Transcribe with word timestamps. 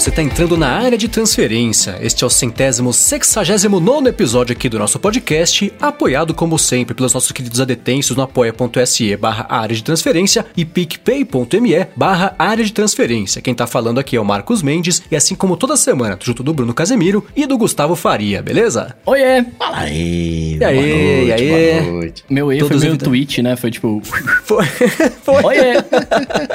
você 0.00 0.08
está 0.08 0.22
entrando 0.22 0.56
na 0.56 0.66
área 0.66 0.96
de 0.96 1.08
transferência. 1.08 1.98
Este 2.00 2.24
é 2.24 2.26
o 2.26 2.30
centésimo 2.30 2.90
sexagésimo 2.90 3.78
nono 3.78 4.08
episódio 4.08 4.54
aqui 4.54 4.66
do 4.66 4.78
nosso 4.78 4.98
podcast, 4.98 5.70
apoiado 5.78 6.32
como 6.32 6.58
sempre 6.58 6.94
pelos 6.94 7.12
nossos 7.12 7.30
queridos 7.30 7.60
adetensos 7.60 8.16
no 8.16 8.22
apoia.se 8.22 9.14
barra 9.18 9.44
área 9.50 9.76
de 9.76 9.84
transferência 9.84 10.46
e 10.56 10.64
picpay.me 10.64 11.86
barra 11.94 12.34
área 12.38 12.64
de 12.64 12.72
transferência. 12.72 13.42
Quem 13.42 13.54
tá 13.54 13.66
falando 13.66 14.00
aqui 14.00 14.16
é 14.16 14.20
o 14.20 14.24
Marcos 14.24 14.62
Mendes 14.62 15.02
e 15.10 15.16
assim 15.16 15.34
como 15.34 15.54
toda 15.54 15.76
semana, 15.76 16.18
junto 16.18 16.42
do 16.42 16.54
Bruno 16.54 16.72
Casemiro 16.72 17.26
e 17.36 17.44
do 17.44 17.58
Gustavo 17.58 17.94
Faria, 17.94 18.40
beleza? 18.40 18.96
Oiê! 19.04 19.44
Fala 19.58 19.80
aí! 19.80 20.56
E 20.56 20.64
aí, 20.64 21.26
e 21.26 21.32
aí? 21.32 21.80
Boa 21.82 21.92
noite. 21.92 22.24
Meu 22.30 22.50
erro 22.50 22.68
Todos 22.68 22.82
foi 22.82 22.88
meio 22.88 22.98
tweet, 22.98 23.42
né? 23.42 23.54
Foi 23.54 23.70
tipo... 23.70 24.00
Foi. 24.44 24.64
Foi. 24.64 25.44
Oiê! 25.44 25.74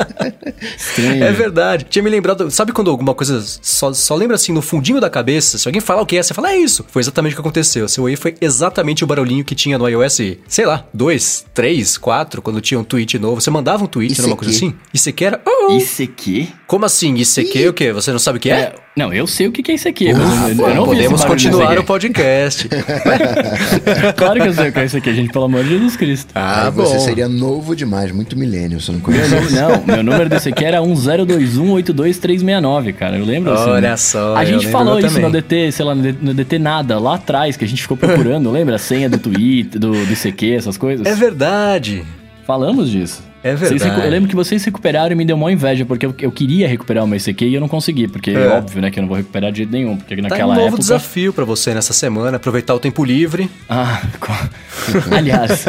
Estranho. 0.76 1.24
É 1.24 1.32
verdade. 1.32 1.86
Tinha 1.88 2.02
me 2.02 2.10
lembrado. 2.10 2.50
Sabe 2.50 2.72
quando 2.72 2.90
alguma 2.90 3.14
coisa 3.14 3.35
só, 3.42 3.94
só 3.94 4.16
lembra 4.16 4.36
assim 4.36 4.52
no 4.52 4.62
fundinho 4.62 5.00
da 5.00 5.10
cabeça? 5.10 5.58
Se 5.58 5.68
alguém 5.68 5.82
falar 5.82 6.02
o 6.02 6.06
que 6.06 6.18
é, 6.18 6.24
você 6.24 6.34
fala, 6.34 6.52
é 6.52 6.58
isso. 6.58 6.86
Foi 6.88 7.02
exatamente 7.02 7.34
o 7.34 7.36
que 7.36 7.42
aconteceu. 7.42 7.88
Seu 7.88 8.06
aí 8.06 8.16
foi 8.16 8.36
exatamente 8.40 9.04
o 9.04 9.08
barulhinho 9.08 9.44
que 9.44 9.56
tinha 9.56 9.78
no 9.78 9.88
iOS, 9.88 10.20
sei 10.48 10.66
lá, 10.66 10.88
2, 10.94 11.46
3, 11.54 11.98
4, 11.98 12.42
quando 12.42 12.62
tinha 12.62 12.80
um 12.80 12.84
tweet 12.84 13.18
novo. 13.20 13.42
Você 13.42 13.50
mandava 13.50 13.84
um 13.84 13.88
tweet, 13.88 14.18
era 14.18 14.28
uma 14.28 14.36
coisa 14.36 14.54
assim? 14.54 14.76
Isso 14.94 15.10
aqui 15.10 15.26
era. 15.26 15.42
Oh, 15.46 15.72
oh. 15.72 15.78
Isso 15.78 16.02
aqui? 16.04 16.54
Como 16.68 16.86
assim? 16.86 17.16
Isso 17.16 17.40
aqui 17.40 17.68
o 17.68 17.74
quê? 17.74 17.92
Você 17.92 18.12
não 18.12 18.20
sabe 18.20 18.38
o 18.38 18.42
que 18.42 18.50
é? 18.50 18.60
É, 18.60 18.76
não, 18.98 19.14
eu 19.14 19.28
sei 19.28 19.48
o 19.48 19.52
que 19.52 19.62
que 19.62 19.72
é 19.72 19.76
isso 19.76 19.88
aqui, 19.88 20.12
mas 20.14 20.58
eu, 20.58 20.68
eu 20.70 20.76
não 20.76 20.86
Podemos 20.86 21.24
continuar 21.26 21.78
o 21.78 21.84
podcast. 21.84 22.68
Claro 24.16 24.42
que 24.42 24.48
eu 24.48 24.54
sei 24.54 24.70
o 24.70 24.72
que 24.72 24.80
é 24.80 24.86
isso 24.86 24.98
aqui, 24.98 25.14
gente, 25.14 25.32
pelo 25.34 25.46
amor 25.46 25.64
de 25.64 25.70
Jesus 25.72 25.98
Cristo. 25.98 26.32
ah, 26.34 26.66
Aí 26.66 26.72
bom. 26.72 26.84
você 26.86 27.00
seria 27.00 27.28
novo 27.28 27.76
demais, 27.76 28.12
muito 28.12 28.38
milênio, 28.38 28.80
você 28.80 28.92
não 28.92 29.00
Meu 29.00 29.06
conhece. 29.06 29.36
nome, 29.36 29.52
não, 29.52 29.84
meu 29.96 30.04
número 30.04 30.30
desse 30.30 30.50
aqui 30.50 30.64
era 30.64 30.80
1021823969, 30.80 32.94
cara. 32.94 33.18
Eu 33.18 33.26
lembro 33.26 33.54
assim. 33.54 33.70
Olha 33.70 33.98
só, 33.98 34.36
A 34.36 34.46
gente 34.46 34.68
falou 34.68 34.98
isso 35.00 35.08
também. 35.10 35.24
no 35.24 35.32
DT, 35.32 35.72
sei 35.72 35.86
lá, 35.86 35.96
no 35.96 36.34
DT 36.34 36.60
nada, 36.60 37.00
lá 37.00 37.16
atrás, 37.16 37.58
que 37.58 37.66
a 37.66 37.68
gente 37.68 37.82
ficou 37.82 37.98
procurando, 37.98 38.50
lembra? 38.52 38.76
A 38.76 38.80
senha 38.80 39.10
do 39.10 39.18
Twitter, 39.18 39.80
do, 39.80 39.92
do 39.92 40.14
ICQ, 40.14 40.54
essas 40.56 40.78
coisas. 40.78 41.06
É 41.06 41.16
verdade. 41.16 42.04
Falamos 42.46 42.90
disso. 42.90 43.24
É 43.46 43.56
verdade. 43.56 43.84
recu- 43.84 44.02
eu 44.02 44.10
lembro 44.10 44.28
que 44.30 44.36
vocês 44.36 44.64
recuperaram 44.66 45.12
e 45.12 45.16
me 45.16 45.24
deu 45.24 45.38
mó 45.38 45.50
inveja, 45.50 45.86
porque 45.86 46.06
eu, 46.06 46.16
eu 46.20 46.32
queria 46.32 46.68
recuperar 46.68 47.04
o 47.04 47.08
meu 47.08 47.18
ICQ 47.18 47.46
e 47.46 47.54
eu 47.54 47.62
não 47.62 47.68
consegui, 47.68 48.08
porque 48.08 48.32
é 48.32 48.48
óbvio, 48.48 48.82
né, 48.82 48.90
que 48.90 48.98
eu 49.00 49.02
não 49.04 49.08
vou 49.08 49.18
recuperar 49.18 49.52
de 49.52 49.58
jeito 49.60 49.72
nenhum, 49.72 49.96
porque 49.98 50.16
Tá 50.16 50.22
naquela 50.24 50.54
um 50.54 50.56
novo 50.56 50.68
época... 50.68 50.82
desafio 50.82 51.32
pra 51.32 51.46
você 51.46 51.74
nessa 51.74 51.94
semana, 51.94 52.38
aproveitar 52.38 52.74
o 52.74 52.80
tempo 52.80 53.04
livre. 53.06 53.50
Ah, 53.70 54.02
aliás, 55.16 55.66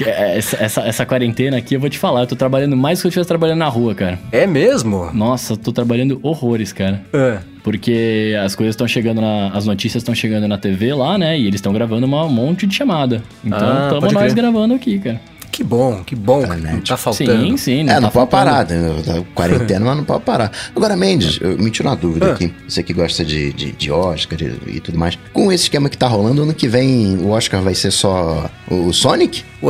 essa, 0.00 0.56
essa, 0.62 0.80
essa 0.82 1.06
quarentena 1.06 1.56
aqui, 1.56 1.74
eu 1.74 1.80
vou 1.80 1.88
te 1.88 1.98
falar, 1.98 2.20
eu 2.22 2.26
tô 2.26 2.36
trabalhando 2.36 2.76
mais 2.76 2.98
do 2.98 3.02
que 3.02 3.06
eu 3.06 3.08
estivesse 3.10 3.28
trabalhando 3.28 3.58
na 3.58 3.68
rua, 3.68 3.94
cara. 3.94 4.18
É 4.30 4.46
mesmo? 4.46 5.10
Nossa, 5.12 5.54
eu 5.54 5.56
tô 5.56 5.72
trabalhando 5.72 6.18
horrores, 6.22 6.72
cara. 6.72 7.02
É. 7.12 7.38
Porque 7.62 8.34
as 8.44 8.54
coisas 8.54 8.74
estão 8.74 8.86
chegando 8.86 9.22
na. 9.22 9.48
As 9.48 9.64
notícias 9.64 10.02
estão 10.02 10.14
chegando 10.14 10.46
na 10.46 10.58
TV 10.58 10.92
lá, 10.92 11.16
né? 11.16 11.38
E 11.38 11.46
eles 11.46 11.54
estão 11.56 11.72
gravando 11.72 12.04
uma- 12.04 12.26
um 12.26 12.28
monte 12.28 12.66
de 12.66 12.74
chamada. 12.74 13.22
Então, 13.42 13.58
Ah, 13.58 13.88
estamos 13.94 14.12
nós 14.12 14.22
crer. 14.24 14.34
gravando 14.34 14.74
aqui, 14.74 14.98
cara. 14.98 15.18
Que 15.54 15.62
bom, 15.62 16.02
que 16.04 16.16
bom. 16.16 16.42
que. 16.42 16.56
Não 16.56 16.80
tá 16.80 16.96
faltando. 16.96 17.30
Sim, 17.46 17.56
sim. 17.56 17.80
É, 17.82 18.00
não 18.00 18.10
tá 18.10 18.10
pode 18.10 18.28
faltando. 18.30 18.30
parar, 18.30 18.66
né? 18.68 19.02
Tá 19.06 19.22
quarentena, 19.36 19.84
mas 19.86 19.96
não 19.98 20.02
pode 20.04 20.24
parar. 20.24 20.50
Agora, 20.74 20.96
Mendes, 20.96 21.38
eu 21.40 21.56
me 21.56 21.70
tiro 21.70 21.88
uma 21.88 21.94
dúvida 21.94 22.26
Ah. 22.26 22.32
aqui. 22.32 22.52
Você 22.68 22.82
que 22.82 22.92
gosta 22.92 23.24
de, 23.24 23.52
de, 23.52 23.70
de 23.70 23.92
Oscar 23.92 24.36
e, 24.42 24.58
e 24.76 24.80
tudo 24.80 24.98
mais. 24.98 25.16
Com 25.32 25.52
esse 25.52 25.62
esquema 25.64 25.88
que 25.88 25.96
tá 25.96 26.08
rolando, 26.08 26.42
ano 26.42 26.52
que 26.52 26.66
vem 26.66 27.18
o 27.18 27.28
Oscar 27.30 27.62
vai 27.62 27.72
ser 27.72 27.92
só 27.92 28.50
o 28.68 28.92
Sonic? 28.92 29.44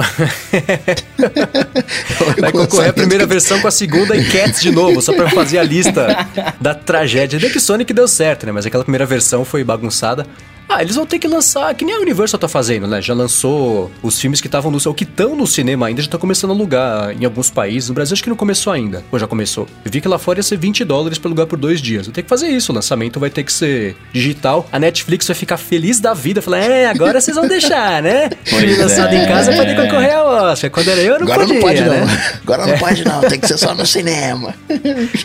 Vai 2.40 2.50
concorrer 2.50 2.90
a 2.90 2.92
primeira 2.92 3.26
versão 3.26 3.60
com 3.60 3.68
a 3.68 3.70
segunda 3.70 4.16
e 4.16 4.24
Cats 4.24 4.60
de 4.60 4.70
novo, 4.72 5.00
só 5.00 5.12
pra 5.12 5.28
fazer 5.30 5.58
a 5.58 5.62
lista 5.62 6.26
da 6.60 6.74
tragédia. 6.74 7.38
Bem 7.38 7.50
que 7.50 7.60
Sonic 7.60 7.92
deu 7.92 8.08
certo, 8.08 8.46
né? 8.46 8.52
Mas 8.52 8.66
aquela 8.66 8.82
primeira 8.84 9.06
versão 9.06 9.44
foi 9.44 9.62
bagunçada. 9.62 10.26
Ah, 10.74 10.82
eles 10.82 10.96
vão 10.96 11.06
ter 11.06 11.20
que 11.20 11.28
lançar, 11.28 11.72
que 11.74 11.84
nem 11.84 11.94
a 11.94 12.00
Universal 12.00 12.38
tá 12.38 12.48
fazendo, 12.48 12.88
né? 12.88 13.00
Já 13.00 13.14
lançou 13.14 13.92
os 14.02 14.20
filmes 14.20 14.40
que 14.40 14.48
estavam 14.48 14.72
no 14.72 14.78
ou 14.84 14.92
que 14.92 15.04
estão 15.04 15.36
no 15.36 15.46
cinema 15.46 15.86
ainda, 15.86 16.02
já 16.02 16.08
tá 16.08 16.18
começando 16.18 16.50
a 16.50 16.54
alugar 16.54 17.10
em 17.12 17.24
alguns 17.24 17.48
países. 17.48 17.88
No 17.88 17.94
Brasil 17.94 18.12
acho 18.14 18.22
que 18.22 18.28
não 18.28 18.36
começou 18.36 18.72
ainda. 18.72 19.04
Ou 19.12 19.18
já 19.18 19.26
começou. 19.26 19.68
Eu 19.84 19.90
vi 19.90 20.00
que 20.00 20.08
lá 20.08 20.18
fora 20.18 20.40
ia 20.40 20.42
ser 20.42 20.58
20 20.58 20.84
dólares 20.84 21.16
pra 21.16 21.28
alugar 21.28 21.46
por 21.46 21.56
dois 21.56 21.80
dias. 21.80 22.06
Vai 22.06 22.14
ter 22.14 22.22
que 22.24 22.28
fazer 22.28 22.48
isso, 22.48 22.72
o 22.72 22.74
lançamento 22.74 23.20
vai 23.20 23.30
ter 23.30 23.44
que 23.44 23.52
ser 23.52 23.96
digital. 24.12 24.68
A 24.72 24.78
Netflix 24.78 25.28
vai 25.28 25.36
ficar 25.36 25.56
feliz 25.58 26.00
da 26.00 26.12
vida, 26.12 26.42
falar, 26.42 26.58
é, 26.58 26.86
agora 26.86 27.20
vocês 27.20 27.36
vão 27.36 27.46
deixar, 27.46 28.02
né? 28.02 28.30
Filme 28.44 28.66
Pois 28.66 28.78
lançado 28.78 29.14
é. 29.14 29.22
em 29.22 29.26
casa 29.28 29.52
que 29.52 29.74
concorrer 29.74 30.16
ao 30.16 30.50
Oscar. 30.50 30.70
Quando 30.70 30.88
era 30.88 31.00
eu, 31.00 31.18
não 31.20 31.22
Agora 31.22 31.40
podia, 31.40 31.54
não 31.54 31.62
pode, 31.62 31.80
né? 31.80 32.00
não. 32.00 32.34
Agora 32.42 32.66
não 32.66 32.78
pode, 32.78 33.04
não. 33.04 33.20
Tem 33.20 33.38
que 33.38 33.46
ser 33.46 33.58
só 33.58 33.74
no 33.74 33.86
cinema. 33.86 34.54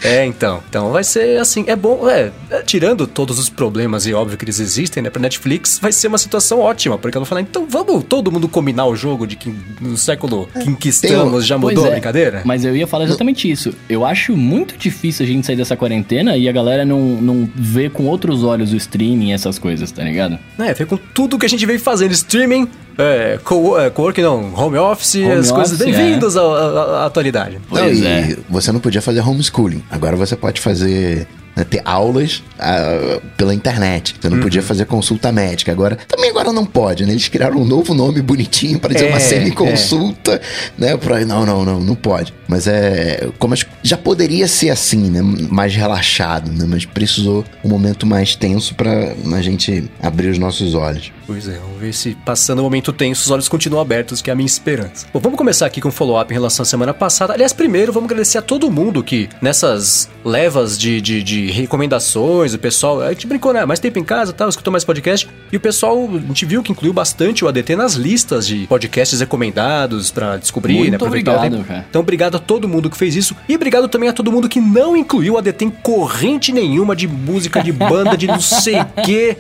É, 0.04 0.26
então. 0.26 0.62
Então 0.70 0.92
vai 0.92 1.04
ser 1.04 1.40
assim, 1.40 1.66
é 1.68 1.76
bom, 1.76 2.10
é, 2.10 2.32
é, 2.50 2.62
tirando 2.62 3.06
todos 3.08 3.40
os 3.40 3.50
problemas 3.50 4.06
e 4.06 4.14
óbvio 4.14 4.38
que 4.38 4.46
eles 4.46 4.60
existem, 4.60 5.02
né, 5.04 5.10
pra 5.10 5.22
Netflix, 5.22 5.39
vai 5.82 5.92
ser 5.92 6.08
uma 6.08 6.18
situação 6.18 6.60
ótima, 6.60 6.98
porque 6.98 7.18
ela 7.18 7.24
vai 7.26 7.30
falar, 7.30 7.42
então 7.42 7.66
vamos 7.70 8.04
todo 8.04 8.32
mundo 8.32 8.48
combinar 8.48 8.86
o 8.86 8.96
jogo 8.96 9.26
de 9.26 9.36
que 9.36 9.54
no 9.82 9.98
século 9.98 10.50
em 10.66 10.76
que 10.76 10.90
estamos 10.90 11.46
já 11.46 11.58
mudou 11.58 11.86
a 11.86 11.88
é, 11.88 11.92
brincadeira? 11.92 12.42
Mas 12.46 12.66
eu 12.66 12.76
ia 12.76 12.86
falar 12.88 13.06
exatamente 13.06 13.50
isso. 13.50 13.74
Eu 13.88 14.06
acho 14.06 14.36
muito 14.36 14.78
difícil 14.78 15.26
a 15.26 15.28
gente 15.28 15.46
sair 15.46 15.56
dessa 15.56 15.76
quarentena 15.76 16.36
e 16.38 16.48
a 16.48 16.52
galera 16.52 16.86
não, 16.86 17.00
não 17.00 17.50
ver 17.56 17.92
com 17.92 18.06
outros 18.06 18.44
olhos 18.44 18.74
o 18.74 18.76
streaming 18.76 19.30
e 19.30 19.32
essas 19.34 19.58
coisas, 19.58 19.92
tá 19.92 20.04
ligado? 20.04 20.38
É, 20.60 20.74
foi 20.76 20.86
com 20.86 20.98
tudo 20.98 21.38
que 21.38 21.46
a 21.46 21.50
gente 21.50 21.66
veio 21.66 21.80
fazendo, 21.80 22.12
streaming, 22.12 22.68
é, 22.98 23.40
co 23.44 23.80
é, 23.80 23.90
co-work 23.90 24.22
não, 24.22 24.54
home 24.54 24.78
office, 24.78 25.16
Home 25.16 25.32
as 25.32 25.52
coisas, 25.52 25.80
office, 25.80 25.96
bem-vindos 25.96 26.36
à, 26.36 26.42
à- 26.42 27.04
à 27.04 27.06
atualidade. 27.06 27.54
Não, 27.56 27.62
Pois 27.70 28.00
e 28.00 28.06
é. 28.06 28.38
você 28.50 28.72
não 28.72 28.80
podia 28.80 29.02
fazer 29.02 29.22
homeschooling. 29.22 29.84
Agora 29.90 30.16
você 30.16 30.36
pode 30.36 30.60
fazer. 30.60 31.28
Né, 31.60 31.66
ter 31.70 31.82
aulas 31.86 32.42
ah, 32.58 33.20
pela 33.38 33.54
internet. 33.54 34.16
Você 34.20 34.30
não 34.30 34.38
Uhum. 34.38 34.44
podia 34.44 34.62
fazer 34.62 34.86
consulta 34.86 35.32
médica. 35.32 35.72
Agora, 35.72 35.98
também 36.08 36.30
agora 36.30 36.52
não 36.54 36.66
pode, 36.66 37.06
né? 37.06 37.12
Eles 37.12 37.28
criaram 37.28 37.58
um 37.58 37.66
novo 37.66 37.94
nome 37.94 38.22
bonitinho 38.22 38.80
para 38.80 38.94
dizer 38.94 39.08
É, 39.08 39.10
uma 39.10 39.20
semi-consulta, 39.20 40.42
né? 40.78 40.96
Pra, 40.98 41.20
não, 41.26 41.46
não, 41.46 41.64
não, 41.66 41.80
não 41.80 41.96
pode. 41.96 42.34
Mas 42.48 42.68
é. 42.68 43.28
Como 43.38 43.54
as- 43.54 43.66
já 43.84 43.98
poderia 43.98 44.48
ser 44.48 44.70
assim, 44.70 45.10
né? 45.10 45.22
Mais 45.22 45.76
relaxado, 45.76 46.52
né? 46.52 46.66
Mas 46.68 46.86
precisou 46.86 47.44
um 47.64 47.70
momento 47.70 48.06
mais 48.06 48.36
tenso 48.36 48.74
para 48.76 49.14
a 49.36 49.42
gente 49.42 49.90
abrir 50.02 50.30
os 50.30 50.38
nossos 50.38 50.74
olhos. 50.74 51.12
Pois 51.30 51.48
é, 51.48 51.60
vamos 51.60 51.80
ver 51.80 51.94
se 51.94 52.16
passando 52.26 52.58
o 52.58 52.64
momento 52.64 52.92
tenso, 52.92 53.22
os 53.22 53.30
olhos 53.30 53.48
continuam 53.48 53.80
abertos, 53.84 54.20
que 54.20 54.32
é 54.32 54.34
a 54.34 54.36
minha 54.36 54.48
esperança. 54.48 55.06
Bom, 55.14 55.20
vamos 55.20 55.38
começar 55.38 55.68
aqui 55.68 55.80
com 55.80 55.90
um 55.90 55.92
follow-up 55.92 56.32
em 56.32 56.34
relação 56.34 56.64
à 56.64 56.66
semana 56.66 56.92
passada. 56.92 57.34
Aliás, 57.34 57.54
primeiro, 57.54 57.94
vamos 57.94 58.10
agradecer 58.10 58.40
a 58.40 58.42
todo 58.42 58.72
mundo 58.72 59.04
que 59.04 59.30
nessas 59.40 60.10
levas 60.26 60.76
de, 60.76 61.00
de, 61.00 61.22
de 61.22 61.52
recomendações, 61.52 62.56
o 62.56 62.58
pessoal, 62.58 63.02
a 63.04 63.10
gente 63.10 63.28
brincou, 63.28 63.54
né? 63.54 63.64
Mais 63.64 63.80
tempo 63.80 64.00
em 64.00 64.04
casa, 64.04 64.34
tal, 64.34 64.50
escutou 64.50 64.72
mais 64.72 64.84
podcast. 64.84 65.30
E 65.52 65.56
o 65.56 65.60
pessoal, 65.60 66.10
a 66.12 66.18
gente 66.18 66.46
viu 66.46 66.64
que 66.64 66.72
incluiu 66.72 66.94
bastante 66.94 67.46
o 67.46 67.48
ADT 67.48 67.76
nas 67.76 67.94
listas 67.94 68.48
de 68.48 68.66
podcasts 68.66 69.20
recomendados 69.20 70.10
pra 70.10 70.36
descobrir, 70.36 70.80
Muito 70.80 70.90
né? 70.90 70.96
Aproveitar 70.96 71.34
o 71.34 71.36
obrigado, 71.36 71.58
tempo. 71.58 71.68
cara. 71.68 71.86
Então, 71.88 72.02
obrigado 72.02 72.38
a 72.38 72.40
todo 72.40 72.68
mundo 72.68 72.90
que 72.90 72.98
fez 72.98 73.16
isso. 73.16 73.36
E 73.48 73.56
obrigado 73.56 73.88
também 73.88 74.10
a 74.10 74.14
todo 74.14 74.32
mundo 74.32 74.50
que 74.50 74.60
não 74.60 74.98
incluiu 74.98 75.36
o 75.36 75.38
ADT 75.38 75.64
em 75.66 75.70
corrente 75.70 76.52
nenhuma 76.52 76.96
de 76.96 77.08
música, 77.08 77.62
de 77.62 77.72
banda, 77.72 78.18
de 78.18 78.26
não 78.26 78.40
sei 78.42 78.80
o 78.82 78.86
quê. 79.06 79.38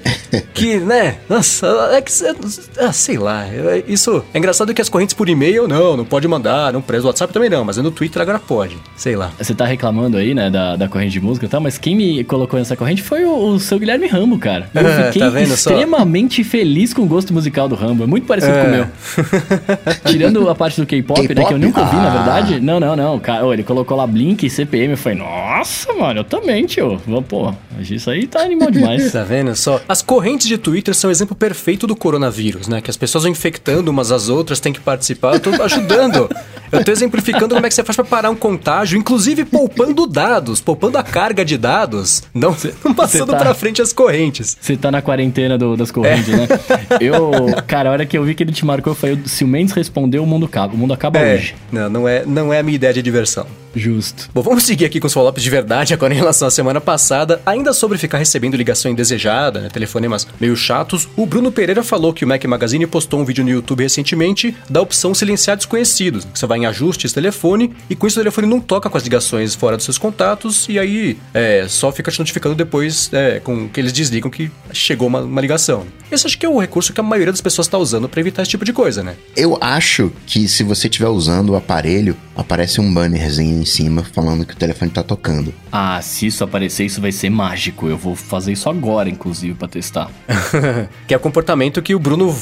Que, 0.53 0.77
né? 0.77 1.17
Nossa, 1.27 1.78
é 1.91 2.01
que. 2.01 2.11
Ah, 2.79 2.91
sei 2.91 3.17
lá. 3.17 3.45
é- 3.45 3.83
Isso. 3.87 4.23
É 4.33 4.37
engraçado 4.37 4.73
que 4.73 4.81
as 4.81 4.89
correntes 4.89 5.13
por 5.13 5.27
e-mail, 5.29 5.67
não, 5.67 5.95
não 5.97 6.05
pode 6.05 6.27
mandar, 6.27 6.71
não 6.73 6.81
presta. 6.81 7.07
WhatsApp 7.07 7.33
também 7.33 7.49
não, 7.49 7.63
mas 7.63 7.77
no 7.77 7.91
Twitter 7.91 8.21
agora 8.21 8.39
pode. 8.39 8.77
Sei 8.95 9.15
lá. 9.15 9.31
Você 9.37 9.53
tá 9.53 9.65
reclamando 9.65 10.17
aí, 10.17 10.33
né, 10.33 10.49
da, 10.49 10.75
da 10.75 10.87
corrente 10.87 11.11
de 11.13 11.21
música 11.21 11.45
e 11.45 11.49
tal, 11.49 11.61
mas 11.61 11.77
quem 11.77 11.95
me 11.95 12.23
colocou 12.23 12.59
nessa 12.59 12.75
corrente 12.75 13.01
foi 13.01 13.23
o, 13.25 13.35
o 13.53 13.59
seu 13.59 13.79
Guilherme 13.79 14.07
Rambo, 14.07 14.37
cara. 14.37 14.69
Eu 14.73 14.81
Ah, 14.87 15.03
fiquei 15.11 15.21
tá 15.21 15.29
vendo 15.29 15.55
só? 15.55 15.71
extremamente 15.71 16.43
feliz 16.43 16.93
com 16.93 17.03
o 17.03 17.05
gosto 17.05 17.33
musical 17.33 17.67
do 17.69 17.75
Rambo. 17.75 18.03
É 18.03 18.07
muito 18.07 18.25
parecido 18.27 18.53
com 18.53 18.67
o 18.67 18.71
meu. 18.71 18.85
Tirando 20.05 20.49
a 20.49 20.55
parte 20.55 20.79
do 20.79 20.85
K-pop, 20.87 21.33
né, 21.33 21.45
que 21.45 21.53
eu 21.53 21.59
nunca 21.59 21.81
ouvi, 21.81 21.95
na 21.95 22.07
Ah. 22.07 22.09
verdade. 22.11 22.59
Não, 22.59 22.79
não, 22.79 22.95
não. 22.95 23.19
Cara, 23.19 23.45
ele 23.53 23.63
colocou 23.63 23.95
lá 23.97 24.05
Blink 24.07 24.45
e 24.45 24.49
CPM. 24.49 24.91
Eu 24.91 24.97
falei, 24.97 25.17
nossa, 25.17 25.93
mano, 25.93 26.19
eu 26.21 26.23
também, 26.23 26.65
tio. 26.65 26.99
Pô, 27.27 27.53
isso 27.79 28.09
aí 28.09 28.25
tá 28.27 28.41
animal 28.41 28.69
demais. 28.71 29.11
Tá 29.11 29.23
vendo 29.23 29.55
só? 29.55 29.79
As 29.87 30.01
correntes 30.01 30.47
de 30.47 30.57
Twitter 30.57 30.93
são 30.95 31.09
o 31.09 31.11
exemplo 31.11 31.35
perfeito 31.35 31.68
do 31.77 31.95
coronavírus, 31.95 32.67
né? 32.67 32.81
Que 32.81 32.89
as 32.89 32.97
pessoas 32.97 33.23
vão 33.23 33.31
infectando 33.31 33.91
umas 33.91 34.11
às 34.11 34.29
outras, 34.29 34.59
têm 34.59 34.73
que 34.73 34.79
participar. 34.79 35.35
Eu 35.35 35.39
tô 35.39 35.49
ajudando. 35.61 36.29
Eu 36.71 36.83
tô 36.83 36.91
exemplificando 36.91 37.53
como 37.55 37.65
é 37.65 37.69
que 37.69 37.75
você 37.75 37.83
faz 37.83 37.95
pra 37.95 38.05
parar 38.05 38.29
um 38.29 38.35
contágio, 38.35 38.97
inclusive 38.97 39.45
poupando 39.45 40.05
dados, 40.07 40.59
poupando 40.61 40.97
a 40.97 41.03
carga 41.03 41.43
de 41.43 41.57
dados, 41.57 42.23
não, 42.33 42.55
não 42.83 42.93
passando 42.93 43.31
tá- 43.31 43.37
pra 43.39 43.53
frente 43.53 43.81
as 43.81 43.91
correntes. 43.93 44.57
Você 44.59 44.75
tá 44.77 44.91
na 44.91 45.01
quarentena 45.01 45.57
do- 45.57 45.75
das 45.75 45.91
correntes, 45.91 46.27
né? 46.29 46.47
Eu, 46.99 47.31
cara, 47.67 47.89
a 47.89 47.91
hora 47.91 48.05
que 48.05 48.17
eu 48.17 48.23
vi 48.23 48.33
que 48.35 48.43
ele 48.43 48.51
te 48.51 48.65
marcou, 48.65 48.93
foi 48.93 49.19
se 49.25 49.43
o 49.43 49.47
Mendes 49.47 49.73
respondeu, 49.73 50.23
o 50.23 50.27
mundo 50.27 50.45
acaba. 50.45 50.73
O 50.73 50.77
mundo 50.77 50.93
acaba 50.93 51.19
É, 51.19 51.35
hoje. 51.35 51.55
não, 51.71 51.89
não 51.89 52.07
é, 52.07 52.25
não 52.25 52.53
é 52.53 52.59
a 52.59 52.63
minha 52.63 52.75
ideia 52.75 52.93
de 52.93 53.01
diversão. 53.01 53.45
Justo. 53.75 54.29
Bom, 54.33 54.41
vamos 54.41 54.63
seguir 54.63 54.83
aqui 54.85 54.99
com 54.99 55.05
os 55.05 55.13
follow-ups 55.13 55.43
de 55.43 55.49
verdade 55.49 55.93
agora 55.93 56.11
em 56.11 56.17
relação 56.17 56.47
à 56.47 56.51
semana 56.51 56.81
passada. 56.81 57.39
Ainda 57.45 57.71
sobre 57.71 57.99
ficar 57.99 58.17
recebendo 58.17 58.57
ligação 58.57 58.91
indesejada, 58.91 59.61
né, 59.61 59.69
telefonemas 59.71 60.27
meio 60.41 60.55
chatos, 60.55 61.07
o 61.15 61.23
Bruno 61.25 61.51
Pereira 61.51 61.83
falou 61.83 62.11
que 62.11 62.25
o 62.25 62.27
Mac 62.27 62.43
Magazine 62.45 62.87
postou 62.87 63.19
um 63.19 63.25
vídeo 63.25 63.43
no 63.43 63.49
YouTube 63.51 63.83
recentemente 63.83 64.55
da 64.67 64.81
opção 64.81 65.13
silenciar 65.13 65.55
desconhecidos. 65.55 66.27
Você 66.33 66.47
vai 66.47 66.57
em 66.59 66.65
ajustes 66.65 67.13
telefone 67.13 67.73
e 67.89 67.95
com 67.95 68.07
isso 68.07 68.19
o 68.19 68.21
telefone 68.21 68.47
não 68.47 68.59
toca 68.59 68.89
com 68.89 68.97
as 68.97 69.03
ligações 69.03 69.55
fora 69.55 69.75
dos 69.75 69.85
seus 69.85 69.97
contatos 69.97 70.67
e 70.69 70.77
aí 70.77 71.17
é, 71.33 71.65
só 71.67 71.91
fica 71.91 72.11
te 72.11 72.19
notificando 72.19 72.55
depois 72.55 73.09
é, 73.13 73.39
com 73.39 73.67
que 73.69 73.79
eles 73.79 73.91
desligam 73.91 74.29
que 74.29 74.51
chegou 74.71 75.07
uma, 75.07 75.21
uma 75.21 75.41
ligação. 75.41 75.85
Esse 76.11 76.25
acho 76.25 76.37
que 76.37 76.45
é 76.45 76.49
o 76.49 76.59
recurso 76.59 76.91
que 76.91 76.99
a 76.99 77.03
maioria 77.03 77.31
das 77.31 77.41
pessoas 77.41 77.67
está 77.67 77.77
usando 77.77 78.09
para 78.09 78.19
evitar 78.19 78.41
esse 78.41 78.51
tipo 78.51 78.65
de 78.65 78.73
coisa, 78.73 79.03
né? 79.03 79.15
Eu 79.35 79.57
acho 79.61 80.11
que 80.25 80.47
se 80.47 80.63
você 80.63 80.87
estiver 80.87 81.07
usando 81.07 81.51
o 81.51 81.55
aparelho, 81.55 82.17
aparece 82.35 82.81
um 82.81 82.91
bannerzinho 82.91 83.61
em 83.61 83.65
cima 83.65 84.03
falando 84.03 84.45
que 84.45 84.53
o 84.53 84.57
telefone 84.57 84.89
tá 84.89 85.03
tocando. 85.03 85.53
Ah, 85.71 86.01
se 86.01 86.27
isso 86.27 86.43
aparecer, 86.43 86.85
isso 86.85 86.99
vai 86.99 87.11
ser 87.11 87.29
mágico. 87.29 87.87
Eu 87.87 87.97
vou 87.97 88.15
fazer 88.15 88.53
isso 88.53 88.69
agora, 88.69 89.09
inclusive, 89.09 89.53
para 89.53 89.67
testar. 89.67 90.09
que 91.07 91.13
é 91.13 91.17
o 91.17 91.19
comportamento 91.19 91.81
que 91.81 91.93
o 91.93 91.99
Bruno 91.99 92.35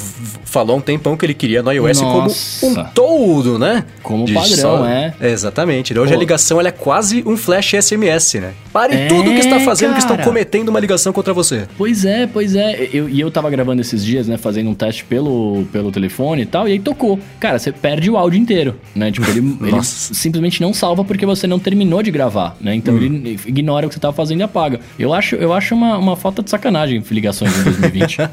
falou 0.46 0.76
há 0.76 0.80
um 0.80 0.82
tempão 0.82 1.18
que 1.18 1.26
ele 1.26 1.34
queria 1.34 1.62
no 1.62 1.72
iOS 1.72 2.02
Nossa. 2.02 2.60
como 2.62 2.80
um 2.80 2.84
todo, 2.92 3.60
né? 3.60 3.84
Como 4.08 4.24
De 4.24 4.34
padrão, 4.34 4.56
só- 4.56 4.88
é. 4.88 5.14
Exatamente. 5.20 5.98
Hoje 6.00 6.14
Pô. 6.14 6.18
a 6.18 6.20
ligação 6.20 6.60
ela 6.62 6.70
é 6.70 6.72
quase 6.72 7.22
um 7.26 7.36
flash 7.36 7.74
SMS, 7.74 8.36
né? 8.40 8.54
Pare 8.72 8.96
É, 8.96 9.08
tudo 9.08 9.32
que 9.32 9.40
está 9.40 9.60
fazendo 9.60 9.92
que 9.92 10.00
estão 10.00 10.16
cara. 10.16 10.26
cometendo 10.26 10.70
uma 10.70 10.80
ligação 10.80 11.12
contra 11.12 11.34
você. 11.34 11.68
Pois 11.78 12.06
é, 12.06 12.26
pois 12.26 12.56
é. 12.56 12.88
Eu- 12.94 13.10
E 13.10 13.20
eu, 13.20 13.30
tava 13.30 13.50
gravando 13.50 13.82
esses 13.82 14.06
dias, 14.06 14.26
né? 14.26 14.38
Fazendo 14.38 14.70
um 14.70 14.74
teste 14.74 15.04
pelo, 15.04 15.66
pelo 15.74 15.92
telefone 15.92 16.44
e 16.44 16.46
tal, 16.46 16.70
e 16.70 16.72
aí 16.72 16.80
tocou. 16.80 17.20
Cara, 17.38 17.60
você 17.60 17.70
perde 17.74 18.10
o 18.10 18.16
áudio 18.16 18.40
inteiro, 18.40 18.76
né? 18.96 19.12
Tipo, 19.12 19.30
ele, 19.30 19.40
ele 19.68 19.84
simplesmente 19.84 20.62
não 20.62 20.74
salva 20.74 21.04
porque 21.04 21.26
você 21.26 21.46
não 21.46 21.60
terminou 21.60 22.02
de 22.02 22.10
gravar, 22.10 22.56
né? 22.62 22.74
Então 22.76 22.94
Hum. 22.96 22.98
ele 23.04 23.40
ignora 23.46 23.86
o 23.88 23.90
que 23.90 23.96
você 23.96 24.00
tava 24.00 24.14
fazendo 24.16 24.40
e 24.40 24.44
apaga. 24.44 24.80
Eu 24.98 25.14
acho, 25.14 25.36
eu 25.36 25.52
acho 25.52 25.76
uma, 25.76 25.98
uma 25.98 26.16
falta 26.16 26.42
de 26.42 26.50
sacanagem 26.50 27.04
ligações 27.12 27.52
em 27.60 27.64
2020. 27.64 28.20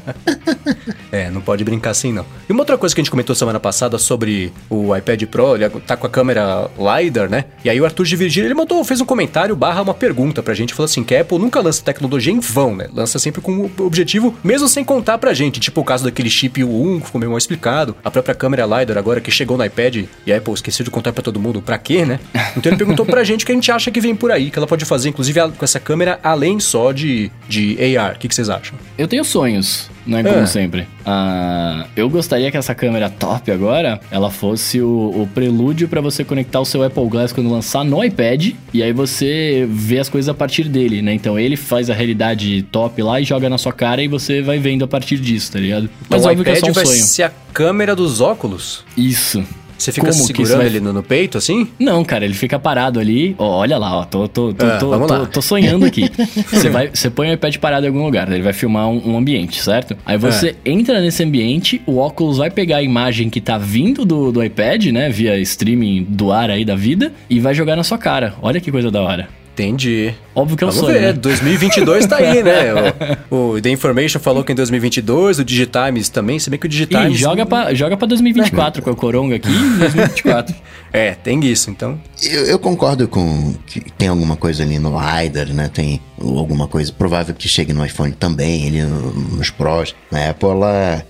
É, 1.11 1.29
não 1.29 1.39
pode 1.39 1.63
brincar 1.63 1.91
assim, 1.91 2.11
não. 2.11 2.25
E 2.49 2.51
uma 2.51 2.61
outra 2.61 2.77
coisa 2.77 2.93
que 2.93 2.99
a 2.99 3.03
gente 3.03 3.11
comentou 3.11 3.33
semana 3.35 3.59
passada 3.59 3.97
sobre 3.97 4.51
o 4.69 4.93
iPad 4.95 5.23
Pro, 5.23 5.55
ele 5.65 5.79
tá 5.81 5.95
com 5.97 6.07
a 6.07 6.09
câmera 6.09 6.69
LiDAR, 6.77 7.29
né? 7.29 7.45
E 7.63 7.69
aí 7.69 7.79
o 7.79 7.85
Arthur 7.85 8.05
de 8.05 8.15
Virgínia, 8.15 8.47
ele 8.47 8.53
mandou, 8.53 8.83
fez 8.83 9.01
um 9.01 9.05
comentário 9.05 9.55
barra 9.55 9.81
uma 9.81 9.93
pergunta 9.93 10.41
pra 10.43 10.53
gente, 10.53 10.73
falou 10.73 10.85
assim, 10.85 11.03
que 11.03 11.15
a 11.15 11.21
Apple 11.21 11.39
nunca 11.39 11.59
lança 11.61 11.83
tecnologia 11.83 12.31
em 12.31 12.39
vão, 12.39 12.75
né? 12.75 12.87
Lança 12.93 13.19
sempre 13.19 13.41
com 13.41 13.69
o 13.77 13.85
objetivo, 13.85 14.35
mesmo 14.43 14.67
sem 14.67 14.83
contar 14.83 15.17
pra 15.17 15.33
gente, 15.33 15.59
tipo 15.59 15.81
o 15.81 15.83
caso 15.83 16.03
daquele 16.03 16.29
chip 16.29 16.61
U1, 16.61 16.99
que 16.99 17.05
ficou 17.07 17.19
meio 17.19 17.31
mal 17.31 17.37
explicado, 17.37 17.95
a 18.03 18.11
própria 18.11 18.35
câmera 18.35 18.65
LiDAR 18.65 18.97
agora 18.97 19.21
que 19.21 19.31
chegou 19.31 19.57
no 19.57 19.65
iPad, 19.65 20.05
e 20.25 20.33
a 20.33 20.37
Apple 20.37 20.53
esqueceu 20.53 20.83
de 20.83 20.91
contar 20.91 21.13
pra 21.13 21.23
todo 21.23 21.39
mundo 21.39 21.61
pra 21.61 21.77
quê, 21.77 22.05
né? 22.05 22.19
Então 22.55 22.71
ele 22.71 22.77
perguntou 22.77 23.05
pra 23.05 23.23
gente 23.25 23.43
o 23.43 23.45
que 23.45 23.51
a 23.51 23.55
gente 23.55 23.71
acha 23.71 23.91
que 23.91 23.99
vem 23.99 24.15
por 24.15 24.31
aí, 24.31 24.51
que 24.51 24.57
ela 24.57 24.67
pode 24.67 24.85
fazer, 24.85 25.09
inclusive, 25.09 25.39
com 25.57 25.65
essa 25.65 25.79
câmera, 25.79 26.19
além 26.23 26.59
só 26.59 26.91
de, 26.91 27.31
de 27.47 27.77
AR. 27.97 28.15
O 28.15 28.19
que, 28.19 28.27
que 28.27 28.35
vocês 28.35 28.49
acham? 28.49 28.77
Eu 28.97 29.07
tenho 29.07 29.23
sonhos, 29.23 29.89
né? 30.05 30.23
Como 30.23 30.35
É. 30.35 30.45
sempre. 30.45 30.87
Ah, 31.05 31.85
eu 31.95 32.09
gostaria 32.09 32.49
que 32.51 32.57
essa 32.57 32.73
câmera 32.75 33.09
top 33.09 33.51
agora, 33.51 33.99
ela 34.11 34.29
fosse 34.29 34.81
o, 34.81 34.87
o 35.23 35.29
prelúdio 35.33 35.87
pra 35.87 36.01
você 36.01 36.23
conectar 36.23 36.59
o 36.59 36.65
seu 36.65 36.83
Apple 36.83 37.07
Glass 37.07 37.31
quando 37.33 37.49
lançar 37.49 37.83
no 37.83 38.03
iPad. 38.03 38.51
E 38.73 38.83
aí 38.83 38.91
você 38.93 39.67
vê 39.69 39.99
as 39.99 40.09
coisas 40.09 40.29
a 40.29 40.33
partir 40.33 40.65
dele, 40.69 41.01
né? 41.01 41.13
Então 41.13 41.37
ele 41.39 41.55
faz 41.55 41.89
a 41.89 41.93
realidade 41.93 42.61
top 42.71 43.01
lá 43.01 43.19
e 43.19 43.23
joga 43.23 43.49
na 43.49 43.57
sua 43.57 43.73
cara 43.73 44.01
e 44.03 44.07
você 44.07 44.41
vai 44.41 44.59
vendo 44.59 44.83
a 44.83 44.87
partir 44.87 45.17
disso, 45.17 45.51
tá 45.53 45.59
ligado? 45.59 45.89
Mas 46.09 46.21
Então, 46.21 46.31
o 46.33 46.37
é 46.37 46.41
iPad 46.41 46.59
só 46.59 46.67
um 46.67 46.73
vai 46.73 46.85
sonho. 46.85 47.03
ser 47.03 47.23
a 47.23 47.31
câmera 47.53 47.95
dos 47.95 48.21
óculos? 48.21 48.83
Isso. 48.97 49.43
Você 49.77 49.91
fica 49.91 50.09
Como 50.11 50.23
segurando 50.25 50.57
vai- 50.57 50.65
ele 50.65 50.79
no, 50.79 50.93
no 50.93 51.03
peito, 51.03 51.37
assim? 51.37 51.67
Não, 51.79 52.03
cara, 52.03 52.23
ele 52.25 52.33
fica 52.33 52.57
parado 52.57 52.99
ali. 52.99 53.35
Ó, 53.37 53.57
olha 53.59 53.77
lá, 53.77 53.97
ó, 53.99 54.05
tô, 54.05 54.27
tô, 54.27 54.53
tô, 54.53 54.65
Ah, 54.65 54.77
tô, 54.77 55.07
tô- 55.07 55.25
tô 55.27 55.41
sonhando 55.41 55.85
aqui. 55.85 56.09
Você 56.51 56.69
vai, 56.69 56.89
você 56.93 57.09
põe 57.09 57.29
o 57.29 57.33
iPad 57.33 57.57
parado 57.57 57.85
em 57.85 57.89
algum 57.89 58.03
lugar, 58.03 58.31
ele 58.31 58.41
vai 58.41 58.53
filmar 58.53 58.87
um, 58.87 59.11
um 59.11 59.17
ambiente, 59.17 59.61
certo? 59.61 59.95
Aí 60.05 60.17
você 60.17 60.55
É. 60.65 60.69
entra 60.69 61.01
nesse 61.01 61.23
ambiente, 61.23 61.81
o 61.85 61.97
óculos 61.97 62.37
vai 62.37 62.49
pegar 62.49 62.77
a 62.77 62.83
imagem 62.83 63.29
que 63.29 63.41
tá 63.41 63.57
vindo 63.57 64.05
do, 64.05 64.31
do 64.31 64.43
iPad, 64.43 64.85
né, 64.87 65.09
via 65.09 65.37
streaming 65.39 66.03
do 66.09 66.31
ar 66.31 66.49
aí 66.49 66.63
da 66.63 66.75
vida, 66.75 67.11
e 67.29 67.39
vai 67.39 67.53
jogar 67.53 67.75
na 67.75 67.83
sua 67.83 67.97
cara. 67.97 68.33
Olha 68.41 68.59
que 68.61 68.71
coisa 68.71 68.89
da 68.89 69.01
hora. 69.01 69.27
Entendi. 69.55 70.13
Óbvio 70.35 70.57
que 70.57 70.65
é 70.65 70.67
um 70.67 70.69
Vamos 70.69 70.85
sonho, 70.85 70.99
ver, 70.99 71.05
né? 71.07 71.13
2022 71.13 72.05
tá 72.07 72.17
aí, 72.17 72.43
né? 72.43 72.65
O, 73.31 73.51
o 73.53 73.61
The 73.61 73.69
Information 73.69 74.19
falou 74.19 74.43
que 74.43 74.51
em 74.51 74.55
2022, 74.55 75.39
o 75.39 75.45
Digitimes 75.45 76.09
também, 76.09 76.37
se 76.39 76.49
bem 76.49 76.59
que 76.59 76.65
o 76.65 76.67
E 76.67 76.69
Digitimes... 76.69 77.17
joga 77.17 77.45
pra, 77.45 77.73
joga 77.73 77.95
pra 77.95 78.05
2024 78.05 78.81
com 78.83 78.89
a 78.89 78.95
Coronga 78.95 79.37
aqui, 79.37 79.47
2024. 79.47 80.53
É, 80.91 81.11
tem 81.13 81.43
isso, 81.45 81.69
então... 81.69 81.97
Eu, 82.21 82.45
eu 82.45 82.59
concordo 82.59 83.07
com 83.07 83.53
que 83.65 83.79
tem 83.79 84.09
alguma 84.09 84.35
coisa 84.35 84.63
ali 84.63 84.77
no 84.77 84.91
LiDAR, 84.91 85.53
né? 85.53 85.69
Tem 85.73 86.01
alguma 86.19 86.67
coisa 86.67 86.91
provável 86.91 87.33
que 87.35 87.47
chegue 87.47 87.73
no 87.73 87.85
iPhone 87.85 88.11
também, 88.13 88.71
no- 88.83 89.11
nos 89.37 89.49
Pros. 89.49 89.95
Na 90.11 90.29
Apple, 90.29 90.49
ela, 90.49 91.05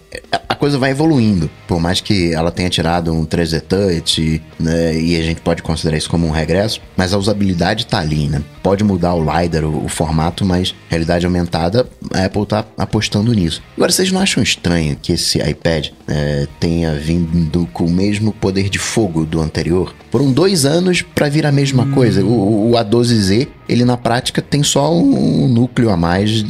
a 0.49 0.55
coisa 0.55 0.77
vai 0.77 0.91
evoluindo. 0.91 1.49
Por 1.67 1.79
mais 1.79 1.99
que 2.01 2.33
ela 2.33 2.51
tenha 2.51 2.69
tirado 2.69 3.11
um 3.13 3.25
3D 3.25 3.61
Touch, 3.61 4.41
né? 4.59 4.97
E 4.99 5.19
a 5.19 5.23
gente 5.23 5.41
pode 5.41 5.61
considerar 5.61 5.97
isso 5.97 6.09
como 6.09 6.25
um 6.27 6.31
regresso, 6.31 6.79
mas 6.95 7.13
a 7.13 7.17
usabilidade 7.17 7.85
tá 7.87 7.99
ali, 7.99 8.27
né? 8.27 8.41
Pode 8.63 8.83
mudar 8.83 9.13
o 9.13 9.19
LiDAR, 9.23 9.63
o, 9.65 9.85
o 9.85 9.87
formato, 9.89 10.43
mas 10.45 10.73
realidade 10.89 11.25
aumentada, 11.25 11.87
a 12.13 12.25
Apple 12.25 12.45
tá 12.45 12.65
apostando 12.77 13.33
nisso. 13.33 13.61
Agora, 13.75 13.91
vocês 13.91 14.11
não 14.11 14.19
acham 14.21 14.41
estranho 14.41 14.95
que 15.01 15.13
esse 15.13 15.37
iPad 15.39 15.87
é, 16.07 16.47
tenha 16.59 16.93
vindo 16.95 17.67
com 17.73 17.85
o 17.85 17.91
mesmo 17.91 18.31
poder 18.31 18.69
de 18.69 18.79
fogo 18.79 19.25
do 19.25 19.41
anterior? 19.41 19.93
Foram 20.11 20.31
dois 20.31 20.65
anos 20.65 21.01
pra 21.01 21.27
vir 21.29 21.45
a 21.45 21.51
mesma 21.51 21.85
coisa. 21.87 22.23
O, 22.23 22.71
o 22.71 22.73
A12Z, 22.73 23.47
ele 23.67 23.83
na 23.85 23.97
prática 23.97 24.41
tem 24.41 24.63
só 24.63 24.94
um 25.03 25.47
núcleo 25.47 25.89
a 25.89 25.97
mais 25.97 26.44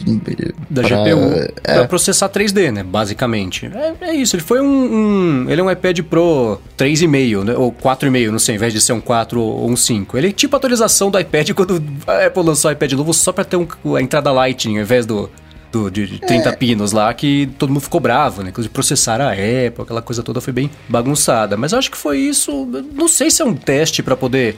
Da 0.70 0.82
pra- 0.84 0.90
GPU 1.06 1.20
é. 1.64 1.74
pra 1.76 1.88
processar 1.88 2.30
3D, 2.30 2.72
né? 2.72 2.84
Basicamente. 2.84 3.70
É, 3.74 3.94
é 4.10 4.14
isso, 4.16 4.36
ele 4.36 4.44
foi 4.44 4.60
um, 4.62 4.66
um- 4.66 5.50
Ele 5.50 5.62
é 5.62 5.64
um 5.64 5.70
iPad 5.72 6.00
Pro 6.02 6.60
3,5, 6.78 7.44
né? 7.44 7.54
Ou 7.56 7.72
4,5, 7.72 8.32
não 8.32 8.40
sei, 8.40 8.56
ao 8.56 8.58
invés 8.58 8.74
de 8.74 8.82
ser 8.82 8.94
um 8.94 9.02
4 9.02 9.42
ou 9.42 9.70
um 9.70 9.76
5. 9.76 10.18
Ele 10.18 10.30
é 10.30 10.32
tipo 10.32 10.56
a 10.56 10.58
atualização 10.58 11.10
do 11.12 11.20
iPad 11.20 11.52
quando 11.56 11.82
a 12.08 12.26
Apple 12.26 12.44
lançou 12.44 12.70
o 12.70 12.72
iPad 12.74 12.92
novo 12.94 13.14
só 13.14 13.32
pra 13.32 13.44
ter 13.44 13.58
um- 13.58 13.96
a 13.96 14.02
entrada 14.02 14.32
Lightning, 14.32 14.78
ao 14.78 14.84
invés 14.84 15.06
do. 15.06 15.30
Do- 15.84 15.92
de 15.92 16.06
de 16.08 16.20
30 16.20 16.54
pinos 16.54 16.92
lá, 16.92 17.14
que 17.14 17.50
todo 17.60 17.70
mundo 17.70 17.82
ficou 17.82 18.00
bravo, 18.00 18.42
né? 18.44 18.50
Inclusive 18.50 18.72
processaram 18.74 19.26
a 19.26 19.32
Apple, 19.32 19.82
aquela 19.84 20.02
coisa 20.02 20.24
toda 20.24 20.40
foi 20.40 20.54
bem 20.54 20.70
bagunçada. 20.88 21.58
Mas 21.58 21.72
eu 21.74 21.80
acho 21.80 21.92
que 21.92 21.98
foi 21.98 22.18
isso. 22.20 22.68
Não 22.94 23.08
sei 23.08 23.30
se 23.30 23.42
é 23.42 23.46
um 23.46 23.54
teste 23.54 24.02
pra 24.02 24.16
poder 24.16 24.58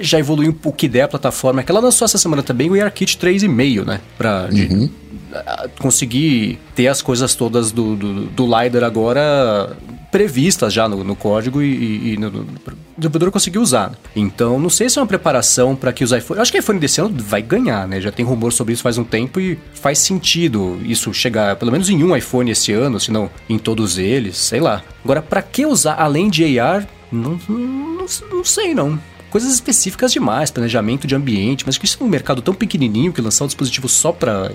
já 0.00 0.18
evoluir 0.18 0.54
o 0.64 0.72
que 0.72 0.88
der 0.88 1.02
a 1.02 1.08
plataforma. 1.08 1.60
É 1.60 1.64
que 1.64 1.70
ela 1.70 1.80
lançou 1.80 2.04
essa 2.06 2.18
semana 2.18 2.42
também 2.42 2.70
o 2.70 2.74
AirKit 2.74 3.18
3,5, 3.18 3.84
né? 3.84 4.00
Pra, 4.16 4.46
de- 4.46 4.90
a- 5.34 5.68
conseguir 5.80 6.58
ter 6.74 6.88
as 6.88 7.02
coisas 7.02 7.34
todas 7.34 7.70
do, 7.72 7.94
do, 7.96 8.24
do 8.26 8.44
LiDAR 8.46 8.84
agora 8.84 9.76
previstas 10.14 10.72
já 10.72 10.88
no, 10.88 11.02
no 11.02 11.16
código 11.16 11.60
e, 11.60 12.12
e- 12.12 12.16
no, 12.16 12.30
no, 12.30 12.42
o 12.42 12.46
desenvolvedor 12.96 13.32
conseguir 13.32 13.58
usar. 13.58 13.90
Então, 14.14 14.60
não 14.60 14.70
sei 14.70 14.88
se 14.88 14.96
é 14.96 15.02
uma 15.02 15.08
preparação 15.08 15.74
para 15.74 15.92
que 15.92 16.04
os 16.04 16.12
iPhones... 16.12 16.40
Acho 16.40 16.52
que 16.52 16.58
o 16.58 16.60
iPhone 16.60 16.78
desse 16.78 17.00
ano 17.00 17.12
vai 17.18 17.42
ganhar, 17.42 17.88
né? 17.88 18.00
Já 18.00 18.12
tem 18.12 18.24
rumor 18.24 18.52
sobre 18.52 18.74
isso 18.74 18.82
faz 18.84 18.96
um 18.96 19.02
tempo 19.02 19.40
e 19.40 19.58
faz 19.74 19.98
sentido 19.98 20.78
isso 20.84 21.12
chegar 21.12 21.56
pelo 21.56 21.72
menos 21.72 21.90
em 21.90 22.04
um 22.04 22.14
iPhone 22.14 22.48
esse 22.48 22.70
ano, 22.70 23.00
se 23.00 23.10
não 23.10 23.28
em 23.48 23.58
todos 23.58 23.98
eles, 23.98 24.36
sei 24.36 24.60
lá. 24.60 24.84
Agora, 25.02 25.20
para 25.20 25.42
que 25.42 25.66
usar 25.66 25.94
além 25.94 26.30
de 26.30 26.60
AR? 26.60 26.86
Não, 27.10 27.36
não, 27.48 28.06
não 28.30 28.44
sei, 28.44 28.72
não 28.72 28.96
coisas 29.34 29.52
específicas 29.52 30.12
demais, 30.12 30.48
planejamento 30.52 31.08
de 31.08 31.14
ambiente, 31.16 31.64
mas 31.66 31.76
que 31.76 31.86
isso 31.86 31.98
é 32.00 32.04
um 32.04 32.08
mercado 32.08 32.40
tão 32.40 32.54
pequenininho 32.54 33.12
que 33.12 33.20
lançar 33.20 33.42
um 33.42 33.48
dispositivo 33.48 33.88
só 33.88 34.12
pra, 34.12 34.52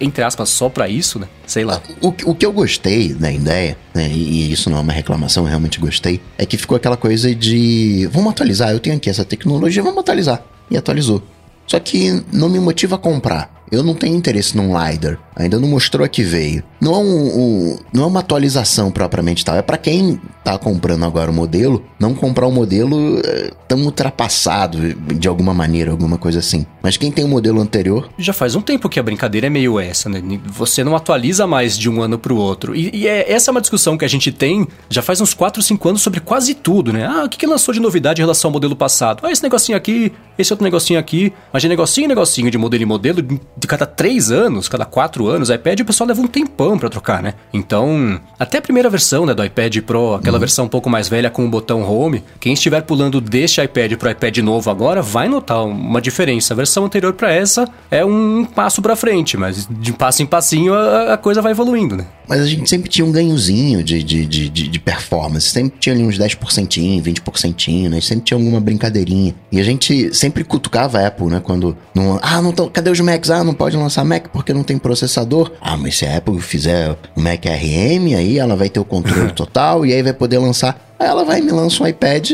entre 0.00 0.24
aspas, 0.24 0.48
só 0.48 0.68
pra 0.68 0.88
isso, 0.88 1.20
né? 1.20 1.28
Sei 1.46 1.64
lá. 1.64 1.80
O, 2.00 2.08
o 2.08 2.34
que 2.34 2.44
eu 2.44 2.52
gostei 2.52 3.14
da 3.14 3.30
ideia, 3.30 3.78
né, 3.94 4.10
e 4.12 4.50
isso 4.50 4.68
não 4.68 4.78
é 4.78 4.80
uma 4.80 4.92
reclamação, 4.92 5.44
eu 5.44 5.48
realmente 5.48 5.78
gostei, 5.78 6.20
é 6.36 6.44
que 6.44 6.56
ficou 6.56 6.76
aquela 6.76 6.96
coisa 6.96 7.32
de 7.32 8.08
vamos 8.10 8.32
atualizar, 8.32 8.72
eu 8.72 8.80
tenho 8.80 8.96
aqui 8.96 9.08
essa 9.08 9.24
tecnologia, 9.24 9.80
vamos 9.80 10.00
atualizar. 10.00 10.42
E 10.68 10.76
atualizou. 10.76 11.22
Só 11.64 11.78
que 11.78 12.20
não 12.32 12.48
me 12.48 12.58
motiva 12.58 12.96
a 12.96 12.98
comprar. 12.98 13.55
Eu 13.70 13.82
não 13.82 13.94
tenho 13.94 14.16
interesse 14.16 14.56
num 14.56 14.68
LiDAR. 14.76 15.18
Ainda 15.34 15.58
não 15.58 15.68
mostrou 15.68 16.04
a 16.04 16.08
que 16.08 16.22
veio. 16.22 16.62
Não 16.80 16.94
é, 16.94 16.98
um, 16.98 17.02
um- 17.38 17.78
não 17.92 18.04
é 18.04 18.06
uma 18.06 18.20
atualização 18.20 18.90
propriamente 18.90 19.44
tal. 19.44 19.56
É 19.56 19.62
pra 19.62 19.76
quem 19.76 20.20
tá 20.44 20.56
comprando 20.58 21.04
agora 21.04 21.30
o 21.30 21.34
modelo, 21.34 21.84
não 21.98 22.14
comprar 22.14 22.46
um 22.46 22.52
modelo 22.52 23.20
eh, 23.24 23.50
tão 23.68 23.78
ultrapassado 23.82 24.94
de 24.94 25.28
alguma 25.28 25.52
maneira, 25.52 25.90
alguma 25.90 26.16
coisa 26.16 26.38
assim. 26.38 26.64
Mas 26.82 26.96
quem 26.96 27.10
tem 27.10 27.24
o 27.24 27.28
modelo 27.28 27.60
anterior, 27.60 28.08
Já 28.18 28.32
faz 28.32 28.54
um 28.54 28.60
tempo 28.60 28.88
que 28.88 28.98
a 28.98 29.02
brincadeira 29.02 29.46
é 29.46 29.50
meio 29.50 29.78
essa, 29.78 30.08
né? 30.08 30.22
Você 30.46 30.82
não 30.84 30.94
atualiza 30.96 31.46
mais 31.46 31.76
de 31.76 31.90
um 31.90 32.00
ano 32.00 32.18
pro 32.18 32.36
outro. 32.36 32.74
E, 32.74 32.90
e 32.94 33.06
é, 33.08 33.30
essa 33.30 33.50
é 33.50 33.52
uma 33.52 33.60
discussão 33.60 33.98
que 33.98 34.04
a 34.04 34.08
gente 34.08 34.30
tem 34.32 34.66
já 34.88 35.02
faz 35.02 35.20
uns 35.20 35.34
4, 35.34 35.60
5 35.62 35.88
anos 35.88 36.02
sobre 36.02 36.20
quase 36.20 36.54
tudo, 36.54 36.92
né? 36.92 37.04
Ah, 37.06 37.24
o 37.24 37.28
que, 37.28 37.36
que 37.36 37.46
lançou 37.46 37.74
de 37.74 37.80
novidade 37.80 38.20
em 38.20 38.24
relação 38.24 38.48
ao 38.48 38.52
modelo 38.52 38.76
passado? 38.76 39.20
Ah, 39.26 39.30
esse 39.32 39.42
negocinho 39.42 39.76
aqui, 39.76 40.12
esse 40.38 40.52
outro 40.52 40.64
negocinho 40.64 40.98
aqui. 40.98 41.32
Mas 41.52 41.62
de 41.62 41.68
negocinho 41.68 42.08
negocinho, 42.08 42.50
de 42.50 42.58
modelo 42.58 42.82
em 42.82 42.86
modelo, 42.86 43.22
de 43.56 43.66
cada 43.66 43.86
3 43.86 44.30
anos, 44.30 44.68
cada 44.68 44.84
4 44.84 45.26
anos, 45.26 45.50
iPad, 45.50 45.80
o 45.80 45.84
pessoal 45.84 46.08
leva 46.08 46.20
um 46.20 46.26
tempão 46.26 46.56
tempão 46.56 46.78
para 46.78 46.88
trocar, 46.88 47.22
né? 47.22 47.34
Então, 47.52 48.18
até 48.38 48.58
a 48.58 48.62
primeira 48.62 48.88
versão 48.88 49.26
né, 49.26 49.34
do 49.34 49.44
iPad 49.44 49.78
Pro, 49.82 50.14
aquela 50.14 50.36
uhum. 50.36 50.40
versão 50.40 50.64
um 50.64 50.68
pouco 50.68 50.88
mais 50.88 51.08
velha 51.08 51.30
com 51.30 51.44
o 51.44 51.48
botão 51.48 51.82
Home, 51.82 52.24
quem 52.40 52.54
estiver 52.54 52.82
pulando 52.82 53.20
deste 53.20 53.60
iPad 53.60 53.92
pro 53.94 54.10
iPad 54.10 54.38
novo 54.38 54.70
agora 54.70 55.02
vai 55.02 55.28
notar 55.28 55.64
uma 55.64 56.00
diferença. 56.00 56.54
A 56.54 56.56
versão 56.56 56.84
anterior 56.84 57.12
para 57.12 57.32
essa 57.32 57.68
é 57.90 58.04
um 58.04 58.44
passo 58.44 58.80
para 58.80 58.96
frente, 58.96 59.36
mas 59.36 59.68
de 59.70 59.92
passo 59.92 60.22
em 60.22 60.26
passinho 60.26 60.74
a, 60.74 61.14
a, 61.14 61.16
coisa 61.16 61.42
vai 61.42 61.52
evoluindo, 61.52 61.96
né? 61.96 62.06
Mas 62.28 62.40
a 62.40 62.46
gente 62.46 62.68
sempre 62.68 62.88
tinha 62.88 63.04
um 63.04 63.12
ganhozinho 63.12 63.82
de, 63.82 64.02
de, 64.02 64.26
de, 64.26 64.48
de 64.48 64.78
performance, 64.78 65.48
sempre 65.48 65.78
tinha 65.78 65.94
ali 65.94 66.04
uns 66.04 66.18
10%, 66.18 67.02
20%, 67.02 67.88
né? 67.88 68.00
Sempre 68.00 68.24
tinha 68.24 68.38
alguma 68.38 68.60
brincadeirinha. 68.60 69.34
E 69.50 69.60
a 69.60 69.64
gente 69.64 70.14
sempre 70.14 70.44
cutucava 70.44 70.98
a 70.98 71.06
Apple, 71.06 71.26
né? 71.26 71.40
Quando 71.42 71.76
não, 71.94 72.18
ah, 72.22 72.42
não 72.42 72.52
tô, 72.52 72.68
cadê 72.68 72.90
os 72.90 73.00
Macs? 73.00 73.30
Ah, 73.30 73.44
não 73.44 73.54
pode 73.54 73.76
lançar 73.76 74.04
Mac 74.04 74.28
porque 74.32 74.52
não 74.52 74.62
tem 74.62 74.78
processador. 74.78 75.52
Ah, 75.60 75.76
mas 75.76 75.96
se 75.96 76.06
a 76.06 76.16
Apple 76.16 76.40
fizer 76.40 76.96
o 77.14 77.20
Mac 77.20 77.44
RM, 77.44 78.14
aí 78.16 78.38
ela 78.38 78.56
vai 78.56 78.68
ter 78.68 78.80
o 78.80 78.84
controle 78.84 79.32
total 79.34 79.86
e 79.86 79.92
aí 79.92 80.02
vai 80.02 80.12
poder 80.12 80.38
lançar 80.38 80.85
ela 80.98 81.24
vai 81.24 81.40
e 81.40 81.42
me 81.42 81.52
lança 81.52 81.82
um 81.82 81.86
iPad 81.86 82.30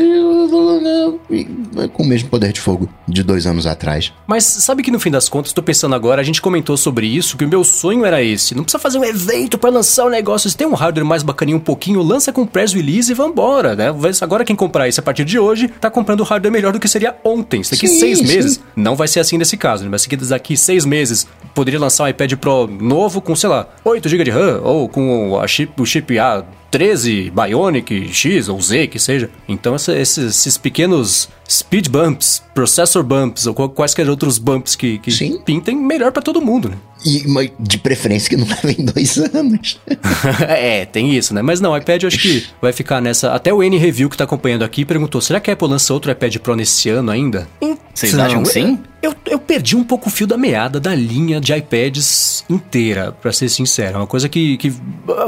com 1.93 2.03
o 2.03 2.05
mesmo 2.05 2.29
poder 2.29 2.53
de 2.53 2.61
fogo 2.61 2.89
de 3.07 3.23
dois 3.23 3.45
anos 3.45 3.67
atrás. 3.67 4.13
Mas 4.25 4.43
sabe 4.43 4.83
que 4.83 4.91
no 4.91 4.99
fim 4.99 5.11
das 5.11 5.27
contas, 5.27 5.51
tô 5.51 5.61
pensando 5.61 5.95
agora, 5.95 6.21
a 6.21 6.23
gente 6.23 6.41
comentou 6.41 6.77
sobre 6.77 7.05
isso, 7.05 7.37
que 7.37 7.45
o 7.45 7.47
meu 7.47 7.63
sonho 7.63 8.05
era 8.05 8.23
esse. 8.23 8.55
Não 8.55 8.63
precisa 8.63 8.79
fazer 8.79 8.97
um 8.97 9.03
evento 9.03 9.57
para 9.57 9.69
lançar 9.69 10.05
o 10.05 10.07
um 10.07 10.09
negócio. 10.09 10.49
Se 10.49 10.55
tem 10.55 10.65
um 10.65 10.73
hardware 10.73 11.05
mais 11.05 11.23
bacaninho 11.23 11.57
um 11.57 11.61
pouquinho, 11.61 12.01
lança 12.01 12.31
com 12.31 12.45
press 12.45 12.73
release 12.73 13.11
e 13.11 13.15
vambora, 13.15 13.75
né? 13.75 13.93
Agora 14.21 14.45
quem 14.45 14.55
comprar 14.55 14.87
isso 14.87 14.99
a 14.99 15.03
partir 15.03 15.25
de 15.25 15.37
hoje, 15.37 15.67
tá 15.67 15.89
comprando 15.89 16.23
hardware 16.23 16.51
melhor 16.51 16.71
do 16.71 16.79
que 16.79 16.87
seria 16.87 17.15
ontem. 17.23 17.61
Daqui 17.61 17.87
sim, 17.87 17.99
seis 17.99 18.19
sim. 18.19 18.27
meses. 18.27 18.59
Não 18.75 18.95
vai 18.95 19.07
ser 19.07 19.19
assim 19.19 19.37
nesse 19.37 19.57
caso, 19.57 19.83
né? 19.83 19.89
Mas 19.89 20.07
daqui 20.27 20.55
seis 20.55 20.85
meses, 20.85 21.27
poderia 21.53 21.79
lançar 21.79 22.05
um 22.05 22.07
iPad 22.07 22.33
Pro 22.33 22.67
novo 22.67 23.21
com, 23.21 23.35
sei 23.35 23.49
lá, 23.49 23.67
8 23.83 24.07
GB 24.09 24.23
de 24.23 24.31
RAM, 24.31 24.61
ou 24.63 24.89
com 24.89 25.39
a 25.39 25.47
chip, 25.47 25.81
o 25.81 25.85
chip 25.85 26.17
A 26.17 26.43
13 26.73 27.31
Bionic 27.31 28.11
X 28.11 28.49
ou 28.49 28.59
Z, 28.59 28.87
que 28.87 28.97
seja. 28.97 29.29
Então 29.47 29.75
esses, 29.75 30.17
esses 30.17 30.57
pequenos 30.57 31.29
speed 31.47 31.87
bumps, 31.87 32.43
processor 32.53 33.03
bumps 33.03 33.47
ou 33.47 33.53
quaisquer 33.53 34.09
outros 34.09 34.37
bumps 34.37 34.75
que, 34.75 34.99
que 34.99 35.11
pintem, 35.39 35.75
melhor 35.75 36.11
para 36.11 36.21
todo 36.21 36.41
mundo, 36.41 36.69
né? 36.69 36.77
E 37.05 37.23
de 37.59 37.77
preferência 37.77 38.29
que 38.29 38.37
não 38.37 38.47
levem 38.63 38.85
dois 38.85 39.17
anos. 39.17 39.79
é, 40.47 40.85
tem 40.85 41.13
isso, 41.13 41.33
né? 41.33 41.41
Mas 41.41 41.59
não, 41.59 41.71
o 41.71 41.77
iPad 41.77 42.03
eu 42.03 42.07
acho 42.07 42.19
que 42.19 42.45
vai 42.61 42.71
ficar 42.71 43.01
nessa. 43.01 43.33
Até 43.33 43.53
o 43.53 43.61
N 43.61 43.77
Review 43.77 44.09
que 44.09 44.15
tá 44.15 44.23
acompanhando 44.23 44.63
aqui 44.63 44.85
perguntou: 44.85 45.19
será 45.19 45.39
que 45.39 45.49
a 45.49 45.53
Apple 45.53 45.67
lança 45.67 45.93
outro 45.93 46.11
iPad 46.11 46.37
Pro 46.37 46.55
nesse 46.55 46.89
ano 46.89 47.11
ainda? 47.11 47.47
Vocês 47.93 48.17
acham 48.17 48.43
que 48.43 48.49
sim? 48.49 48.79
Eu, 49.01 49.13
eu 49.25 49.37
perdi 49.37 49.75
um 49.75 49.83
pouco 49.83 50.07
o 50.07 50.11
fio 50.11 50.25
da 50.25 50.37
meada 50.37 50.79
da 50.79 50.95
linha 50.95 51.41
de 51.41 51.53
iPads 51.53 52.45
inteira, 52.49 53.11
para 53.11 53.33
ser 53.33 53.49
sincero. 53.49 53.95
É 53.95 53.99
uma 53.99 54.07
coisa 54.07 54.29
que, 54.29 54.57
que 54.57 54.73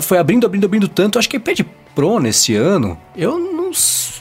foi 0.02 0.18
abrindo, 0.18 0.46
abrindo, 0.46 0.66
abrindo 0.66 0.88
tanto. 0.88 1.20
Acho 1.20 1.30
que 1.30 1.38
iPad 1.38 1.60
Pro 1.94 2.20
nesse 2.20 2.56
ano, 2.56 2.98
eu 3.16 3.55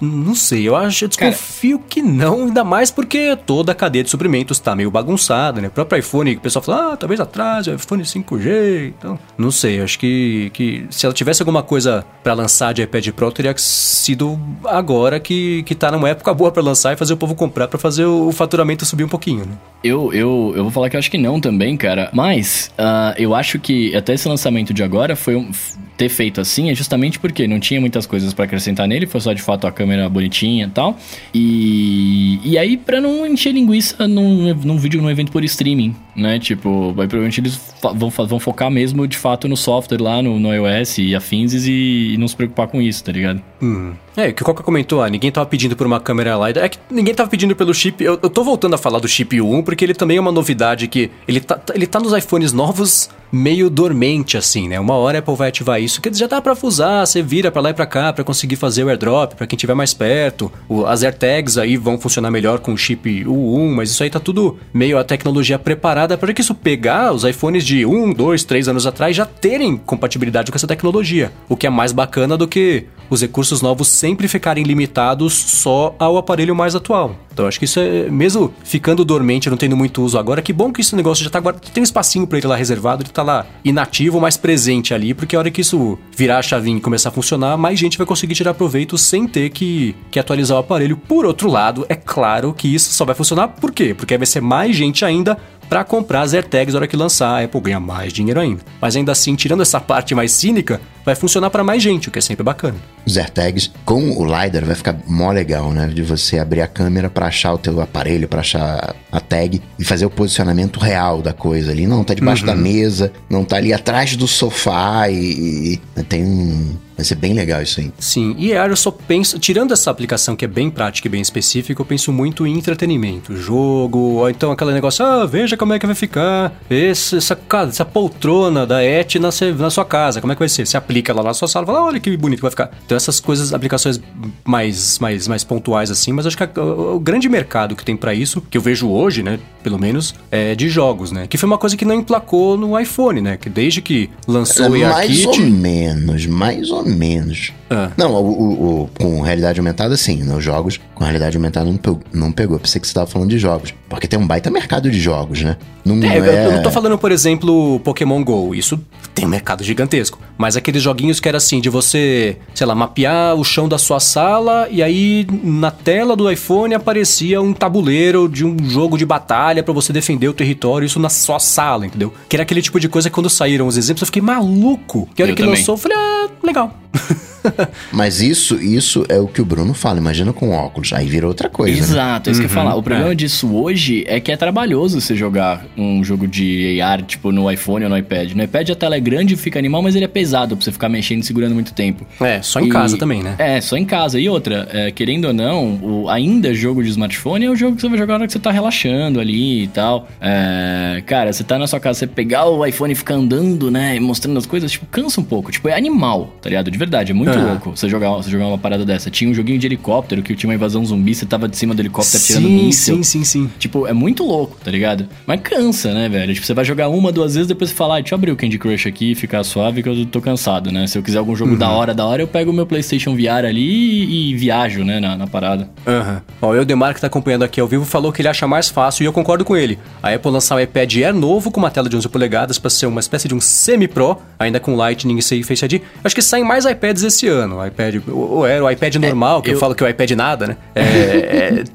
não, 0.01 0.35
sei. 0.35 0.69
Eu 0.69 0.77
acho, 0.77 1.05
eu 1.05 1.09
desconfio 1.09 1.79
Cara, 1.79 1.89
que 1.89 2.03
não, 2.03 2.45
ainda 2.45 2.65
mais 2.65 2.91
porque 2.91 3.37
toda 3.37 3.73
a 3.73 3.75
cadeia 3.75 4.03
de 4.03 4.11
suprimentos 4.11 4.59
tá 4.59 4.75
meio 4.75 4.91
bagunçada, 4.91 5.61
né? 5.61 5.69
O 5.69 5.71
próprio 5.71 5.99
iPhone, 5.99 6.35
o 6.35 6.41
pessoal 6.41 6.63
fala, 6.63 6.93
ah, 6.93 6.97
talvez 6.97 7.21
atrás, 7.21 7.67
o 7.67 7.75
iPhone 7.75 8.03
5G. 8.03 8.95
Então, 8.99 9.19
não 9.37 9.51
sei. 9.51 9.81
Acho 9.81 9.99
que, 9.99 10.51
que 10.53 10.87
se 10.91 11.07
ela 11.07 11.15
tivesse 11.15 11.43
alguma 11.43 11.63
coisa 11.63 12.05
para 12.23 12.35
lançar 12.35 12.73
de 12.73 12.83
iPad 12.83 13.09
Pro, 13.11 13.31
teria 13.31 13.55
sido 13.57 14.39
agora 14.65 15.21
que, 15.21 15.63
que 15.65 15.75
tá 15.75 15.91
numa 15.91 16.09
época 16.09 16.33
boa 16.35 16.51
para 16.51 16.63
lançar 16.63 16.93
e 16.93 16.97
fazer 16.97 17.15
o 17.15 17.17
povo 17.17 17.35
comprar 17.35 17.69
para 17.69 17.79
fazer 17.79 18.05
o, 18.05 18.29
o 18.29 18.33
faturamento 18.33 18.85
subir 18.85 19.05
um 19.05 19.09
pouquinho, 19.09 19.45
né? 19.45 19.53
Eu, 19.83 20.13
eu, 20.13 20.53
eu 20.57 20.63
vou 20.63 20.71
falar 20.71 20.89
que 20.89 20.97
eu 20.97 20.99
acho 20.99 21.11
que 21.11 21.19
não 21.19 21.41
também, 21.41 21.77
cara. 21.77 22.11
Mas 22.13 22.73
uh, 22.79 23.15
eu 23.19 23.35
acho 23.35 23.59
que 23.59 23.95
até 23.95 24.15
esse 24.15 24.29
lançamento 24.29 24.73
de 24.73 24.83
agora 24.83 25.15
foi 25.15 25.37
um, 25.37 25.51
ter 25.97 26.09
feito 26.09 26.41
assim 26.41 26.71
é 26.71 26.75
justamente 26.75 27.19
porque 27.19 27.47
não 27.47 27.61
tinha 27.61 27.81
muitas 27.81 28.07
coisas 28.07 28.33
para 28.33 28.45
acrescentar 28.45 28.87
nele, 28.87 29.07
foi 29.07 29.21
só 29.21 29.33
de 29.33 29.43
fato 29.43 29.67
a 29.67 29.73
câmera 29.73 30.09
bonitinha 30.09 30.67
e 30.67 30.71
tal. 30.71 30.99
E, 31.33 32.41
e 32.45 32.59
aí, 32.59 32.77
pra 32.77 33.01
não 33.01 33.27
encher 33.27 33.53
linguiça 33.53 34.07
num, 34.09 34.55
num 34.55 34.77
vídeo, 34.77 35.01
num 35.01 35.11
evento 35.11 35.31
por 35.31 35.45
streaming, 35.45 35.95
né? 36.17 36.39
Tipo, 36.39 36.93
vai, 36.93 37.07
provavelmente 37.07 37.41
eles 37.41 37.61
vão, 37.95 38.11
vão 38.11 38.41
focar 38.41 38.71
mesmo 38.71 39.07
de 39.07 39.17
fato 39.17 39.49
no 39.49 39.57
software 39.57 40.01
lá, 40.01 40.23
no, 40.23 40.39
no 40.39 40.53
iOS 40.53 40.99
e 40.99 41.15
afins 41.15 41.53
e, 41.55 42.15
e 42.15 42.17
não 42.19 42.29
se 42.29 42.37
preocupar 42.37 42.69
com 42.69 42.81
isso, 42.81 43.03
tá 43.05 43.13
ligado? 43.13 43.43
Hum. 43.63 43.93
É, 44.17 44.29
o 44.29 44.35
que 44.35 44.43
o 44.43 44.45
Coca 44.45 44.63
comentou, 44.63 45.03
ah, 45.03 45.11
ninguém 45.11 45.31
tava 45.33 45.47
pedindo 45.47 45.77
por 45.77 45.87
uma 45.87 45.99
câmera 45.99 46.37
LiDAR. 46.37 46.65
É 46.65 46.69
que 46.69 46.79
ninguém 46.91 47.15
tava 47.15 47.29
pedindo 47.29 47.55
pelo 47.57 47.75
chip. 47.75 48.03
Eu, 48.03 48.19
eu 48.23 48.31
tô 48.31 48.45
voltando 48.45 48.75
a 48.75 48.79
falar 48.79 49.01
do 49.01 49.09
chip 49.09 49.41
1 49.41 49.63
porque 49.63 49.85
ele 49.85 49.95
também 49.95 50.17
é 50.17 50.21
uma 50.21 50.33
novidade 50.33 50.87
que 50.87 51.11
ele 51.27 51.41
tá, 51.41 51.61
ele 51.75 51.87
tá 51.87 51.99
nos 51.99 52.13
iPhones 52.13 52.53
novos 52.53 53.11
meio 53.35 53.69
dormente, 53.69 54.37
assim, 54.37 54.69
né? 54.69 54.79
Uma 54.79 54.95
hora 54.95 55.19
a 55.19 55.21
Apple 55.21 55.35
vai 55.35 55.49
ativar 55.49 55.83
isso, 55.83 56.01
que 56.01 56.13
já 56.15 56.29
dá 56.29 56.41
pra 56.41 56.57
usar, 56.63 57.05
você 57.05 57.21
vira 57.21 57.51
pra 57.51 57.61
lá 57.61 57.71
e 57.71 57.75
pra 57.75 57.85
cá 57.85 58.13
pra 58.13 58.23
conseguir 58.23 58.55
fazer 58.55 58.85
o 58.85 58.89
airdrop 58.89 59.35
pra 59.35 59.47
quem 59.47 59.57
tiver 59.57 59.75
mais 59.75 59.93
perto. 59.93 60.53
O, 60.69 60.87
as 60.87 61.03
AirTags 61.03 61.59
aí 61.59 61.77
vão 61.77 61.99
funcionar 61.99 62.31
melhor 62.31 62.61
com 62.61 62.73
o 62.73 62.79
chip 62.79 63.25
U1, 63.25 63.75
mas 63.75 63.91
isso 63.91 64.03
aí 64.05 64.09
tá 64.09 64.21
tudo 64.21 64.57
meio 64.73 64.97
a 64.97 65.05
tecnologia 65.05 65.59
preparada 65.59 66.17
para 66.17 66.33
que 66.33 66.41
isso 66.41 66.55
pegar 66.55 67.13
os 67.13 67.25
iPhones 67.25 67.65
de 67.65 67.85
1, 67.85 68.13
2, 68.13 68.45
3 68.45 68.69
anos 68.69 68.87
atrás 68.87 69.17
já 69.17 69.27
terem 69.27 69.77
compatibilidade 69.77 70.53
com 70.53 70.57
essa 70.57 70.69
tecnologia. 70.69 71.33
O 71.49 71.57
que 71.57 71.67
é 71.67 71.71
mais 71.71 71.91
bacana 71.91 72.37
do 72.37 72.47
que 72.47 72.87
os 73.11 73.21
recursos 73.21 73.61
novos 73.61 73.89
sempre 74.05 74.29
ficarem 74.29 74.65
limitados 74.65 75.33
só 75.33 75.95
ao 75.99 76.19
aparelho 76.19 76.55
mais 76.55 76.75
atual. 76.75 77.17
Então 77.35 77.47
acho 77.47 77.59
que 77.59 77.65
isso 77.65 77.81
é, 77.81 78.09
mesmo 78.09 78.55
ficando 78.63 79.05
dormente, 79.05 79.51
não 79.51 79.57
tendo 79.57 79.77
muito 79.77 80.03
uso 80.03 80.17
agora, 80.17 80.41
que 80.41 80.53
bom 80.53 80.73
que 80.73 80.81
esse 80.81 80.95
negócio 80.95 81.25
já 81.25 81.29
tá 81.29 81.39
agora, 81.39 81.57
tem 81.57 81.83
um 81.83 81.85
espacinho 81.85 82.27
para 82.27 82.39
ele 82.39 82.47
lá 82.47 82.57
reservado, 82.57 83.03
ele 83.03 83.11
tá 83.11 83.23
lá 83.23 83.45
inativo, 83.65 84.21
mas 84.21 84.37
presente 84.37 84.95
ali, 84.95 85.13
porque 85.13 85.35
a 85.35 85.41
hora 85.41 85.51
que 85.51 85.61
isso 85.61 85.99
virar 86.17 86.39
a 86.39 86.43
chavinha 86.43 86.79
e 86.79 86.81
começar 86.81 87.09
a 87.09 87.13
funcionar, 87.13 87.57
mais 87.57 87.79
gente 87.79 87.99
vai 87.99 88.07
conseguir 88.07 88.35
tirar 88.35 88.55
proveito 88.55 88.97
sem 88.97 89.27
ter 89.27 89.51
que, 89.51 89.97
que 90.11 90.19
atualizar 90.19 90.57
o 90.57 90.61
aparelho. 90.61 90.97
Por 90.97 91.27
outro 91.27 91.51
lado, 91.51 91.85
é 91.89 91.97
claro 91.97 92.55
que 92.55 92.73
isso 92.73 92.93
só 92.93 93.05
vai 93.05 93.15
funcionar 93.15 93.49
por 93.49 93.73
quê? 93.73 93.95
Porque 93.95 94.17
vai 94.17 94.27
ser 94.27 94.41
mais 94.41 94.77
gente 94.77 95.05
ainda 95.05 95.37
para 95.69 95.85
comprar 95.85 96.23
as 96.23 96.35
AirTags 96.35 96.75
na 96.75 96.81
hora 96.81 96.87
que 96.87 96.97
lançar, 96.97 97.41
a 97.41 97.45
Apple 97.45 97.61
ganha 97.61 97.81
mais 97.81 98.13
dinheiro 98.13 98.41
ainda. 98.41 98.63
Mas 98.81 98.97
ainda 98.97 99.13
assim, 99.13 99.35
tirando 99.35 99.63
essa 99.63 99.81
parte 99.81 100.15
mais 100.15 100.33
cínica, 100.33 100.81
vai 101.05 101.15
funcionar 101.15 101.51
para 101.51 101.65
mais 101.65 101.83
gente, 101.83 102.09
o 102.09 102.11
que 102.11 102.19
é 102.19 102.23
sempre 102.23 102.43
bacana. 102.43 102.77
Os 103.07 103.17
AirTags 103.17 103.71
com 103.85 104.11
o 104.11 104.25
LiDAR 104.25 104.65
vai 104.65 104.75
ficar 104.75 104.97
mó 105.07 105.31
legal, 105.31 105.73
né? 105.73 105.89
De 105.89 106.03
você 106.03 106.39
abrir 106.39 106.61
a 106.61 106.67
câmera 106.67 107.11
para 107.11 107.24
achar 107.27 107.53
o 107.53 107.59
teu 107.59 107.81
aparelho, 107.81 108.29
para 108.29 108.41
achar 108.41 108.95
a 109.11 109.21
tag 109.21 109.61
e 109.79 109.85
fazer 109.85 110.07
o 110.07 110.11
posicionamento 110.11 110.79
real 110.79 111.23
da 111.23 111.33
coisa 111.33 111.73
ali. 111.73 111.87
Não 111.87 112.05
tá 112.05 112.15
debaixo 112.15 112.43
uhum. 112.43 112.47
da 112.49 112.55
mesa, 112.55 113.13
não 113.29 113.45
tá 113.45 113.57
ali 113.57 113.73
atrás 113.73 114.17
do 114.17 114.27
sofá 114.27 115.09
e, 115.09 115.81
e 115.97 116.03
tem 116.05 116.25
um 116.25 116.77
Vai 116.97 117.05
ser 117.05 117.17
bem 117.17 117.33
legal 117.33 117.61
isso 117.61 117.81
aí. 117.81 117.93
Sim, 117.99 118.35
e 118.39 118.53
eu 118.53 118.77
só 118.77 118.91
penso, 118.91 119.39
tirando 119.39 119.73
essa 119.73 119.91
aplicação 119.91 120.37
que 120.37 120.45
é 120.45 120.49
bem 120.49 120.71
prática 120.71 121.09
e 121.09 121.11
bem 121.11 121.21
específica, 121.21 121.81
eu 121.81 121.87
penso 121.87 122.13
muito 122.13 122.47
em 122.47 122.57
entretenimento, 122.57 123.37
jogo, 123.37 123.99
ou 123.99 124.31
então 124.31 124.53
aquele 124.53 124.73
negócio, 124.73 125.05
ah, 125.05 125.27
veja 125.27 125.57
como 125.57 125.73
é 125.73 125.79
que 125.79 125.87
vai 125.87 125.95
ficar 125.95 126.53
esse, 126.71 127.17
essa, 127.17 127.39
essa 127.69 127.85
poltrona 127.85 128.67
da 128.67 128.85
Et 128.85 129.17
na, 129.17 129.31
na 129.59 129.71
sua 129.71 129.85
casa, 129.85 130.21
como 130.21 130.33
é 130.33 130.37
que 130.37 130.41
vai 130.41 130.49
ser? 130.49 130.67
Você 130.67 130.77
aplica 130.77 131.13
lá 131.13 131.23
na 131.23 131.35
sua 131.35 131.49
sala, 131.49 131.67
fala, 131.67 131.83
olha 131.83 131.99
que 131.99 132.17
bonito 132.17 132.39
que 132.39 132.43
vai 132.43 132.51
ficar. 132.51 132.71
Então 132.85 132.97
essas 132.97 133.19
coisas, 133.19 133.53
aplicações 133.53 134.01
mais, 134.45 134.99
mais, 134.99 135.27
mais 135.27 135.43
pontuais 135.43 135.91
assim, 135.91 136.13
mas 136.13 136.27
acho 136.27 136.37
que 136.37 136.45
a, 136.45 136.51
o, 136.63 136.97
o 136.97 137.01
grande 137.01 137.29
mercado 137.29 137.75
que 137.75 137.85
tem 137.85 137.97
para 137.97 138.15
isso, 138.15 138.41
que 138.41 138.57
eu 138.57 138.63
vejo 138.63 138.89
hoje, 138.89 139.23
né, 139.23 139.41
pelo 139.63 139.79
menos, 139.79 140.15
é 140.31 140.55
de 140.55 140.69
jogos, 140.69 141.11
né, 141.11 141.27
que 141.27 141.37
foi 141.37 141.47
uma 141.47 141.59
coisa 141.59 141.77
que 141.77 141.85
não 141.85 141.95
emplacou 141.95 142.57
no 142.57 142.79
iPhone, 142.79 143.21
né, 143.21 143.37
que 143.37 143.49
desde 143.49 143.83
que 143.83 144.11
lançou 144.29 144.71
o 144.71 144.85
ARKit... 144.85 145.27
Mais 145.27 145.27
ou 145.27 145.41
menos, 145.41 146.27
mais 146.27 146.71
ou 146.71 146.84
menos. 146.85 147.53
Ah. 147.71 147.91
Não, 147.97 148.13
o, 148.13 148.31
o, 148.31 148.83
o, 148.83 148.89
com 148.89 149.21
realidade 149.21 149.59
aumentada, 149.59 149.97
sim. 149.97 150.23
Nos 150.23 150.43
jogos, 150.45 150.81
com 150.95 151.05
realidade 151.05 151.37
aumentada 151.37 151.67
não 151.67 151.77
pegou. 151.77 152.01
Não 152.13 152.33
pegou. 152.33 152.59
Pensei 152.59 152.81
que 152.81 152.87
você 152.87 152.91
estava 152.91 153.07
falando 153.07 153.31
de 153.31 153.39
jogos. 153.39 153.75
Porque 153.89 154.07
tem 154.07 154.19
um 154.19 154.27
baita 154.27 154.51
mercado 154.51 154.91
de 154.91 155.01
jogos, 155.01 155.43
né? 155.43 155.57
Não 155.85 156.03
é, 156.03 156.19
é... 156.19 156.47
Eu 156.47 156.53
não 156.53 156.63
tô 156.63 156.71
falando, 156.71 156.97
por 156.97 157.13
exemplo, 157.13 157.79
Pokémon 157.81 158.23
GO. 158.25 158.55
Isso 158.55 158.81
tem 159.15 159.25
um 159.27 159.29
mercado 159.29 159.63
gigantesco. 159.63 160.19
Mas 160.37 160.57
aqueles 160.57 160.83
joguinhos 160.83 161.21
que 161.21 161.29
era 161.29 161.39
assim, 161.39 161.61
de 161.61 161.69
você, 161.69 162.37
sei 162.55 162.67
lá, 162.67 162.75
mapear 162.75 163.35
o 163.35 163.45
chão 163.45 163.69
da 163.69 163.79
sua 163.79 164.01
sala 164.01 164.67
e 164.71 164.83
aí 164.83 165.27
na 165.43 165.71
tela 165.71 166.17
do 166.17 166.31
iPhone 166.31 166.75
aparecia 166.75 167.41
um 167.41 167.53
tabuleiro 167.53 168.29
de 168.29 168.45
um 168.45 168.57
jogo 168.69 168.97
de 168.99 169.07
batalha 169.07 169.63
para 169.63 169.73
você 169.73 169.93
defender 169.93 170.29
o 170.29 170.33
território, 170.33 170.87
isso 170.87 170.99
na 170.99 171.09
sua 171.09 171.39
sala, 171.39 171.87
entendeu? 171.87 172.13
Que 172.29 172.37
era 172.37 172.43
aquele 172.43 172.63
tipo 172.63 172.81
de 172.81 172.89
coisa 172.89 173.09
que 173.09 173.15
quando 173.15 173.31
saíram 173.31 173.67
os 173.67 173.77
exemplos 173.77 174.03
eu 174.03 174.07
fiquei 174.07 174.23
maluco. 174.23 175.09
Que 175.15 175.23
a 175.23 175.25
hora 175.25 175.33
eu 175.33 175.37
que 175.37 175.43
também. 175.43 175.59
lançou 175.59 175.75
eu 175.75 175.79
falei, 175.79 175.97
ah, 175.97 176.29
legal. 176.43 176.75
Mas 177.93 178.21
isso, 178.21 178.57
isso 178.63 179.05
é 179.09 179.19
o 179.19 179.27
que 179.27 179.41
o 179.41 179.45
Bruno 179.45 179.75
fala. 179.75 179.99
Imagina 179.99 180.33
com 180.33 180.51
óculos. 180.51 180.93
Aí 180.93 181.07
vira 181.07 181.27
outra 181.27 181.49
coisa. 181.49 181.73
né? 181.75 181.79
Exato, 181.79 182.29
é 182.29 182.33
isso 182.33 182.41
que 182.41 182.47
eu 182.47 182.51
ia 182.51 182.57
Uhum, 182.57 182.63
falar. 182.65 182.77
O 182.77 182.83
problema 182.83 183.13
é. 183.13 183.15
disso 183.15 183.53
hoje 183.55 184.05
é 184.07 184.21
que 184.21 184.31
é 184.33 184.37
trabalhoso 184.37 185.01
você 185.01 185.15
jogar 185.15 185.65
um 185.77 186.03
jogo 186.05 186.27
de 186.27 186.81
AR, 186.81 187.03
tipo, 187.03 187.31
no 187.33 187.51
iPhone 187.51 187.85
ou 187.85 187.91
no 187.91 187.99
iPad. 187.99 188.33
No 188.33 188.43
iPad 188.43 188.71
a 188.71 188.75
tela 188.75 188.97
é 188.97 189.01
grande, 189.01 189.37
fica 189.37 189.59
animal, 189.59 189.83
mas 189.83 189.95
ele 189.97 190.05
é 190.05 190.09
pesado 190.09 190.57
pra 190.57 190.65
você 190.65 190.73
ficar 190.73 190.89
mexendo 190.89 191.23
e 191.23 191.27
segurando 191.27 191.55
muito 191.55 191.73
tempo. 191.73 192.07
É, 192.21 192.41
só 192.43 192.61
em 192.61 192.67
E- 192.67 192.71
casa 192.71 192.97
também, 192.99 193.23
né? 193.23 193.35
É, 193.39 193.61
só 193.61 193.77
em 193.77 193.85
casa. 193.85 194.19
E 194.19 194.29
outra, 194.29 194.69
é, 194.73 194.91
querendo 194.91 195.27
ou 195.27 195.33
não, 195.33 195.75
o, 195.83 196.09
ainda 196.09 196.53
jogo 196.55 196.83
de 196.83 196.89
smartphone 196.91 197.45
é 197.47 197.51
o 197.51 197.57
jogo 197.57 197.77
que 197.77 197.83
você 197.83 197.89
vai 197.89 197.99
jogar 197.99 198.15
na 198.15 198.19
hora 198.21 198.27
que 198.27 198.33
você 198.33 198.39
tá 198.39 198.51
relaxando 198.51 199.21
ali 199.21 199.65
e 199.65 199.69
tal. 199.69 200.09
É, 200.21 201.03
cara, 201.07 201.33
você 201.33 201.45
tá 201.45 201.59
na 201.59 201.67
sua 201.67 201.81
casa, 201.81 202.01
você 202.01 202.07
pegar 202.07 202.47
o 202.47 202.65
iPhone 202.65 202.93
e 202.93 202.97
ficar 202.97 203.15
andando, 203.15 203.71
né, 203.71 203.97
e 203.97 204.01
mostrando 204.01 204.39
as 204.39 204.47
coisas, 204.47 204.71
tipo, 204.73 204.87
cansa 204.87 205.21
um 205.21 205.25
pouco. 205.25 205.51
Tipo, 205.53 205.69
é 205.69 205.75
animal, 205.77 206.35
tá 206.41 206.49
ligado? 206.49 206.71
De 206.71 206.79
verdade, 206.79 207.13
é 207.13 207.15
muito 207.15 207.34
Aham. 207.39 207.51
louco 207.53 207.71
você 207.77 207.89
jogar, 207.89 208.11
você 208.11 208.31
jogar 208.31 208.47
uma 208.47 208.59
parada 208.59 208.85
dessa. 208.85 209.11
Tinha 209.11 209.31
um 209.31 209.35
joguinho 209.35 209.59
de 209.59 209.67
helicóptero 209.67 210.23
que 210.23 210.35
tinha 210.35 210.49
uma 210.49 210.55
invasão 210.55 210.85
zumbi, 210.85 211.15
você 211.15 211.27
tava 211.27 211.49
de 211.49 211.57
cima 211.57 211.75
do 211.75 211.81
helicóptero 211.83 212.23
tirando 212.23 212.47
Sim, 212.47 212.55
míssil. 212.67 212.97
sim, 212.97 213.03
sim, 213.03 213.25
sim. 213.25 213.51
Tipo, 213.59 213.87
é 213.87 213.93
muito 213.93 214.25
louco, 214.25 214.57
tá 214.63 214.71
ligado? 214.71 215.07
Mas 215.27 215.41
cansa, 215.43 215.93
né, 215.93 216.09
velho? 216.09 216.33
Tipo, 216.35 216.47
você 216.47 216.55
vai 216.55 216.65
jogar 216.65 216.89
uma, 216.89 217.11
duas 217.13 217.35
vezes, 217.35 217.49
depois 217.49 217.71
você 217.71 217.77
fala, 217.77 217.97
ah, 217.99 218.01
deixa 218.01 218.15
eu 218.15 218.17
abrir 218.19 218.31
o 218.31 218.37
Candy 218.37 218.59
Crush 218.59 218.87
aqui 218.89 219.13
e 219.13 219.15
ficar 219.15 219.43
suave 219.45 219.83
que 219.83 219.89
eu 219.89 220.07
tô 220.07 220.21
cansado, 220.21 220.71
né? 220.71 220.87
Se 220.87 220.99
eu 220.99 221.03
quiser 221.03 221.19
algum 221.19 221.35
jogo 221.37 221.57
da 221.57 221.69
hora, 221.71 221.95
da 221.95 222.05
hora, 222.07 222.23
eu 222.23 222.27
pego 222.29 222.51
o 222.51 222.55
meu 222.55 222.67
PlayStation 222.67 223.15
VR 223.15 223.47
ali 223.47 223.63
e, 223.63 224.31
e 224.31 224.35
viajo, 224.37 224.85
né, 224.85 225.01
na, 225.01 225.17
na 225.17 225.27
parada. 225.27 225.69
Aham. 225.87 226.23
Ó, 226.41 226.49
o 226.51 226.55
Eudemar, 226.55 226.95
que 226.95 227.01
tá 227.01 227.07
acompanhando 227.07 227.43
aqui 227.45 227.61
ao 227.61 227.67
vivo, 227.69 227.85
falou 227.85 228.13
que 228.13 228.21
ele 228.23 228.29
acha 228.29 228.47
mais 228.47 228.69
fácil 228.69 229.03
e 229.03 229.07
eu 229.07 229.13
concordo 229.13 229.45
com 229.45 229.57
ele. 229.57 229.79
A 230.03 230.13
Apple 230.13 230.31
lançar 230.31 230.57
o 230.57 230.61
iPad 230.61 230.95
Air 230.97 231.15
novo 231.15 231.51
com 231.51 231.61
uma 231.61 231.71
tela 231.71 231.89
de 231.89 231.97
11 231.97 232.09
polegadas 232.09 232.59
pra 232.59 232.71
ser 232.71 232.87
uma 232.87 233.01
espécie 233.01 233.29
de 233.29 233.35
um 233.35 233.41
semi-pro, 233.41 234.19
ainda 234.39 234.61
com 234.61 234.75
Lightning 234.77 235.19
e 235.19 235.43
Face 235.43 235.65
ID. 235.65 235.81
Acho 236.03 236.15
que 236.15 236.23
saem 236.23 236.45
mais 236.45 236.65
iPads 236.65 237.03
esse 237.03 237.24
ano. 237.29 237.59
O 237.59 237.67
iPad, 237.67 237.97
o 238.09 238.39
o 238.39 238.45
Air, 238.45 238.63
o 238.63 238.71
iPad 238.71 238.97
normal, 238.97 239.43
que 239.43 239.51
eu... 239.51 239.55
eu- 239.55 239.59
falo 239.61 239.75
que 239.75 239.83
é 239.83 239.87
o 239.87 239.91
iPad 239.91 240.11
nada, 240.13 240.47
né? 240.47 240.57
É, 240.75 240.83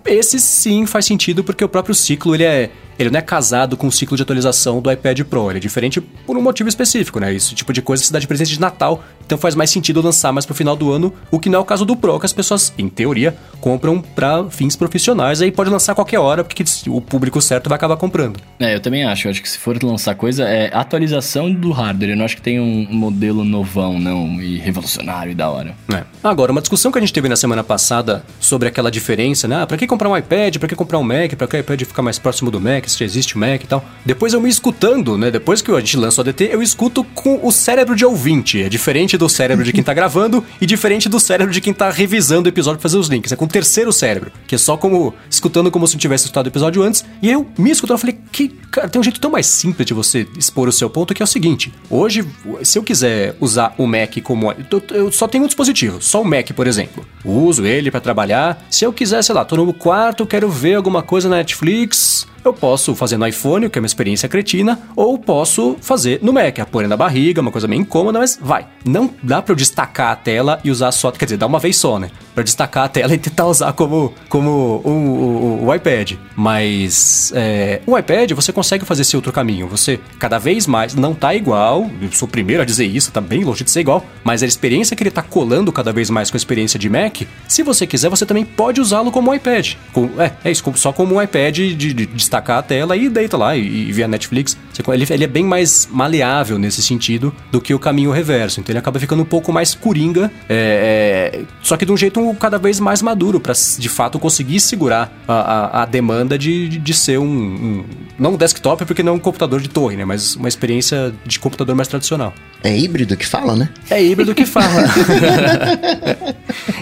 é, 0.08 0.14
esse 0.14 0.40
sim 0.40 0.86
faz 0.86 1.06
sentido 1.06 1.44
porque 1.44 1.64
o 1.64 1.70
próprio 1.70 1.94
ciclo, 1.96 2.36
ele 2.36 2.44
é... 2.44 2.70
Ele 3.00 3.10
não 3.10 3.18
é 3.18 3.22
casado 3.22 3.78
com 3.78 3.88
o 3.88 3.92
ciclo 3.92 4.18
de 4.18 4.24
atualização 4.24 4.82
do 4.82 4.92
iPad 4.92 5.22
Pro. 5.22 5.50
Ele 5.50 5.58
é 5.58 5.62
diferente 5.62 6.02
por 6.02 6.38
um 6.38 6.42
motivo 6.42 6.68
específico, 6.68 7.20
né? 7.20 7.34
Esse 7.34 7.56
tipo 7.56 7.72
de 7.72 7.82
coisa 7.82 8.04
se 8.04 8.12
dá 8.12 8.20
de 8.20 8.28
presente 8.28 8.52
de 8.52 8.60
Natal. 8.60 9.02
Então 9.26 9.38
faz 9.38 9.56
mais 9.56 9.70
sentido 9.70 10.02
lançar 10.02 10.34
mais 10.34 10.46
pro 10.46 10.56
final 10.56 10.76
do 10.76 10.92
ano, 10.92 11.14
o 11.30 11.40
que 11.40 11.50
não 11.50 11.60
é 11.60 11.62
o 11.62 11.66
caso 11.66 11.86
do 11.86 11.96
Pro, 11.96 12.20
que 12.20 12.26
as 12.26 12.34
pessoas, 12.34 12.74
em 12.78 12.90
teoria, 12.90 13.38
compram 13.62 14.02
pra 14.02 14.50
fins 14.50 14.76
profissionais. 14.76 15.40
Aí 15.40 15.52
pode 15.52 15.70
lançar 15.70 15.92
a 15.92 15.96
qualquer 15.96 16.18
hora, 16.20 16.44
porque 16.44 16.64
o 16.88 17.00
público 17.00 17.40
certo 17.40 17.70
vai 17.70 17.76
acabar 17.76 17.96
comprando. 17.96 18.40
É, 18.60 18.76
eu 18.76 18.80
também 18.80 19.06
acho. 19.06 19.28
Eu 19.28 19.32
acho 19.32 19.42
que 19.42 19.48
se 19.48 19.58
for 19.58 19.82
lançar 19.84 20.16
coisa, 20.16 20.44
é 20.46 20.72
atualização 20.74 21.54
do 21.54 21.72
hardware. 21.72 22.10
Eu 22.10 22.18
não 22.18 22.26
acho 22.26 22.36
que 22.36 22.42
tem 22.42 22.60
um 22.60 22.88
modelo 22.92 23.46
novão, 23.46 24.00
não, 24.00 24.42
e 24.42 24.58
revolucionário 24.58 25.32
e 25.32 25.36
da 25.36 25.50
hora. 25.50 25.76
É. 25.94 26.04
Agora, 26.24 26.52
uma 26.52 26.60
discussão 26.60 26.92
que 26.92 26.98
a 26.98 27.02
gente 27.02 27.14
teve 27.14 27.30
na 27.30 27.36
semana 27.36 27.64
passada 27.64 28.26
sobre 28.40 28.68
aquela 28.68 28.90
diferença, 28.90 29.48
né? 29.48 29.62
Ah, 29.62 29.68
pra 29.68 29.78
que 29.78 29.86
comprar 29.86 30.10
um 30.10 30.18
iPad? 30.18 30.58
Pra 30.58 30.68
que 30.68 30.76
comprar 30.76 30.98
um 30.98 31.04
Mac? 31.04 31.36
Pra 31.36 31.48
que 31.48 31.56
o 31.56 31.60
iPad 31.60 31.84
ficar 31.84 32.02
mais 32.02 32.18
próximo 32.18 32.50
do 32.50 32.60
Mac? 32.60 32.89
Se 32.90 33.04
existe 33.04 33.36
o 33.36 33.40
Mac 33.40 33.64
e 33.64 33.68
tal. 33.68 33.84
Depois 34.06 34.34
eu 34.34 34.42
me 34.42 34.50
escutando, 34.50 35.18
né? 35.18 35.32
Depois 35.32 35.62
que 35.62 35.72
a 35.72 35.80
gente 35.80 35.98
lança 35.98 36.22
o 36.22 36.24
ADT, 36.24 36.50
eu 36.52 36.62
escuto 36.62 37.04
com 37.04 37.40
o 37.44 37.52
cérebro 37.52 37.96
de 37.96 38.06
ouvinte. 38.06 38.62
É 38.62 38.70
diferente 38.70 39.18
do 39.18 39.30
cérebro 39.30 39.64
de 39.64 39.72
quem 39.72 39.84
tá 39.84 39.94
gravando 39.94 40.44
e 40.60 40.66
diferente 40.66 41.08
do 41.08 41.20
cérebro 41.20 41.54
de 41.54 41.62
quem 41.62 41.74
tá 41.74 41.90
revisando 41.90 42.48
o 42.48 42.52
episódio 42.52 42.80
pra 42.80 42.84
fazer 42.84 42.98
os 42.98 43.08
links. 43.08 43.32
É 43.32 43.36
com 43.36 43.46
o 43.46 43.48
terceiro 43.48 43.92
cérebro, 43.92 44.32
que 44.48 44.56
é 44.56 44.58
só 44.58 44.76
como 44.78 45.14
escutando 45.30 45.72
como 45.72 45.88
se 45.88 45.96
não 45.96 46.00
tivesse 46.00 46.26
escutado 46.26 46.46
o 46.48 46.50
episódio 46.50 46.82
antes. 46.84 47.06
E 47.22 47.30
eu 47.30 47.48
me 47.58 47.72
escutando, 47.72 47.96
eu 47.96 48.00
falei, 48.00 48.20
que 48.32 48.50
cara, 48.72 48.88
tem 48.88 49.00
um 49.00 49.04
jeito 49.04 49.20
tão 49.20 49.32
mais 49.32 49.46
simples 49.48 49.86
de 49.86 49.94
você 49.94 50.28
expor 50.38 50.68
o 50.68 50.72
seu 50.72 50.90
ponto 50.90 51.14
que 51.14 51.22
é 51.22 51.26
o 51.26 51.28
seguinte: 51.28 51.74
hoje, 51.90 52.26
se 52.64 52.78
eu 52.78 52.84
quiser 52.84 53.36
usar 53.40 53.74
o 53.78 53.86
Mac 53.88 54.18
como. 54.24 54.54
Eu, 54.92 55.12
só 55.12 55.28
tenho 55.28 55.44
um 55.44 55.48
dispositivo, 55.48 56.02
só 56.02 56.22
o 56.22 56.26
Mac, 56.26 56.52
por 56.54 56.68
exemplo. 56.68 57.06
Uso 57.26 57.66
ele 57.66 57.90
pra 57.92 58.00
trabalhar. 58.00 58.66
Se 58.70 58.86
eu 58.86 58.94
quiser, 58.94 59.24
sei 59.24 59.34
lá, 59.36 59.44
tô 59.46 59.56
no 59.58 59.74
quarto, 59.74 60.26
quero 60.26 60.50
ver 60.50 60.76
alguma 60.76 61.02
coisa 61.02 61.28
na 61.30 61.38
Netflix. 61.38 62.28
Eu 62.44 62.54
posso 62.54 62.96
fazer 62.96 63.18
no 63.18 63.28
iPhone, 63.28 63.70
que 63.70 63.78
é 63.78 63.82
uma 63.82 63.86
experiência 63.86 64.30
cretina, 64.30 64.80
ou 64.96 65.18
posso 65.20 65.76
fazer 65.82 66.20
no 66.24 66.32
Mac, 66.32 66.58
apoio 66.60 66.88
na 66.88 66.96
barriga, 66.96 67.42
uma 67.42 67.52
coisa 67.52 67.68
meio 67.68 67.82
incômoda, 67.82 68.18
mas 68.18 68.40
vai. 68.42 68.66
Não 68.86 69.14
dá 69.22 69.42
pra 69.42 69.52
eu 69.52 69.58
destacar 69.58 70.14
a 70.14 70.16
tela 70.16 70.58
e 70.64 70.72
usar 70.72 70.94
só, 70.94 71.12
quer 71.12 71.26
dizer, 71.26 71.36
dá 71.38 71.46
uma 71.46 71.60
vez 71.60 71.76
só, 71.76 72.00
né? 72.00 72.10
Pra 72.34 72.42
destacar 72.42 72.86
a 72.86 72.88
tela 72.88 73.14
e 73.14 73.18
tentar 73.18 73.46
usar 73.46 73.74
como, 73.74 74.14
como 74.30 74.50
o, 74.86 74.90
o- 74.90 75.66
o 75.68 75.76
iPad. 75.76 76.14
Mas 76.34 77.32
é, 77.36 77.82
o 77.86 77.98
iPad 77.98 78.19
você 78.28 78.52
consegue 78.52 78.86
fazer 78.86 79.02
esse 79.04 79.16
outro 79.16 79.32
caminho. 79.32 79.68
Você 79.68 80.00
cada 80.18 80.38
vez 80.38 80.68
mais 80.68 80.94
não 80.96 81.14
tá 81.14 81.34
igual. 81.36 81.90
Eu 82.02 82.12
sou 82.12 82.28
o 82.28 82.32
primeiro 82.32 82.62
a 82.62 82.66
dizer 82.66 82.86
isso, 82.86 83.12
tá 83.12 83.22
bem 83.22 83.44
longe 83.44 83.64
de 83.64 83.72
ser 83.72 83.82
igual. 83.82 84.06
Mas 84.24 84.44
a 84.44 84.46
experiência 84.46 84.96
que 84.96 85.04
ele 85.04 85.12
tá 85.12 85.22
colando 85.22 85.72
cada 85.72 85.92
vez 85.92 86.10
mais 86.10 86.30
com 86.30 86.36
a 86.36 86.40
experiência 86.40 86.80
de 86.80 86.90
Mac, 86.90 87.22
se 87.48 87.64
você 87.64 87.86
quiser, 87.88 88.10
você 88.10 88.26
também 88.26 88.46
pode 88.46 88.80
usá-lo 88.82 89.12
como 89.12 89.32
um 89.32 89.34
iPad. 89.34 89.74
Com- 89.94 90.10
é, 90.20 90.32
é 90.44 90.52
isso, 90.52 90.64
só 90.76 90.92
como 90.92 91.16
um 91.16 91.22
iPad 91.22 91.56
de, 91.56 91.76
de 91.76 92.06
destacar 92.06 92.58
a 92.60 92.62
tela 92.62 92.96
e 92.96 93.10
deita 93.10 93.38
lá 93.38 93.56
e, 93.56 93.62
e 93.90 93.92
via 93.92 94.08
Netflix. 94.08 94.58
Ele, 94.88 95.06
ele 95.10 95.24
é 95.24 95.28
bem 95.28 95.44
mais 95.44 95.88
maleável 95.92 96.58
nesse 96.58 96.82
sentido 96.82 97.34
do 97.52 97.60
que 97.60 97.74
o 97.74 97.80
caminho 97.80 98.12
reverso. 98.12 98.60
Então 98.60 98.72
ele 98.72 98.80
acaba 98.80 99.00
ficando 99.00 99.22
um 99.22 99.26
pouco 99.26 99.52
mais 99.52 99.74
coringa, 99.76 100.32
é, 100.48 101.32
é, 101.34 101.42
só 101.62 101.76
que 101.78 101.86
de 101.86 101.92
um 101.92 101.98
jeito 101.98 102.34
cada 102.40 102.58
vez 102.58 102.80
mais 102.80 103.02
maduro, 103.02 103.40
pra 103.40 103.54
de 103.78 103.90
fato 103.90 104.18
conseguir 104.20 104.60
segurar 104.60 105.12
a, 105.28 105.34
a- 105.34 105.84
a 105.84 105.86
demanda 105.86 106.38
de, 106.38 106.70
de- 106.70 106.78
de 106.78 106.94
ser 106.94 107.20
um, 107.20 107.26
um- 107.26 107.86
Não 108.18 108.36
desktop, 108.36 108.86
porque 108.86 109.04
não 109.04 109.14
é 109.14 109.16
um 109.16 109.20
computador 109.20 109.62
de 109.62 109.70
torre, 109.70 109.96
né? 109.96 110.06
Mas 110.06 110.36
uma 110.36 110.48
experiência 110.48 111.14
de 111.26 111.40
computador 111.40 111.76
mais 111.76 111.88
tradicional. 111.88 112.34
É 112.64 112.78
híbrido 112.78 113.16
que 113.16 113.26
fala, 113.26 113.56
né? 113.56 113.70
É 113.90 114.04
híbrido 114.04 114.36
que 114.36 114.46
fala. 114.46 114.84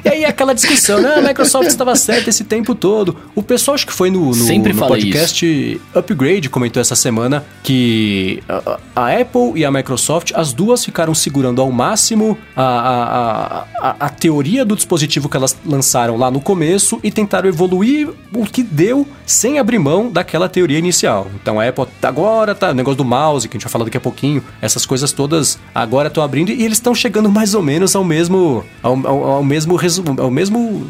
e 0.03 0.09
aí 0.09 0.25
aquela 0.25 0.53
discussão, 0.53 0.99
né? 0.99 1.15
A 1.15 1.21
Microsoft 1.21 1.67
estava 1.67 1.95
certa 1.95 2.29
esse 2.29 2.43
tempo 2.43 2.73
todo. 2.73 3.15
O 3.35 3.43
pessoal 3.43 3.75
acho 3.75 3.85
que 3.85 3.93
foi 3.93 4.09
no, 4.09 4.27
no, 4.27 4.33
Sempre 4.33 4.73
no 4.73 4.87
podcast 4.87 5.79
Upgrade 5.93 6.49
comentou 6.49 6.81
essa 6.81 6.95
semana 6.95 7.45
que 7.61 8.41
a, 8.49 8.79
a 8.95 9.21
Apple 9.21 9.51
e 9.55 9.63
a 9.63 9.71
Microsoft, 9.71 10.31
as 10.35 10.51
duas 10.51 10.83
ficaram 10.83 11.13
segurando 11.13 11.61
ao 11.61 11.71
máximo 11.71 12.37
a, 12.55 12.63
a, 12.63 13.03
a, 13.03 13.89
a, 13.89 13.95
a 13.99 14.09
teoria 14.09 14.65
do 14.65 14.75
dispositivo 14.75 15.29
que 15.29 15.37
elas 15.37 15.55
lançaram 15.65 16.17
lá 16.17 16.31
no 16.31 16.41
começo 16.41 16.99
e 17.03 17.11
tentaram 17.11 17.47
evoluir 17.47 18.09
o 18.33 18.45
que 18.45 18.63
deu 18.63 19.07
sem 19.25 19.59
abrir 19.59 19.79
mão 19.79 20.11
daquela 20.11 20.49
teoria 20.49 20.79
inicial. 20.79 21.16
Então 21.41 21.59
a 21.59 21.67
Apple 21.67 21.85
agora 22.01 22.53
tá, 22.53 22.71
o 22.71 22.73
negócio 22.73 22.97
do 22.97 23.05
mouse, 23.05 23.47
que 23.47 23.55
a 23.55 23.57
gente 23.57 23.65
vai 23.65 23.71
falar 23.71 23.85
daqui 23.85 23.97
a 23.97 24.01
pouquinho, 24.01 24.43
essas 24.61 24.85
coisas 24.85 25.11
todas 25.11 25.59
agora 25.73 26.07
estão 26.07 26.23
abrindo 26.23 26.51
e 26.51 26.63
eles 26.63 26.77
estão 26.77 26.93
chegando 26.93 27.29
mais 27.29 27.53
ou 27.53 27.63
menos 27.63 27.95
ao 27.95 28.03
mesmo 28.03 28.63
ao, 28.81 29.07
ao, 29.07 29.23
ao 29.23 29.43
mesmo 29.43 29.77
ao 30.19 30.31
mesmo 30.31 30.87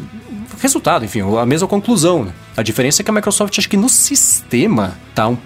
resultado, 0.60 1.04
enfim, 1.04 1.20
a 1.38 1.46
mesma 1.46 1.68
conclusão. 1.68 2.24
Né? 2.24 2.32
A 2.56 2.62
diferença 2.62 3.02
é 3.02 3.04
que 3.04 3.10
a 3.10 3.14
Microsoft 3.14 3.58
acho 3.58 3.68
que 3.68 3.76
no 3.76 3.88
sistema 3.88 4.94
tá 5.14 5.26
um 5.28 5.36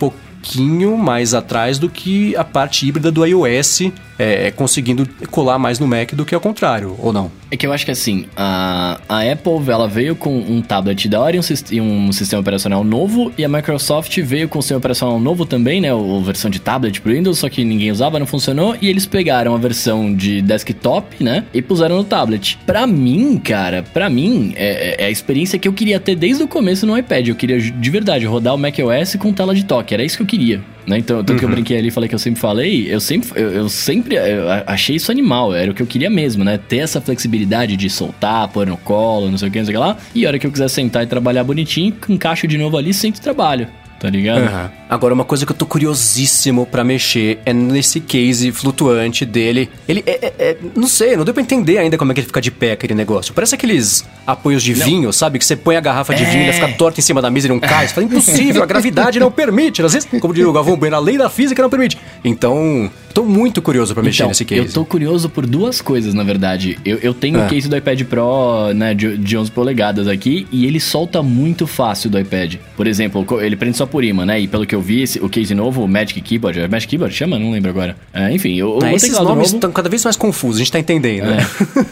pouquinho 0.43 0.99
mais 0.99 1.35
atrás 1.35 1.79
do 1.79 1.89
que 1.89 2.35
a 2.37 2.43
parte 2.43 2.87
híbrida 2.87 3.13
do 3.13 3.25
iOS 3.25 3.93
é, 4.19 4.51
conseguindo 4.51 5.09
colar 5.31 5.59
mais 5.59 5.79
no 5.79 5.87
Mac 5.87 6.13
do 6.13 6.25
que 6.25 6.35
ao 6.35 6.41
contrário, 6.41 6.95
ou 6.99 7.13
não? 7.13 7.31
É 7.51 7.57
que 7.57 7.67
eu 7.67 7.73
acho 7.73 7.85
que 7.85 7.91
assim, 7.91 8.27
a, 8.37 9.01
a 9.09 9.21
Apple 9.21 9.69
ela 9.69 9.89
veio 9.89 10.15
com 10.15 10.39
um 10.39 10.63
tablet 10.63 11.09
da 11.09 11.21
hora 11.21 11.37
e 11.37 11.81
um, 11.81 12.09
um 12.09 12.13
sistema 12.13 12.41
operacional 12.41 12.85
novo, 12.85 13.33
e 13.37 13.45
a 13.45 13.49
Microsoft 13.49 14.17
veio 14.21 14.49
com 14.49 14.59
um 14.59 14.63
sistema 14.63 14.79
operacional 14.79 15.19
novo 15.19 15.45
também, 15.45 15.81
né? 15.81 15.91
A 15.91 16.23
versão 16.23 16.51
de 16.51 16.61
tablet 16.61 17.01
pro 17.01 17.13
Windows, 17.13 17.39
só 17.39 17.49
que 17.49 17.65
ninguém 17.65 17.91
usava, 17.91 18.19
não 18.19 18.27
funcionou, 18.27 18.77
e 18.81 18.89
eles 18.89 19.07
pegaram 19.07 19.55
a 19.55 19.59
versão 19.59 20.15
de 20.15 20.41
desktop, 20.41 21.23
né? 21.23 21.45
E 21.53 21.61
puseram 21.61 21.97
no 21.97 22.05
tablet. 22.05 22.59
Pra 22.65 22.87
mim, 22.87 23.39
cara, 23.39 23.83
pra 23.83 24.09
mim, 24.09 24.53
é, 24.57 25.03
é 25.03 25.07
a 25.07 25.11
experiência 25.11 25.59
que 25.59 25.69
eu 25.69 25.73
queria 25.73 25.99
ter 25.99 26.15
desde 26.15 26.43
o 26.43 26.49
começo 26.49 26.87
no 26.87 26.97
iPad. 26.97 27.29
Eu 27.29 27.35
queria 27.35 27.61
de 27.61 27.91
verdade 27.91 28.25
rodar 28.25 28.55
o 28.55 28.59
macOS 28.59 29.17
com 29.19 29.33
tela 29.33 29.55
de 29.55 29.65
toque, 29.65 29.95
era 29.95 30.05
isso 30.05 30.17
que 30.17 30.23
eu 30.23 30.27
queria. 30.33 30.63
Né? 30.87 30.99
Então, 30.99 31.23
tanto 31.23 31.39
que 31.39 31.45
eu 31.45 31.49
brinquei 31.49 31.79
ali 31.79 31.89
e 31.89 31.91
falei 31.91 32.09
que 32.09 32.15
eu 32.15 32.19
sempre 32.19 32.41
falei, 32.41 32.93
eu 32.93 32.99
sempre, 33.01 33.31
eu, 33.41 33.53
eu 33.53 33.69
sempre 33.69 34.17
eu 34.17 34.51
achei 34.67 34.97
isso 34.97 35.13
animal, 35.13 35.55
era 35.55 35.71
o 35.71 35.75
que 35.75 35.83
eu 35.83 35.87
queria 35.87 36.11
mesmo, 36.11 36.43
né? 36.43 36.59
Ter 36.59 36.79
essa 36.79 37.01
flexibilidade 37.01 37.77
de 37.77 37.89
soltar, 37.89 38.49
pôr 38.49 38.67
no 38.67 38.77
colo, 38.77 39.31
não 39.31 39.39
sei 39.39 39.49
o 39.49 39.51
que, 39.51 39.59
não 39.59 39.67
sei 39.67 39.75
o 39.75 39.79
que 39.79 39.85
lá. 39.85 39.97
E 40.15 40.25
a 40.25 40.29
hora 40.29 40.39
que 40.39 40.47
eu 40.47 40.51
quiser 40.51 40.69
sentar 40.69 41.05
e 41.05 41.07
trabalhar 41.07 41.45
bonitinho, 41.45 41.95
encaixo 42.09 42.49
de 42.49 42.57
novo 42.57 42.77
ali, 42.77 42.93
sento 42.93 43.19
e 43.19 43.21
trabalho. 43.21 43.69
Tá 44.03 44.11
ligado? 44.11 44.71
Agora, 44.91 45.15
uma 45.15 45.25
coisa 45.25 45.47
que 45.47 45.53
eu 45.53 45.57
tô 45.57 45.65
curiosíssimo 45.65 46.67
pra 46.67 46.83
mexer 46.83 47.39
é 47.47 47.53
nesse 47.53 48.01
case 48.01 48.51
flutuante 48.51 49.25
dele. 49.25 49.71
Ele 49.89 50.03
é, 50.05 50.11
é- 50.27 50.35
é- 50.41 50.57
Não 50.75 50.89
sei, 50.89 51.17
não 51.17 51.25
deu 51.25 51.33
pra 51.33 51.41
entender 51.41 51.79
ainda 51.79 51.97
como 51.97 52.11
é 52.11 52.15
que 52.15 52.19
ele 52.21 52.27
fica 52.27 52.41
de 52.41 52.51
pé 52.51 52.73
aquele 52.73 52.95
negócio. 52.95 53.33
Parece 53.33 53.55
aqueles 53.55 54.05
apoios 54.27 54.61
de 54.61 54.75
vinho, 54.75 55.13
sabe? 55.13 55.39
Que 55.39 55.45
você 55.45 55.55
põe 55.55 55.77
a 55.77 55.81
garrafa 55.81 56.13
de 56.17 56.25
É. 56.25 56.27
vinho 56.27 56.41
e 56.43 56.45
ela 56.47 56.53
fica 56.53 56.69
torta 56.73 56.99
em 56.99 57.03
cima 57.03 57.23
da 57.23 57.31
mesa 57.31 57.47
e 57.47 57.51
não 57.51 57.61
cai. 57.61 57.87
Você 57.87 57.95
fala, 57.95 58.07
impossível, 58.07 58.61
a 58.63 58.67
gravidade 58.67 59.21
não 59.21 59.31
permite. 59.31 59.81
Às 59.83 59.93
vezes, 59.93 60.09
como 60.21 60.35
diria 60.35 60.51
o 60.51 60.53
Galvão 60.53 60.77
Bueno, 60.77 60.97
a 60.97 60.99
lei 60.99 61.17
da 61.17 61.31
física 61.31 61.63
não 61.63 61.71
permite. 61.71 61.97
Então, 62.25 62.91
tô 63.15 63.25
muito 63.25 63.63
curioso 63.63 63.95
pra 63.95 64.03
mexer 64.03 64.23
Então, 64.23 64.29
nesse 64.29 64.45
case. 64.45 64.61
eu 64.67 64.73
tô 64.73 64.85
curioso 64.85 65.29
por 65.29 65.47
duas 65.47 65.81
coisas, 65.81 66.13
na 66.13 66.25
verdade. 66.25 66.77
Eu, 66.85 66.99
eu 66.99 67.15
tenho 67.15 67.41
Ah. 67.41 67.47
o 67.47 67.49
case 67.49 67.69
do 67.69 67.77
iPad 67.77 68.03
Pro, 68.05 68.73
né, 68.75 68.95
de, 68.95 69.17
de 69.17 69.37
11 69.37 69.51
polegadas 69.51 70.09
aqui, 70.09 70.47
e 70.51 70.67
ele 70.67 70.81
solta 70.81 71.23
muito 71.23 71.67
fácil 71.67 72.11
do 72.11 72.19
iPad. 72.19 72.57
Por 72.77 72.87
exemplo, 72.87 73.25
ele 73.41 73.55
prende 73.57 73.77
sua 73.77 73.87
por 73.93 74.03
imã, 74.03 74.25
né? 74.27 74.41
E 74.41 74.49
pelo 74.49 74.67
que 74.67 74.75
eu 74.75 74.81
vi, 74.81 75.03
esse, 75.03 75.19
o 75.21 75.29
case 75.29 75.55
novo, 75.55 75.85
o 75.85 75.89
Magic 75.89 76.21
Keyboard, 76.21 76.59
é 76.61 76.67
Magic 76.69 76.89
Keyboard? 76.91 77.15
Chama? 77.15 77.39
Não 77.39 77.51
lembro 77.53 77.71
agora. 77.71 77.95
É, 78.13 78.33
enfim, 78.33 78.61
o, 78.63 78.79
É, 78.83 78.91
o 78.93 78.97
esses 78.97 79.11
teclado 79.11 79.25
nomes 79.29 79.49
novo... 79.49 79.57
estão 79.59 79.71
cada 79.71 79.89
vez 79.89 80.03
mais 80.03 80.17
confusos, 80.17 80.57
a 80.57 80.59
gente 80.65 80.73
tá 80.73 80.79
entendendo, 80.81 81.27
né? 81.27 81.39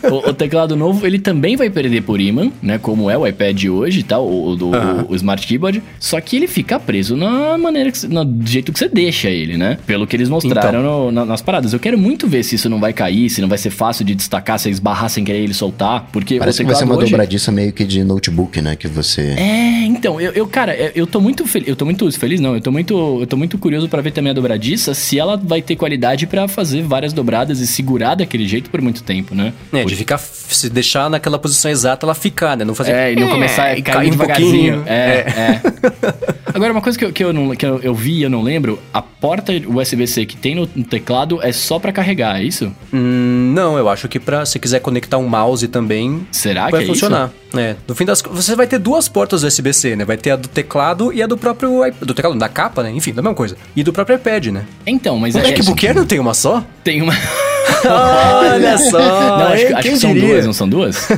É. 0.03 0.09
o, 0.11 0.31
o 0.31 0.35
teclado 0.35 0.75
novo, 0.75 1.07
ele 1.07 1.19
também 1.19 1.57
vai 1.57 1.69
perder 1.69 2.03
por 2.03 2.21
imã, 2.21 2.51
né? 2.63 2.79
Como 2.79 3.11
é 3.11 3.17
o 3.19 3.27
iPad 3.27 3.65
hoje 3.67 4.01
e 4.01 4.03
tal, 4.03 4.27
o, 4.27 4.57
do- 4.57 4.75
Aham. 4.75 5.05
o, 5.09 5.13
o 5.13 5.17
Smart 5.17 5.47
Keyboard. 5.47 5.83
Só 6.01 6.21
que 6.21 6.37
ele 6.37 6.49
fica 6.49 6.81
preso 6.81 7.15
na 7.17 7.59
maneira, 7.59 7.93
que, 7.93 8.07
no 8.09 8.27
jeito 8.47 8.73
que 8.73 8.79
você 8.79 8.89
deixa 8.89 9.29
ele, 9.29 9.57
né? 9.59 9.77
Pelo 9.87 10.07
que 10.07 10.17
eles 10.17 10.29
mostraram 10.31 10.83
no- 10.83 11.13
na- 11.13 11.27
nas 11.27 11.43
paradas. 11.43 11.73
Eu 11.75 11.79
quero 11.79 11.99
muito 11.99 12.27
ver 12.27 12.43
se 12.43 12.55
isso 12.55 12.69
não 12.71 12.81
vai 12.81 12.93
cair, 12.95 13.29
se 13.29 13.41
não 13.43 13.49
vai 13.49 13.59
ser 13.59 13.71
fácil 13.71 14.05
de 14.05 14.15
destacar, 14.15 14.59
se 14.59 14.71
esbarrar 14.71 15.11
sem 15.11 15.23
querer 15.25 15.41
ele 15.41 15.55
soltar. 15.55 16.09
Porque 16.13 16.39
Parece 16.39 16.63
o 16.63 16.65
que 16.65 16.67
vai 16.73 16.77
ser 16.77 16.85
uma 16.85 16.97
hoje... 16.97 17.11
dobradiça 17.11 17.53
meio 17.53 17.73
que 17.73 17.85
de 17.85 18.03
notebook, 18.05 18.61
né? 18.63 18.75
Que 18.77 18.89
você. 18.89 19.35
É, 19.37 19.85
então, 19.85 20.21
eu, 20.21 20.33
eu, 20.33 20.47
cara, 20.47 20.75
eu- 20.75 20.93
eu 20.95 21.07
tô 21.07 21.21
muito 21.21 21.47
feliz. 21.47 21.69
Eu 21.69 21.77
tô 21.77 21.85
muito 21.90 22.18
feliz, 22.18 22.40
não. 22.40 22.55
Eu 22.55 22.61
tô 22.61 22.70
muito, 22.70 23.20
eu 23.20 23.26
tô 23.26 23.37
muito 23.37 23.59
curioso 23.59 23.88
pra 23.88 24.00
ver 24.00 24.12
também 24.12 24.31
a 24.31 24.35
dobradiça, 24.35 24.94
se 24.94 25.18
ela 25.18 25.37
vai 25.37 25.61
ter 25.61 25.76
qualidade 25.76 26.26
pra 26.26 26.46
fazer 26.46 26.83
várias 26.83 27.12
dobradas 27.12 27.61
e 27.61 27.66
segurar 27.66 28.14
daquele 28.14 28.46
jeito 28.46 28.70
por 28.70 28.81
muito 28.81 29.03
tempo, 29.03 29.35
né? 29.35 29.53
É, 29.72 29.85
de 29.85 29.96
ficar, 29.96 30.18
se 30.18 30.70
deixar 30.70 31.11
naquela 31.11 31.38
posição 31.38 31.70
exata, 31.70 32.07
ela 32.07 32.14
ficar, 32.14 32.57
né? 32.57 32.64
Não 32.64 32.74
fazer... 32.74 32.92
É, 32.92 33.12
e 33.12 33.16
não 33.16 33.29
começar 33.29 33.72
a 33.72 33.83
cair 33.83 34.09
um 34.09 34.11
devagarzinho. 34.11 34.74
pouquinho. 34.74 34.85
É, 34.87 35.26
é. 35.26 35.61
Agora, 36.55 36.72
uma 36.72 36.81
coisa 36.81 36.98
que 36.98 37.05
eu, 37.05 37.12
que 37.12 37.24
eu, 37.24 37.33
não, 37.33 37.55
que 37.55 37.64
eu, 37.64 37.81
eu 37.81 37.94
vi 37.94 38.18
e 38.18 38.22
eu 38.22 38.31
não 38.31 38.42
lembro, 38.42 38.79
a 38.92 39.00
porta 39.00 39.53
USB-C 39.53 40.26
que 40.26 40.37
tem 40.37 40.55
no, 40.55 40.68
no 40.74 40.85
teclado 40.85 41.40
é 41.42 41.53
só 41.53 41.79
pra 41.79 41.92
carregar, 41.92 42.40
é 42.40 42.44
isso? 42.44 42.72
Hum, 42.92 43.53
não, 43.55 43.79
eu 43.79 43.88
acho 43.88 44.09
que 44.09 44.18
pra 44.18 44.44
se 44.44 44.59
quiser 44.59 44.81
conectar 44.81 45.18
um 45.18 45.29
mouse 45.29 45.66
também, 45.68 46.26
Será 46.31 46.68
vai 46.68 46.81
que 46.81 46.85
é 46.85 46.87
funcionar. 46.87 47.31
É, 47.55 47.76
no 47.87 47.94
fim 47.94 48.05
das 48.05 48.22
contas, 48.22 48.44
você 48.44 48.55
vai 48.55 48.66
ter 48.66 48.79
duas 48.79 49.09
portas 49.09 49.42
USB-C, 49.42 49.96
né? 49.96 50.05
Vai 50.05 50.16
ter 50.16 50.31
a 50.31 50.37
do 50.37 50.48
teclado 50.48 51.12
e 51.12 51.22
a 51.22 51.26
do 51.26 51.37
próprio 51.37 51.80
do 52.01 52.14
teclado, 52.14 52.38
da 52.38 52.49
capa, 52.49 52.83
né? 52.83 52.90
Enfim, 52.93 53.12
da 53.12 53.23
mesma 53.23 53.35
coisa. 53.35 53.57
E 53.75 53.83
do 53.83 53.93
próprio 53.93 54.16
iPad, 54.16 54.47
né? 54.49 54.64
Então, 54.87 55.19
mas 55.19 55.35
O 55.35 55.38
é, 55.38 55.43
MacBook 55.43 55.87
Air 55.87 55.97
não 55.97 56.07
tem 56.07 56.19
uma 56.19 56.35
só? 56.35 56.64
tem 56.85 57.01
uma. 57.03 57.12
Olha 57.85 58.77
só! 58.79 58.99
não, 59.38 59.47
acho, 59.49 59.57
que- 59.57 59.66
hein? 59.69 59.73
acho 59.75 59.83
Quem 59.83 59.93
que 59.93 59.99
são 59.99 60.12
diria? 60.12 60.29
duas, 60.35 60.47
não 60.47 60.53
são 60.53 60.69
duas? 60.69 61.09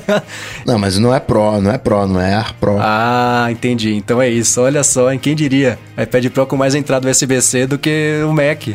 Não, 0.66 0.78
mas 0.78 0.98
não 0.98 1.14
é 1.14 1.18
Pro, 1.18 1.60
não 1.60 1.70
é 1.72 1.78
Pro, 1.78 2.06
não 2.06 2.20
é 2.20 2.34
Air 2.34 2.54
Pro. 2.60 2.76
Ah, 2.78 3.48
entendi. 3.50 3.94
Então 3.94 4.20
é 4.20 4.28
isso. 4.28 4.60
Olha 4.60 4.84
só, 4.84 5.10
hein? 5.10 5.18
Quem 5.18 5.34
diria? 5.34 5.78
iPad 6.00 6.26
Pro 6.26 6.46
com 6.46 6.56
mais 6.56 6.74
entrada 6.74 7.10
USB-C 7.10 7.66
do 7.66 7.78
que 7.78 8.20
o 8.28 8.32
Mac. 8.32 8.68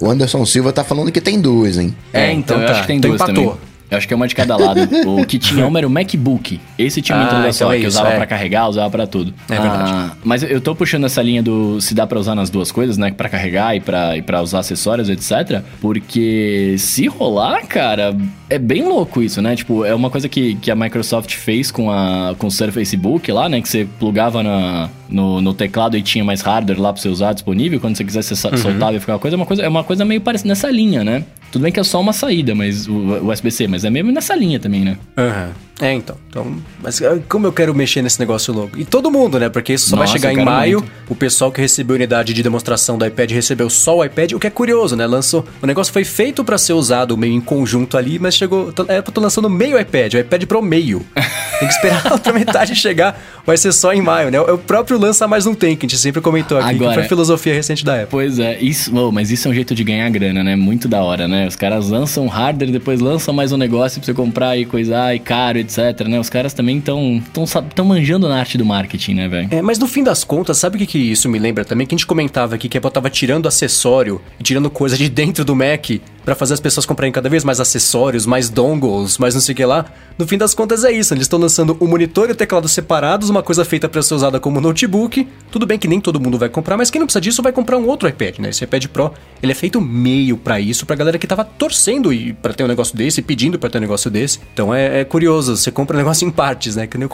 O 0.00 0.10
Anderson 0.10 0.44
Silva 0.44 0.72
tá 0.72 0.84
falando 0.84 1.10
que 1.10 1.20
tem 1.20 1.40
duas, 1.40 1.78
hein? 1.78 1.96
É, 2.12 2.30
então, 2.32 2.56
então 2.56 2.60
eu 2.60 2.66
tá. 2.66 2.72
acho 2.72 2.80
que 2.82 2.86
tem 2.88 2.96
Então 2.98 3.10
duas 3.10 3.22
empatou. 3.22 3.52
também. 3.52 3.67
Eu 3.90 3.96
acho 3.98 4.06
que 4.06 4.12
é 4.12 4.16
uma 4.16 4.28
de 4.28 4.34
cada 4.34 4.56
lado. 4.56 4.80
o 5.06 5.24
que 5.24 5.38
tinha 5.38 5.66
uma 5.66 5.78
era 5.78 5.86
o 5.86 5.90
MacBook. 5.90 6.60
Esse 6.78 7.00
tinha 7.00 7.16
uma 7.16 7.24
Ah, 7.24 7.26
entrada 7.26 7.48
então 7.48 7.72
é 7.72 7.76
que 7.76 7.80
isso, 7.86 7.88
usava 7.98 8.08
é. 8.10 8.16
pra 8.16 8.26
carregar, 8.26 8.68
usava 8.68 8.90
pra 8.90 9.06
tudo. 9.06 9.32
É 9.48 9.58
verdade. 9.58 9.90
Ah, 9.94 10.12
mas 10.22 10.42
eu 10.42 10.60
tô 10.60 10.74
puxando 10.74 11.04
essa 11.06 11.22
linha 11.22 11.42
do 11.42 11.80
se 11.80 11.94
dá 11.94 12.06
pra 12.06 12.18
usar 12.18 12.34
nas 12.34 12.50
duas 12.50 12.70
coisas, 12.70 12.98
né? 12.98 13.10
Pra 13.10 13.28
carregar 13.28 13.74
e 13.76 13.80
pra, 13.80 14.16
e 14.16 14.22
pra 14.22 14.42
usar 14.42 14.58
acessórios, 14.60 15.08
etc. 15.08 15.62
Porque 15.80 16.76
se 16.78 17.06
rolar, 17.06 17.66
cara, 17.66 18.14
é 18.50 18.58
bem 18.58 18.84
louco 18.84 19.22
isso, 19.22 19.40
né? 19.40 19.56
Tipo, 19.56 19.84
é 19.84 19.94
uma 19.94 20.10
coisa 20.10 20.28
que, 20.28 20.54
que 20.56 20.70
a 20.70 20.76
Microsoft 20.76 21.34
fez 21.34 21.70
com, 21.70 21.90
a, 21.90 22.34
com 22.38 22.46
o 22.46 22.50
Surface 22.50 22.96
Book 22.96 23.30
lá, 23.32 23.48
né? 23.48 23.60
Que 23.60 23.68
você 23.68 23.86
plugava 23.98 24.42
na, 24.42 24.88
no, 25.08 25.40
no 25.40 25.54
teclado 25.54 25.96
e 25.96 26.02
tinha 26.02 26.24
mais 26.24 26.40
hardware 26.40 26.80
lá 26.80 26.92
pra 26.92 27.00
você 27.00 27.08
usar 27.08 27.32
disponível. 27.32 27.80
Quando 27.80 27.96
você 27.96 28.04
quisesse 28.04 28.32
Uhum. 28.32 28.36
sa- 28.36 28.56
soltar 28.56 28.94
e 28.94 29.00
ficar 29.00 29.14
uma 29.14 29.18
coisa, 29.18 29.34
é 29.34 29.38
uma 29.38 29.46
coisa, 29.46 29.62
é 29.62 29.68
uma 29.68 29.84
coisa 29.84 30.04
meio 30.04 30.20
parecida 30.20 30.48
nessa 30.48 30.70
linha, 30.70 31.02
né? 31.04 31.24
Tudo 31.50 31.62
bem 31.62 31.72
que 31.72 31.80
é 31.80 31.84
só 31.84 32.00
uma 32.00 32.12
saída, 32.12 32.54
mas 32.54 32.86
o 32.86 33.26
USB-C, 33.26 33.66
mas 33.68 33.84
é 33.84 33.90
mesmo 33.90 34.12
nessa 34.12 34.34
linha 34.36 34.58
também, 34.60 34.84
né? 34.84 34.98
Aham. 35.16 35.50
É, 35.80 35.92
então. 35.92 36.16
então. 36.28 36.56
Mas 36.82 37.00
ah, 37.02 37.18
como 37.28 37.46
eu 37.46 37.52
quero 37.52 37.74
mexer 37.74 38.02
nesse 38.02 38.18
negócio 38.18 38.52
louco? 38.52 38.78
E 38.78 38.84
todo 38.84 39.10
mundo, 39.10 39.38
né? 39.38 39.48
Porque 39.48 39.72
isso 39.72 39.88
só 39.90 39.96
Nossa, 39.96 40.12
vai 40.12 40.20
chegar 40.20 40.32
em 40.32 40.44
maio. 40.44 40.80
muito. 40.80 40.92
O 41.08 41.14
pessoal 41.14 41.52
que 41.52 41.60
recebeu 41.60 41.94
a 41.94 41.98
unidade 41.98 42.34
de 42.34 42.42
demonstração 42.42 42.98
do 42.98 43.06
iPad 43.06 43.30
recebeu 43.30 43.70
só 43.70 43.98
o 43.98 44.04
iPad, 44.04 44.32
o 44.32 44.38
que 44.38 44.46
é 44.46 44.50
curioso, 44.50 44.96
né? 44.96 45.06
Lançou. 45.06 45.44
O 45.62 45.66
negócio 45.66 45.92
foi 45.92 46.04
feito 46.04 46.44
pra 46.44 46.58
ser 46.58 46.72
usado 46.72 47.16
meio 47.16 47.32
em 47.32 47.40
conjunto 47.40 47.96
ali, 47.96 48.18
mas 48.18 48.34
chegou. 48.34 48.72
É, 48.88 48.98
eu 48.98 49.02
tô 49.02 49.20
lançando 49.20 49.48
meio 49.48 49.78
iPad, 49.78 50.14
o 50.14 50.18
iPad 50.18 50.44
Pro 50.44 50.62
meio. 50.62 51.04
Tem 51.58 51.66
que 51.68 51.74
esperar 51.74 52.06
a 52.10 52.12
outra 52.12 52.32
metade 52.32 52.74
chegar. 52.74 53.20
Vai 53.44 53.56
ser 53.56 53.72
só 53.72 53.92
em 53.92 54.00
maio, 54.00 54.30
né? 54.30 54.40
O 54.40 54.58
próprio 54.58 54.98
lança 54.98 55.26
mais 55.26 55.44
não 55.44 55.54
tem, 55.54 55.74
que 55.76 55.86
a 55.86 55.88
gente 55.88 55.98
sempre 55.98 56.20
comentou 56.20 56.58
aqui, 56.58 56.70
Agora- 56.76 56.90
que 56.90 56.94
foi 57.00 57.08
filosofia 57.08 57.54
recente 57.54 57.84
da 57.84 57.94
Apple. 57.94 58.08
Pois 58.10 58.38
é, 58.38 58.58
isso, 58.60 58.94
oh, 58.94 59.10
mas 59.10 59.30
isso 59.30 59.48
é 59.48 59.50
um 59.50 59.54
jeito 59.54 59.74
de 59.74 59.82
ganhar 59.82 60.08
grana, 60.10 60.44
né? 60.44 60.54
Muito 60.54 60.86
da 60.86 61.02
hora, 61.02 61.26
né? 61.26 61.46
Os 61.48 61.56
caras 61.56 61.88
lançam 61.88 62.26
hardware, 62.26 62.70
depois 62.70 63.00
lançam 63.00 63.32
mais 63.34 63.50
um 63.52 63.56
negócio 63.56 64.00
pra 64.00 64.06
você 64.06 64.14
comprar 64.14 64.56
e 64.56 64.64
coisar 64.66 65.14
e 65.14 65.18
caro, 65.18 65.58
etc, 65.58 65.67
né? 66.08 66.18
Os 66.18 66.30
caras 66.30 66.52
também 66.52 66.78
estão 66.78 67.22
tão, 67.32 67.44
tão 67.44 67.84
manjando 67.84 68.28
na 68.28 68.38
arte 68.38 68.56
do 68.56 68.64
marketing, 68.64 69.14
né, 69.14 69.28
velho? 69.28 69.48
É, 69.50 69.62
mas 69.62 69.78
no 69.78 69.86
fim 69.86 70.02
das 70.02 70.24
contas, 70.24 70.58
sabe 70.58 70.76
o 70.76 70.78
que, 70.78 70.86
que 70.86 70.98
isso 70.98 71.28
me 71.28 71.38
lembra 71.38 71.64
também? 71.64 71.86
Que 71.86 71.94
a 71.94 71.98
gente 71.98 72.06
comentava 72.06 72.54
aqui 72.54 72.68
que 72.68 72.76
a 72.76 72.78
Apple 72.78 72.90
tava 72.90 73.10
tirando 73.10 73.46
acessório 73.46 74.20
e 74.38 74.42
tirando 74.42 74.70
coisa 74.70 74.96
de 74.96 75.08
dentro 75.08 75.44
do 75.44 75.54
Mac 75.54 75.90
pra 76.24 76.34
fazer 76.34 76.52
as 76.52 76.60
pessoas 76.60 76.84
comprarem 76.84 77.10
cada 77.10 77.28
vez 77.28 77.42
mais 77.42 77.58
acessórios, 77.58 78.26
mais 78.26 78.50
dongles, 78.50 79.16
mais 79.16 79.34
não 79.34 79.40
sei 79.40 79.54
o 79.54 79.56
que 79.56 79.64
lá. 79.64 79.86
No 80.18 80.26
fim 80.26 80.36
das 80.36 80.52
contas 80.52 80.84
é 80.84 80.92
isso, 80.92 81.14
eles 81.14 81.24
estão 81.24 81.38
lançando 81.38 81.76
o 81.80 81.86
monitor 81.86 82.28
e 82.28 82.32
o 82.32 82.34
teclado 82.34 82.68
separados, 82.68 83.30
uma 83.30 83.42
coisa 83.42 83.64
feita 83.64 83.88
pra 83.88 84.02
ser 84.02 84.14
usada 84.14 84.38
como 84.38 84.60
notebook. 84.60 85.26
Tudo 85.50 85.64
bem 85.64 85.78
que 85.78 85.88
nem 85.88 86.00
todo 86.00 86.20
mundo 86.20 86.36
vai 86.36 86.50
comprar, 86.50 86.76
mas 86.76 86.90
quem 86.90 86.98
não 86.98 87.06
precisa 87.06 87.20
disso 87.20 87.42
vai 87.42 87.50
comprar 87.52 87.78
um 87.78 87.86
outro 87.86 88.06
iPad, 88.06 88.40
né? 88.40 88.50
Esse 88.50 88.64
iPad 88.64 88.86
Pro, 88.88 89.14
ele 89.42 89.52
é 89.52 89.54
feito 89.54 89.80
meio 89.80 90.36
pra 90.36 90.60
isso, 90.60 90.84
pra 90.84 90.96
galera 90.96 91.18
que 91.18 91.26
tava 91.26 91.44
torcendo 91.44 92.10
para 92.42 92.52
ter 92.52 92.64
um 92.64 92.68
negócio 92.68 92.94
desse, 92.94 93.22
pedindo 93.22 93.58
pra 93.58 93.70
ter 93.70 93.78
um 93.78 93.80
negócio 93.80 94.10
desse. 94.10 94.40
Então 94.52 94.74
é, 94.74 95.00
é 95.00 95.04
curioso, 95.04 95.56
você 95.58 95.70
compra 95.70 95.96
um 95.96 95.98
negócio 95.98 96.26
em 96.26 96.30
partes, 96.30 96.76
né? 96.76 96.86
Que 96.86 96.96
nem 96.98 97.06
o 97.06 97.10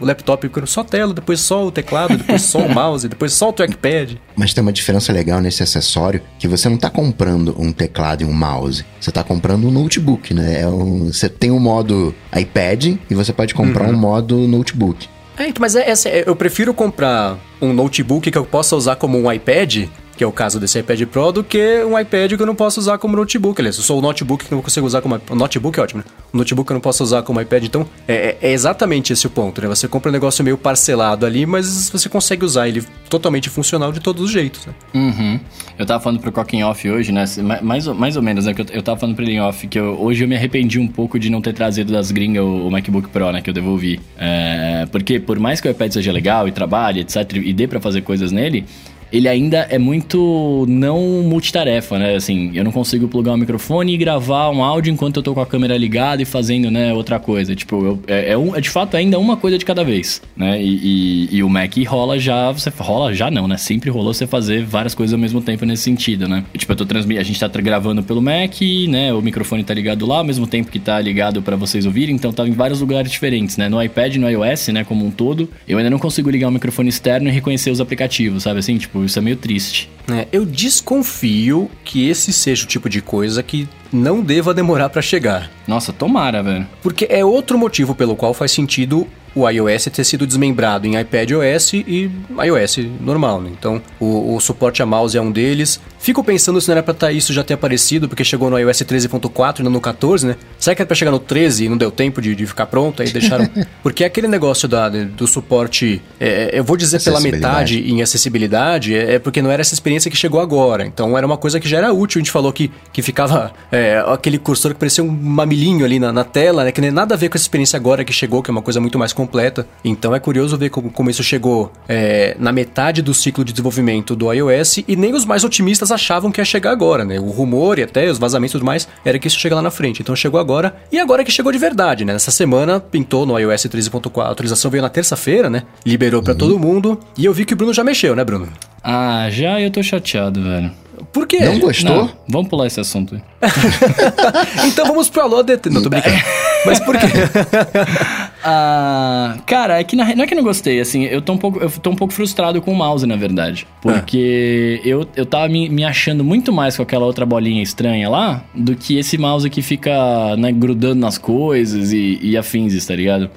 o 0.00 0.04
laptop, 0.04 0.50
só 0.66 0.82
tela, 0.82 1.12
depois 1.14 1.40
só 1.40 1.66
o 1.66 1.70
teclado, 1.70 2.16
depois 2.16 2.42
só 2.42 2.58
o 2.58 2.68
mouse, 2.72 3.08
depois 3.08 3.32
só 3.32 3.48
o 3.50 3.52
trackpad. 3.52 4.20
Mas 4.36 4.52
tem 4.54 4.62
uma 4.62 4.72
diferença 4.72 5.12
legal 5.12 5.40
nesse 5.40 5.62
acessório, 5.62 6.20
que 6.38 6.48
você 6.48 6.68
não 6.68 6.76
tá 6.76 6.88
comprando 6.90 7.54
um 7.58 7.72
teclado 7.72 8.22
e 8.22 8.24
um 8.24 8.32
mouse. 8.32 8.84
Você 9.00 9.10
tá 9.12 9.22
comprando 9.22 9.66
um 9.68 9.70
notebook, 9.70 10.32
né? 10.34 10.60
É 10.62 10.66
um, 10.66 11.12
você 11.12 11.28
tem 11.28 11.50
um 11.50 11.60
modo 11.60 12.14
iPad 12.36 12.96
e 13.10 13.14
você 13.14 13.32
pode 13.32 13.54
comprar 13.54 13.88
um 13.88 13.92
modo 13.96 14.36
notebook. 14.48 15.08
É, 15.36 15.52
mas 15.58 15.74
é, 15.74 15.88
essa- 15.88 16.08
é- 16.08 16.24
eu 16.26 16.36
prefiro 16.36 16.74
comprar 16.74 17.38
um 17.60 17.72
notebook 17.72 18.30
que 18.30 18.36
eu 18.38 18.44
possa 18.44 18.76
usar 18.76 18.96
como 18.96 19.18
um 19.18 19.32
iPad, 19.32 19.86
que 20.22 20.24
é 20.24 20.28
o 20.28 20.30
caso 20.30 20.60
desse 20.60 20.78
iPad 20.78 21.02
Pro, 21.06 21.32
do 21.32 21.42
que 21.42 21.82
um 21.84 21.98
iPad 21.98 22.34
que 22.36 22.40
eu 22.40 22.46
não 22.46 22.54
posso 22.54 22.78
usar 22.78 22.96
como 22.96 23.16
notebook. 23.16 23.60
Aliás, 23.60 23.76
eu 23.76 23.82
sou 23.82 23.98
o 23.98 24.00
notebook 24.00 24.44
que 24.44 24.52
eu 24.54 24.56
não 24.56 24.62
consigo 24.62 24.86
usar 24.86 25.02
como... 25.02 25.20
Notebook 25.34 25.80
é 25.80 25.82
ótimo, 25.82 25.98
né? 25.98 26.04
O 26.32 26.36
notebook 26.38 26.70
eu 26.70 26.74
não 26.74 26.80
posso 26.80 27.02
usar 27.02 27.22
como 27.22 27.40
iPad. 27.40 27.64
Então, 27.64 27.84
é, 28.06 28.14
é- 28.40 28.50
é 28.50 28.52
exatamente 28.52 29.12
esse 29.12 29.26
o 29.26 29.30
ponto, 29.30 29.60
né? 29.60 29.66
Você 29.66 29.88
compra 29.88 30.10
um 30.10 30.12
negócio 30.12 30.44
meio 30.44 30.56
parcelado 30.56 31.26
ali, 31.26 31.44
mas 31.44 31.90
você 31.90 32.08
consegue 32.08 32.44
usar 32.44 32.68
ele 32.68 32.84
totalmente 33.10 33.50
funcional 33.50 33.90
de 33.90 33.98
todos 33.98 34.22
os 34.22 34.30
jeitos, 34.30 34.64
né? 34.64 34.72
Uhum. 34.94 35.40
Eu 35.76 35.84
tava 35.84 36.00
falando 36.00 36.20
pro 36.20 36.30
Coquin 36.30 36.62
Off 36.62 36.88
hoje, 36.88 37.10
né? 37.10 37.24
ma- 37.42 37.60
Mais, 37.60 37.88
ou- 37.88 37.94
mais 37.96 38.16
ou 38.16 38.22
menos, 38.22 38.46
né? 38.46 38.54
Que 38.54 38.60
eu, 38.72 38.80
tava 38.80 39.00
falando 39.00 39.16
pro 39.16 39.24
ele 39.24 39.40
off 39.40 39.66
que 39.66 39.76
eu- 39.78 40.00
hoje 40.00 40.22
eu 40.22 40.28
me 40.28 40.36
arrependi 40.36 40.78
um 40.78 40.86
pouco 40.86 41.18
de 41.18 41.30
não 41.30 41.42
ter 41.42 41.52
trazido 41.52 41.92
das 41.92 42.12
gringas 42.12 42.44
o, 42.44 42.68
o 42.68 42.70
MacBook 42.70 43.08
Pro, 43.08 43.32
né? 43.32 43.42
Que 43.42 43.50
eu 43.50 43.54
devolvi. 43.54 43.98
É, 44.16 44.86
porque 44.92 45.18
por 45.18 45.40
mais 45.40 45.60
que 45.60 45.66
o 45.66 45.70
iPad 45.72 45.90
seja 45.92 46.12
legal 46.12 46.46
e 46.46 46.52
trabalhe, 46.52 47.00
etc., 47.00 47.32
e 47.42 47.52
dê 47.52 47.66
pra 47.66 47.80
fazer 47.80 48.02
coisas 48.02 48.30
nele. 48.30 48.64
Ele 49.12 49.28
ainda 49.28 49.66
é 49.70 49.78
muito 49.78 50.64
não 50.68 51.00
multitarefa, 51.22 51.98
né? 51.98 52.14
Assim, 52.14 52.50
eu 52.54 52.64
não 52.64 52.72
consigo 52.72 53.08
plugar 53.08 53.32
um 53.34 53.36
microfone 53.36 53.92
e 53.94 53.96
gravar 53.96 54.50
um 54.50 54.62
áudio 54.64 54.92
enquanto 54.92 55.16
eu 55.18 55.22
tô 55.22 55.34
com 55.34 55.40
a 55.40 55.46
câmera 55.46 55.76
ligada 55.76 56.22
e 56.22 56.24
fazendo, 56.24 56.70
né, 56.70 56.92
outra 56.94 57.18
coisa. 57.18 57.54
Tipo, 57.54 57.84
eu- 57.84 58.00
é, 58.06 58.32
é, 58.32 58.58
é 58.58 58.60
de 58.60 58.70
fato 58.70 58.96
ainda 58.96 59.18
uma 59.18 59.36
coisa 59.36 59.58
de 59.58 59.64
cada 59.64 59.84
vez, 59.84 60.22
né? 60.36 60.60
E, 60.62 61.28
e- 61.30 61.36
e 61.36 61.42
o 61.42 61.48
Mac 61.48 61.72
rola 61.86 62.18
já, 62.18 62.50
você 62.52 62.70
rola 62.78 63.12
já 63.14 63.30
não, 63.30 63.46
né? 63.46 63.56
Sempre 63.56 63.90
rolou 63.90 64.14
você 64.14 64.26
fazer 64.26 64.64
várias 64.64 64.94
coisas 64.94 65.12
ao 65.12 65.20
mesmo 65.20 65.40
tempo 65.40 65.64
nesse 65.64 65.82
sentido, 65.82 66.26
né? 66.28 66.44
Tipo, 66.56 66.72
eu 66.72 66.76
tô 66.76 66.86
transmitindo, 66.86 67.20
a 67.20 67.24
gente 67.24 67.38
tá 67.40 67.48
gravando 67.60 68.02
pelo 68.02 68.22
Mac, 68.22 68.60
né? 68.88 69.12
O 69.12 69.20
microfone 69.20 69.62
tá 69.64 69.74
ligado 69.74 70.06
lá 70.06 70.18
ao 70.18 70.24
mesmo 70.24 70.46
tempo 70.46 70.70
que 70.70 70.78
tá 70.78 71.00
ligado 71.00 71.42
pra 71.42 71.56
vocês 71.56 71.84
ouvirem, 71.86 72.14
então 72.14 72.32
tá 72.32 72.46
em 72.46 72.52
vários 72.52 72.80
lugares 72.80 73.10
diferentes, 73.10 73.56
né? 73.56 73.68
No 73.68 73.82
iPad, 73.82 74.16
no 74.16 74.28
iOS, 74.30 74.68
né, 74.68 74.84
como 74.84 75.04
um 75.04 75.10
todo, 75.10 75.48
eu 75.68 75.78
ainda 75.78 75.90
não 75.90 75.98
consigo 75.98 76.30
ligar 76.30 76.48
um 76.48 76.52
microfone 76.52 76.88
externo 76.88 77.28
e 77.28 77.32
reconhecer 77.32 77.70
os 77.70 77.80
aplicativos, 77.80 78.42
sabe 78.44 78.58
assim? 78.58 78.78
Tipo, 78.78 79.01
isso 79.04 79.18
é 79.18 79.22
meio 79.22 79.36
triste. 79.36 79.90
É, 80.10 80.26
eu 80.32 80.44
desconfio 80.44 81.70
que 81.84 82.08
esse 82.08 82.32
seja 82.32 82.64
o 82.64 82.66
tipo 82.66 82.88
de 82.88 83.00
coisa 83.00 83.42
que 83.42 83.68
não 83.92 84.20
deva 84.20 84.52
demorar 84.52 84.88
pra 84.88 85.00
chegar. 85.00 85.50
Nossa, 85.66 85.92
tomara, 85.92 86.42
velho. 86.42 86.66
Porque 86.82 87.06
é 87.08 87.24
outro 87.24 87.56
motivo 87.56 87.94
pelo 87.94 88.16
qual 88.16 88.34
faz 88.34 88.50
sentido 88.50 89.06
o 89.34 89.48
iOS 89.48 89.84
ter 89.84 90.04
sido 90.04 90.26
desmembrado 90.26 90.86
em 90.86 91.00
iPadOS 91.00 91.72
e 91.74 92.10
iOS 92.44 92.78
normal, 93.00 93.40
né? 93.40 93.50
Então, 93.52 93.80
o, 93.98 94.34
o 94.34 94.40
suporte 94.40 94.82
a 94.82 94.86
mouse 94.86 95.16
é 95.16 95.20
um 95.20 95.30
deles. 95.30 95.80
Fico 96.02 96.24
pensando 96.24 96.60
se 96.60 96.66
não 96.66 96.72
era 96.72 96.82
pra 96.82 96.92
tá, 96.92 97.12
isso 97.12 97.32
já 97.32 97.44
ter 97.44 97.54
aparecido, 97.54 98.08
porque 98.08 98.24
chegou 98.24 98.50
no 98.50 98.58
iOS 98.58 98.78
13.4 98.78 99.60
e 99.60 99.62
não 99.62 99.70
no 99.70 99.80
14, 99.80 100.26
né? 100.26 100.36
Será 100.58 100.74
que 100.74 100.82
era 100.82 100.86
pra 100.88 100.96
chegar 100.96 101.12
no 101.12 101.20
13 101.20 101.66
e 101.66 101.68
não 101.68 101.76
deu 101.76 101.92
tempo 101.92 102.20
de, 102.20 102.34
de 102.34 102.44
ficar 102.44 102.66
pronto? 102.66 103.02
Aí 103.02 103.10
deixaram. 103.12 103.48
porque 103.84 104.02
aquele 104.02 104.26
negócio 104.26 104.66
da, 104.66 104.88
do 104.88 105.28
suporte, 105.28 106.02
é, 106.18 106.58
eu 106.58 106.64
vou 106.64 106.76
dizer 106.76 107.00
pela 107.04 107.20
metade 107.20 107.88
em 107.88 108.02
acessibilidade, 108.02 108.96
é, 108.96 109.14
é, 109.14 109.18
porque 109.20 109.40
não 109.40 109.48
era 109.48 109.60
essa 109.60 109.74
experiência 109.74 110.10
que 110.10 110.16
chegou 110.16 110.40
agora. 110.40 110.84
Então 110.84 111.16
era 111.16 111.24
uma 111.24 111.36
coisa 111.36 111.60
que 111.60 111.68
já 111.68 111.78
era 111.78 111.92
útil. 111.92 112.18
A 112.18 112.20
gente 112.20 112.32
falou 112.32 112.52
que, 112.52 112.68
que 112.92 113.00
ficava 113.00 113.52
é, 113.70 114.02
aquele 114.04 114.38
cursor 114.38 114.72
que 114.72 114.80
parecia 114.80 115.04
um 115.04 115.08
mamilinho 115.08 115.84
ali 115.84 116.00
na, 116.00 116.12
na 116.12 116.24
tela, 116.24 116.64
né? 116.64 116.72
Que 116.72 116.80
nem 116.80 116.90
nada 116.90 117.14
a 117.14 117.16
ver 117.16 117.28
com 117.28 117.36
essa 117.36 117.44
experiência 117.44 117.76
agora 117.76 118.04
que 118.04 118.12
chegou, 118.12 118.42
que 118.42 118.50
é 118.50 118.52
uma 118.52 118.62
coisa 118.62 118.80
muito 118.80 118.98
mais 118.98 119.12
completa. 119.12 119.68
Então 119.84 120.12
é 120.12 120.18
curioso 120.18 120.58
ver 120.58 120.70
como, 120.70 120.90
como 120.90 121.10
isso 121.10 121.22
chegou 121.22 121.70
é, 121.88 122.36
na 122.40 122.50
metade 122.50 123.02
do 123.02 123.14
ciclo 123.14 123.44
de 123.44 123.52
desenvolvimento 123.52 124.16
do 124.16 124.32
iOS 124.32 124.78
e 124.88 124.96
nem 124.96 125.14
os 125.14 125.24
mais 125.24 125.44
otimistas 125.44 125.91
achavam 125.92 126.32
que 126.32 126.40
ia 126.40 126.44
chegar 126.44 126.70
agora, 126.70 127.04
né? 127.04 127.20
O 127.20 127.30
rumor 127.30 127.78
e 127.78 127.82
até 127.82 128.10
os 128.10 128.18
vazamentos 128.18 128.52
e 128.52 128.58
tudo 128.58 128.66
mais 128.66 128.88
era 129.04 129.18
que 129.18 129.28
isso 129.28 129.38
chega 129.38 129.54
lá 129.54 129.62
na 129.62 129.70
frente. 129.70 130.02
Então 130.02 130.16
chegou 130.16 130.40
agora 130.40 130.74
e 130.90 130.98
agora 130.98 131.22
é 131.22 131.24
que 131.24 131.30
chegou 131.30 131.52
de 131.52 131.58
verdade, 131.58 132.04
né? 132.04 132.12
Nessa 132.12 132.30
semana 132.30 132.80
pintou 132.80 133.24
no 133.24 133.38
iOS 133.38 133.66
13.4, 133.66 134.22
a 134.22 134.30
atualização 134.30 134.70
veio 134.70 134.82
na 134.82 134.88
terça-feira, 134.88 135.48
né? 135.48 135.62
Liberou 135.84 136.22
para 136.22 136.32
uhum. 136.32 136.38
todo 136.38 136.58
mundo 136.58 136.98
e 137.16 137.24
eu 137.24 137.32
vi 137.32 137.44
que 137.44 137.54
o 137.54 137.56
Bruno 137.56 137.72
já 137.72 137.84
mexeu, 137.84 138.16
né, 138.16 138.24
Bruno? 138.24 138.48
Ah, 138.82 139.28
já 139.30 139.60
eu 139.60 139.70
tô 139.70 139.82
chateado, 139.82 140.42
velho. 140.42 140.81
Por 141.12 141.26
quê? 141.26 141.40
Não 141.40 141.58
gostou? 141.58 141.96
Não, 141.96 142.10
vamos 142.28 142.48
pular 142.48 142.66
esse 142.66 142.80
assunto 142.80 143.14
aí. 143.14 143.22
então 144.68 144.86
vamos 144.86 145.08
pro 145.08 145.22
Alô 145.22 145.42
DT. 145.42 145.70
Não, 145.70 145.82
tô 145.82 145.88
brincando. 145.88 146.16
Mas 146.64 146.78
por 146.78 146.96
quê? 146.96 147.06
ah, 148.44 149.36
cara, 149.46 149.80
é 149.80 149.84
que 149.84 149.96
na, 149.96 150.14
não 150.14 150.24
é 150.24 150.26
que 150.26 150.34
não 150.34 150.44
gostei, 150.44 150.80
assim, 150.80 151.04
eu 151.04 151.20
tô 151.20 151.32
um 151.32 151.38
pouco, 151.38 151.58
eu 151.58 151.68
tô 151.70 151.90
um 151.90 151.96
pouco 151.96 152.14
frustrado 152.14 152.62
com 152.62 152.72
o 152.72 152.76
mouse, 152.76 153.04
na 153.06 153.16
verdade. 153.16 153.66
Porque 153.80 154.80
ah. 154.84 154.88
eu, 154.88 155.08
eu 155.16 155.26
tava 155.26 155.48
me, 155.48 155.68
me 155.68 155.84
achando 155.84 156.22
muito 156.22 156.52
mais 156.52 156.76
com 156.76 156.82
aquela 156.82 157.04
outra 157.04 157.26
bolinha 157.26 157.62
estranha 157.62 158.08
lá 158.08 158.44
do 158.54 158.76
que 158.76 158.98
esse 158.98 159.18
mouse 159.18 159.48
que 159.50 159.62
fica 159.62 160.36
né, 160.36 160.52
grudando 160.52 161.00
nas 161.00 161.18
coisas 161.18 161.92
e, 161.92 162.18
e 162.22 162.36
afins, 162.36 162.86
tá 162.86 162.94
ligado? 162.94 163.30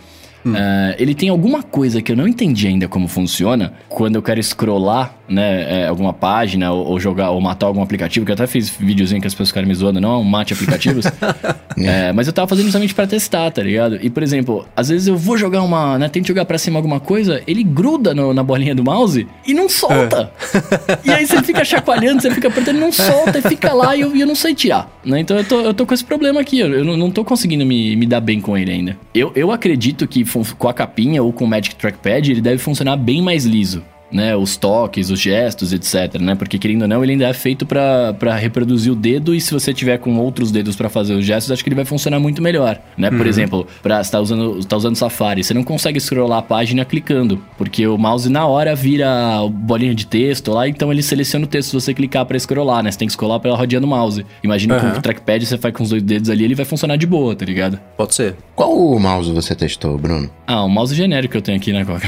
Hum. 0.45 0.51
Uh, 0.53 0.95
ele 0.99 1.15
tem 1.15 1.29
alguma 1.29 1.63
coisa 1.63 2.01
que 2.01 2.11
eu 2.11 2.15
não 2.15 2.27
entendi 2.27 2.67
ainda 2.67 2.87
como 2.87 3.07
funciona 3.07 3.73
quando 3.89 4.15
eu 4.15 4.21
quero 4.21 4.41
scrollar, 4.43 5.15
né, 5.27 5.81
é, 5.81 5.87
alguma 5.87 6.13
página 6.13 6.71
ou, 6.71 6.85
ou, 6.85 6.99
jogar 6.99 7.31
ou 7.31 7.41
matar 7.41 7.65
algum 7.65 7.81
aplicativo, 7.81 8.25
que 8.25 8.31
eu 8.31 8.35
até 8.35 8.45
fiz 8.45 8.69
videozinho 8.69 9.19
que 9.19 9.25
as 9.25 9.33
pessoas 9.33 9.49
ficaram 9.49 9.67
me 9.67 9.73
zoando, 9.73 9.99
não, 9.99 10.23
mate 10.23 10.53
aplicativos. 10.53 11.05
é, 11.77 12.11
mas 12.13 12.27
eu 12.27 12.33
tava 12.33 12.47
fazendo 12.47 12.65
justamente 12.65 12.93
para 12.93 13.07
testar, 13.07 13.49
tá 13.49 13.63
ligado? 13.63 13.97
E, 14.01 14.09
por 14.09 14.21
exemplo, 14.21 14.67
às 14.75 14.89
vezes 14.89 15.07
eu 15.07 15.17
vou 15.17 15.37
jogar 15.37 15.63
uma, 15.63 15.97
né, 15.97 16.09
tento 16.09 16.27
jogar 16.27 16.45
pra 16.45 16.57
cima 16.57 16.77
alguma 16.77 16.99
coisa, 16.99 17.41
ele 17.47 17.63
gruda 17.63 18.13
no, 18.13 18.33
na 18.33 18.43
bolinha 18.43 18.75
do 18.75 18.83
mouse 18.83 19.27
e 19.47 19.53
não 19.53 19.67
solta. 19.67 20.31
É. 20.53 21.09
E 21.09 21.11
aí 21.11 21.25
você 21.25 21.41
fica 21.41 21.65
chacoalhando, 21.65 22.21
você 22.21 22.29
fica 22.29 22.47
apertando, 22.47 22.77
não 22.77 22.91
solta 22.91 23.39
e 23.39 23.41
fica 23.41 23.73
lá 23.73 23.95
e 23.95 24.01
eu, 24.01 24.15
eu 24.15 24.27
não 24.27 24.35
sei 24.35 24.53
tirar. 24.53 24.91
Né? 25.03 25.19
Então 25.19 25.37
eu 25.37 25.43
tô, 25.43 25.61
eu 25.61 25.73
tô 25.73 25.85
com 25.85 25.93
esse 25.93 26.03
problema 26.03 26.39
aqui, 26.39 26.59
eu, 26.59 26.71
eu 26.71 26.85
não, 26.85 26.95
não 26.95 27.09
tô 27.09 27.23
conseguindo 27.23 27.65
me, 27.65 27.95
me 27.95 28.05
dar 28.05 28.21
bem 28.21 28.39
com 28.39 28.57
ele 28.57 28.71
ainda. 28.71 28.97
Eu, 29.13 29.31
eu 29.35 29.51
acredito 29.51 30.07
que 30.07 30.23
com 30.43 30.67
a 30.67 30.73
capinha 30.73 31.23
ou 31.23 31.31
com 31.31 31.45
o 31.45 31.47
Magic 31.47 31.75
Trackpad, 31.75 32.31
ele 32.31 32.41
deve 32.41 32.57
funcionar 32.57 32.97
bem 32.97 33.21
mais 33.21 33.45
liso. 33.45 33.83
Né, 34.11 34.35
os 34.35 34.55
toques, 34.55 35.09
os 35.09 35.19
gestos, 35.19 35.73
etc, 35.73 36.21
né? 36.21 36.35
Porque 36.35 36.57
querendo 36.57 36.83
ou 36.83 36.87
não, 36.87 37.03
ele 37.03 37.13
ainda 37.13 37.27
é 37.27 37.33
feito 37.33 37.65
para 37.65 38.35
reproduzir 38.35 38.91
o 38.91 38.95
dedo 38.95 39.33
e 39.33 39.41
se 39.41 39.51
você 39.51 39.73
tiver 39.73 39.97
com 39.97 40.15
outros 40.17 40.51
dedos 40.51 40.75
para 40.75 40.89
fazer 40.89 41.15
os 41.15 41.25
gestos, 41.25 41.51
acho 41.51 41.63
que 41.63 41.69
ele 41.69 41.75
vai 41.75 41.85
funcionar 41.85 42.19
muito 42.19 42.41
melhor, 42.41 42.79
né? 42.97 43.09
Uhum. 43.09 43.17
Por 43.17 43.27
exemplo, 43.27 43.67
para 43.81 43.99
estar 43.99 44.19
tá 44.19 44.21
usando, 44.21 44.63
tá 44.63 44.77
usando 44.77 44.95
Safari, 44.95 45.43
você 45.43 45.53
não 45.53 45.63
consegue 45.63 45.99
scrollar 45.99 46.39
a 46.39 46.41
página 46.41 46.85
clicando, 46.85 47.41
porque 47.57 47.85
o 47.87 47.97
mouse 47.97 48.29
na 48.29 48.45
hora 48.45 48.75
vira 48.75 49.07
bolinha 49.51 49.93
de 49.93 50.05
texto 50.05 50.51
lá, 50.51 50.67
então 50.67 50.91
ele 50.91 51.01
seleciona 51.01 51.45
o 51.45 51.47
texto 51.47 51.69
se 51.69 51.73
você 51.73 51.93
clicar 51.93 52.25
para 52.25 52.37
scrollar, 52.39 52.83
né? 52.83 52.91
Você 52.91 52.99
tem 52.99 53.07
que 53.07 53.13
scrollar 53.13 53.39
pela 53.39 53.57
rodinha 53.57 53.81
do 53.81 53.87
mouse. 53.87 54.25
Imagina 54.43 54.75
uhum. 54.75 54.91
com 54.91 54.97
o 54.99 55.01
trackpad 55.01 55.45
você 55.45 55.57
faz 55.57 55.73
com 55.73 55.83
os 55.83 55.89
dois 55.89 56.03
dedos 56.03 56.29
ali, 56.29 56.43
ele 56.43 56.55
vai 56.55 56.65
funcionar 56.65 56.95
de 56.95 57.07
boa, 57.07 57.35
tá 57.35 57.45
ligado? 57.45 57.79
Pode 57.97 58.13
ser. 58.13 58.35
Qual 58.55 58.99
mouse 58.99 59.31
você 59.31 59.55
testou, 59.55 59.97
Bruno? 59.97 60.29
Ah, 60.47 60.63
o 60.63 60.69
mouse 60.69 60.95
genérico 60.95 61.31
que 61.31 61.37
eu 61.37 61.41
tenho 61.41 61.57
aqui, 61.57 61.73
né, 61.73 61.83
Coca? 61.83 62.07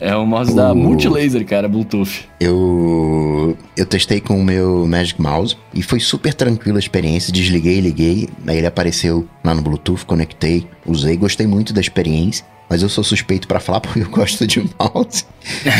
É 0.00 0.14
o 0.14 0.26
mouse 0.26 0.54
da 0.54 0.74
Multilaser, 0.74 1.44
cara, 1.46 1.68
Bluetooth. 1.68 2.28
Eu 2.40 3.56
eu 3.76 3.86
testei 3.86 4.20
com 4.20 4.38
o 4.38 4.44
meu 4.44 4.86
Magic 4.86 5.20
Mouse 5.20 5.56
e 5.74 5.82
foi 5.82 6.00
super 6.00 6.32
tranquila 6.32 6.78
a 6.78 6.80
experiência. 6.80 7.32
Desliguei, 7.32 7.80
liguei, 7.80 8.28
aí 8.46 8.58
ele 8.58 8.66
apareceu 8.66 9.26
lá 9.44 9.54
no 9.54 9.62
Bluetooth, 9.62 10.04
conectei, 10.04 10.66
usei, 10.86 11.16
gostei 11.16 11.46
muito 11.46 11.72
da 11.72 11.80
experiência. 11.80 12.44
Mas 12.68 12.82
eu 12.82 12.88
sou 12.88 13.04
suspeito 13.04 13.46
para 13.46 13.60
falar 13.60 13.80
porque 13.80 14.00
eu 14.00 14.10
gosto 14.10 14.46
de 14.46 14.60
mouse. 14.78 15.24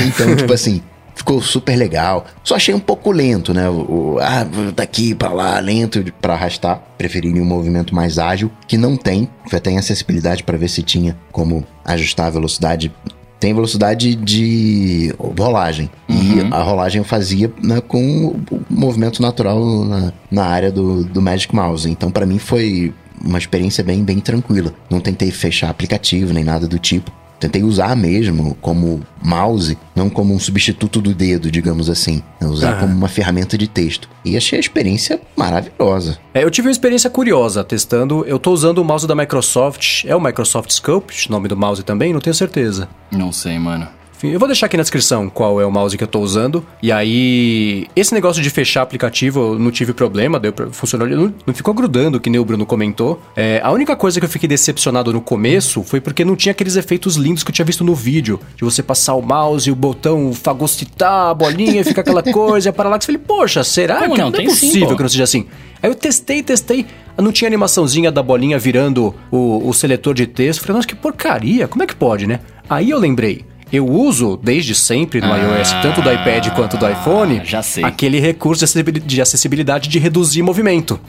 Então, 0.07 0.37
tipo 0.37 0.53
assim, 0.53 0.83
ficou 1.17 1.41
super 1.41 1.75
legal. 1.75 2.27
Só 2.45 2.55
achei 2.55 2.75
um 2.75 2.81
pouco 2.81 3.11
lento, 3.11 3.53
né? 3.53 3.69
O, 3.69 4.15
o 4.15 4.19
ah, 4.21 4.47
daqui 4.75 5.15
para 5.15 5.33
lá, 5.33 5.59
lento 5.59 6.05
para 6.21 6.35
arrastar. 6.35 6.81
Preferi 6.97 7.29
um 7.41 7.45
movimento 7.45 7.95
mais 7.95 8.19
ágil, 8.19 8.51
que 8.69 8.77
não 8.77 8.97
tem. 8.97 9.29
Foi 9.49 9.59
até 9.59 9.71
em 9.71 9.79
acessibilidade 9.79 10.45
para 10.45 10.57
ver 10.57 10.69
se 10.69 10.83
tinha 10.83 11.17
como 11.33 11.65
ajustar 11.85 12.27
a 12.27 12.31
velocidade. 12.31 12.93
Tem 13.39 13.53
velocidade 13.53 14.15
de 14.15 15.15
rolagem. 15.19 15.91
Uhum. 16.09 16.17
E 16.17 16.55
a 16.55 16.63
rolagem 16.63 17.01
eu 17.01 17.05
fazia 17.05 17.53
né, 17.63 17.81
com 17.81 18.29
o 18.51 18.63
movimento 18.71 19.21
natural 19.21 19.85
na, 19.85 20.13
na 20.31 20.47
área 20.47 20.73
do, 20.73 21.05
do 21.05 21.21
Magic 21.21 21.55
Mouse. 21.55 21.89
Então, 21.89 22.11
para 22.11 22.25
mim, 22.25 22.39
foi 22.39 22.95
uma 23.23 23.39
experiência 23.39 23.85
bem, 23.85 24.03
bem 24.03 24.21
tranquila. 24.21 24.73
Não 24.91 25.01
tentei 25.01 25.31
fechar 25.31 25.71
aplicativo 25.71 26.33
nem 26.33 26.45
nada 26.45 26.67
do 26.67 26.79
tipo. 26.79 27.13
Tentei 27.39 27.63
usar 27.63 27.95
mesmo 27.95 28.57
como 28.61 29.03
mouse, 29.23 29.77
não 29.95 30.09
como 30.09 30.35
um 30.35 30.39
substituto 30.39 31.01
do 31.01 31.15
dedo, 31.15 31.51
digamos 31.51 31.91
assim. 31.91 32.23
Usar 32.41 32.75
uhum. 32.75 32.81
como 32.81 32.97
uma 32.97 33.09
ferramenta 33.09 33.59
de 33.59 33.69
texto. 33.69 34.09
E 34.25 34.37
achei 34.37 34.59
a 34.59 34.61
experiência 34.61 35.21
maravilhosa. 35.37 36.19
É, 36.33 36.43
eu 36.45 36.51
tive 36.51 36.69
uma 36.69 36.73
experiência 36.73 37.11
curiosa 37.11 37.63
testando. 37.63 38.25
Eu 38.27 38.39
tô 38.39 38.53
usando 38.53 38.79
o 38.79 38.85
mouse 38.85 39.07
da 39.07 39.15
Microsoft. 39.15 40.05
É 40.07 40.17
o 40.17 40.21
Microsoft 40.21 40.71
Scope, 40.71 41.15
nome 41.29 41.49
do 41.49 41.57
mouse 41.57 41.83
também? 41.83 42.13
Não 42.13 42.21
tenho 42.21 42.35
certeza. 42.35 42.89
Não 43.11 43.33
sei, 43.33 43.59
mano. 43.59 43.87
Enfim, 44.17 44.31
eu 44.31 44.39
vou 44.39 44.49
deixar 44.49 44.65
aqui 44.67 44.79
na 44.79 44.83
descrição 44.83 45.29
qual 45.29 45.61
é 45.61 45.67
o 45.67 45.71
mouse 45.71 45.97
que 45.97 46.03
eu 46.03 46.09
tô 46.09 46.21
usando. 46.21 46.65
E 46.83 46.91
aí, 46.91 47.87
esse 47.95 48.15
negócio 48.15 48.43
de 48.43 48.49
fechar 48.49 48.81
aplicativo, 48.81 49.53
eu 49.55 49.59
não 49.59 49.71
tive 49.71 49.93
problema, 49.93 50.41
deu 50.41 50.55
pra, 50.55 50.69
funcionou, 50.69 51.07
não, 51.07 51.35
não 51.47 51.55
ficou 51.55 51.75
grudando, 51.75 52.19
que 52.19 52.31
nem 52.31 52.41
o 52.41 52.45
Bruno 52.45 52.65
comentou. 52.65 53.21
É, 53.37 53.61
a 53.63 53.71
única 53.71 53.95
coisa 53.95 54.19
que 54.19 54.25
eu 54.25 54.31
fiquei 54.31 54.49
decepcionado 54.49 55.13
no 55.13 55.21
começo 55.21 55.83
foi 55.83 56.01
porque 56.01 56.25
não 56.25 56.35
tinha 56.35 56.53
aqueles 56.53 56.77
efeitos 56.77 57.17
lindos 57.17 57.45
que 57.45 57.51
eu 57.51 57.55
tinha 57.55 57.65
visto 57.65 57.85
no 57.85 57.95
vídeo. 57.95 58.41
De 58.57 58.65
você 58.65 58.83
passar 58.83 59.15
o 59.15 59.23
mouse 59.23 59.69
e 59.69 59.73
o 59.73 59.77
botão 59.77 60.33
fagocitar 60.33 61.31
a 61.31 61.35
bolinha 61.35 61.83
e 61.83 61.85
fica 61.85 62.01
aquela 62.01 62.23
coisa, 62.33 62.71
e 62.71 62.73
para 62.73 62.89
lá 62.89 62.99
que 62.99 63.05
você 63.05 63.13
falei, 63.13 63.23
poxa, 63.27 63.63
será 63.63 63.99
Como 63.99 64.15
que 64.15 64.21
não, 64.21 64.31
não 64.31 64.41
é 64.41 64.45
possível 64.45 64.89
sim, 64.89 64.97
que 64.97 65.03
não 65.03 65.09
seja 65.11 65.25
assim? 65.25 65.47
Aí 65.83 65.91
eu 65.91 65.95
testei, 65.95 66.43
testei, 66.43 66.87
não 67.19 67.31
tinha 67.31 67.49
animaçãozinha 67.49 68.11
da 68.11 68.23
bolinha 68.23 68.59
virando 68.59 69.15
o, 69.31 69.69
o 69.69 69.75
seletor 69.75 70.15
de 70.15 70.27
texto. 70.27 70.61
Falei, 70.61 70.77
nossa, 70.77 70.89
que 70.89 70.95
porcaria, 70.95 71.69
como 71.69 71.83
é 71.83 71.87
que 71.87 71.95
pode, 71.95 72.27
né? 72.27 72.41
Aí 72.69 72.91
eu 72.91 72.99
lembrei, 72.99 73.45
eu 73.73 73.87
uso 73.87 74.39
desde 74.41 74.75
sempre 74.75 75.21
no 75.21 75.33
ah, 75.33 75.39
iOS, 75.39 75.73
tanto 75.83 76.01
do 76.01 76.13
iPad 76.13 76.49
quanto 76.55 76.77
do 76.77 76.89
iPhone, 76.89 77.43
já 77.45 77.63
sei. 77.63 77.83
aquele 77.83 78.21
recurso 78.21 78.65
de 79.05 79.21
acessibilidade 79.21 79.89
de 79.89 79.99
reduzir 79.99 80.43
movimento. 80.43 81.01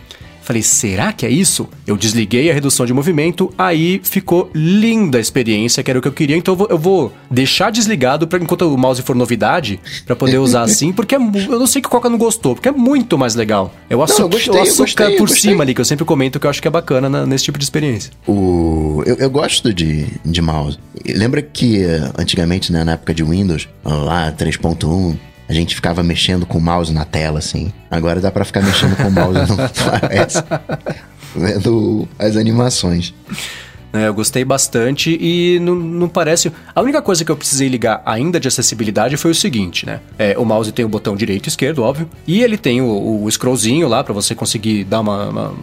Falei, 0.47 0.63
será 0.63 1.11
que 1.11 1.25
é 1.25 1.29
isso? 1.29 1.67
Eu 1.85 1.97
desliguei 1.97 2.49
a 2.49 2.53
redução 2.53 2.85
de 2.85 2.93
movimento, 2.93 3.53
aí 3.57 3.99
ficou 4.01 4.49
linda 4.55 5.17
a 5.17 5.21
experiência, 5.21 5.83
que 5.83 5.91
era 5.91 5.99
o 5.99 6.01
que 6.01 6.07
eu 6.07 6.11
queria. 6.13 6.37
Então 6.37 6.53
eu 6.53 6.57
vou, 6.57 6.67
eu 6.69 6.77
vou 6.77 7.13
deixar 7.29 7.69
desligado 7.69 8.25
para 8.25 8.41
enquanto 8.41 8.61
o 8.61 8.77
mouse 8.77 9.01
for 9.01 9.13
novidade, 9.13 9.77
para 10.05 10.15
poder 10.15 10.37
usar 10.37 10.61
assim, 10.63 10.93
porque 10.93 11.15
é, 11.15 11.17
eu 11.17 11.59
não 11.59 11.67
sei 11.67 11.81
que 11.81 11.89
o 11.89 11.91
Coca 11.91 12.09
não 12.09 12.17
gostou, 12.17 12.55
porque 12.55 12.69
é 12.69 12.71
muito 12.71 13.17
mais 13.17 13.35
legal. 13.35 13.73
Eu 13.89 14.01
açúcar, 14.01 14.39
eu 14.47 14.61
açúcar 14.61 15.11
por 15.17 15.27
gostei. 15.27 15.51
cima 15.51 15.65
ali, 15.65 15.73
que 15.73 15.81
eu 15.81 15.85
sempre 15.85 16.05
comento 16.05 16.39
que 16.39 16.47
eu 16.47 16.49
acho 16.49 16.61
que 16.61 16.67
é 16.69 16.71
bacana 16.71 17.09
na, 17.09 17.25
nesse 17.25 17.43
tipo 17.43 17.59
de 17.59 17.65
experiência. 17.65 18.13
O, 18.25 19.03
eu, 19.05 19.17
eu 19.17 19.29
gosto 19.29 19.73
de, 19.73 20.07
de 20.23 20.41
mouse. 20.41 20.79
Lembra 21.05 21.41
que 21.41 21.83
antigamente, 22.17 22.71
né, 22.71 22.85
na 22.85 22.93
época 22.93 23.13
de 23.13 23.21
Windows, 23.21 23.67
lá 23.83 24.31
3.1, 24.31 25.17
a 25.47 25.53
gente 25.53 25.73
ficava 25.73 26.03
mexendo 26.03 26.45
com 26.45 26.57
o 26.57 26.61
mouse 26.61 26.93
na 26.93 27.05
tela, 27.05 27.39
assim. 27.39 27.71
Agora 27.89 28.19
dá 28.19 28.31
para 28.31 28.43
ficar 28.43 28.61
mexendo 28.61 28.95
com 28.97 29.07
o 29.07 29.11
mouse 29.11 29.39
no 29.39 29.57
iOS, 29.57 30.43
vendo 31.35 32.07
as 32.19 32.35
animações. 32.35 33.13
É, 33.93 34.07
eu 34.07 34.13
gostei 34.13 34.43
bastante 34.43 35.17
e 35.19 35.59
não, 35.59 35.73
não, 35.73 36.09
parece. 36.09 36.51
A 36.75 36.81
única 36.81 37.01
coisa 37.01 37.23
que 37.23 37.31
eu 37.31 37.37
precisei 37.37 37.69
ligar 37.69 38.01
ainda 38.05 38.39
de 38.39 38.47
acessibilidade 38.47 39.15
foi 39.15 39.31
o 39.31 39.35
seguinte, 39.35 39.85
né? 39.85 40.01
É, 40.19 40.37
o 40.37 40.43
mouse 40.43 40.71
tem 40.71 40.83
o 40.83 40.89
botão 40.89 41.15
direito 41.15 41.47
e 41.47 41.49
esquerdo, 41.49 41.81
óbvio, 41.83 42.09
e 42.27 42.43
ele 42.43 42.57
tem 42.57 42.81
o, 42.81 43.23
o 43.23 43.31
scrollzinho 43.31 43.87
lá 43.87 44.03
para 44.03 44.13
você 44.13 44.35
conseguir 44.35 44.83
dar 44.83 44.99
uma, 44.99 45.29
uma, 45.29 45.53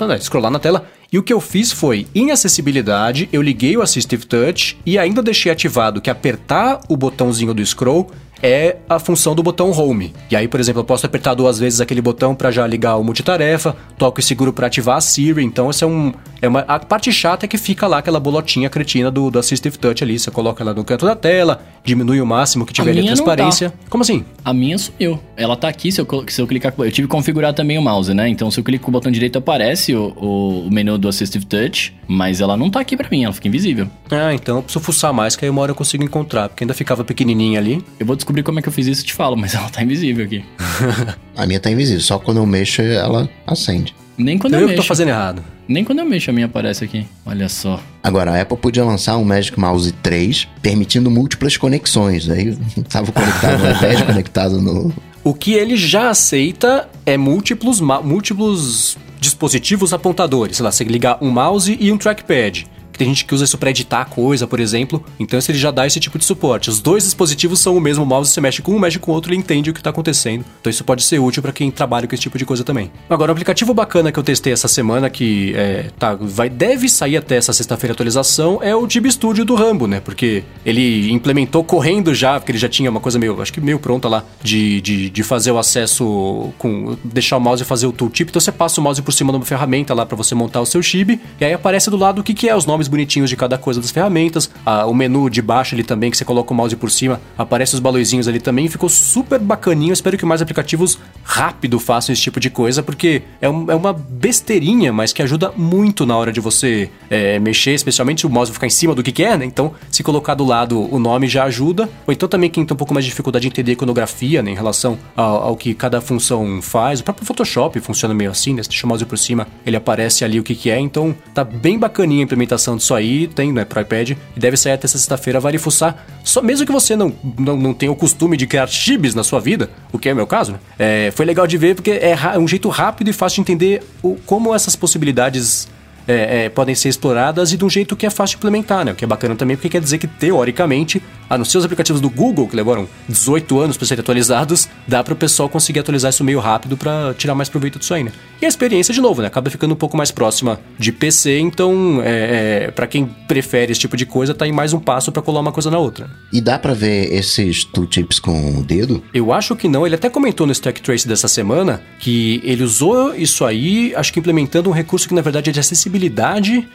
uma, 0.00 0.18
scrollar 0.18 0.50
na 0.50 0.58
tela. 0.58 0.86
E 1.10 1.18
o 1.18 1.22
que 1.22 1.32
eu 1.32 1.40
fiz 1.40 1.72
foi, 1.72 2.06
em 2.14 2.30
acessibilidade, 2.32 3.30
eu 3.32 3.40
liguei 3.40 3.74
o 3.78 3.80
Assistive 3.80 4.26
Touch 4.26 4.76
e 4.84 4.98
ainda 4.98 5.22
deixei 5.22 5.50
ativado 5.50 6.02
que 6.02 6.10
apertar 6.10 6.80
o 6.86 6.98
botãozinho 6.98 7.54
do 7.54 7.64
scroll 7.64 8.10
é 8.42 8.76
a 8.88 8.98
função 8.98 9.34
do 9.34 9.42
botão 9.42 9.70
Home. 9.70 10.12
E 10.30 10.36
aí, 10.36 10.48
por 10.48 10.60
exemplo, 10.60 10.80
eu 10.80 10.84
posso 10.84 11.06
apertar 11.06 11.34
duas 11.34 11.58
vezes 11.58 11.80
aquele 11.80 12.00
botão 12.00 12.34
para 12.34 12.50
já 12.50 12.66
ligar 12.66 12.96
o 12.96 13.04
multitarefa, 13.04 13.76
toco 13.96 14.20
e 14.20 14.22
seguro 14.22 14.52
para 14.52 14.66
ativar 14.66 14.96
a 14.96 15.00
Siri. 15.00 15.44
Então, 15.44 15.70
essa 15.70 15.84
é 15.84 15.88
um. 15.88 16.12
É 16.40 16.48
uma, 16.48 16.60
a 16.60 16.78
parte 16.78 17.12
chata 17.12 17.46
é 17.46 17.48
que 17.48 17.58
fica 17.58 17.86
lá 17.86 17.98
aquela 17.98 18.20
bolotinha 18.20 18.70
cretina 18.70 19.10
do, 19.10 19.30
do 19.30 19.38
Assistive 19.38 19.76
Touch 19.76 20.04
ali. 20.04 20.18
Você 20.18 20.30
coloca 20.30 20.62
ela 20.62 20.72
no 20.72 20.84
canto 20.84 21.04
da 21.04 21.16
tela, 21.16 21.60
diminui 21.84 22.20
o 22.20 22.26
máximo 22.26 22.64
que 22.64 22.72
tiver 22.72 22.92
de 22.92 23.02
transparência. 23.02 23.70
Tá. 23.70 23.76
Como 23.90 24.02
assim? 24.02 24.24
A 24.44 24.52
minha 24.52 24.78
sumiu. 24.78 25.18
Ela 25.36 25.56
tá 25.56 25.68
aqui, 25.68 25.90
se 25.90 26.00
eu, 26.00 26.06
se 26.28 26.40
eu 26.40 26.46
clicar. 26.46 26.72
Eu 26.78 26.92
tive 26.92 27.08
que 27.08 27.12
configurar 27.12 27.52
também 27.52 27.78
o 27.78 27.82
mouse, 27.82 28.14
né? 28.14 28.28
Então, 28.28 28.50
se 28.50 28.60
eu 28.60 28.64
clico 28.64 28.84
com 28.84 28.90
o 28.90 28.92
botão 28.92 29.10
direito, 29.10 29.38
aparece 29.38 29.94
o, 29.94 30.08
o, 30.16 30.70
menu 30.70 30.96
do 30.96 31.08
Assistive 31.08 31.44
Touch, 31.44 31.94
mas 32.06 32.40
ela 32.40 32.56
não 32.56 32.70
tá 32.70 32.80
aqui 32.80 32.96
para 32.96 33.08
mim, 33.10 33.24
ela 33.24 33.32
fica 33.32 33.48
invisível. 33.48 33.88
Ah, 34.10 34.32
então 34.32 34.56
eu 34.56 34.62
preciso 34.62 34.84
fuçar 34.84 35.12
mais, 35.12 35.36
que 35.36 35.44
aí 35.44 35.50
uma 35.50 35.60
hora 35.60 35.72
eu 35.72 35.74
consigo 35.74 36.04
encontrar, 36.04 36.48
porque 36.48 36.64
ainda 36.64 36.74
ficava 36.74 37.04
pequenininha 37.04 37.58
ali. 37.58 37.84
Eu 37.98 38.06
vou 38.06 38.16
descobrir 38.28 38.42
como 38.42 38.58
é 38.58 38.62
que 38.62 38.68
eu 38.68 38.72
fiz 38.72 38.86
isso 38.86 39.02
e 39.02 39.06
te 39.06 39.14
falo, 39.14 39.36
mas 39.36 39.54
ela 39.56 39.68
tá 39.70 39.82
invisível 39.82 40.24
aqui. 40.24 40.44
a 41.36 41.46
minha 41.46 41.58
tá 41.58 41.70
invisível, 41.70 42.00
só 42.00 42.18
quando 42.18 42.36
eu 42.38 42.46
mexo 42.46 42.82
ela 42.82 43.28
acende. 43.46 43.94
Nem 44.16 44.36
quando 44.36 44.54
eu, 44.54 44.60
eu 44.60 44.66
mexo. 44.68 44.82
tô 44.82 44.86
fazendo 44.86 45.08
errado. 45.08 45.44
Nem 45.68 45.84
quando 45.84 46.00
eu 46.00 46.04
mexo 46.04 46.30
a 46.30 46.32
minha 46.32 46.46
aparece 46.46 46.84
aqui. 46.84 47.06
Olha 47.24 47.48
só. 47.48 47.80
Agora, 48.02 48.32
a 48.32 48.40
Apple 48.40 48.56
podia 48.56 48.84
lançar 48.84 49.16
um 49.16 49.24
Magic 49.24 49.58
Mouse 49.58 49.92
3 49.92 50.48
permitindo 50.60 51.10
múltiplas 51.10 51.56
conexões. 51.56 52.28
Aí 52.28 52.56
tava 52.88 53.12
conectado 53.12 53.62
no 53.62 53.70
iPad, 53.70 54.06
conectado 54.06 54.60
no. 54.60 54.92
O 55.22 55.32
que 55.34 55.52
ele 55.52 55.76
já 55.76 56.10
aceita 56.10 56.88
é 57.06 57.16
múltiplos, 57.16 57.80
múltiplos 57.80 58.98
dispositivos 59.20 59.92
apontadores. 59.92 60.56
Sei 60.56 60.64
lá, 60.64 60.72
você 60.72 60.82
ligar 60.84 61.18
um 61.22 61.30
mouse 61.30 61.76
e 61.78 61.92
um 61.92 61.98
trackpad. 61.98 62.66
Tem 62.98 63.08
gente 63.08 63.24
que 63.24 63.34
usa 63.34 63.44
isso 63.44 63.56
para 63.56 63.70
editar 63.70 64.04
coisa, 64.06 64.46
por 64.46 64.58
exemplo. 64.58 65.02
Então 65.20 65.38
ele 65.48 65.56
já 65.56 65.70
dá 65.70 65.86
esse 65.86 66.00
tipo 66.00 66.18
de 66.18 66.24
suporte. 66.24 66.68
Os 66.68 66.80
dois 66.80 67.04
dispositivos 67.04 67.60
são 67.60 67.76
o 67.76 67.80
mesmo 67.80 68.04
mouse, 68.04 68.30
você 68.30 68.40
mexe 68.40 68.60
com 68.60 68.74
um, 68.74 68.78
mexe 68.78 68.98
com 68.98 69.12
o 69.12 69.14
outro, 69.14 69.30
ele 69.30 69.38
entende 69.38 69.70
o 69.70 69.72
que 69.72 69.80
está 69.80 69.90
acontecendo. 69.90 70.44
Então 70.60 70.68
isso 70.68 70.82
pode 70.82 71.04
ser 71.04 71.20
útil 71.20 71.40
para 71.40 71.52
quem 71.52 71.70
trabalha 71.70 72.08
com 72.08 72.14
esse 72.14 72.22
tipo 72.22 72.36
de 72.36 72.44
coisa 72.44 72.64
também. 72.64 72.90
Agora, 73.08 73.30
um 73.30 73.32
aplicativo 73.32 73.72
bacana 73.72 74.10
que 74.10 74.18
eu 74.18 74.22
testei 74.22 74.52
essa 74.52 74.66
semana, 74.66 75.08
que 75.08 75.54
é, 75.54 75.90
tá, 75.96 76.16
vai, 76.20 76.50
deve 76.50 76.88
sair 76.88 77.16
até 77.16 77.36
essa 77.36 77.52
sexta-feira 77.52 77.92
atualização, 77.92 78.58
é 78.60 78.74
o 78.74 78.86
Tib 78.86 79.06
Studio 79.06 79.44
do 79.44 79.54
Rambo, 79.54 79.86
né? 79.86 80.00
Porque 80.00 80.42
ele 80.66 81.12
implementou 81.12 81.62
correndo 81.62 82.12
já, 82.12 82.40
porque 82.40 82.50
ele 82.50 82.58
já 82.58 82.68
tinha 82.68 82.90
uma 82.90 83.00
coisa 83.00 83.18
meio, 83.18 83.40
acho 83.40 83.52
que 83.52 83.60
meio 83.60 83.78
pronta 83.78 84.08
lá, 84.08 84.24
de, 84.42 84.80
de, 84.80 85.08
de 85.08 85.22
fazer 85.22 85.52
o 85.52 85.58
acesso 85.58 86.52
com. 86.58 86.96
deixar 87.04 87.36
o 87.36 87.40
mouse 87.40 87.62
e 87.62 87.66
fazer 87.66 87.86
o 87.86 87.92
tooltip. 87.92 88.30
Então 88.30 88.40
você 88.40 88.50
passa 88.50 88.80
o 88.80 88.84
mouse 88.84 89.00
por 89.00 89.12
cima 89.12 89.32
de 89.32 89.38
uma 89.38 89.44
ferramenta 89.44 89.94
lá 89.94 90.04
para 90.04 90.16
você 90.16 90.34
montar 90.34 90.60
o 90.60 90.66
seu 90.66 90.82
chip, 90.82 91.20
e 91.40 91.44
aí 91.44 91.52
aparece 91.52 91.88
do 91.90 91.96
lado 91.96 92.20
o 92.20 92.24
que, 92.24 92.34
que 92.34 92.48
é 92.48 92.56
os 92.56 92.66
nomes 92.66 92.87
bonitinhos 92.88 93.30
de 93.30 93.36
cada 93.36 93.56
coisa 93.58 93.80
das 93.80 93.90
ferramentas. 93.90 94.50
O 94.86 94.94
menu 94.94 95.30
de 95.30 95.40
baixo 95.40 95.74
ali 95.74 95.84
também, 95.84 96.10
que 96.10 96.16
você 96.16 96.24
coloca 96.24 96.52
o 96.52 96.56
mouse 96.56 96.74
por 96.76 96.90
cima, 96.90 97.20
aparece 97.36 97.74
os 97.74 97.80
balõezinhos 97.80 98.28
ali 98.28 98.40
também. 98.40 98.68
Ficou 98.68 98.88
super 98.88 99.38
bacaninho. 99.38 99.92
Espero 99.92 100.16
que 100.16 100.26
mais 100.26 100.42
aplicativos 100.42 100.98
rápido 101.22 101.78
façam 101.78 102.12
esse 102.12 102.22
tipo 102.22 102.40
de 102.40 102.50
coisa, 102.50 102.82
porque 102.82 103.22
é, 103.40 103.48
um, 103.48 103.70
é 103.70 103.74
uma 103.74 103.92
besteirinha, 103.92 104.92
mas 104.92 105.12
que 105.12 105.22
ajuda 105.22 105.52
muito 105.56 106.06
na 106.06 106.16
hora 106.16 106.32
de 106.32 106.40
você 106.40 106.90
é, 107.10 107.38
mexer, 107.38 107.72
especialmente 107.72 108.26
o 108.26 108.30
mouse 108.30 108.52
ficar 108.52 108.66
em 108.66 108.70
cima 108.70 108.94
do 108.94 109.02
que, 109.02 109.12
que 109.12 109.22
é, 109.22 109.36
né? 109.36 109.44
Então, 109.44 109.72
se 109.90 110.02
colocar 110.02 110.34
do 110.34 110.44
lado 110.44 110.92
o 110.92 110.98
nome 110.98 111.28
já 111.28 111.44
ajuda. 111.44 111.88
Ou 112.06 112.12
então 112.12 112.28
também 112.28 112.50
quem 112.50 112.64
tem 112.64 112.74
um 112.74 112.76
pouco 112.76 112.94
mais 112.94 113.04
de 113.04 113.10
dificuldade 113.10 113.42
de 113.42 113.48
entender 113.48 113.72
a 113.72 113.74
iconografia, 113.74 114.42
né? 114.42 114.50
Em 114.50 114.54
relação 114.54 114.98
ao, 115.16 115.42
ao 115.48 115.56
que 115.56 115.74
cada 115.74 116.00
função 116.00 116.60
faz. 116.62 117.00
O 117.00 117.04
próprio 117.04 117.26
Photoshop 117.26 117.78
funciona 117.80 118.14
meio 118.14 118.30
assim, 118.30 118.54
né? 118.54 118.62
Se 118.62 118.68
deixa 118.68 118.86
o 118.86 118.88
mouse 118.88 119.04
por 119.04 119.18
cima, 119.18 119.46
ele 119.66 119.76
aparece 119.76 120.24
ali 120.24 120.40
o 120.40 120.42
que, 120.42 120.54
que 120.54 120.70
é. 120.70 120.78
Então, 120.78 121.14
tá 121.34 121.44
bem 121.44 121.78
bacaninha 121.78 122.22
a 122.22 122.24
implementação 122.24 122.77
disso 122.78 122.94
aí 122.94 123.26
tem, 123.26 123.52
né, 123.52 123.64
pro 123.64 123.80
iPad, 123.80 124.10
e 124.10 124.40
deve 124.40 124.56
sair 124.56 124.72
até 124.72 124.88
sexta-feira, 124.88 125.38
vale 125.38 125.58
fuçar. 125.58 126.06
Só 126.24 126.40
mesmo 126.40 126.64
que 126.64 126.72
você 126.72 126.96
não, 126.96 127.12
não, 127.38 127.56
não 127.56 127.74
tenha 127.74 127.92
o 127.92 127.96
costume 127.96 128.36
de 128.36 128.46
criar 128.46 128.66
chibis 128.66 129.14
na 129.14 129.22
sua 129.22 129.40
vida, 129.40 129.70
o 129.92 129.98
que 129.98 130.08
é 130.08 130.14
meu 130.14 130.26
caso, 130.26 130.52
né? 130.52 130.58
É, 130.78 131.10
foi 131.14 131.26
legal 131.26 131.46
de 131.46 131.56
ver 131.58 131.74
porque 131.74 131.90
é, 131.90 132.12
é 132.12 132.38
um 132.38 132.48
jeito 132.48 132.68
rápido 132.68 133.08
e 133.10 133.12
fácil 133.12 133.36
de 133.36 133.52
entender 133.52 133.82
o, 134.02 134.16
como 134.24 134.54
essas 134.54 134.74
possibilidades 134.74 135.68
é, 136.08 136.46
é, 136.46 136.48
podem 136.48 136.74
ser 136.74 136.88
exploradas 136.88 137.52
e 137.52 137.56
de 137.58 137.64
um 137.64 137.68
jeito 137.68 137.94
que 137.94 138.06
é 138.06 138.10
fácil 138.10 138.36
de 138.36 138.38
implementar, 138.38 138.82
né? 138.82 138.92
O 138.92 138.94
que 138.94 139.04
é 139.04 139.06
bacana 139.06 139.36
também, 139.36 139.56
porque 139.56 139.68
quer 139.68 139.80
dizer 139.80 139.98
que, 139.98 140.06
teoricamente, 140.06 141.02
a 141.28 141.36
não 141.36 141.44
ser 141.44 141.58
os 141.58 141.64
aplicativos 141.64 142.00
do 142.00 142.08
Google, 142.08 142.48
que 142.48 142.56
levaram 142.56 142.88
18 143.06 143.60
anos 143.60 143.76
para 143.76 143.86
serem 143.86 144.00
atualizados, 144.00 144.66
dá 144.86 145.04
para 145.04 145.12
o 145.12 145.16
pessoal 145.16 145.50
conseguir 145.50 145.80
atualizar 145.80 146.08
isso 146.08 146.24
meio 146.24 146.40
rápido 146.40 146.78
para 146.78 147.12
tirar 147.12 147.34
mais 147.34 147.50
proveito 147.50 147.78
disso 147.78 147.92
aí, 147.92 148.02
né? 148.02 148.12
E 148.40 148.46
a 148.46 148.48
experiência, 148.48 148.94
de 148.94 149.00
novo, 149.00 149.20
né? 149.20 149.28
Acaba 149.28 149.50
ficando 149.50 149.74
um 149.74 149.76
pouco 149.76 149.96
mais 149.96 150.10
próxima 150.10 150.58
de 150.78 150.90
PC, 150.92 151.38
então, 151.38 152.00
é, 152.02 152.68
é 152.68 152.70
para 152.70 152.86
quem 152.86 153.04
prefere 153.04 153.72
esse 153.72 153.80
tipo 153.80 153.96
de 153.96 154.06
coisa, 154.06 154.32
tá 154.32 154.46
em 154.46 154.52
mais 154.52 154.72
um 154.72 154.80
passo 154.80 155.12
para 155.12 155.20
colar 155.20 155.40
uma 155.40 155.52
coisa 155.52 155.70
na 155.70 155.78
outra. 155.78 156.08
E 156.32 156.40
dá 156.40 156.58
para 156.58 156.72
ver 156.72 157.12
esses 157.12 157.64
tooltips 157.64 158.18
com 158.18 158.58
o 158.58 158.62
dedo? 158.62 159.02
Eu 159.12 159.30
acho 159.30 159.54
que 159.54 159.68
não. 159.68 159.84
Ele 159.84 159.94
até 159.94 160.08
comentou 160.08 160.46
no 160.46 160.52
Stack 160.52 160.80
Trace 160.80 161.06
dessa 161.06 161.28
semana 161.28 161.82
que 161.98 162.40
ele 162.42 162.62
usou 162.62 163.14
isso 163.14 163.44
aí, 163.44 163.92
acho 163.94 164.12
que 164.12 164.20
implementando 164.20 164.70
um 164.70 164.72
recurso 164.72 165.06
que 165.06 165.14
na 165.14 165.20
verdade 165.20 165.50
é 165.50 165.52
de 165.52 165.60
acessibilidade 165.60 165.97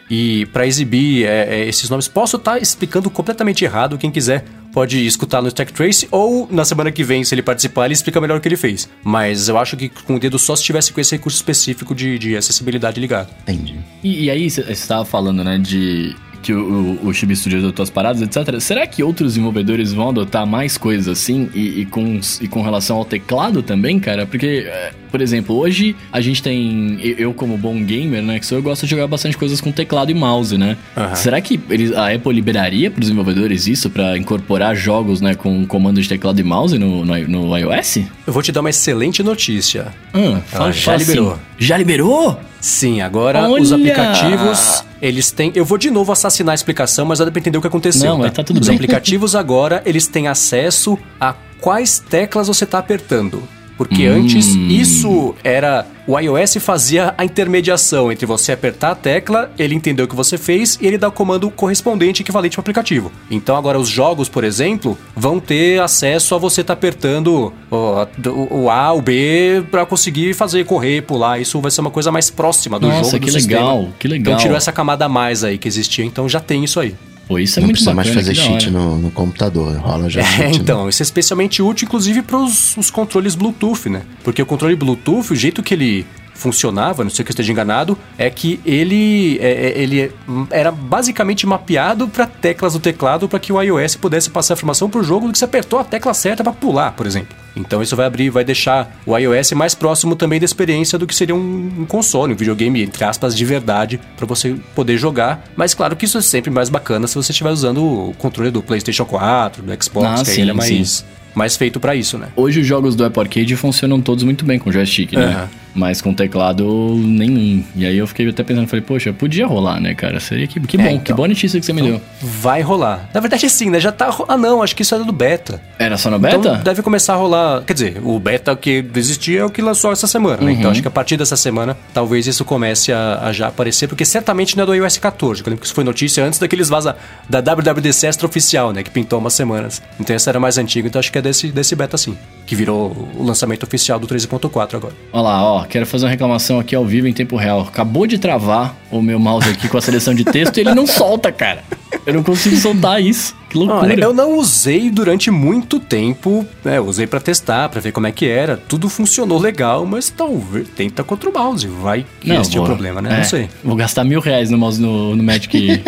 e 0.09 0.45
para 0.47 0.65
exibir 0.65 1.25
é, 1.25 1.61
é, 1.61 1.67
esses 1.67 1.89
nomes. 1.89 2.07
Posso 2.07 2.37
estar 2.37 2.53
tá 2.53 2.59
explicando 2.59 3.09
completamente 3.09 3.63
errado, 3.63 3.97
quem 3.97 4.11
quiser 4.11 4.43
pode 4.73 5.05
escutar 5.05 5.41
no 5.41 5.47
Stack 5.47 5.71
Trace 5.71 6.07
ou 6.09 6.47
na 6.51 6.65
semana 6.65 6.91
que 6.91 7.03
vem, 7.03 7.23
se 7.23 7.35
ele 7.35 7.43
participar, 7.43 7.85
ele 7.85 7.93
explica 7.93 8.19
melhor 8.19 8.39
o 8.39 8.41
que 8.41 8.47
ele 8.47 8.57
fez. 8.57 8.89
Mas 9.03 9.47
eu 9.47 9.57
acho 9.57 9.77
que 9.77 9.87
com 9.87 10.15
o 10.15 10.19
dedo 10.19 10.39
só 10.39 10.55
se 10.55 10.63
tivesse 10.63 10.91
com 10.91 10.99
esse 10.99 11.15
recurso 11.15 11.37
específico 11.37 11.93
de, 11.93 12.17
de 12.17 12.35
acessibilidade 12.35 12.99
ligado. 12.99 13.29
Entendi. 13.43 13.75
E, 14.03 14.25
e 14.25 14.31
aí, 14.31 14.49
você 14.49 14.61
estava 14.71 15.05
falando, 15.05 15.43
né, 15.43 15.59
de 15.59 16.15
que 16.41 16.51
o, 16.51 16.99
o, 17.03 17.07
o 17.07 17.13
Chibi 17.13 17.35
Studio 17.35 17.59
adotou 17.59 17.83
as 17.83 17.89
paradas, 17.89 18.21
etc. 18.21 18.59
Será 18.59 18.85
que 18.85 19.01
outros 19.01 19.33
desenvolvedores 19.33 19.93
vão 19.93 20.09
adotar 20.09 20.45
mais 20.45 20.77
coisas 20.77 21.07
assim 21.07 21.49
e, 21.53 21.81
e, 21.81 21.85
com, 21.85 22.19
e 22.41 22.47
com 22.47 22.61
relação 22.61 22.97
ao 22.97 23.05
teclado 23.05 23.63
também, 23.63 23.99
cara? 23.99 24.25
Porque, 24.25 24.65
é, 24.67 24.91
por 25.13 25.21
exemplo, 25.21 25.55
hoje 25.55 25.95
a 26.11 26.19
gente 26.19 26.41
tem. 26.41 26.97
Eu, 26.99 27.35
como 27.35 27.55
bom 27.55 27.79
gamer, 27.83 28.23
né? 28.23 28.39
Que 28.39 28.47
sou, 28.47 28.57
eu 28.57 28.63
gosto 28.63 28.87
de 28.87 28.89
jogar 28.89 29.05
bastante 29.05 29.37
coisas 29.37 29.61
com 29.61 29.71
teclado 29.71 30.09
e 30.09 30.13
mouse, 30.15 30.57
né? 30.57 30.75
Uhum. 30.97 31.15
Será 31.15 31.39
que 31.39 31.59
eles, 31.69 31.93
a 31.93 32.11
Apple 32.11 32.33
liberaria 32.33 32.89
para 32.89 32.99
os 32.99 33.05
desenvolvedores 33.05 33.67
isso 33.67 33.91
para 33.91 34.17
incorporar 34.17 34.75
jogos, 34.75 35.21
né, 35.21 35.35
com 35.35 35.67
comando 35.67 36.01
de 36.01 36.09
teclado 36.09 36.39
e 36.39 36.43
mouse 36.43 36.79
no, 36.79 37.05
no, 37.05 37.27
no 37.27 37.55
iOS? 37.55 37.97
Eu 38.25 38.33
vou 38.33 38.41
te 38.41 38.51
dar 38.51 38.61
uma 38.61 38.71
excelente 38.71 39.21
notícia. 39.21 39.93
Hum, 40.15 40.41
fala, 40.47 40.71
já 40.71 40.97
liberou. 40.97 41.33
Assim. 41.33 41.41
Já 41.59 41.77
liberou? 41.77 42.39
Sim, 42.59 43.01
agora 43.01 43.47
Olha! 43.47 43.61
os 43.61 43.71
aplicativos 43.71 44.83
eles 44.99 45.29
têm. 45.29 45.51
Eu 45.53 45.63
vou 45.63 45.77
de 45.77 45.91
novo 45.91 46.11
assassinar 46.11 46.53
a 46.53 46.55
explicação, 46.55 47.05
mas 47.05 47.19
dá 47.19 47.29
pra 47.29 47.39
entender 47.39 47.59
o 47.59 47.61
que 47.61 47.67
aconteceu. 47.67 48.09
Não, 48.09 48.17
tá? 48.17 48.23
mas 48.23 48.33
tá 48.33 48.43
tudo 48.43 48.59
Os 48.59 48.67
bem. 48.67 48.77
aplicativos 48.77 49.35
agora, 49.35 49.83
eles 49.85 50.07
têm 50.07 50.27
acesso 50.27 50.97
a 51.21 51.35
quais 51.61 51.99
teclas 51.99 52.47
você 52.47 52.65
tá 52.65 52.79
apertando. 52.79 53.43
Porque 53.77 54.07
hum. 54.07 54.15
antes 54.15 54.47
isso 54.47 55.35
era. 55.43 55.85
O 56.05 56.19
iOS 56.19 56.57
fazia 56.59 57.13
a 57.17 57.23
intermediação 57.23 58.11
entre 58.11 58.25
você 58.25 58.51
apertar 58.51 58.91
a 58.91 58.95
tecla, 58.95 59.49
ele 59.57 59.73
entendeu 59.73 60.03
o 60.03 60.07
que 60.07 60.15
você 60.15 60.37
fez 60.37 60.77
e 60.81 60.85
ele 60.85 60.97
dá 60.97 61.07
o 61.07 61.11
comando 61.13 61.49
correspondente 61.49 62.21
equivalente 62.21 62.59
ao 62.59 62.61
aplicativo. 62.61 63.09
Então 63.31 63.55
agora 63.55 63.79
os 63.79 63.87
jogos, 63.87 64.27
por 64.27 64.43
exemplo, 64.43 64.97
vão 65.15 65.39
ter 65.39 65.81
acesso 65.81 66.35
a 66.35 66.37
você 66.37 66.59
estar 66.59 66.75
tá 66.75 66.77
apertando 66.77 67.53
o, 67.71 68.07
o, 68.51 68.69
A, 68.69 68.91
o 68.91 69.01
B 69.01 69.63
para 69.71 69.85
conseguir 69.85 70.33
fazer 70.33 70.65
correr, 70.65 71.03
pular. 71.03 71.39
Isso 71.39 71.61
vai 71.61 71.71
ser 71.71 71.79
uma 71.79 71.91
coisa 71.91 72.11
mais 72.11 72.29
próxima 72.29 72.77
do 72.77 72.87
Nossa, 72.87 73.11
jogo 73.11 73.25
que 73.25 73.31
do 73.31 73.37
legal, 73.37 73.77
sistema. 73.77 73.95
que 73.97 74.07
legal. 74.09 74.33
Então 74.33 74.37
tirou 74.37 74.57
essa 74.57 74.73
camada 74.73 75.05
a 75.05 75.09
mais 75.09 75.41
aí 75.45 75.57
que 75.57 75.69
existia, 75.69 76.03
então 76.03 76.27
já 76.27 76.41
tem 76.41 76.65
isso 76.65 76.81
aí. 76.81 76.93
Pô, 77.33 77.39
isso 77.39 77.57
é 77.57 77.61
não 77.61 77.67
muito 77.67 77.77
precisa 77.77 77.95
bacana, 77.95 78.15
mais 78.15 78.27
fazer 78.27 78.35
cheat 78.35 78.69
no, 78.69 78.97
no, 78.97 79.09
computador, 79.09 79.75
rola 79.77 80.07
já. 80.07 80.21
É, 80.39 80.51
então, 80.51 80.87
isso 80.87 81.01
é 81.01 81.05
especialmente 81.05 81.61
útil, 81.61 81.87
inclusive, 81.87 82.21
para 82.21 82.37
os 82.37 82.91
controles 82.91 83.33
Bluetooth, 83.33 83.89
né? 83.89 84.03
Porque 84.23 84.41
o 84.41 84.45
controle 84.45 84.75
Bluetooth, 84.75 85.31
o 85.31 85.35
jeito 85.35 85.63
que 85.63 85.73
ele 85.73 86.05
funcionava, 86.35 87.03
não 87.03 87.09
sei 87.09 87.23
que 87.25 87.29
eu 87.29 87.33
esteja 87.33 87.51
enganado, 87.51 87.97
é 88.17 88.29
que 88.29 88.59
ele, 88.65 89.37
é, 89.39 89.67
é 89.67 89.81
ele 89.81 90.11
era 90.51 90.71
basicamente 90.71 91.45
mapeado 91.47 92.07
para 92.07 92.25
teclas 92.27 92.73
do 92.73 92.79
teclado 92.79 93.27
para 93.27 93.39
que 93.39 93.51
o 93.51 93.61
iOS 93.61 93.95
pudesse 93.95 94.29
passar 94.29 94.53
a 94.53 94.57
informação 94.57 94.89
para 94.89 94.99
o 94.99 95.03
jogo 95.03 95.27
do 95.27 95.33
que 95.33 95.39
você 95.39 95.45
apertou 95.45 95.79
a 95.79 95.83
tecla 95.83 96.13
certa 96.13 96.43
para 96.43 96.53
pular, 96.53 96.91
por 96.91 97.07
exemplo. 97.07 97.42
Então 97.55 97.81
isso 97.81 97.95
vai 97.95 98.05
abrir, 98.05 98.29
vai 98.29 98.43
deixar 98.43 98.99
o 99.05 99.17
iOS 99.17 99.51
mais 99.51 99.75
próximo 99.75 100.15
também 100.15 100.39
da 100.39 100.45
experiência 100.45 100.97
do 100.97 101.05
que 101.05 101.15
seria 101.15 101.35
um, 101.35 101.71
um 101.79 101.85
console, 101.85 102.33
um 102.33 102.35
videogame 102.35 102.81
entre 102.81 103.03
aspas 103.03 103.35
de 103.35 103.45
verdade 103.45 103.99
para 104.17 104.25
você 104.25 104.55
poder 104.75 104.97
jogar. 104.97 105.43
Mas 105.55 105.73
claro 105.73 105.95
que 105.95 106.05
isso 106.05 106.17
é 106.17 106.21
sempre 106.21 106.49
mais 106.49 106.69
bacana 106.69 107.07
se 107.07 107.15
você 107.15 107.31
estiver 107.31 107.51
usando 107.51 107.83
o 107.83 108.13
controle 108.17 108.51
do 108.51 108.61
PlayStation 108.61 109.05
4, 109.05 109.63
do 109.63 109.83
Xbox, 109.83 110.21
ah, 110.21 110.23
que 110.23 110.31
sim, 110.31 110.41
ele 110.41 110.51
é 110.51 110.53
mais 110.53 110.89
sim 110.89 111.05
mais 111.35 111.57
feito 111.57 111.79
para 111.79 111.95
isso, 111.95 112.17
né? 112.17 112.27
Hoje 112.35 112.59
os 112.59 112.67
jogos 112.67 112.95
do 112.95 113.03
Apple 113.03 113.21
Arcade 113.21 113.55
funcionam 113.55 113.99
todos 113.99 114.23
muito 114.23 114.45
bem 114.45 114.59
com 114.59 114.71
joystick, 114.71 115.13
né? 115.13 115.25
Uhum. 115.25 115.47
Mas 115.75 116.01
com 116.01 116.13
teclado 116.13 116.95
nenhum. 116.95 117.63
E 117.75 117.85
aí 117.85 117.97
eu 117.97 118.05
fiquei 118.07 118.27
até 118.29 118.43
pensando, 118.43 118.67
falei, 118.67 118.83
poxa, 118.83 119.11
podia 119.11 119.47
rolar, 119.47 119.79
né, 119.79 119.93
cara? 119.93 120.19
Seria 120.19 120.47
que, 120.47 120.59
que 120.59 120.77
bom, 120.77 120.83
então. 120.83 120.99
que 120.99 121.13
boa 121.13 121.27
notícia 121.27 121.59
que 121.59 121.65
você 121.65 121.73
me 121.73 121.81
deu. 121.81 122.01
Vai 122.21 122.61
rolar. 122.61 123.09
Na 123.13 123.19
verdade, 123.19 123.49
sim, 123.49 123.69
né? 123.69 123.79
Já 123.79 123.91
tá. 123.91 124.15
Ah, 124.27 124.37
não, 124.37 124.61
acho 124.61 124.75
que 124.75 124.81
isso 124.81 124.93
era 124.93 125.03
do 125.03 125.11
beta. 125.11 125.61
Era 125.79 125.97
só 125.97 126.09
no 126.09 126.19
beta? 126.19 126.37
Então 126.37 126.57
deve 126.63 126.81
começar 126.81 127.13
a 127.13 127.17
rolar. 127.17 127.63
Quer 127.63 127.73
dizer, 127.73 128.01
o 128.03 128.19
beta 128.19 128.55
que 128.55 128.85
existia 128.95 129.41
é 129.41 129.45
o 129.45 129.49
que 129.49 129.61
lançou 129.61 129.91
essa 129.91 130.07
semana, 130.07 130.37
né? 130.37 130.51
Uhum. 130.51 130.57
Então 130.57 130.71
acho 130.71 130.81
que 130.81 130.87
a 130.87 130.91
partir 130.91 131.17
dessa 131.17 131.35
semana 131.35 131.75
talvez 131.93 132.27
isso 132.27 132.45
comece 132.45 132.91
a, 132.91 133.19
a 133.23 133.33
já 133.33 133.47
aparecer, 133.47 133.87
porque 133.87 134.05
certamente 134.05 134.55
não 134.55 134.63
é 134.63 134.65
do 134.65 134.75
iOS 134.75 134.97
14. 134.97 135.41
Eu 135.41 135.45
lembro 135.47 135.61
que 135.61 135.65
isso 135.65 135.75
foi 135.75 135.83
notícia 135.83 136.23
antes 136.23 136.39
daqueles 136.39 136.69
vaza 136.69 136.95
da 137.29 137.39
WWDC 137.39 138.07
extra 138.07 138.27
oficial, 138.27 138.71
né? 138.71 138.83
Que 138.83 138.91
pintou 138.91 139.19
umas 139.19 139.33
semanas. 139.33 139.81
Então 139.99 140.15
essa 140.15 140.29
era 140.29 140.39
mais 140.39 140.57
antiga, 140.57 140.87
então 140.87 140.99
acho 140.99 141.11
que 141.11 141.17
é 141.17 141.21
desse, 141.21 141.51
desse 141.51 141.75
beta 141.75 141.97
sim. 141.97 142.17
Que 142.45 142.55
virou 142.55 143.09
o 143.17 143.23
lançamento 143.23 143.63
oficial 143.63 143.99
do 143.99 144.07
13.4 144.07 144.75
agora. 144.75 144.93
Olha 145.11 145.21
lá, 145.23 145.43
ó, 145.43 145.63
quero 145.63 145.85
fazer 145.85 146.05
uma 146.05 146.11
reclamação 146.11 146.59
aqui 146.59 146.75
ao 146.75 146.85
vivo 146.85 147.07
em 147.07 147.13
tempo 147.13 147.35
real. 147.35 147.61
Acabou 147.61 148.05
de 148.05 148.17
travar 148.17 148.75
o 148.91 149.01
meu 149.01 149.17
mouse 149.19 149.49
aqui 149.49 149.67
com 149.69 149.77
a 149.77 149.81
seleção 149.81 150.13
de 150.13 150.23
texto 150.25 150.57
e 150.57 150.61
ele 150.61 150.73
não 150.73 150.85
solta, 150.87 151.31
cara. 151.31 151.63
Eu 152.05 152.13
não 152.13 152.23
consigo 152.23 152.55
soltar 152.57 153.01
isso. 153.01 153.35
Que 153.53 153.59
loucura. 153.59 153.81
Olha, 153.93 154.03
eu 154.03 154.13
não 154.15 154.35
usei 154.39 154.89
durante 154.89 155.29
muito 155.29 155.79
tempo, 155.79 156.43
né? 156.65 156.79
Eu 156.79 156.87
usei 156.87 157.05
pra 157.05 157.19
testar, 157.19 157.69
pra 157.69 157.79
ver 157.79 157.91
como 157.91 158.07
é 158.07 158.11
que 158.11 158.25
era. 158.27 158.57
Tudo 158.57 158.89
funcionou 158.89 159.39
legal, 159.39 159.85
mas 159.85 160.09
talvez 160.09 160.67
tenta 160.69 161.03
contra 161.03 161.29
o 161.29 161.33
mouse. 161.33 161.67
Vai 161.67 162.03
que 162.19 162.31
este 162.31 162.57
é 162.57 162.61
o 162.61 162.63
problema, 162.63 162.99
né? 162.99 163.13
é, 163.13 163.17
Não 163.17 163.23
sei. 163.23 163.47
Vou 163.63 163.75
gastar 163.75 164.03
mil 164.03 164.19
reais 164.19 164.49
no 164.49 164.57
mouse 164.57 164.81
no, 164.81 165.15
no 165.15 165.21
Magic, 165.21 165.83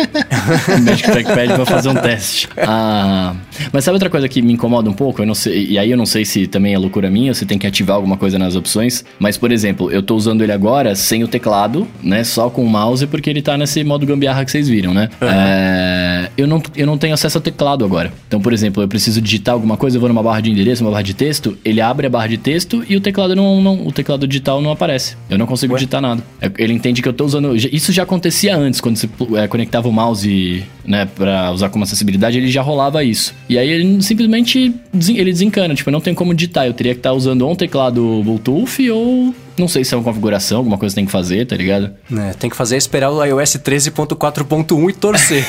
no 0.78 0.84
Magic 0.84 1.10
Trackpad 1.10 1.54
pra 1.54 1.66
fazer 1.66 1.88
um 1.88 1.94
teste. 1.96 2.48
Ah, 2.56 3.34
mas 3.72 3.82
sabe 3.82 3.96
outra 3.96 4.08
coisa 4.08 4.28
que 4.28 4.40
me 4.40 4.52
incomoda 4.52 4.88
um 4.88 4.92
pouco? 4.92 5.20
Eu 5.22 5.26
não 5.26 5.34
sei, 5.34 5.66
e 5.66 5.76
aí 5.76 5.90
eu 5.90 5.96
não 5.96 6.06
sei 6.06 6.24
se 6.24 6.46
também 6.46 6.72
é 6.72 6.78
loucura 6.78 7.10
minha, 7.10 7.34
se 7.34 7.44
tem 7.44 7.58
que 7.58 7.66
ativar 7.66 7.96
alguma 7.96 8.16
coisa 8.16 8.38
nas 8.38 8.54
opções. 8.54 9.04
Mas, 9.18 9.36
por 9.36 9.50
exemplo, 9.50 9.90
eu 9.90 10.04
tô 10.04 10.14
usando 10.14 10.42
ele 10.42 10.52
agora 10.52 10.94
sem 10.94 11.24
o 11.24 11.28
teclado, 11.28 11.84
né? 12.00 12.22
Só 12.22 12.48
com 12.48 12.62
o 12.62 12.68
mouse, 12.70 13.08
porque 13.08 13.28
ele 13.28 13.42
tá 13.42 13.56
nesse 13.58 13.82
modo 13.82 14.06
gambiarra 14.06 14.44
que 14.44 14.52
vocês 14.52 14.68
viram, 14.68 14.94
né? 14.94 15.08
É, 15.20 16.30
eu, 16.36 16.46
não, 16.46 16.62
eu 16.76 16.86
não 16.86 16.96
tenho 16.96 17.12
acesso 17.12 17.38
ao 17.38 17.42
teclado 17.42 17.55
agora. 17.84 18.12
Então, 18.28 18.40
por 18.40 18.52
exemplo, 18.52 18.82
eu 18.82 18.88
preciso 18.88 19.20
digitar 19.20 19.54
alguma 19.54 19.76
coisa, 19.76 19.96
eu 19.96 20.00
vou 20.00 20.08
numa 20.08 20.22
barra 20.22 20.40
de 20.40 20.50
endereço, 20.50 20.84
uma 20.84 20.90
barra 20.90 21.02
de 21.02 21.14
texto, 21.14 21.56
ele 21.64 21.80
abre 21.80 22.06
a 22.06 22.10
barra 22.10 22.26
de 22.28 22.38
texto 22.38 22.84
e 22.88 22.96
o 22.96 23.00
teclado 23.00 23.34
não, 23.34 23.60
não- 23.62 23.86
o 23.86 23.92
teclado 23.92 24.26
digital 24.26 24.60
não 24.60 24.70
aparece. 24.70 25.16
Eu 25.30 25.38
não 25.38 25.46
consigo 25.46 25.72
Ué? 25.72 25.78
digitar 25.78 26.00
nada. 26.00 26.22
É, 26.40 26.50
Ele 26.58 26.72
entende 26.72 27.02
que 27.02 27.08
eu 27.08 27.12
tô 27.12 27.24
usando. 27.24 27.54
Isso 27.56 27.92
já 27.92 28.02
acontecia 28.02 28.56
antes, 28.56 28.80
quando 28.80 28.96
você 28.96 29.08
é, 29.36 29.46
conectava 29.48 29.88
o 29.88 29.92
mouse, 29.92 30.62
né, 30.84 31.06
pra 31.06 31.50
usar 31.52 31.68
como 31.68 31.84
acessibilidade, 31.84 32.38
ele 32.38 32.48
já 32.50 32.62
rolava 32.62 33.02
isso. 33.04 33.34
E 33.48 33.58
aí 33.58 33.68
ele 33.68 34.02
simplesmente 34.02 34.74
ele 35.08 35.32
desencana, 35.32 35.74
tipo, 35.74 35.88
eu 35.88 35.92
não 35.92 36.00
tem 36.00 36.14
como 36.14 36.34
digitar. 36.34 36.66
Eu 36.66 36.72
teria 36.74 36.92
que 36.94 37.00
estar 37.00 37.12
usando 37.12 37.42
ou 37.42 37.52
um 37.52 37.56
teclado 37.56 38.22
Bluetooth 38.24 38.90
ou. 38.90 39.34
Não 39.58 39.68
sei 39.68 39.84
se 39.84 39.94
é 39.94 39.96
uma 39.96 40.04
configuração, 40.04 40.58
alguma 40.58 40.76
coisa 40.76 40.92
que 40.92 41.00
tem 41.00 41.06
que 41.06 41.12
fazer, 41.12 41.46
tá 41.46 41.56
ligado? 41.56 41.90
É, 42.12 42.32
tem 42.34 42.50
que 42.50 42.56
fazer 42.56 42.74
é 42.74 42.78
esperar 42.78 43.10
o 43.10 43.24
iOS 43.24 43.56
13.4.1 43.56 44.90
e 44.90 44.92
torcer. 44.92 45.44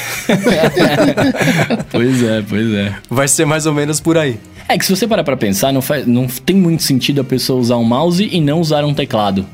pois 1.91 2.23
é, 2.23 2.43
pois 2.47 2.73
é. 2.73 2.95
Vai 3.09 3.27
ser 3.27 3.45
mais 3.45 3.65
ou 3.65 3.73
menos 3.73 3.99
por 3.99 4.17
aí. 4.17 4.39
É 4.69 4.77
que 4.77 4.85
se 4.85 4.93
você 4.93 5.07
parar 5.07 5.23
pra 5.23 5.37
pensar, 5.37 5.71
não, 5.71 5.81
faz, 5.81 6.05
não 6.05 6.27
tem 6.27 6.55
muito 6.55 6.83
sentido 6.83 7.21
a 7.21 7.23
pessoa 7.23 7.59
usar 7.59 7.77
um 7.77 7.83
mouse 7.85 8.27
e 8.29 8.41
não 8.41 8.59
usar 8.59 8.83
um 8.83 8.93
teclado. 8.93 9.45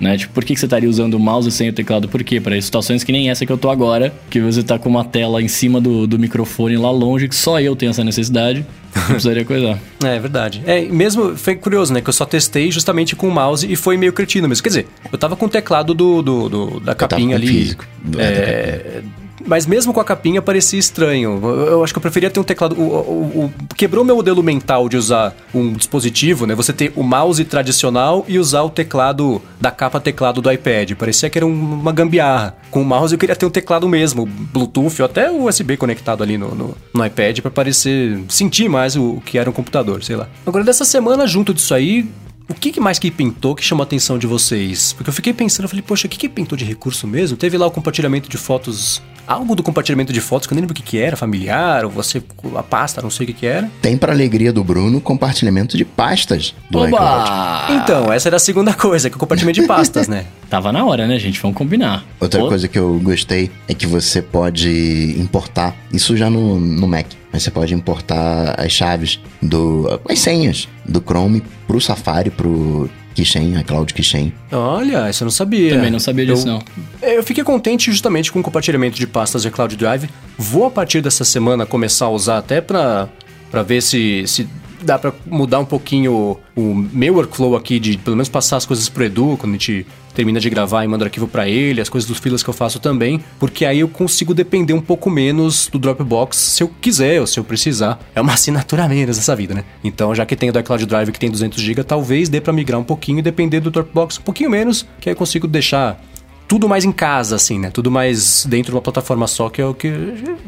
Né? 0.00 0.16
Tipo, 0.16 0.32
por 0.32 0.44
que, 0.44 0.54
que 0.54 0.60
você 0.60 0.64
estaria 0.66 0.88
usando 0.88 1.14
o 1.14 1.18
mouse 1.18 1.50
sem 1.50 1.68
o 1.68 1.72
teclado? 1.72 2.08
Por 2.08 2.22
quê? 2.24 2.40
Para 2.40 2.58
situações 2.60 3.04
que 3.04 3.12
nem 3.12 3.28
essa 3.28 3.44
que 3.44 3.52
eu 3.52 3.58
tô 3.58 3.68
agora, 3.70 4.12
que 4.30 4.40
você 4.40 4.62
tá 4.62 4.78
com 4.78 4.88
uma 4.88 5.04
tela 5.04 5.42
em 5.42 5.48
cima 5.48 5.80
do, 5.80 6.06
do 6.06 6.18
microfone 6.18 6.76
lá 6.78 6.90
longe, 6.90 7.28
que 7.28 7.34
só 7.34 7.60
eu 7.60 7.76
tenho 7.76 7.90
essa 7.90 8.02
necessidade, 8.02 8.64
eu 8.96 9.02
precisaria 9.08 9.44
coisar. 9.44 9.78
É 10.02 10.18
verdade. 10.18 10.62
É, 10.66 10.82
e 10.82 10.88
mesmo 10.90 11.36
foi 11.36 11.54
curioso, 11.54 11.92
né? 11.92 12.00
Que 12.00 12.08
eu 12.08 12.12
só 12.14 12.24
testei 12.24 12.70
justamente 12.70 13.14
com 13.14 13.28
o 13.28 13.30
mouse 13.30 13.70
e 13.70 13.76
foi 13.76 13.96
meio 13.98 14.12
cretino 14.14 14.48
mesmo. 14.48 14.62
Quer 14.62 14.68
dizer, 14.70 14.88
eu 15.12 15.18
tava 15.18 15.36
com 15.36 15.44
o 15.44 15.48
teclado 15.48 15.92
do, 15.92 16.22
do- 16.22 16.48
do- 16.48 16.80
da 16.80 16.94
tava 16.94 17.10
capinha 17.10 17.30
com 17.30 17.34
ali. 17.42 17.46
físico. 17.48 17.84
É, 18.18 19.02
mas 19.46 19.66
mesmo 19.66 19.92
com 19.92 20.00
a 20.00 20.04
capinha 20.04 20.40
parecia 20.42 20.78
estranho. 20.78 21.40
Eu, 21.42 21.82
acho 21.84 21.92
que 21.92 21.98
eu 21.98 22.02
preferia 22.02 22.30
ter 22.30 22.40
um 22.40 22.44
teclado. 22.44 22.74
o- 22.78 22.82
o- 22.82 23.44
o- 23.44 23.74
quebrou 23.74 24.04
meu 24.04 24.16
modelo 24.16 24.42
mental 24.42 24.88
de 24.88 24.96
usar 24.96 25.34
um 25.54 25.72
dispositivo, 25.72 26.46
né? 26.46 26.54
Você 26.54 26.72
ter 26.72 26.92
o 26.96 27.02
mouse 27.02 27.44
tradicional 27.44 28.24
e 28.28 28.38
usar 28.38 28.62
o 28.62 28.70
teclado 28.70 29.40
da 29.60 29.70
capa 29.70 30.00
teclado 30.00 30.40
do 30.42 30.50
iPad. 30.50 30.92
Parecia 30.94 31.28
que 31.30 31.38
era 31.38 31.46
um- 31.46 31.50
uma 31.80 31.92
gambiarra. 31.92 32.56
Com 32.70 32.82
o 32.82 32.84
mouse 32.84 33.12
eu 33.14 33.18
queria 33.18 33.36
ter 33.36 33.46
um 33.46 33.50
teclado 33.50 33.88
mesmo, 33.88 34.26
Bluetooth 34.26 35.00
ou 35.00 35.06
até 35.06 35.30
USB 35.30 35.76
conectado 35.76 36.22
ali 36.22 36.36
no, 36.38 36.54
no, 36.54 36.76
no 36.94 37.06
iPad 37.06 37.40
pra 37.40 37.50
parecer. 37.50 38.18
sentir 38.28 38.68
mais 38.68 38.96
o, 38.96 39.02
o 39.14 39.20
que 39.20 39.38
era 39.38 39.48
um 39.48 39.52
computador, 39.52 40.02
sei 40.02 40.16
lá. 40.16 40.28
Agora, 40.46 40.64
dessa 40.64 40.84
semana, 40.84 41.26
junto 41.26 41.52
disso 41.54 41.74
aí, 41.74 42.06
o 42.48 42.54
que, 42.54 42.72
que 42.72 42.80
mais 42.80 42.98
que 42.98 43.10
pintou 43.10 43.54
que 43.54 43.62
chamou 43.64 43.82
a 43.82 43.86
atenção 43.86 44.18
de 44.18 44.26
vocês? 44.26 44.92
Porque 44.94 45.08
eu 45.10 45.14
fiquei 45.14 45.32
pensando, 45.32 45.64
eu 45.64 45.68
falei, 45.68 45.82
poxa, 45.82 46.06
o 46.06 46.10
que, 46.10 46.16
que 46.18 46.28
pintou 46.28 46.56
de 46.56 46.64
recurso 46.64 47.06
mesmo? 47.06 47.36
Teve 47.36 47.56
lá 47.58 47.66
o 47.66 47.70
compartilhamento 47.70 48.28
de 48.28 48.36
fotos, 48.36 49.02
algo 49.28 49.54
do 49.54 49.62
compartilhamento 49.62 50.12
de 50.12 50.20
fotos 50.20 50.46
que 50.46 50.54
eu 50.54 50.56
nem 50.56 50.62
lembro 50.62 50.72
o 50.72 50.74
que, 50.74 50.82
que 50.82 50.98
era, 50.98 51.16
familiar, 51.16 51.84
ou 51.84 51.90
você, 51.90 52.22
a 52.56 52.62
pasta, 52.62 53.02
não 53.02 53.10
sei 53.10 53.24
o 53.24 53.26
que, 53.26 53.34
que 53.34 53.46
era. 53.46 53.70
Tem 53.82 53.96
pra 53.96 54.12
alegria 54.12 54.52
do 54.52 54.64
Bruno 54.64 55.00
compartilhamento 55.00 55.76
de 55.76 55.84
pastas 55.84 56.54
do 56.70 56.86
iCloud. 56.86 57.30
Oba! 57.30 57.66
Então, 57.70 58.12
essa 58.12 58.28
era 58.28 58.36
a 58.36 58.40
segunda 58.40 58.72
coisa, 58.72 59.10
que 59.10 59.14
é 59.14 59.16
o 59.16 59.20
compartilhamento 59.20 59.60
de 59.60 59.66
pastas, 59.66 60.08
né? 60.08 60.24
Tava 60.48 60.72
na 60.72 60.84
hora, 60.84 61.06
né, 61.06 61.18
gente? 61.18 61.38
Vamos 61.40 61.56
combinar. 61.56 62.04
Outra 62.18 62.40
Pô, 62.40 62.48
coisa 62.48 62.66
que 62.66 62.78
eu 62.78 62.98
gostei 63.00 63.50
é 63.68 63.74
que 63.74 63.86
você 63.86 64.22
pode 64.22 65.14
importar, 65.18 65.76
isso 65.92 66.16
já 66.16 66.30
no, 66.30 66.58
no 66.58 66.88
Mac, 66.88 67.06
mas 67.30 67.42
você 67.42 67.50
pode 67.50 67.74
importar 67.74 68.58
as 68.58 68.72
chaves 68.72 69.20
do. 69.42 70.00
as 70.08 70.18
senhas 70.18 70.66
do 70.86 71.00
Chrome 71.00 71.42
pro 71.66 71.78
Safari, 71.80 72.30
pro 72.30 72.88
Keychain, 73.22 73.56
a 73.56 73.64
Cloud 73.64 73.92
Keychain. 73.92 74.32
Olha, 74.52 75.10
isso 75.10 75.22
eu 75.22 75.26
não 75.26 75.30
sabia. 75.32 75.74
Também 75.74 75.90
não 75.90 75.98
sabia 75.98 76.24
disso, 76.26 76.46
Eu- 76.46 76.52
não. 76.52 76.62
É, 77.02 77.18
Eu 77.18 77.22
fiquei 77.24 77.42
contente 77.42 77.90
justamente 77.90 78.30
com 78.30 78.38
o 78.38 78.42
compartilhamento 78.42 78.96
de 78.96 79.06
pastas 79.06 79.42
de 79.42 79.50
Cloud 79.50 79.76
Drive. 79.76 80.08
Vou 80.38 80.66
a 80.66 80.70
partir 80.70 81.00
dessa 81.00 81.24
semana 81.24 81.66
começar 81.66 82.06
a 82.06 82.10
usar 82.10 82.38
até 82.38 82.60
pra, 82.60 83.08
pra 83.50 83.62
ver 83.62 83.82
se, 83.82 84.24
se 84.26 84.48
dá 84.82 84.96
pra 84.98 85.12
mudar 85.26 85.58
um 85.58 85.64
pouquinho 85.64 86.12
o, 86.56 86.60
o 86.60 86.74
meu 86.92 87.14
workflow 87.14 87.56
aqui 87.56 87.80
de 87.80 87.98
pelo 87.98 88.14
menos 88.16 88.28
passar 88.28 88.56
as 88.58 88.64
coisas 88.64 88.88
pro 88.88 89.04
Edu 89.04 89.36
quando 89.36 89.50
a 89.50 89.56
gente 89.58 89.84
termina 90.18 90.40
de 90.40 90.50
gravar 90.50 90.82
e 90.82 90.88
manda 90.88 91.04
o 91.04 91.06
arquivo 91.06 91.28
pra 91.28 91.48
ele, 91.48 91.80
as 91.80 91.88
coisas 91.88 92.08
dos 92.08 92.18
filas 92.18 92.42
que 92.42 92.50
eu 92.50 92.52
faço 92.52 92.80
também, 92.80 93.20
porque 93.38 93.64
aí 93.64 93.78
eu 93.78 93.88
consigo 93.88 94.34
depender 94.34 94.72
um 94.72 94.80
pouco 94.80 95.08
menos 95.08 95.68
do 95.68 95.78
Dropbox 95.78 96.36
se 96.36 96.60
eu 96.60 96.68
quiser 96.80 97.20
ou 97.20 97.26
se 97.26 97.38
eu 97.38 97.44
precisar. 97.44 98.00
É 98.16 98.20
uma 98.20 98.32
assinatura 98.34 98.82
a 98.82 98.88
menos 98.88 99.16
essa 99.16 99.36
vida, 99.36 99.54
né? 99.54 99.62
Então, 99.84 100.12
já 100.16 100.26
que 100.26 100.34
tem 100.34 100.50
o 100.50 100.52
da 100.52 100.60
Cloud 100.60 100.84
Drive 100.86 101.12
que 101.12 101.20
tem 101.20 101.30
200 101.30 101.62
GB, 101.62 101.84
talvez 101.84 102.28
dê 102.28 102.40
pra 102.40 102.52
migrar 102.52 102.80
um 102.80 102.84
pouquinho 102.84 103.20
e 103.20 103.22
depender 103.22 103.60
do 103.60 103.70
Dropbox 103.70 104.18
um 104.18 104.22
pouquinho 104.22 104.50
menos, 104.50 104.84
que 105.00 105.08
aí 105.08 105.12
eu 105.12 105.16
consigo 105.16 105.46
deixar 105.46 106.02
tudo 106.48 106.66
mais 106.66 106.84
em 106.84 106.90
casa, 106.90 107.36
assim, 107.36 107.58
né? 107.58 107.70
Tudo 107.70 107.90
mais 107.90 108.46
dentro 108.46 108.72
de 108.72 108.76
uma 108.76 108.80
plataforma 108.80 109.26
só, 109.26 109.50
que 109.50 109.60
é 109.60 109.66
o 109.66 109.74
que 109.74 109.92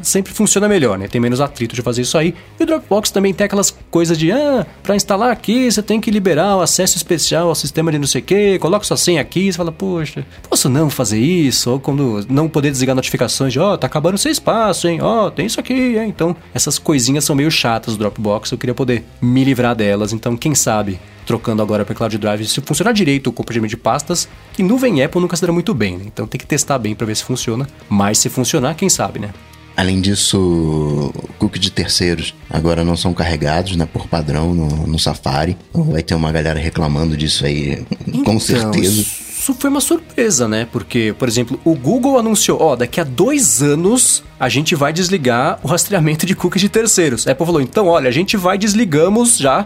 sempre 0.01 0.33
funciona 0.33 0.67
melhor, 0.67 0.97
né? 0.97 1.07
Tem 1.07 1.21
menos 1.21 1.39
atrito 1.39 1.75
de 1.75 1.83
fazer 1.83 2.01
isso 2.01 2.17
aí. 2.17 2.33
E 2.59 2.63
o 2.63 2.65
Dropbox 2.65 3.11
também 3.11 3.31
tem 3.31 3.45
aquelas 3.45 3.69
coisas 3.91 4.17
de, 4.17 4.31
ah, 4.31 4.65
pra 4.81 4.95
instalar 4.95 5.31
aqui, 5.31 5.71
você 5.71 5.83
tem 5.83 6.01
que 6.01 6.09
liberar 6.09 6.57
o 6.57 6.61
acesso 6.61 6.97
especial 6.97 7.49
ao 7.49 7.55
sistema 7.55 7.91
de 7.91 7.99
não 7.99 8.07
sei 8.07 8.19
o 8.19 8.23
quê, 8.23 8.57
coloca 8.59 8.83
sua 8.83 8.97
senha 8.97 9.21
aqui, 9.21 9.51
você 9.51 9.57
fala, 9.57 9.71
poxa, 9.71 10.25
posso 10.49 10.67
não 10.67 10.89
fazer 10.89 11.19
isso? 11.19 11.69
Ou 11.69 11.79
quando 11.79 12.25
não 12.27 12.49
poder 12.49 12.71
desligar 12.71 12.95
notificações 12.95 13.53
de, 13.53 13.59
ó, 13.59 13.77
tá 13.77 13.85
acabando 13.85 14.17
seu 14.17 14.31
espaço, 14.31 14.87
hein? 14.87 14.99
Ó, 15.01 15.29
tem 15.29 15.45
isso 15.45 15.59
aqui, 15.59 15.97
hein? 15.97 16.09
Então, 16.09 16.35
essas 16.51 16.79
coisinhas 16.79 17.23
são 17.23 17.35
meio 17.35 17.51
chatas 17.51 17.95
do 17.95 17.99
Dropbox, 17.99 18.51
eu 18.51 18.57
queria 18.57 18.73
poder 18.73 19.05
me 19.21 19.43
livrar 19.43 19.75
delas, 19.75 20.11
então, 20.13 20.35
quem 20.35 20.55
sabe 20.55 20.99
trocando 21.31 21.61
agora 21.61 21.85
para 21.85 21.95
Cloud 21.95 22.17
Drive, 22.17 22.45
se 22.45 22.59
funcionar 22.59 22.91
direito 22.91 23.27
o 23.27 23.31
compartilhamento 23.31 23.69
de 23.69 23.77
pastas, 23.77 24.27
que 24.51 24.61
nuvem 24.61 25.01
Apple 25.01 25.21
nunca 25.21 25.37
se 25.37 25.45
dá 25.45 25.53
muito 25.53 25.73
bem, 25.73 25.97
né? 25.97 26.03
Então 26.05 26.27
tem 26.27 26.37
que 26.37 26.45
testar 26.45 26.77
bem 26.77 26.93
para 26.93 27.07
ver 27.07 27.15
se 27.15 27.23
funciona. 27.23 27.65
Mas 27.87 28.17
se 28.17 28.27
funcionar, 28.27 28.75
quem 28.75 28.89
sabe, 28.89 29.19
né? 29.19 29.29
Além 29.77 30.01
disso, 30.01 31.13
cookies 31.39 31.61
de 31.61 31.71
terceiros 31.71 32.35
agora 32.49 32.83
não 32.83 32.97
são 32.97 33.13
carregados, 33.13 33.77
né, 33.77 33.87
por 33.91 34.07
padrão 34.07 34.53
no, 34.53 34.67
no 34.85 34.99
Safari. 34.99 35.55
Vai 35.73 36.03
ter 36.03 36.15
uma 36.15 36.33
galera 36.33 36.59
reclamando 36.59 37.15
disso 37.15 37.45
aí, 37.45 37.85
com 38.05 38.11
Então, 38.19 38.39
certeza. 38.41 39.05
Foi 39.41 39.71
uma 39.71 39.81
surpresa, 39.81 40.47
né? 40.47 40.67
Porque, 40.71 41.15
por 41.17 41.27
exemplo, 41.27 41.59
o 41.65 41.73
Google 41.73 42.19
anunciou, 42.19 42.61
ó, 42.61 42.75
daqui 42.75 43.01
a 43.01 43.03
dois 43.03 43.61
anos 43.63 44.23
a 44.39 44.47
gente 44.47 44.75
vai 44.75 44.93
desligar 44.93 45.59
o 45.63 45.67
rastreamento 45.67 46.27
de 46.27 46.35
cookies 46.35 46.61
de 46.61 46.69
terceiros. 46.69 47.27
A 47.27 47.31
Apple 47.31 47.45
falou, 47.45 47.59
então, 47.59 47.87
olha, 47.87 48.07
a 48.07 48.11
gente 48.11 48.37
vai 48.37 48.57
desligamos 48.57 49.39
já. 49.39 49.65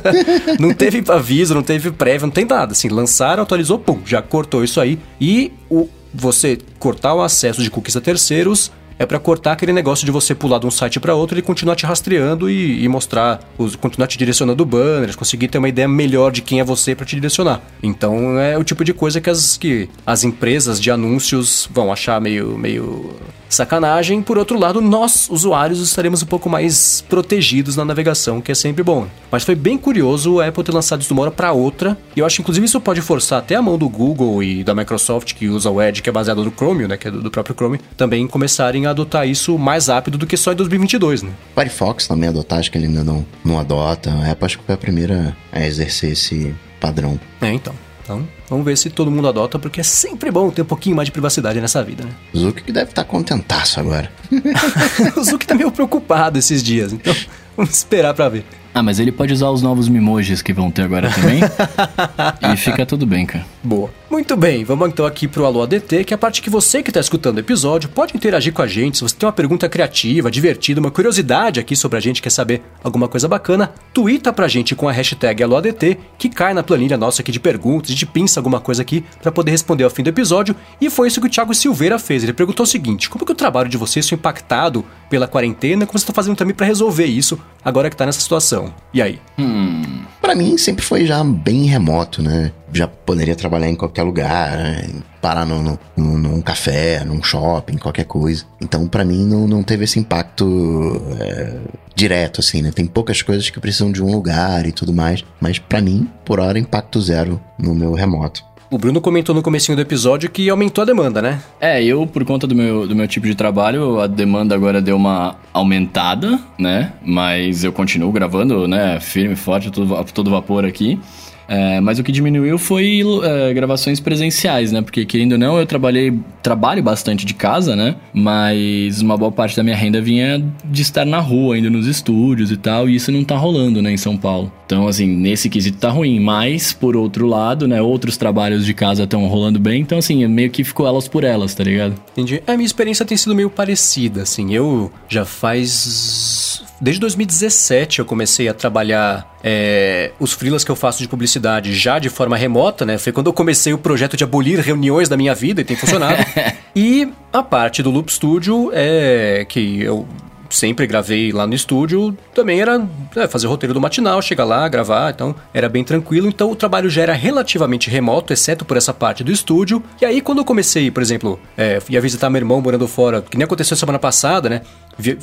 não 0.60 0.74
teve 0.74 1.02
aviso, 1.10 1.54
não 1.54 1.62
teve 1.62 1.90
prévio, 1.90 2.26
não 2.26 2.32
tem 2.32 2.44
nada. 2.44 2.72
Assim, 2.72 2.88
lançaram, 2.88 3.42
atualizou, 3.42 3.78
pum, 3.78 4.00
já 4.04 4.20
cortou 4.20 4.62
isso 4.62 4.80
aí. 4.80 4.98
E 5.18 5.50
o, 5.70 5.88
você 6.12 6.58
cortar 6.78 7.14
o 7.14 7.22
acesso 7.22 7.62
de 7.62 7.70
cookies 7.70 7.96
a 7.96 8.00
terceiros 8.02 8.70
é 8.98 9.06
pra 9.06 9.18
cortar 9.18 9.52
aquele 9.52 9.72
negócio 9.72 10.04
de 10.04 10.10
você 10.10 10.34
pular 10.34 10.58
de 10.58 10.66
um 10.66 10.70
site 10.70 10.98
pra 10.98 11.14
outro 11.14 11.38
e 11.38 11.42
continuar 11.42 11.76
te 11.76 11.86
rastreando 11.86 12.50
e, 12.50 12.82
e 12.82 12.88
mostrar, 12.88 13.40
os, 13.58 13.76
continuar 13.76 14.06
te 14.06 14.18
direcionando 14.18 14.64
banners, 14.64 15.16
conseguir 15.16 15.48
ter 15.48 15.58
uma 15.58 15.68
ideia 15.68 15.88
melhor 15.88 16.32
de 16.32 16.42
quem 16.42 16.60
é 16.60 16.64
você 16.64 16.94
pra 16.94 17.04
te 17.04 17.14
direcionar. 17.14 17.60
Então 17.82 18.38
é 18.38 18.56
o 18.56 18.64
tipo 18.64 18.84
de 18.84 18.92
coisa 18.92 19.20
que 19.20 19.30
as, 19.30 19.56
que 19.56 19.88
as 20.04 20.24
empresas 20.24 20.80
de 20.80 20.90
anúncios 20.90 21.68
vão 21.72 21.92
achar 21.92 22.20
meio, 22.20 22.56
meio 22.58 23.14
sacanagem. 23.48 24.22
Por 24.22 24.38
outro 24.38 24.58
lado, 24.58 24.80
nós, 24.80 25.28
usuários, 25.30 25.80
estaremos 25.80 26.22
um 26.22 26.26
pouco 26.26 26.48
mais 26.48 27.00
protegidos 27.08 27.76
na 27.76 27.84
navegação, 27.84 28.40
que 28.40 28.52
é 28.52 28.54
sempre 28.54 28.82
bom. 28.82 29.06
Mas 29.30 29.44
foi 29.44 29.54
bem 29.54 29.76
curioso 29.78 30.40
a 30.40 30.46
Apple 30.46 30.64
ter 30.64 30.72
lançado 30.72 31.00
isso 31.00 31.08
de 31.08 31.12
uma 31.12 31.22
hora 31.22 31.30
para 31.30 31.52
outra. 31.52 31.96
E 32.14 32.20
eu 32.20 32.26
acho 32.26 32.36
que, 32.36 32.42
inclusive, 32.42 32.66
isso 32.66 32.80
pode 32.80 33.00
forçar 33.00 33.38
até 33.38 33.54
a 33.54 33.62
mão 33.62 33.78
do 33.78 33.88
Google 33.88 34.42
e 34.42 34.64
da 34.64 34.74
Microsoft, 34.74 35.34
que 35.34 35.48
usa 35.48 35.70
o 35.70 35.80
Edge, 35.80 36.02
que 36.02 36.08
é 36.08 36.12
baseado 36.12 36.44
no 36.44 36.50
Chrome, 36.50 36.86
né? 36.86 36.96
Que 36.96 37.08
é 37.08 37.10
do, 37.10 37.22
do 37.22 37.30
próprio 37.30 37.54
Chrome, 37.54 37.80
também 37.96 38.26
começarem 38.26 38.85
a 38.86 38.90
adotar 38.90 39.26
isso 39.28 39.58
mais 39.58 39.88
rápido 39.88 40.18
do 40.18 40.26
que 40.26 40.36
só 40.36 40.52
em 40.52 40.56
2022, 40.56 41.22
né? 41.22 41.30
Firefox 41.54 42.06
também 42.06 42.28
adotar, 42.28 42.58
acho 42.58 42.70
que 42.70 42.78
ele 42.78 42.86
ainda 42.86 43.04
não, 43.04 43.24
não 43.44 43.58
adota. 43.58 44.10
A 44.10 44.30
Apple 44.30 44.46
acho 44.46 44.58
que 44.58 44.64
foi 44.64 44.74
a 44.74 44.78
primeira 44.78 45.36
a 45.52 45.64
exercer 45.64 46.12
esse 46.12 46.54
padrão. 46.80 47.18
É, 47.40 47.52
então. 47.52 47.74
Então, 48.06 48.24
vamos 48.48 48.64
ver 48.64 48.78
se 48.78 48.88
todo 48.88 49.10
mundo 49.10 49.26
adota, 49.26 49.58
porque 49.58 49.80
é 49.80 49.82
sempre 49.82 50.30
bom 50.30 50.48
ter 50.48 50.62
um 50.62 50.66
pouquinho 50.66 50.94
mais 50.94 51.06
de 51.06 51.12
privacidade 51.12 51.60
nessa 51.60 51.82
vida, 51.82 52.04
né? 52.04 52.10
Zuki 52.36 52.62
que 52.62 52.70
deve 52.70 52.90
estar 52.90 53.02
contentaço 53.02 53.80
agora. 53.80 54.08
o 55.16 55.24
Zuki 55.24 55.44
tá 55.44 55.56
meio 55.56 55.72
preocupado 55.72 56.38
esses 56.38 56.62
dias, 56.62 56.92
então 56.92 57.12
vamos 57.56 57.74
esperar 57.74 58.14
pra 58.14 58.28
ver. 58.28 58.44
Ah, 58.72 58.82
mas 58.82 59.00
ele 59.00 59.10
pode 59.10 59.32
usar 59.32 59.48
os 59.48 59.62
novos 59.62 59.88
Mimojis 59.88 60.42
que 60.42 60.52
vão 60.52 60.70
ter 60.70 60.82
agora 60.82 61.10
também. 61.10 61.40
e 62.52 62.56
fica 62.58 62.84
tudo 62.84 63.06
bem, 63.06 63.24
cara. 63.24 63.44
Boa. 63.64 63.90
Muito 64.08 64.36
bem, 64.36 64.62
vamos 64.62 64.88
então 64.88 65.04
aqui 65.04 65.26
pro 65.26 65.44
Alô 65.44 65.62
ADT, 65.62 66.04
que 66.04 66.14
é 66.14 66.16
a 66.16 66.18
parte 66.18 66.40
que 66.40 66.48
você 66.48 66.80
que 66.80 66.90
está 66.90 67.00
escutando 67.00 67.38
o 67.38 67.40
episódio 67.40 67.88
pode 67.88 68.16
interagir 68.16 68.52
com 68.52 68.62
a 68.62 68.66
gente. 68.66 68.98
Se 68.98 69.02
você 69.02 69.16
tem 69.16 69.26
uma 69.26 69.32
pergunta 69.32 69.68
criativa, 69.68 70.30
divertida, 70.30 70.78
uma 70.80 70.92
curiosidade 70.92 71.58
aqui 71.58 71.74
sobre 71.74 71.98
a 71.98 72.00
gente, 72.00 72.22
quer 72.22 72.30
saber 72.30 72.62
alguma 72.84 73.08
coisa 73.08 73.26
bacana, 73.26 73.74
twitta 73.92 74.32
pra 74.32 74.46
gente 74.46 74.76
com 74.76 74.88
a 74.88 74.92
hashtag 74.92 75.42
AlôADT, 75.42 75.98
que 76.16 76.28
cai 76.28 76.54
na 76.54 76.62
planilha 76.62 76.96
nossa 76.96 77.20
aqui 77.20 77.32
de 77.32 77.40
perguntas, 77.40 77.90
gente 77.90 78.06
pinça 78.06 78.38
alguma 78.38 78.60
coisa 78.60 78.80
aqui 78.80 79.04
para 79.20 79.32
poder 79.32 79.50
responder 79.50 79.82
ao 79.82 79.90
fim 79.90 80.04
do 80.04 80.08
episódio. 80.08 80.54
E 80.80 80.88
foi 80.88 81.08
isso 81.08 81.20
que 81.20 81.26
o 81.26 81.30
Thiago 81.30 81.52
Silveira 81.52 81.98
fez. 81.98 82.22
Ele 82.22 82.32
perguntou 82.32 82.62
o 82.62 82.66
seguinte: 82.66 83.10
como 83.10 83.26
que 83.26 83.32
o 83.32 83.34
trabalho 83.36 83.68
de 83.68 83.76
vocês 83.76 84.08
foi 84.08 84.16
impactado 84.16 84.84
pela 85.10 85.26
quarentena? 85.26 85.84
Como 85.84 85.98
você 85.98 86.04
está 86.04 86.12
fazendo 86.12 86.36
também 86.36 86.54
para 86.54 86.66
resolver 86.66 87.06
isso 87.06 87.36
agora 87.64 87.90
que 87.90 87.96
tá 87.96 88.06
nessa 88.06 88.20
situação? 88.20 88.72
E 88.94 89.02
aí? 89.02 89.18
Hum. 89.36 90.04
Para 90.26 90.34
mim 90.34 90.58
sempre 90.58 90.84
foi 90.84 91.06
já 91.06 91.22
bem 91.22 91.66
remoto, 91.66 92.20
né? 92.20 92.50
Já 92.72 92.88
poderia 92.88 93.36
trabalhar 93.36 93.68
em 93.68 93.76
qualquer 93.76 94.02
lugar, 94.02 94.58
né? 94.58 94.84
parar 95.22 95.46
no, 95.46 95.62
no, 95.62 95.78
no, 95.96 96.18
num 96.18 96.42
café, 96.42 97.04
num 97.04 97.22
shopping, 97.22 97.76
qualquer 97.76 98.06
coisa. 98.06 98.44
Então, 98.60 98.88
para 98.88 99.04
mim, 99.04 99.24
não, 99.24 99.46
não 99.46 99.62
teve 99.62 99.84
esse 99.84 100.00
impacto 100.00 101.00
é, 101.20 101.58
direto, 101.94 102.40
assim, 102.40 102.60
né? 102.60 102.72
Tem 102.72 102.86
poucas 102.86 103.22
coisas 103.22 103.48
que 103.50 103.60
precisam 103.60 103.92
de 103.92 104.02
um 104.02 104.10
lugar 104.10 104.66
e 104.66 104.72
tudo 104.72 104.92
mais, 104.92 105.24
mas 105.40 105.60
para 105.60 105.80
mim, 105.80 106.10
por 106.24 106.40
hora, 106.40 106.58
impacto 106.58 107.00
zero 107.00 107.40
no 107.56 107.72
meu 107.72 107.92
remoto. 107.92 108.44
O 108.76 108.78
Bruno 108.78 109.00
comentou 109.00 109.34
no 109.34 109.40
comecinho 109.40 109.74
do 109.74 109.80
episódio 109.80 110.28
que 110.28 110.50
aumentou 110.50 110.82
a 110.82 110.84
demanda, 110.84 111.22
né? 111.22 111.40
É, 111.58 111.82
eu, 111.82 112.06
por 112.06 112.22
conta 112.26 112.46
do 112.46 112.54
meu, 112.54 112.86
do 112.86 112.94
meu 112.94 113.08
tipo 113.08 113.26
de 113.26 113.34
trabalho, 113.34 113.98
a 114.02 114.06
demanda 114.06 114.54
agora 114.54 114.82
deu 114.82 114.96
uma 114.96 115.34
aumentada, 115.50 116.38
né? 116.58 116.92
Mas 117.02 117.64
eu 117.64 117.72
continuo 117.72 118.12
gravando, 118.12 118.68
né? 118.68 119.00
Firme 119.00 119.34
forte, 119.34 119.70
todo, 119.70 120.04
todo 120.12 120.30
vapor 120.30 120.66
aqui. 120.66 121.00
É, 121.48 121.80
mas 121.80 121.98
o 121.98 122.02
que 122.02 122.10
diminuiu 122.10 122.58
foi 122.58 123.02
é, 123.22 123.54
gravações 123.54 124.00
presenciais, 124.00 124.72
né? 124.72 124.82
Porque, 124.82 125.04
querendo 125.04 125.32
ou 125.32 125.38
não, 125.38 125.58
eu 125.58 125.66
trabalhei, 125.66 126.12
trabalho 126.42 126.82
bastante 126.82 127.24
de 127.24 127.34
casa, 127.34 127.76
né? 127.76 127.96
Mas 128.12 129.00
uma 129.00 129.16
boa 129.16 129.30
parte 129.30 129.56
da 129.56 129.62
minha 129.62 129.76
renda 129.76 130.00
vinha 130.00 130.42
de 130.64 130.82
estar 130.82 131.04
na 131.04 131.20
rua, 131.20 131.58
indo 131.58 131.70
nos 131.70 131.86
estúdios 131.86 132.50
e 132.50 132.56
tal, 132.56 132.88
e 132.88 132.96
isso 132.96 133.12
não 133.12 133.24
tá 133.24 133.36
rolando, 133.36 133.80
né, 133.80 133.92
em 133.92 133.96
São 133.96 134.16
Paulo. 134.16 134.52
Então, 134.66 134.88
assim, 134.88 135.06
nesse 135.06 135.48
quesito 135.48 135.78
tá 135.78 135.90
ruim. 135.90 136.18
Mas, 136.18 136.72
por 136.72 136.96
outro 136.96 137.26
lado, 137.26 137.68
né, 137.68 137.80
outros 137.80 138.16
trabalhos 138.16 138.66
de 138.66 138.74
casa 138.74 139.04
estão 139.04 139.26
rolando 139.26 139.60
bem, 139.60 139.80
então, 139.80 139.98
assim, 139.98 140.26
meio 140.26 140.50
que 140.50 140.64
ficou 140.64 140.86
elas 140.86 141.06
por 141.06 141.22
elas, 141.24 141.54
tá 141.54 141.62
ligado? 141.62 141.94
Entendi. 142.12 142.42
A 142.46 142.52
minha 142.52 142.66
experiência 142.66 143.04
tem 143.04 143.16
sido 143.16 143.34
meio 143.34 143.50
parecida, 143.50 144.22
assim. 144.22 144.52
Eu 144.52 144.90
já 145.08 145.24
faz 145.24 146.64
Desde 146.80 147.00
2017 147.00 148.00
eu 148.00 148.04
comecei 148.04 148.48
a 148.48 148.54
trabalhar 148.54 149.34
é, 149.42 150.12
os 150.20 150.32
freelas 150.32 150.62
que 150.62 150.70
eu 150.70 150.76
faço 150.76 150.98
de 150.98 151.08
publicidade 151.08 151.35
já 151.72 151.98
de 151.98 152.08
forma 152.08 152.36
remota, 152.36 152.84
né? 152.84 152.98
Foi 152.98 153.12
quando 153.12 153.26
eu 153.26 153.32
comecei 153.32 153.72
o 153.72 153.78
projeto 153.78 154.16
de 154.16 154.24
abolir 154.24 154.60
reuniões 154.60 155.08
da 155.08 155.16
minha 155.16 155.34
vida 155.34 155.60
e 155.60 155.64
tem 155.64 155.76
funcionado. 155.76 156.22
e 156.74 157.08
a 157.32 157.42
parte 157.42 157.82
do 157.82 157.90
Loop 157.90 158.12
Studio 158.12 158.70
é 158.72 159.44
que 159.48 159.82
eu 159.82 160.06
sempre 160.50 160.86
gravei 160.86 161.32
lá 161.32 161.46
no 161.46 161.54
estúdio, 161.54 162.16
também 162.34 162.60
era 162.60 162.86
é, 163.14 163.26
fazer 163.26 163.46
o 163.46 163.50
roteiro 163.50 163.74
do 163.74 163.80
matinal, 163.80 164.20
chegar 164.22 164.44
lá, 164.44 164.68
gravar, 164.68 165.12
então 165.12 165.34
era 165.52 165.68
bem 165.68 165.84
tranquilo. 165.84 166.28
Então 166.28 166.50
o 166.50 166.56
trabalho 166.56 166.88
já 166.88 167.02
era 167.02 167.12
relativamente 167.12 167.90
remoto, 167.90 168.32
exceto 168.32 168.64
por 168.64 168.76
essa 168.76 168.92
parte 168.92 169.24
do 169.24 169.32
estúdio. 169.32 169.82
E 170.00 170.04
aí, 170.04 170.20
quando 170.20 170.38
eu 170.38 170.44
comecei, 170.44 170.90
por 170.90 171.02
exemplo, 171.02 171.38
é, 171.56 171.80
ia 171.88 172.00
visitar 172.00 172.30
meu 172.30 172.40
irmão 172.40 172.60
morando 172.60 172.86
fora, 172.86 173.22
que 173.22 173.36
nem 173.36 173.44
aconteceu 173.44 173.76
semana 173.76 173.98
passada, 173.98 174.48
né? 174.48 174.62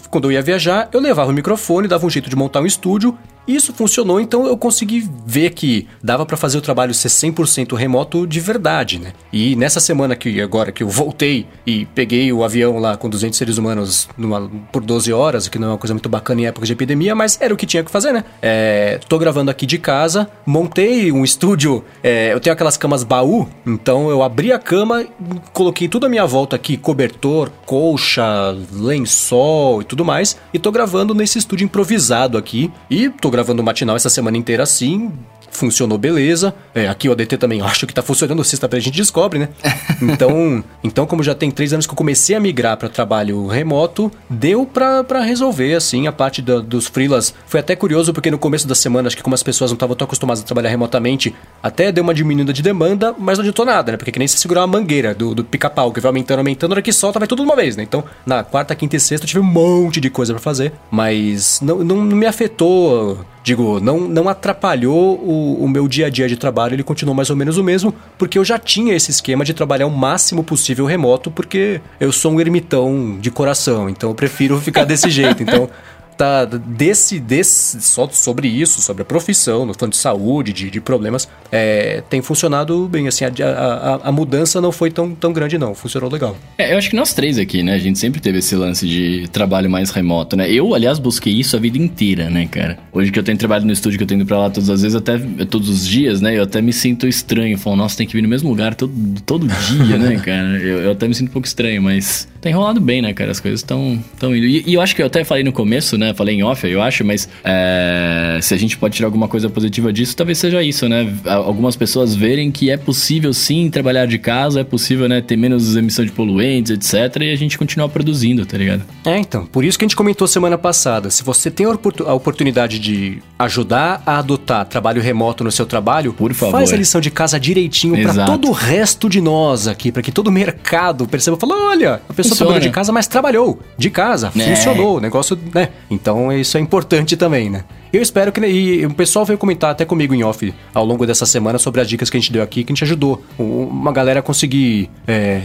Quando 0.09 0.25
eu 0.25 0.31
ia 0.31 0.41
viajar, 0.41 0.89
eu 0.91 0.99
levava 0.99 1.31
o 1.31 1.33
microfone, 1.33 1.87
dava 1.87 2.05
um 2.05 2.09
jeito 2.09 2.29
de 2.29 2.35
montar 2.35 2.61
um 2.61 2.65
estúdio 2.65 3.17
isso 3.47 3.73
funcionou, 3.73 4.21
então 4.21 4.47
eu 4.47 4.57
consegui 4.57 5.09
ver 5.25 5.49
que 5.49 5.87
dava 6.01 6.25
para 6.25 6.37
fazer 6.37 6.57
o 6.57 6.61
trabalho 6.61 6.93
ser 6.93 7.09
100% 7.09 7.75
remoto 7.75 8.25
de 8.25 8.39
verdade, 8.39 8.99
né? 8.99 9.11
E 9.33 9.53
nessa 9.55 9.81
semana 9.81 10.15
que 10.15 10.39
agora 10.39 10.71
que 10.71 10.81
eu 10.81 10.87
voltei 10.87 11.45
e 11.67 11.85
peguei 11.87 12.31
o 12.31 12.43
avião 12.43 12.79
lá 12.79 12.95
com 12.95 13.09
200 13.09 13.37
seres 13.37 13.57
humanos 13.57 14.07
numa, 14.17 14.49
por 14.71 14.81
12 14.81 15.11
horas, 15.11 15.45
o 15.45 15.51
que 15.51 15.59
não 15.59 15.67
é 15.67 15.71
uma 15.71 15.77
coisa 15.77 15.93
muito 15.93 16.07
bacana 16.07 16.41
em 16.41 16.45
época 16.45 16.65
de 16.65 16.71
epidemia, 16.71 17.13
mas 17.13 17.37
era 17.41 17.53
o 17.53 17.57
que 17.57 17.65
tinha 17.65 17.83
que 17.83 17.91
fazer, 17.91 18.13
né? 18.13 18.23
É, 18.41 18.99
tô 19.09 19.19
gravando 19.19 19.51
aqui 19.51 19.65
de 19.65 19.77
casa, 19.77 20.29
montei 20.45 21.11
um 21.11 21.25
estúdio, 21.25 21.83
é, 22.01 22.31
eu 22.31 22.39
tenho 22.39 22.53
aquelas 22.53 22.77
camas 22.77 23.03
baú, 23.03 23.49
então 23.65 24.09
eu 24.09 24.23
abri 24.23 24.53
a 24.53 24.59
cama, 24.59 25.05
coloquei 25.51 25.89
tudo 25.89 26.05
à 26.05 26.09
minha 26.09 26.25
volta 26.25 26.55
aqui, 26.55 26.77
cobertor, 26.77 27.51
colcha, 27.65 28.55
lençol 28.71 29.62
e 29.81 29.83
tudo 29.83 30.05
mais, 30.05 30.37
e 30.53 30.59
tô 30.59 30.71
gravando 30.71 31.13
nesse 31.13 31.37
estúdio 31.37 31.65
improvisado 31.65 32.37
aqui 32.37 32.71
e 32.89 33.09
tô 33.09 33.29
gravando 33.29 33.61
o 33.61 33.65
matinal 33.65 33.95
essa 33.95 34.09
semana 34.09 34.37
inteira 34.37 34.63
assim, 34.63 35.11
funcionou 35.53 35.97
beleza. 35.97 36.53
É, 36.75 36.87
aqui 36.87 37.07
o 37.07 37.11
ADT 37.11 37.37
também 37.37 37.61
acho 37.61 37.87
que 37.87 37.93
tá 37.93 38.01
funcionando 38.01 38.43
sexta-feira, 38.43 38.81
a 38.81 38.83
gente 38.83 38.97
descobre, 38.97 39.39
né? 39.39 39.49
Então, 40.01 40.63
então 40.83 41.05
como 41.05 41.23
já 41.23 41.33
tem 41.33 41.49
três 41.49 41.71
anos 41.71 41.87
que 41.87 41.93
eu 41.93 41.95
comecei 41.95 42.35
a 42.35 42.39
migrar 42.39 42.75
para 42.75 42.89
trabalho 42.89 43.47
remoto, 43.47 44.11
deu 44.29 44.65
para 44.65 45.21
resolver, 45.21 45.75
assim, 45.75 46.07
a 46.07 46.11
parte 46.11 46.41
da, 46.41 46.59
dos 46.59 46.87
freelas. 46.87 47.33
Foi 47.47 47.59
até 47.59 47.75
curioso, 47.75 48.13
porque 48.13 48.29
no 48.29 48.37
começo 48.37 48.67
da 48.67 48.75
semana, 48.75 49.07
acho 49.07 49.15
que 49.15 49.23
como 49.23 49.35
as 49.35 49.43
pessoas 49.43 49.71
não 49.71 49.75
estavam 49.75 49.95
tão 49.95 50.05
acostumadas 50.05 50.43
a 50.43 50.45
trabalhar 50.45 50.69
remotamente, 50.69 51.33
até 51.61 51.91
deu 51.91 52.03
uma 52.03 52.13
diminuída 52.13 52.51
de 52.51 52.61
demanda, 52.61 53.15
mas 53.17 53.37
não 53.37 53.43
adiantou 53.43 53.65
nada, 53.65 53.93
né? 53.93 53.97
Porque 53.97 54.11
que 54.11 54.19
nem 54.19 54.27
se 54.27 54.37
segurar 54.37 54.61
uma 54.61 54.79
mangueira 54.79 55.13
do, 55.13 55.33
do 55.33 55.43
pica-pau, 55.43 55.91
que 55.91 56.01
vai 56.01 56.09
aumentando, 56.09 56.39
aumentando, 56.39 56.71
na 56.71 56.75
hora 56.75 56.81
que 56.81 56.91
solta, 56.91 57.19
vai 57.19 57.27
tudo 57.27 57.43
de 57.43 57.47
uma 57.47 57.55
vez, 57.55 57.77
né? 57.77 57.83
Então, 57.83 58.03
na 58.25 58.43
quarta, 58.43 58.75
quinta 58.75 58.95
e 58.95 58.99
sexta 58.99 59.25
eu 59.25 59.27
tive 59.27 59.39
um 59.39 59.43
monte 59.43 60.01
de 60.01 60.09
coisa 60.09 60.33
para 60.33 60.41
fazer, 60.41 60.73
mas 60.91 61.61
não, 61.61 61.83
não, 61.83 62.03
não 62.03 62.17
me 62.17 62.25
afetou 62.25 63.23
digo, 63.43 63.79
não, 63.79 63.99
não 63.99 64.29
atrapalhou 64.29 65.19
o, 65.19 65.63
o, 65.65 65.67
meu 65.67 65.87
dia 65.87 66.07
a 66.07 66.09
dia 66.09 66.27
de 66.27 66.37
trabalho, 66.37 66.73
ele 66.73 66.83
continuou 66.83 67.13
mais 67.13 67.29
ou 67.29 67.35
menos 67.35 67.57
o 67.57 67.63
mesmo, 67.63 67.93
porque 68.17 68.39
eu 68.39 68.45
já 68.45 68.57
tinha 68.57 68.95
esse 68.95 69.11
esquema 69.11 69.43
de 69.43 69.53
trabalhar 69.53 69.85
o 69.85 69.91
máximo 69.91 70.43
possível 70.43 70.85
remoto, 70.85 71.29
porque 71.29 71.81
eu 71.99 72.11
sou 72.11 72.31
um 72.31 72.39
ermitão 72.39 73.17
de 73.19 73.29
coração, 73.29 73.89
então 73.89 74.09
eu 74.09 74.15
prefiro 74.15 74.59
ficar 74.61 74.85
desse 74.85 75.09
jeito. 75.11 75.43
Então, 75.43 75.69
tá 76.13 76.45
desse, 76.45 77.19
desse 77.19 77.81
só 77.81 78.07
sobre 78.11 78.47
isso, 78.47 78.81
sobre 78.81 79.01
a 79.01 79.05
profissão, 79.05 79.65
no 79.65 79.73
falando 79.73 79.93
de 79.93 79.97
saúde, 79.97 80.53
de, 80.53 80.69
de 80.69 80.81
problemas, 80.81 81.27
é, 81.51 82.01
tem 82.09 82.21
funcionado 82.21 82.87
bem. 82.87 83.07
Assim, 83.07 83.25
a, 83.25 83.29
a, 83.29 84.09
a, 84.09 84.11
mudança 84.11 84.61
não 84.61 84.71
foi 84.71 84.89
tão, 84.91 85.13
tão 85.13 85.33
grande, 85.33 85.57
não. 85.57 85.75
Funcionou 85.75 86.09
legal. 86.09 86.35
É, 86.57 86.73
eu 86.73 86.77
acho 86.77 86.89
que 86.89 86.95
nós 86.95 87.13
três 87.13 87.37
aqui, 87.37 87.63
né? 87.63 87.73
A 87.73 87.79
gente 87.79 87.99
sempre 87.99 88.21
teve 88.21 88.39
esse 88.39 88.55
lance 88.55 88.87
de 88.87 89.27
trabalho 89.31 89.69
mais 89.69 89.89
remoto, 89.89 90.35
né? 90.35 90.51
Eu, 90.51 90.73
aliás, 90.73 90.99
busquei 90.99 91.33
isso 91.33 91.55
a 91.55 91.59
vida 91.59 91.77
inteira, 91.77 92.29
né, 92.29 92.47
cara? 92.47 92.77
Hoje 92.91 93.11
que 93.11 93.19
eu 93.19 93.23
tenho 93.23 93.37
trabalho 93.37 93.65
no 93.65 93.71
estúdio, 93.71 93.97
que 93.97 94.03
eu 94.03 94.07
tenho 94.07 94.21
ido 94.21 94.27
pra 94.27 94.37
lá 94.37 94.49
todas 94.49 94.69
as 94.69 94.81
vezes, 94.81 94.95
até 94.95 95.17
todos 95.45 95.69
os 95.69 95.87
dias, 95.87 96.21
né? 96.21 96.37
Eu 96.37 96.43
até 96.43 96.61
me 96.61 96.73
sinto 96.73 97.07
estranho. 97.07 97.57
Falo, 97.57 97.75
nossa, 97.75 97.97
tem 97.97 98.07
que 98.07 98.13
vir 98.13 98.21
no 98.21 98.29
mesmo 98.29 98.49
lugar 98.49 98.75
todo, 98.75 98.93
todo 99.25 99.47
dia, 99.47 99.97
né, 99.97 100.15
cara? 100.23 100.59
Eu, 100.59 100.79
eu 100.79 100.91
até 100.91 101.07
me 101.07 101.15
sinto 101.15 101.29
um 101.29 101.33
pouco 101.33 101.47
estranho, 101.47 101.81
mas 101.81 102.27
tem 102.41 102.53
rolado 102.53 102.81
bem, 102.81 103.01
né, 103.01 103.13
cara? 103.13 103.31
As 103.31 103.39
coisas 103.39 103.61
estão 103.61 104.03
indo. 104.21 104.35
E, 104.35 104.63
e 104.67 104.73
eu 104.73 104.81
acho 104.81 104.95
que 104.95 105.01
eu 105.01 105.05
até 105.05 105.23
falei 105.23 105.43
no 105.43 105.53
começo, 105.53 105.97
né? 105.97 106.02
Falei 106.15 106.35
em 106.35 106.43
off, 106.43 106.67
eu 106.67 106.81
acho, 106.81 107.05
mas 107.05 107.29
é, 107.43 108.39
se 108.41 108.53
a 108.53 108.57
gente 108.57 108.77
pode 108.77 108.95
tirar 108.95 109.07
alguma 109.07 109.27
coisa 109.27 109.49
positiva 109.49 109.93
disso, 109.93 110.15
talvez 110.15 110.37
seja 110.37 110.63
isso, 110.63 110.89
né? 110.89 111.13
Algumas 111.25 111.75
pessoas 111.75 112.15
verem 112.15 112.51
que 112.51 112.69
é 112.69 112.77
possível 112.77 113.33
sim 113.33 113.69
trabalhar 113.69 114.05
de 114.07 114.17
casa, 114.17 114.61
é 114.61 114.63
possível, 114.63 115.07
né, 115.07 115.21
ter 115.21 115.37
menos 115.37 115.75
emissão 115.75 116.03
de 116.03 116.11
poluentes, 116.11 116.71
etc. 116.71 117.21
E 117.21 117.31
a 117.31 117.35
gente 117.35 117.57
continuar 117.57 117.89
produzindo, 117.89 118.45
tá 118.45 118.57
ligado? 118.57 118.83
É, 119.05 119.17
então. 119.17 119.45
Por 119.45 119.63
isso 119.63 119.77
que 119.77 119.85
a 119.85 119.87
gente 119.87 119.95
comentou 119.95 120.27
semana 120.27 120.57
passada. 120.57 121.09
Se 121.09 121.23
você 121.23 121.51
tem 121.51 121.65
a 121.65 122.13
oportunidade 122.13 122.79
de 122.79 123.21
ajudar 123.37 124.01
a 124.05 124.17
adotar 124.19 124.65
trabalho 124.65 125.01
remoto 125.01 125.43
no 125.43 125.51
seu 125.51 125.65
trabalho, 125.65 126.13
por 126.13 126.33
favor. 126.33 126.53
Faz 126.53 126.73
a 126.73 126.77
lição 126.77 127.01
de 127.01 127.11
casa 127.11 127.39
direitinho 127.39 128.01
para 128.01 128.25
todo 128.25 128.47
o 128.47 128.51
resto 128.51 129.09
de 129.09 129.21
nós 129.21 129.67
aqui, 129.67 129.91
para 129.91 130.01
que 130.01 130.11
todo 130.11 130.27
o 130.27 130.31
mercado 130.31 131.07
perceba, 131.07 131.37
fala, 131.37 131.55
olha, 131.69 131.95
a 131.95 132.13
pessoa 132.13 132.31
Funciona. 132.31 132.37
trabalhou 132.37 132.59
de 132.59 132.69
casa, 132.69 132.91
mas 132.91 133.07
trabalhou 133.07 133.59
de 133.77 133.89
casa, 133.89 134.31
é. 134.35 134.55
funcionou, 134.55 134.97
o 134.97 134.99
negócio, 134.99 135.37
né? 135.53 135.69
Então 135.93 136.31
isso 136.31 136.57
é 136.57 136.59
importante 136.59 137.15
também, 137.15 137.49
né? 137.49 137.63
Eu 137.93 138.01
espero 138.01 138.31
que. 138.31 138.41
E 138.41 138.83
o 138.87 138.93
pessoal 138.95 139.23
veio 139.23 139.37
comentar 139.37 139.69
até 139.69 139.85
comigo 139.85 140.15
em 140.15 140.23
off 140.23 140.51
ao 140.73 140.83
longo 140.83 141.05
dessa 141.05 141.27
semana 141.27 141.59
sobre 141.59 141.79
as 141.79 141.87
dicas 141.87 142.09
que 142.09 142.17
a 142.17 142.19
gente 142.19 142.33
deu 142.33 142.41
aqui, 142.41 142.63
que 142.63 142.71
a 142.71 142.73
gente 142.73 142.83
ajudou 142.83 143.23
uma 143.37 143.91
galera 143.91 144.19
a 144.19 144.23
conseguir 144.23 144.89
é, 145.07 145.41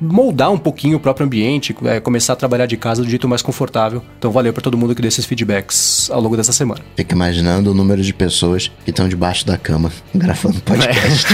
moldar 0.00 0.50
um 0.50 0.56
pouquinho 0.56 0.96
o 0.96 1.00
próprio 1.00 1.26
ambiente, 1.26 1.76
é, 1.84 2.00
começar 2.00 2.32
a 2.32 2.36
trabalhar 2.36 2.64
de 2.64 2.78
casa 2.78 3.02
do 3.02 3.10
jeito 3.10 3.28
mais 3.28 3.42
confortável. 3.42 4.02
Então 4.18 4.30
valeu 4.30 4.50
para 4.50 4.62
todo 4.62 4.78
mundo 4.78 4.94
que 4.94 5.02
deu 5.02 5.10
esses 5.10 5.26
feedbacks 5.26 6.10
ao 6.10 6.22
longo 6.22 6.38
dessa 6.38 6.54
semana. 6.54 6.80
Fica 6.96 7.14
imaginando 7.14 7.70
o 7.70 7.74
número 7.74 8.00
de 8.02 8.14
pessoas 8.14 8.72
que 8.82 8.88
estão 8.90 9.06
debaixo 9.06 9.46
da 9.46 9.58
cama 9.58 9.92
gravando 10.14 10.58
podcast. 10.62 11.26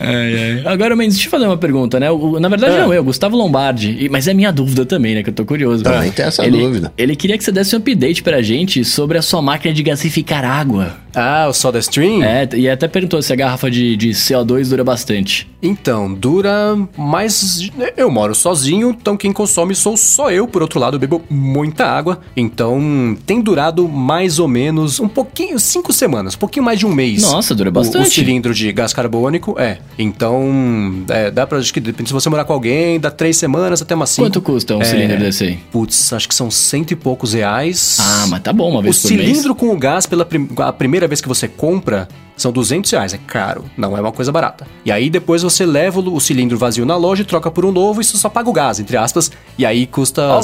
ai, 0.00 0.34
ai. 0.34 0.62
Agora, 0.64 0.96
Mendes, 0.96 1.16
deixa 1.16 1.28
eu 1.28 1.30
fazer 1.30 1.44
uma 1.44 1.58
pergunta, 1.58 2.00
né? 2.00 2.10
O, 2.10 2.40
na 2.40 2.48
verdade, 2.48 2.74
é. 2.74 2.80
não 2.80 2.94
eu, 2.94 3.04
Gustavo 3.04 3.36
Lombardi. 3.36 4.08
Mas 4.10 4.26
é 4.26 4.32
minha 4.32 4.50
dúvida 4.50 4.86
também, 4.86 5.14
né? 5.14 5.22
Que 5.22 5.28
eu 5.28 5.34
tô 5.34 5.44
curioso. 5.44 5.84
Também 5.84 6.10
tem 6.10 6.24
essa 6.24 6.42
ele, 6.42 6.58
dúvida. 6.58 6.90
Ele 6.96 7.14
queria 7.14 7.36
que 7.36 7.44
você 7.44 7.52
desse 7.52 7.65
um 7.74 7.78
update 7.78 8.22
pra 8.22 8.42
gente 8.42 8.84
sobre 8.84 9.18
a 9.18 9.22
sua 9.22 9.42
máquina 9.42 9.72
de 9.72 9.82
gasificar 9.82 10.44
água. 10.44 10.96
Ah, 11.18 11.46
o 11.48 11.52
Soda 11.54 11.78
Stream? 11.78 12.22
É, 12.22 12.46
e 12.54 12.68
até 12.68 12.86
perguntou 12.86 13.22
se 13.22 13.32
a 13.32 13.36
garrafa 13.36 13.70
de, 13.70 13.96
de 13.96 14.10
CO2 14.10 14.68
dura 14.68 14.84
bastante. 14.84 15.48
Então, 15.62 16.12
dura 16.12 16.76
mais. 16.96 17.70
Eu 17.96 18.10
moro 18.10 18.34
sozinho, 18.34 18.90
então 18.90 19.16
quem 19.16 19.32
consome 19.32 19.74
sou 19.74 19.96
só 19.96 20.30
eu. 20.30 20.46
Por 20.46 20.60
outro 20.60 20.78
lado, 20.78 20.96
eu 20.96 21.00
bebo 21.00 21.22
muita 21.30 21.86
água. 21.86 22.20
Então, 22.36 23.16
tem 23.24 23.40
durado 23.40 23.88
mais 23.88 24.38
ou 24.38 24.46
menos 24.46 25.00
um 25.00 25.08
pouquinho, 25.08 25.58
cinco 25.58 25.90
semanas, 25.90 26.34
um 26.34 26.38
pouquinho 26.38 26.66
mais 26.66 26.78
de 26.78 26.84
um 26.84 26.92
mês. 26.92 27.22
Nossa, 27.22 27.54
dura 27.54 27.70
bastante. 27.70 28.04
O, 28.04 28.06
o 28.06 28.10
cilindro 28.10 28.52
de 28.52 28.70
gás 28.70 28.92
carbônico, 28.92 29.56
é. 29.58 29.78
Então, 29.98 31.02
é, 31.08 31.30
dá 31.30 31.46
pra. 31.46 31.56
Acho 31.58 31.72
que 31.72 31.80
depende 31.80 32.10
se 32.10 32.12
você 32.12 32.28
morar 32.28 32.44
com 32.44 32.52
alguém, 32.52 33.00
dá 33.00 33.10
três 33.10 33.38
semanas 33.38 33.80
até 33.80 33.94
umas 33.94 34.10
cinco. 34.10 34.28
Quanto 34.28 34.42
custa 34.42 34.76
um 34.76 34.82
é, 34.82 34.84
cilindro 34.84 35.18
desse 35.18 35.44
aí? 35.44 35.58
Putz, 35.72 36.12
acho 36.12 36.28
que 36.28 36.34
são 36.34 36.50
cento 36.50 36.90
e 36.90 36.96
poucos 36.96 37.32
reais. 37.32 37.55
Ah, 38.00 38.26
mas 38.28 38.42
tá 38.42 38.52
bom, 38.52 38.70
uma 38.70 38.82
vez 38.82 38.98
o 38.98 39.02
por 39.02 39.08
mês. 39.10 39.22
O 39.22 39.26
cilindro 39.26 39.54
com 39.54 39.70
o 39.70 39.78
gás, 39.78 40.06
pela 40.06 40.24
prim 40.24 40.48
a 40.58 40.72
primeira 40.72 41.06
vez 41.08 41.20
que 41.20 41.28
você 41.28 41.48
compra, 41.48 42.08
são 42.36 42.52
200 42.52 42.90
reais, 42.90 43.14
é 43.14 43.18
caro, 43.18 43.64
não 43.76 43.96
é 43.96 44.00
uma 44.00 44.12
coisa 44.12 44.30
barata. 44.30 44.66
E 44.84 44.92
aí 44.92 45.08
depois 45.08 45.42
você 45.42 45.64
leva 45.64 46.00
o 46.00 46.20
cilindro 46.20 46.58
vazio 46.58 46.84
na 46.84 46.96
loja 46.96 47.22
e 47.22 47.24
troca 47.24 47.50
por 47.50 47.64
um 47.64 47.72
novo 47.72 48.00
e 48.00 48.04
você 48.04 48.16
só 48.16 48.28
paga 48.28 48.48
o 48.48 48.52
gás, 48.52 48.78
entre 48.78 48.96
aspas, 48.96 49.30
e 49.58 49.64
aí 49.64 49.86
custa... 49.86 50.38
Oh, 50.38 50.42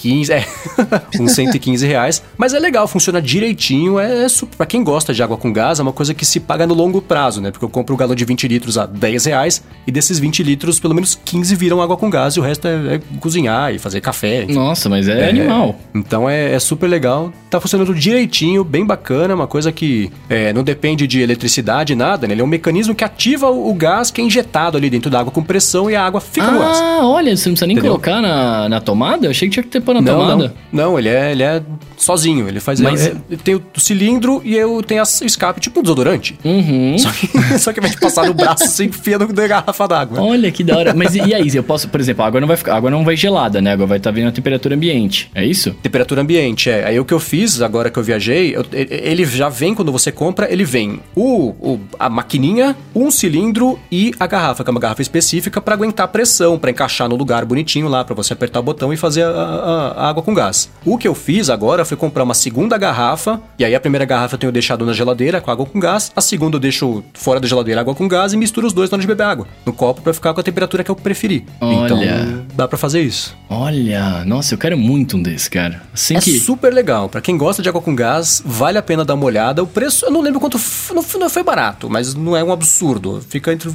115, 0.00 0.32
é, 0.32 0.46
uns 1.20 1.32
115 1.32 1.86
reais. 1.86 2.22
Mas 2.36 2.54
é 2.54 2.58
legal, 2.58 2.88
funciona 2.88 3.20
direitinho, 3.20 3.98
é, 3.98 4.24
é 4.24 4.28
super, 4.28 4.56
pra 4.56 4.66
quem 4.66 4.82
gosta 4.82 5.12
de 5.12 5.22
água 5.22 5.36
com 5.36 5.52
gás, 5.52 5.78
é 5.78 5.82
uma 5.82 5.92
coisa 5.92 6.14
que 6.14 6.24
se 6.24 6.40
paga 6.40 6.66
no 6.66 6.74
longo 6.74 7.02
prazo, 7.02 7.40
né? 7.40 7.50
Porque 7.50 7.64
eu 7.64 7.68
compro 7.68 7.94
um 7.94 7.98
galão 7.98 8.14
de 8.14 8.24
20 8.24 8.48
litros 8.48 8.78
a 8.78 8.86
10 8.86 9.26
reais 9.26 9.62
e 9.86 9.92
desses 9.92 10.18
20 10.18 10.42
litros, 10.42 10.80
pelo 10.80 10.94
menos 10.94 11.18
15 11.24 11.54
viram 11.54 11.82
água 11.82 11.96
com 11.96 12.08
gás 12.08 12.34
e 12.34 12.40
o 12.40 12.42
resto 12.42 12.66
é, 12.66 12.94
é 12.94 13.00
cozinhar 13.20 13.74
e 13.74 13.78
fazer 13.78 14.00
café. 14.00 14.44
Enfim. 14.44 14.54
Nossa, 14.54 14.88
mas 14.88 15.06
é, 15.06 15.20
é 15.20 15.28
animal. 15.28 15.78
Então 15.94 16.28
é, 16.28 16.54
é, 16.54 16.58
super 16.58 16.88
legal, 16.88 17.32
tá 17.50 17.60
funcionando 17.60 17.94
direitinho, 17.94 18.64
bem 18.64 18.84
bacana, 18.84 19.34
uma 19.34 19.46
coisa 19.46 19.70
que 19.70 20.10
é, 20.28 20.52
não 20.52 20.62
depende 20.62 20.79
de 21.06 21.20
eletricidade, 21.20 21.94
nada, 21.94 22.26
né? 22.26 22.34
Ele 22.34 22.40
é 22.40 22.44
um 22.44 22.48
mecanismo 22.48 22.94
que 22.94 23.04
ativa 23.04 23.50
o, 23.50 23.70
o 23.70 23.74
gás 23.74 24.10
que 24.10 24.20
é 24.20 24.24
injetado 24.24 24.76
ali 24.76 24.90
dentro 24.90 25.10
da 25.10 25.20
água 25.20 25.32
com 25.32 25.42
pressão 25.42 25.90
e 25.90 25.94
a 25.94 26.04
água 26.04 26.20
fica 26.20 26.46
ah, 26.46 26.50
no 26.50 26.58
gás. 26.58 26.78
Ah, 26.80 27.00
olha, 27.02 27.36
você 27.36 27.48
não 27.48 27.54
precisa 27.54 27.66
nem 27.66 27.76
Entendeu? 27.76 27.92
colocar 27.92 28.20
na, 28.20 28.68
na 28.68 28.80
tomada? 28.80 29.26
Eu 29.26 29.30
achei 29.30 29.48
que 29.48 29.54
tinha 29.54 29.62
que 29.62 29.68
ter 29.68 29.80
pôr 29.80 29.94
na 29.94 30.00
não, 30.00 30.18
tomada. 30.20 30.54
Não, 30.72 30.84
não, 30.84 30.98
ele 30.98 31.08
é, 31.08 31.32
ele 31.32 31.42
é 31.42 31.62
sozinho. 31.96 32.48
Ele 32.48 32.60
faz. 32.60 32.80
Mas... 32.80 33.06
É, 33.06 33.14
tem 33.42 33.54
o 33.54 33.62
cilindro 33.76 34.40
e 34.44 34.56
eu 34.56 34.82
tenho 34.82 35.02
o 35.02 35.24
escape, 35.24 35.60
tipo 35.60 35.80
um 35.80 35.82
desodorante. 35.82 36.38
Uhum. 36.44 36.98
Só 36.98 37.10
que, 37.10 37.28
só 37.58 37.72
que 37.72 37.80
vai 37.80 37.92
passar 37.96 38.26
no 38.26 38.34
braço, 38.34 38.66
você 38.66 38.84
enfia 38.84 39.18
no 39.18 39.26
garrafa 39.28 39.86
d'água. 39.86 40.20
Olha 40.20 40.50
que 40.50 40.64
da 40.64 40.76
hora. 40.76 40.94
Mas 40.94 41.14
e, 41.14 41.20
e 41.20 41.34
aí, 41.34 41.50
eu 41.54 41.62
posso, 41.62 41.88
por 41.88 42.00
exemplo, 42.00 42.24
a 42.24 42.26
água 42.26 42.40
não 42.40 42.48
vai 42.48 42.56
ficar, 42.56 42.76
água 42.76 42.90
não 42.90 43.04
vai 43.04 43.16
gelada, 43.16 43.60
né? 43.60 43.70
A 43.70 43.72
água 43.74 43.86
vai 43.86 43.98
estar 43.98 44.10
tá 44.10 44.14
vindo 44.14 44.28
a 44.28 44.32
temperatura 44.32 44.74
ambiente. 44.74 45.30
É 45.34 45.44
isso? 45.44 45.72
Temperatura 45.82 46.22
ambiente, 46.22 46.70
é. 46.70 46.86
Aí 46.86 47.00
o 47.00 47.04
que 47.04 47.14
eu 47.14 47.20
fiz 47.20 47.60
agora 47.60 47.90
que 47.90 47.98
eu 47.98 48.02
viajei, 48.02 48.56
eu, 48.56 48.64
ele 48.72 49.24
já 49.24 49.48
vem 49.48 49.74
quando 49.74 49.92
você 49.92 50.10
compra, 50.10 50.50
ele 50.50 50.64
vem 50.70 51.00
o, 51.16 51.48
o 51.60 51.80
a 51.98 52.08
maquininha, 52.08 52.76
um 52.94 53.10
cilindro 53.10 53.78
e 53.90 54.14
a 54.18 54.26
garrafa, 54.26 54.62
que 54.62 54.70
é 54.70 54.72
uma 54.72 54.80
garrafa 54.80 55.02
específica 55.02 55.60
para 55.60 55.74
aguentar 55.74 56.08
pressão, 56.08 56.58
para 56.58 56.70
encaixar 56.70 57.08
no 57.08 57.16
lugar 57.16 57.44
bonitinho 57.44 57.88
lá, 57.88 58.04
para 58.04 58.14
você 58.14 58.32
apertar 58.32 58.60
o 58.60 58.62
botão 58.62 58.92
e 58.92 58.96
fazer 58.96 59.24
a, 59.24 59.28
a, 59.28 59.88
a 60.04 60.08
água 60.08 60.22
com 60.22 60.32
gás. 60.32 60.70
O 60.84 60.96
que 60.96 61.08
eu 61.08 61.14
fiz 61.14 61.50
agora 61.50 61.84
foi 61.84 61.96
comprar 61.96 62.22
uma 62.22 62.34
segunda 62.34 62.78
garrafa, 62.78 63.40
e 63.58 63.64
aí 63.64 63.74
a 63.74 63.80
primeira 63.80 64.04
garrafa 64.04 64.36
eu 64.36 64.38
tenho 64.38 64.52
deixado 64.52 64.86
na 64.86 64.92
geladeira 64.92 65.40
com 65.40 65.50
água 65.50 65.66
com 65.66 65.80
gás, 65.80 66.12
a 66.14 66.20
segunda 66.20 66.56
eu 66.56 66.60
deixo 66.60 67.02
fora 67.14 67.40
da 67.40 67.48
geladeira 67.48 67.80
água 67.80 67.94
com 67.94 68.06
gás 68.06 68.32
e 68.32 68.36
misturo 68.36 68.66
os 68.66 68.72
dois 68.72 68.88
na 68.90 68.94
hora 68.94 69.02
de 69.02 69.08
beber 69.08 69.24
água, 69.24 69.46
no 69.66 69.72
copo 69.72 70.00
para 70.00 70.14
ficar 70.14 70.32
com 70.32 70.40
a 70.40 70.44
temperatura 70.44 70.84
que 70.84 70.90
eu 70.90 70.96
preferir. 70.96 71.44
Olha. 71.60 71.84
Então, 71.84 72.46
dá 72.54 72.68
para 72.68 72.78
fazer 72.78 73.02
isso. 73.02 73.36
Olha, 73.48 74.24
nossa, 74.24 74.54
eu 74.54 74.58
quero 74.58 74.78
muito 74.78 75.16
um 75.16 75.22
desse, 75.22 75.50
cara. 75.50 75.82
Assim 75.92 76.16
é 76.16 76.20
que... 76.20 76.38
super 76.38 76.72
legal. 76.72 77.08
Para 77.08 77.20
quem 77.20 77.36
gosta 77.36 77.62
de 77.62 77.68
água 77.68 77.82
com 77.82 77.94
gás, 77.94 78.40
vale 78.44 78.78
a 78.78 78.82
pena 78.82 79.04
dar 79.04 79.14
uma 79.14 79.24
olhada. 79.24 79.62
O 79.62 79.66
preço, 79.66 80.06
eu 80.06 80.10
não 80.10 80.20
lembro 80.20 80.38
quanto, 80.38 80.59
não, 80.94 81.04
não 81.20 81.30
foi 81.30 81.42
barato, 81.42 81.88
mas 81.88 82.14
não 82.14 82.36
é 82.36 82.42
um 82.42 82.52
absurdo. 82.52 83.22
Fica 83.28 83.52
entre 83.52 83.70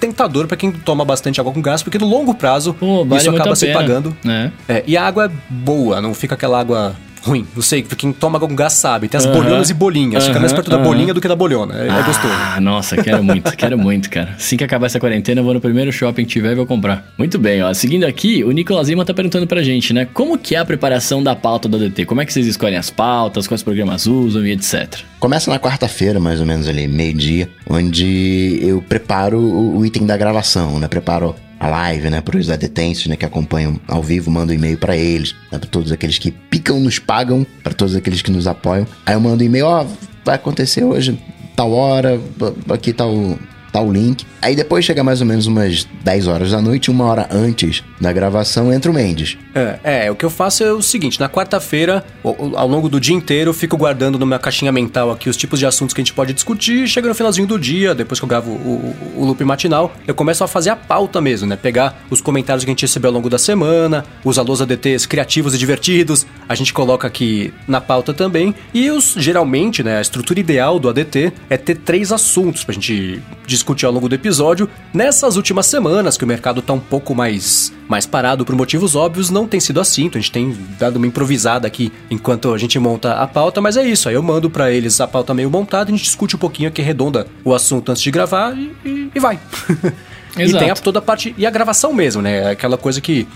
tentador 0.00 0.46
para 0.46 0.56
quem 0.56 0.72
toma 0.72 1.04
bastante 1.04 1.40
água 1.40 1.52
com 1.52 1.62
gás, 1.62 1.82
porque 1.82 1.98
no 1.98 2.06
longo 2.06 2.34
prazo 2.34 2.74
Pô, 2.74 3.04
vale 3.04 3.20
isso 3.20 3.30
acaba 3.30 3.54
se 3.54 3.66
pena. 3.66 3.78
pagando. 3.78 4.16
É. 4.24 4.50
É, 4.68 4.84
e 4.86 4.96
a 4.96 5.06
água 5.06 5.26
é 5.26 5.30
boa, 5.48 6.00
não 6.00 6.14
fica 6.14 6.34
aquela 6.34 6.58
água 6.58 6.94
ruim. 7.26 7.46
Não 7.54 7.62
sei, 7.62 7.82
quem 7.82 8.12
toma 8.12 8.38
com 8.38 8.54
gás 8.54 8.74
sabe. 8.74 9.08
Tem 9.08 9.18
as 9.18 9.26
bolhonas 9.26 9.70
e 9.70 9.74
bolinhas. 9.74 10.26
Fica 10.26 10.38
mais 10.38 10.52
perto 10.52 10.70
da 10.70 10.78
bolinha 10.78 11.12
do 11.12 11.20
que 11.20 11.28
da 11.28 11.36
bolhona. 11.36 11.74
É, 11.74 11.90
ah, 11.90 11.98
é 11.98 12.02
gostoso. 12.02 12.32
Ah, 12.32 12.60
nossa, 12.60 12.96
quero 12.96 13.22
muito, 13.22 13.56
quero 13.56 13.78
muito, 13.78 14.08
cara. 14.08 14.34
Assim 14.36 14.56
que 14.56 14.64
acabar 14.64 14.86
essa 14.86 15.00
quarentena, 15.00 15.40
eu 15.40 15.44
vou 15.44 15.54
no 15.54 15.60
primeiro 15.60 15.92
shopping 15.92 16.24
que 16.24 16.30
tiver 16.30 16.52
e 16.52 16.54
vou 16.54 16.66
comprar. 16.66 17.04
Muito 17.18 17.38
bem, 17.38 17.62
ó. 17.62 17.72
Seguindo 17.74 18.04
aqui, 18.04 18.44
o 18.44 18.50
Nicolas 18.52 18.88
Lima 18.88 19.04
tá 19.04 19.12
perguntando 19.12 19.46
pra 19.46 19.62
gente, 19.62 19.92
né? 19.92 20.06
Como 20.12 20.38
que 20.38 20.54
é 20.54 20.58
a 20.58 20.64
preparação 20.64 21.22
da 21.22 21.34
pauta 21.34 21.68
do 21.68 21.78
DT? 21.78 22.04
Como 22.04 22.20
é 22.20 22.24
que 22.24 22.32
vocês 22.32 22.46
escolhem 22.46 22.78
as 22.78 22.90
pautas, 22.90 23.46
quais 23.46 23.62
programas 23.62 24.06
usam 24.06 24.46
e 24.46 24.52
etc? 24.52 25.00
Começa 25.18 25.50
na 25.50 25.58
quarta-feira, 25.58 26.20
mais 26.20 26.40
ou 26.40 26.46
menos 26.46 26.68
ali, 26.68 26.86
meio-dia, 26.86 27.48
onde 27.68 28.58
eu 28.62 28.82
preparo 28.82 29.40
o 29.40 29.84
item 29.84 30.06
da 30.06 30.16
gravação, 30.16 30.78
né? 30.78 30.86
Preparo 30.88 31.34
live, 31.68 32.10
né, 32.10 32.20
para 32.20 32.36
os 32.36 32.50
adetensos, 32.50 33.06
né, 33.06 33.16
que 33.16 33.24
acompanham 33.24 33.80
ao 33.88 34.02
vivo, 34.02 34.30
mando 34.30 34.52
um 34.52 34.54
e-mail 34.54 34.78
para 34.78 34.96
eles, 34.96 35.34
né, 35.50 35.58
para 35.58 35.68
todos 35.68 35.92
aqueles 35.92 36.18
que 36.18 36.30
picam, 36.30 36.80
nos 36.80 36.98
pagam, 36.98 37.46
para 37.62 37.72
todos 37.72 37.94
aqueles 37.94 38.22
que 38.22 38.30
nos 38.30 38.46
apoiam. 38.46 38.86
Aí 39.04 39.14
eu 39.14 39.20
mando 39.20 39.42
um 39.42 39.46
e-mail, 39.46 39.66
ó, 39.66 39.82
oh, 39.82 39.86
vai 40.24 40.34
acontecer 40.34 40.84
hoje, 40.84 41.18
tal 41.54 41.72
hora, 41.72 42.20
aqui 42.68 42.94
o, 43.00 43.38
tá 43.72 43.80
o 43.80 43.92
link. 43.92 44.24
Aí 44.40 44.54
depois 44.54 44.84
chega 44.84 45.02
mais 45.02 45.20
ou 45.20 45.26
menos 45.26 45.46
umas 45.46 45.86
10 46.02 46.28
horas 46.28 46.50
da 46.50 46.60
noite, 46.60 46.90
uma 46.90 47.04
hora 47.04 47.28
antes 47.30 47.82
da 48.00 48.12
gravação, 48.12 48.72
entra 48.72 48.90
o 48.90 48.94
Mendes. 48.94 49.36
É, 49.54 50.04
é 50.06 50.10
o 50.10 50.14
que 50.14 50.24
eu 50.24 50.30
faço 50.30 50.62
é 50.62 50.72
o 50.72 50.82
seguinte: 50.82 51.18
na 51.18 51.28
quarta-feira, 51.28 52.04
ao 52.22 52.68
longo 52.68 52.88
do 52.88 53.00
dia 53.00 53.14
inteiro, 53.14 53.50
eu 53.50 53.54
fico 53.54 53.76
guardando 53.76 54.18
numa 54.18 54.38
caixinha 54.38 54.70
mental 54.70 55.10
aqui 55.10 55.28
os 55.28 55.36
tipos 55.36 55.58
de 55.58 55.66
assuntos 55.66 55.94
que 55.94 56.00
a 56.00 56.04
gente 56.04 56.12
pode 56.12 56.32
discutir. 56.32 56.86
Chega 56.86 57.08
no 57.08 57.14
finalzinho 57.14 57.46
do 57.46 57.58
dia, 57.58 57.94
depois 57.94 58.20
que 58.20 58.24
eu 58.24 58.28
gravo 58.28 58.50
o, 58.50 58.94
o, 59.16 59.24
loop 59.24 59.42
matinal, 59.44 59.94
eu 60.06 60.14
começo 60.14 60.44
a 60.44 60.48
fazer 60.48 60.70
a 60.70 60.76
pauta 60.76 61.20
mesmo, 61.20 61.46
né? 61.46 61.56
Pegar 61.56 62.04
os 62.10 62.20
comentários 62.20 62.64
que 62.64 62.70
a 62.70 62.72
gente 62.72 62.82
recebeu 62.82 63.10
ao 63.10 63.14
longo 63.14 63.28
da 63.28 63.38
semana, 63.38 64.04
os 64.24 64.38
alôs 64.38 64.60
ADTs 64.60 65.06
criativos 65.06 65.54
e 65.54 65.58
divertidos, 65.58 66.26
a 66.48 66.54
gente 66.54 66.72
coloca 66.72 67.06
aqui 67.06 67.52
na 67.66 67.80
pauta 67.80 68.14
também. 68.14 68.54
E 68.72 68.90
os, 68.90 69.14
geralmente, 69.16 69.82
né, 69.82 69.98
a 69.98 70.00
estrutura 70.00 70.38
ideal 70.38 70.78
do 70.78 70.88
ADT 70.88 71.32
é 71.50 71.56
ter 71.56 71.76
três 71.76 72.12
assuntos 72.12 72.64
pra 72.64 72.74
gente 72.74 73.22
discutir 73.46 73.55
ao 73.86 73.92
longo 73.92 74.08
do 74.08 74.14
episódio. 74.14 74.68
Nessas 74.92 75.36
últimas 75.36 75.66
semanas, 75.66 76.16
que 76.16 76.24
o 76.24 76.26
mercado 76.26 76.60
tá 76.60 76.72
um 76.72 76.80
pouco 76.80 77.14
mais, 77.14 77.72
mais 77.88 78.06
parado 78.06 78.44
por 78.44 78.54
motivos 78.54 78.94
óbvios, 78.94 79.30
não 79.30 79.46
tem 79.46 79.60
sido 79.60 79.80
assim. 79.80 80.06
Então 80.06 80.18
a 80.18 80.22
gente 80.22 80.32
tem 80.32 80.56
dado 80.78 80.96
uma 80.96 81.06
improvisada 81.06 81.66
aqui 81.66 81.92
enquanto 82.10 82.52
a 82.52 82.58
gente 82.58 82.78
monta 82.78 83.14
a 83.14 83.26
pauta, 83.26 83.60
mas 83.60 83.76
é 83.76 83.86
isso. 83.86 84.08
Aí 84.08 84.14
eu 84.14 84.22
mando 84.22 84.50
para 84.50 84.70
eles 84.70 85.00
a 85.00 85.06
pauta 85.06 85.32
meio 85.34 85.50
montada, 85.50 85.90
a 85.90 85.94
gente 85.94 86.04
discute 86.04 86.36
um 86.36 86.38
pouquinho 86.38 86.68
aqui, 86.68 86.82
redonda 86.82 87.26
o 87.44 87.54
assunto 87.54 87.90
antes 87.90 88.02
de 88.02 88.10
gravar 88.10 88.56
e, 88.56 88.72
e, 88.84 89.10
e 89.14 89.20
vai. 89.20 89.38
e 90.36 90.52
tem 90.52 90.70
a, 90.70 90.74
toda 90.74 90.98
a 90.98 91.02
parte. 91.02 91.34
E 91.38 91.46
a 91.46 91.50
gravação 91.50 91.92
mesmo, 91.92 92.22
né? 92.22 92.50
Aquela 92.50 92.76
coisa 92.76 93.00
que 93.00 93.26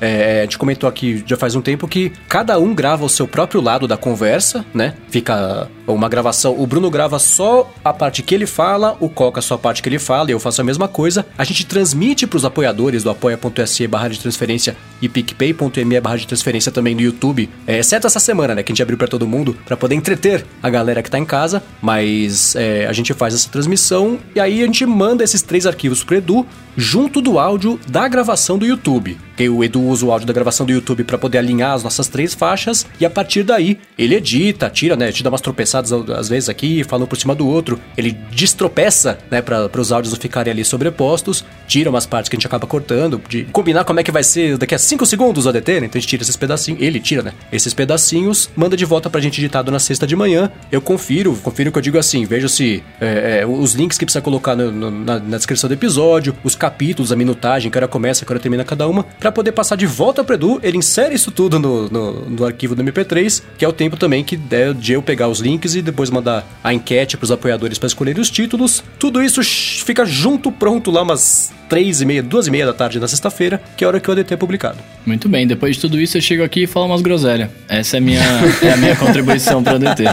é, 0.00 0.40
a 0.40 0.42
gente 0.42 0.58
comentou 0.58 0.88
aqui 0.88 1.22
já 1.26 1.36
faz 1.36 1.54
um 1.54 1.60
tempo 1.60 1.88
que 1.88 2.12
cada 2.28 2.58
um 2.58 2.74
grava 2.74 3.04
o 3.04 3.08
seu 3.08 3.26
próprio 3.26 3.60
lado 3.60 3.86
da 3.86 3.96
conversa, 3.96 4.64
né? 4.72 4.94
Fica 5.10 5.68
uma 5.92 6.08
gravação. 6.08 6.54
O 6.58 6.66
Bruno 6.66 6.90
grava 6.90 7.18
só 7.18 7.70
a 7.84 7.92
parte 7.92 8.22
que 8.22 8.34
ele 8.34 8.46
fala, 8.46 8.96
o 9.00 9.08
Coca 9.08 9.40
só 9.40 9.54
a 9.54 9.58
parte 9.58 9.82
que 9.82 9.88
ele 9.88 9.98
fala, 9.98 10.30
e 10.30 10.32
eu 10.32 10.40
faço 10.40 10.60
a 10.60 10.64
mesma 10.64 10.88
coisa. 10.88 11.26
A 11.36 11.44
gente 11.44 11.66
transmite 11.66 12.26
para 12.26 12.36
os 12.36 12.44
apoiadores 12.44 13.02
do 13.02 13.10
apoia.se 13.10 13.86
barra 13.86 14.08
de 14.08 14.18
transferência 14.18 14.76
e 15.00 15.08
picpay.me 15.08 16.00
barra 16.00 16.16
de 16.16 16.26
transferência 16.26 16.72
também 16.72 16.94
no 16.94 17.00
YouTube, 17.00 17.48
é, 17.66 17.78
exceto 17.78 18.06
essa 18.06 18.20
semana, 18.20 18.54
né? 18.54 18.62
Que 18.62 18.72
a 18.72 18.74
gente 18.74 18.82
abriu 18.82 18.98
para 18.98 19.08
todo 19.08 19.26
mundo 19.26 19.56
para 19.64 19.76
poder 19.76 19.94
entreter 19.94 20.44
a 20.62 20.70
galera 20.70 21.02
que 21.02 21.10
tá 21.10 21.18
em 21.18 21.24
casa. 21.24 21.62
Mas 21.80 22.54
é, 22.56 22.86
a 22.86 22.92
gente 22.92 23.14
faz 23.14 23.34
essa 23.34 23.48
transmissão 23.48 24.18
e 24.34 24.40
aí 24.40 24.62
a 24.62 24.66
gente 24.66 24.84
manda 24.86 25.24
esses 25.24 25.42
três 25.42 25.66
arquivos 25.66 26.02
pro 26.02 26.16
Edu 26.16 26.46
junto 26.76 27.20
do 27.20 27.38
áudio 27.38 27.78
da 27.88 28.06
gravação 28.06 28.56
do 28.56 28.64
YouTube. 28.64 29.18
Que 29.36 29.48
o 29.48 29.64
Edu 29.64 29.82
usa 29.82 30.06
o 30.06 30.12
áudio 30.12 30.26
da 30.26 30.32
gravação 30.32 30.64
do 30.64 30.72
YouTube 30.72 31.04
para 31.04 31.18
poder 31.18 31.38
alinhar 31.38 31.72
as 31.72 31.82
nossas 31.82 32.08
três 32.08 32.34
faixas 32.34 32.86
e 33.00 33.06
a 33.06 33.10
partir 33.10 33.42
daí 33.42 33.78
ele 33.96 34.14
edita, 34.14 34.70
tira, 34.70 34.96
né? 34.96 35.10
Te 35.10 35.22
dá 35.22 35.30
umas 35.30 35.40
tropeçadas 35.40 35.77
espaçados 35.78 36.10
às 36.10 36.28
vezes 36.28 36.48
aqui, 36.48 36.84
falam 36.84 37.06
por 37.06 37.16
cima 37.16 37.34
do 37.34 37.46
outro. 37.46 37.78
Ele 37.96 38.12
destropeça, 38.30 39.18
né, 39.30 39.40
para 39.40 39.80
os 39.80 39.92
áudios 39.92 40.12
não 40.12 40.20
ficarem 40.20 40.52
ali 40.52 40.64
sobrepostos, 40.64 41.44
tira 41.66 41.90
umas 41.90 42.06
partes 42.06 42.28
que 42.28 42.36
a 42.36 42.38
gente 42.38 42.46
acaba 42.46 42.66
cortando, 42.66 43.20
de 43.28 43.44
combinar 43.44 43.84
como 43.84 44.00
é 44.00 44.02
que 44.02 44.10
vai 44.10 44.22
ser 44.22 44.56
daqui 44.58 44.74
a 44.74 44.78
5 44.78 45.06
segundos 45.06 45.46
o 45.46 45.48
ADT, 45.48 45.80
né? 45.80 45.86
Então 45.86 45.98
a 45.98 46.00
gente 46.00 46.08
tira 46.08 46.22
esses 46.22 46.36
pedacinhos, 46.36 46.80
ele 46.80 47.00
tira, 47.00 47.22
né? 47.22 47.32
Esses 47.52 47.74
pedacinhos, 47.74 48.50
manda 48.56 48.76
de 48.76 48.84
volta 48.84 49.08
pra 49.10 49.20
gente 49.20 49.40
editado 49.40 49.70
na 49.70 49.78
sexta 49.78 50.06
de 50.06 50.16
manhã. 50.16 50.50
Eu 50.72 50.80
confiro, 50.80 51.34
confiro 51.36 51.70
que 51.70 51.78
eu 51.78 51.82
digo 51.82 51.98
assim, 51.98 52.24
vejo 52.24 52.48
se 52.48 52.82
é, 53.00 53.40
é, 53.40 53.46
os 53.46 53.74
links 53.74 53.98
que 53.98 54.04
precisa 54.04 54.22
colocar 54.22 54.56
no, 54.56 54.70
no, 54.72 54.90
na, 54.90 55.18
na, 55.18 55.36
descrição 55.36 55.68
do 55.68 55.74
episódio, 55.74 56.34
os 56.42 56.54
capítulos, 56.54 57.12
a 57.12 57.16
minutagem, 57.16 57.70
que 57.70 57.78
hora 57.78 57.88
começa, 57.88 58.24
que 58.24 58.32
hora 58.32 58.40
termina 58.40 58.64
cada 58.64 58.86
uma, 58.88 59.02
para 59.02 59.30
poder 59.30 59.52
passar 59.52 59.76
de 59.76 59.86
volta 59.86 60.24
pro 60.24 60.34
Edu, 60.34 60.60
ele 60.62 60.78
insere 60.78 61.14
isso 61.14 61.30
tudo 61.30 61.58
no, 61.58 61.88
no, 61.88 62.30
no, 62.30 62.44
arquivo 62.44 62.74
do 62.74 62.82
MP3, 62.82 63.42
que 63.56 63.64
é 63.64 63.68
o 63.68 63.72
tempo 63.72 63.96
também 63.96 64.24
que 64.24 64.36
der 64.36 64.72
de 64.74 64.92
eu 64.92 65.02
pegar 65.02 65.28
os 65.28 65.40
links 65.40 65.67
e 65.74 65.82
depois 65.82 66.10
mandar 66.10 66.46
a 66.62 66.72
enquete 66.72 67.16
pros 67.16 67.30
apoiadores 67.30 67.78
para 67.78 67.86
escolher 67.86 68.18
os 68.18 68.30
títulos. 68.30 68.82
Tudo 68.98 69.22
isso 69.22 69.42
fica 69.42 70.04
junto, 70.04 70.50
pronto 70.50 70.90
lá 70.90 71.02
umas 71.02 71.52
três 71.68 72.00
e 72.00 72.06
meia, 72.06 72.22
duas 72.22 72.46
e 72.46 72.50
meia 72.50 72.66
da 72.66 72.72
tarde 72.72 72.98
na 72.98 73.06
sexta-feira, 73.06 73.60
que 73.76 73.84
é 73.84 73.86
a 73.86 73.88
hora 73.88 74.00
que 74.00 74.08
o 74.08 74.12
ADT 74.12 74.34
é 74.34 74.36
publicado. 74.36 74.78
Muito 75.04 75.28
bem, 75.28 75.46
depois 75.46 75.76
de 75.76 75.82
tudo 75.82 76.00
isso 76.00 76.16
eu 76.16 76.22
chego 76.22 76.42
aqui 76.42 76.62
e 76.62 76.66
falo 76.66 76.86
umas 76.86 77.02
groselhas. 77.02 77.50
Essa 77.68 77.96
é 77.96 77.98
a 77.98 78.00
minha, 78.00 78.22
é 78.62 78.72
a 78.72 78.76
minha 78.76 78.96
contribuição 78.96 79.62
para 79.62 79.74
o 79.74 79.76
ADT. 79.76 80.04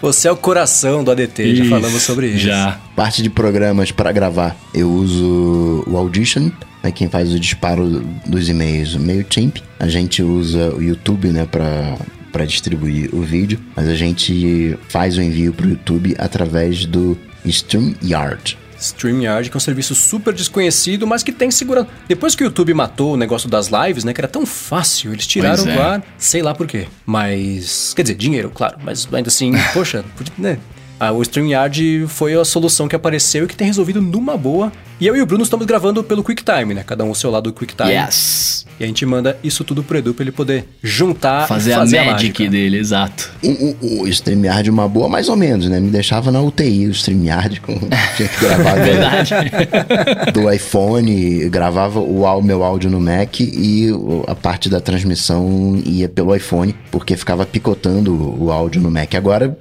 Você 0.00 0.28
é 0.28 0.32
o 0.32 0.36
coração 0.36 1.02
do 1.04 1.10
ADT, 1.10 1.42
isso, 1.42 1.64
já 1.64 1.70
falamos 1.70 2.02
sobre 2.02 2.28
isso. 2.28 2.46
Já. 2.46 2.78
Parte 2.94 3.22
de 3.22 3.28
programas 3.28 3.90
para 3.90 4.12
gravar, 4.12 4.56
eu 4.72 4.90
uso 4.90 5.84
o 5.86 5.96
Audition, 5.96 6.50
né, 6.82 6.90
quem 6.90 7.08
faz 7.08 7.32
o 7.32 7.38
disparo 7.38 8.02
dos 8.26 8.48
e-mails, 8.48 8.94
o 8.94 9.00
MailChimp. 9.00 9.58
A 9.78 9.88
gente 9.88 10.22
usa 10.22 10.74
o 10.74 10.82
YouTube, 10.82 11.28
né, 11.28 11.46
para 11.50 11.96
para 12.32 12.44
distribuir 12.44 13.14
o 13.14 13.22
vídeo, 13.22 13.58
mas 13.76 13.88
a 13.88 13.94
gente 13.94 14.78
faz 14.88 15.16
o 15.16 15.22
envio 15.22 15.52
para 15.52 15.66
o 15.66 15.70
YouTube 15.70 16.14
através 16.18 16.84
do 16.84 17.16
StreamYard. 17.44 18.58
StreamYard, 18.80 19.50
que 19.50 19.56
é 19.56 19.58
um 19.58 19.60
serviço 19.60 19.94
super 19.94 20.32
desconhecido, 20.32 21.06
mas 21.06 21.22
que 21.22 21.32
tem 21.32 21.50
segurança. 21.50 21.88
Depois 22.08 22.34
que 22.34 22.42
o 22.42 22.46
YouTube 22.46 22.72
matou 22.72 23.14
o 23.14 23.16
negócio 23.16 23.48
das 23.48 23.68
lives, 23.68 24.04
né, 24.04 24.12
que 24.12 24.20
era 24.20 24.28
tão 24.28 24.46
fácil, 24.46 25.12
eles 25.12 25.26
tiraram 25.26 25.68
é. 25.68 25.76
o 25.76 25.82
ar, 25.82 26.02
sei 26.16 26.42
lá 26.42 26.54
por 26.54 26.66
quê. 26.66 26.86
Mas, 27.04 27.92
quer 27.94 28.02
dizer, 28.02 28.14
dinheiro, 28.14 28.50
claro, 28.50 28.78
mas 28.82 29.06
ainda 29.12 29.28
assim, 29.28 29.52
poxa, 29.74 30.04
né? 30.38 30.58
Ah, 30.98 31.12
o 31.12 31.22
StreamYard 31.22 32.06
foi 32.08 32.34
a 32.34 32.44
solução 32.44 32.86
que 32.86 32.94
apareceu 32.94 33.44
e 33.44 33.46
que 33.46 33.56
tem 33.56 33.66
resolvido 33.66 34.02
numa 34.02 34.36
boa. 34.36 34.70
E 35.00 35.06
eu 35.06 35.16
e 35.16 35.22
o 35.22 35.26
Bruno 35.26 35.42
estamos 35.42 35.64
gravando 35.64 36.04
pelo 36.04 36.22
QuickTime, 36.22 36.74
né? 36.74 36.84
Cada 36.84 37.02
um 37.04 37.08
ao 37.08 37.14
seu 37.14 37.30
lado 37.30 37.50
do 37.50 37.58
QuickTime. 37.58 37.90
Yes! 37.90 38.66
E 38.80 38.84
a 38.84 38.86
gente 38.86 39.04
manda 39.04 39.36
isso 39.44 39.62
tudo 39.62 39.82
pro 39.82 39.98
Edu 39.98 40.14
pra 40.14 40.24
ele 40.24 40.32
poder 40.32 40.64
juntar 40.82 41.46
fazer, 41.46 41.74
fazer 41.74 41.98
a, 41.98 42.02
a 42.02 42.04
magic 42.12 42.48
dele, 42.48 42.78
exato. 42.78 43.30
O, 43.42 43.48
o, 43.48 44.00
o 44.00 44.08
StreamYard 44.08 44.70
uma 44.70 44.88
boa, 44.88 45.06
mais 45.06 45.28
ou 45.28 45.36
menos, 45.36 45.68
né? 45.68 45.78
Me 45.78 45.90
deixava 45.90 46.32
na 46.32 46.40
UTI 46.40 46.86
o 46.86 46.90
StreamYard, 46.90 47.60
com, 47.60 47.78
tinha 48.16 48.26
que 48.26 48.40
gravar 48.40 48.76
Verdade. 48.80 49.34
do 50.32 50.50
iPhone, 50.50 51.46
gravava 51.50 52.00
o 52.00 52.42
meu 52.42 52.64
áudio 52.64 52.88
no 52.88 52.98
Mac 52.98 53.40
e 53.40 53.88
a 54.26 54.34
parte 54.34 54.70
da 54.70 54.80
transmissão 54.80 55.78
ia 55.84 56.08
pelo 56.08 56.34
iPhone, 56.34 56.74
porque 56.90 57.18
ficava 57.18 57.44
picotando 57.44 58.14
o 58.42 58.50
áudio 58.50 58.80
no 58.80 58.90
Mac. 58.90 59.14
Agora, 59.14 59.58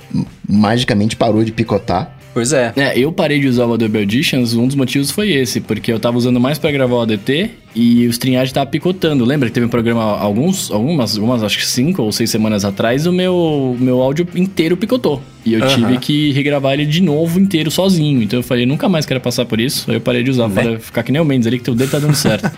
magicamente 0.47 1.17
parou 1.17 1.43
de 1.43 1.51
picotar 1.51 2.19
Pois 2.33 2.53
é. 2.53 2.71
É, 2.75 2.97
eu 2.97 3.11
parei 3.11 3.39
de 3.39 3.47
usar 3.47 3.65
o 3.65 3.73
Adobe 3.73 3.97
Auditions, 3.97 4.53
um 4.53 4.67
dos 4.67 4.75
motivos 4.75 5.11
foi 5.11 5.31
esse, 5.31 5.59
porque 5.59 5.91
eu 5.91 5.99
tava 5.99 6.17
usando 6.17 6.39
mais 6.39 6.57
para 6.57 6.71
gravar 6.71 6.95
o 6.95 7.01
ADT 7.01 7.49
e 7.75 8.07
o 8.07 8.09
StreamYard 8.09 8.53
tava 8.53 8.69
picotando. 8.69 9.25
Lembra 9.25 9.49
que 9.49 9.53
teve 9.53 9.65
um 9.65 9.69
programa 9.69 10.03
alguns, 10.03 10.71
algumas, 10.71 11.15
algumas 11.15 11.43
acho 11.43 11.57
que 11.57 11.65
cinco 11.65 12.01
ou 12.01 12.11
seis 12.11 12.29
semanas 12.29 12.65
atrás, 12.65 13.05
o 13.05 13.11
meu, 13.11 13.75
meu 13.79 14.01
áudio 14.01 14.27
inteiro 14.35 14.75
picotou. 14.77 15.21
E 15.45 15.53
eu 15.53 15.67
tive 15.67 15.97
que 15.97 16.31
regravar 16.31 16.73
ele 16.73 16.85
de 16.85 17.01
novo 17.01 17.39
inteiro 17.39 17.71
sozinho. 17.71 18.21
Então 18.21 18.39
eu 18.39 18.43
falei, 18.43 18.65
nunca 18.65 18.89
mais 18.89 19.05
quero 19.05 19.21
passar 19.21 19.45
por 19.45 19.59
isso. 19.59 19.89
Aí 19.89 19.97
eu 19.97 20.01
parei 20.01 20.21
de 20.21 20.29
usar 20.29 20.47
né? 20.49 20.61
para 20.61 20.79
ficar 20.79 21.03
que 21.03 21.11
nem 21.11 21.21
o 21.21 21.25
Mendes 21.25 21.47
ali, 21.47 21.57
que 21.57 21.63
teu 21.63 21.73
dedo 21.73 21.89
tá 21.89 21.99
dando 21.99 22.15
certo. 22.15 22.51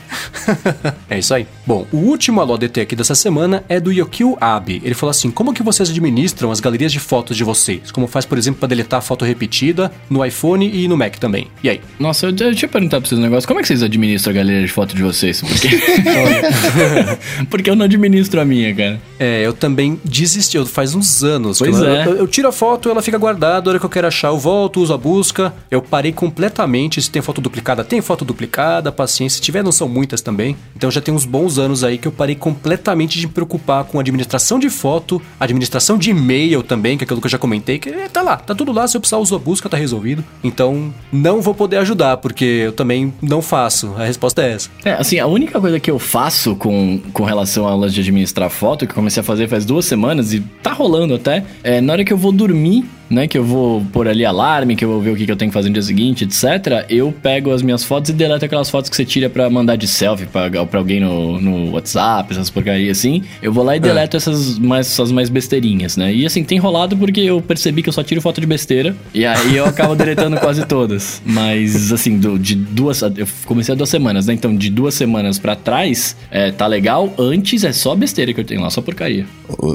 é 1.09 1.19
isso 1.19 1.33
aí. 1.33 1.45
Bom, 1.65 1.85
o 1.91 1.97
último 1.97 2.41
alô 2.41 2.55
ADT 2.55 2.81
aqui 2.81 2.95
dessa 2.95 3.15
semana 3.15 3.63
é 3.69 3.79
do 3.79 3.91
Yokio 3.91 4.35
Abe. 4.41 4.81
Ele 4.83 4.95
falou 4.95 5.11
assim: 5.11 5.29
como 5.29 5.53
que 5.53 5.63
vocês 5.63 5.89
administram 5.89 6.51
as 6.51 6.59
galerias 6.59 6.91
de 6.91 6.99
fotos 6.99 7.37
de 7.37 7.43
vocês? 7.43 7.91
Como 7.91 8.07
faz, 8.07 8.25
por 8.25 8.37
exemplo, 8.37 8.59
para 8.59 8.69
deletar 8.69 8.99
a 8.99 9.01
foto 9.01 9.23
repetida 9.23 9.91
no 10.09 10.25
iPhone 10.25 10.69
e 10.73 10.87
no 10.87 10.97
Mac 10.97 11.17
também? 11.17 11.47
E 11.63 11.69
aí? 11.69 11.81
Nossa, 11.99 12.25
eu, 12.25 12.31
eu 12.31 12.69
perguntar 12.69 12.99
pra 12.99 13.07
vocês 13.07 13.19
um 13.19 13.23
negócio. 13.23 13.47
Como 13.47 13.59
é 13.59 13.61
que 13.61 13.67
vocês 13.67 13.83
administram 13.83 14.31
a 14.31 14.35
galeria 14.35 14.61
de 14.61 14.71
fotos 14.71 14.95
de 14.95 15.00
vocês? 15.03 15.41
Porque, 15.41 15.69
Porque 17.49 17.69
eu 17.69 17.75
não 17.75 17.85
administro 17.85 18.39
a 18.39 18.45
minha, 18.45 18.73
cara. 18.73 19.01
É, 19.19 19.45
eu 19.45 19.53
também 19.53 19.99
desisti. 20.03 20.63
Faz 20.65 20.95
uns 20.95 21.23
anos. 21.23 21.59
Pois 21.59 21.77
eu, 21.77 21.87
é. 21.87 22.07
Eu, 22.07 22.15
eu, 22.17 22.27
tiro 22.27 22.47
a 22.47 22.51
foto, 22.51 22.89
ela 22.89 23.01
fica 23.01 23.17
guardada. 23.17 23.69
A 23.69 23.71
hora 23.71 23.79
que 23.79 23.85
eu 23.85 23.89
quero 23.89 24.07
achar, 24.07 24.29
eu 24.29 24.37
volto, 24.37 24.81
uso 24.81 24.93
a 24.93 24.97
busca. 24.97 25.53
Eu 25.69 25.81
parei 25.81 26.11
completamente. 26.11 27.01
Se 27.01 27.09
tem 27.09 27.21
foto 27.21 27.41
duplicada, 27.41 27.83
tem 27.83 28.01
foto 28.01 28.25
duplicada. 28.25 28.91
Paciência. 28.91 29.37
Se 29.37 29.41
tiver, 29.41 29.63
não 29.63 29.71
são 29.71 29.87
muitas 29.87 30.21
também. 30.21 30.55
Então 30.75 30.89
já 30.89 31.01
tem 31.01 31.13
uns 31.13 31.25
bons 31.25 31.57
anos 31.57 31.83
aí 31.83 31.97
que 31.97 32.07
eu 32.07 32.11
parei 32.11 32.35
completamente 32.35 33.19
de 33.19 33.27
me 33.27 33.33
preocupar 33.33 33.83
com 33.85 33.99
administração 33.99 34.59
de 34.59 34.69
foto, 34.69 35.21
administração 35.39 35.97
de 35.97 36.09
e-mail 36.11 36.63
também, 36.63 36.97
que 36.97 37.03
é 37.03 37.05
aquilo 37.05 37.21
que 37.21 37.27
eu 37.27 37.31
já 37.31 37.37
comentei. 37.37 37.79
Que 37.79 37.89
é, 37.89 38.09
tá 38.09 38.21
lá, 38.21 38.37
tá 38.37 38.53
tudo 38.55 38.71
lá. 38.71 38.87
Se 38.87 38.97
eu 38.97 39.01
precisar, 39.01 39.17
uso 39.17 39.35
a 39.35 39.39
busca, 39.39 39.69
tá 39.69 39.77
resolvido. 39.77 40.23
Então 40.43 40.93
não 41.11 41.41
vou 41.41 41.53
poder 41.53 41.77
ajudar, 41.77 42.17
porque 42.17 42.45
eu 42.45 42.71
também 42.71 43.13
não 43.21 43.41
faço. 43.41 43.93
A 43.97 44.05
resposta 44.05 44.41
é 44.41 44.53
essa. 44.53 44.69
É, 44.83 44.90
assim, 44.93 45.19
a 45.19 45.27
única 45.27 45.59
coisa 45.59 45.79
que 45.79 45.89
eu 45.89 45.99
faço 45.99 46.55
com, 46.55 46.99
com 47.13 47.23
relação 47.23 47.67
a 47.67 47.71
aulas 47.71 47.93
de 47.93 48.01
administrar 48.01 48.49
foto, 48.49 48.87
que 48.87 48.93
comecei 48.93 49.21
a 49.21 49.23
fazer 49.23 49.47
faz 49.47 49.65
duas 49.65 49.85
semanas 49.85 50.33
e 50.33 50.39
tá 50.39 50.73
rolando 50.73 51.13
até, 51.13 51.43
é 51.63 51.81
na 51.81 51.93
hora 51.93 52.03
que 52.03 52.13
eu 52.13 52.17
vou 52.17 52.31
dormir, 52.31 52.85
né, 53.11 53.27
que 53.27 53.37
eu 53.37 53.43
vou 53.43 53.83
pôr 53.91 54.07
ali 54.07 54.25
alarme, 54.25 54.75
que 54.75 54.85
eu 54.85 54.89
vou 54.89 55.01
ver 55.01 55.11
o 55.11 55.15
que, 55.15 55.25
que 55.25 55.31
eu 55.31 55.35
tenho 55.35 55.51
que 55.51 55.53
fazer 55.53 55.67
no 55.67 55.73
dia 55.73 55.83
seguinte, 55.83 56.23
etc., 56.23 56.85
eu 56.89 57.11
pego 57.11 57.51
as 57.51 57.61
minhas 57.61 57.83
fotos 57.83 58.09
e 58.09 58.13
deleto 58.13 58.45
aquelas 58.45 58.69
fotos 58.69 58.89
que 58.89 58.95
você 58.95 59.03
tira 59.03 59.29
para 59.29 59.49
mandar 59.49 59.75
de 59.75 59.87
selfie 59.87 60.25
pra, 60.25 60.49
pra 60.65 60.79
alguém 60.79 61.01
no, 61.01 61.39
no 61.39 61.71
WhatsApp, 61.73 62.31
essas 62.31 62.49
porcarias 62.49 62.97
assim. 62.97 63.21
Eu 63.41 63.51
vou 63.51 63.63
lá 63.63 63.75
e 63.75 63.77
é. 63.77 63.81
deleto 63.81 64.15
é. 64.15 64.17
essas, 64.17 64.57
mais, 64.57 64.87
essas 64.87 65.11
mais 65.11 65.29
besteirinhas, 65.29 65.97
né? 65.97 66.13
E 66.13 66.25
assim, 66.25 66.43
tem 66.43 66.57
rolado 66.57 66.95
porque 66.95 67.19
eu 67.19 67.41
percebi 67.41 67.83
que 67.83 67.89
eu 67.89 67.93
só 67.93 68.01
tiro 68.01 68.21
foto 68.21 68.39
de 68.39 68.47
besteira, 68.47 68.95
e 69.13 69.25
aí 69.25 69.57
eu 69.57 69.65
acabo 69.65 69.93
deletando 69.93 70.37
quase 70.39 70.65
todas. 70.65 71.21
Mas, 71.25 71.91
assim, 71.91 72.17
do, 72.17 72.39
de 72.39 72.55
duas. 72.55 73.01
Eu 73.01 73.27
comecei 73.45 73.73
há 73.73 73.75
duas 73.75 73.89
semanas, 73.89 74.27
né? 74.27 74.33
Então, 74.33 74.55
de 74.55 74.69
duas 74.69 74.93
semanas 74.93 75.37
para 75.37 75.55
trás, 75.55 76.15
é, 76.29 76.51
tá 76.51 76.65
legal. 76.65 77.13
Antes 77.19 77.65
é 77.65 77.73
só 77.73 77.93
besteira 77.93 78.33
que 78.33 78.39
eu 78.39 78.45
tenho 78.45 78.61
lá, 78.61 78.69
só 78.69 78.81
porcaria. 78.81 79.25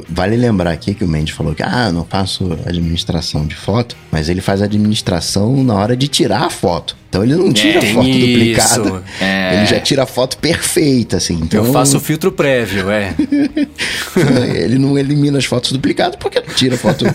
Vale 0.09 0.35
lembrar 0.35 0.71
aqui 0.71 0.95
que 0.95 1.03
o 1.03 1.07
Mendes 1.07 1.35
falou 1.35 1.53
que, 1.53 1.61
ah, 1.61 1.91
não 1.91 2.03
faço 2.03 2.57
administração 2.65 3.26
administração 3.27 3.45
de 3.45 3.55
foto, 3.55 3.95
mas 4.11 4.29
ele 4.29 4.41
faz 4.41 4.61
administração 4.61 5.63
na 5.63 5.75
hora 5.75 5.97
de 5.97 6.07
tirar 6.07 6.43
a 6.43 6.49
foto. 6.49 6.95
Então 7.09 7.23
ele 7.23 7.35
não 7.35 7.51
tira 7.51 7.79
é, 7.79 7.93
foto 7.93 8.07
isso. 8.07 8.27
duplicada. 8.27 9.03
É. 9.21 9.57
Ele 9.57 9.65
já 9.65 9.79
tira 9.79 10.03
a 10.03 10.05
foto 10.05 10.37
perfeita, 10.37 11.17
assim. 11.17 11.35
Então... 11.35 11.65
Eu 11.65 11.71
faço 11.71 11.97
o 11.97 11.99
filtro 11.99 12.31
prévio, 12.31 12.89
é. 12.89 13.13
ele 14.55 14.77
não 14.77 14.97
elimina 14.97 15.37
as 15.37 15.45
fotos 15.45 15.71
duplicadas 15.71 16.17
porque 16.17 16.39
não 16.39 16.53
tira 16.53 16.77
foto 16.77 17.05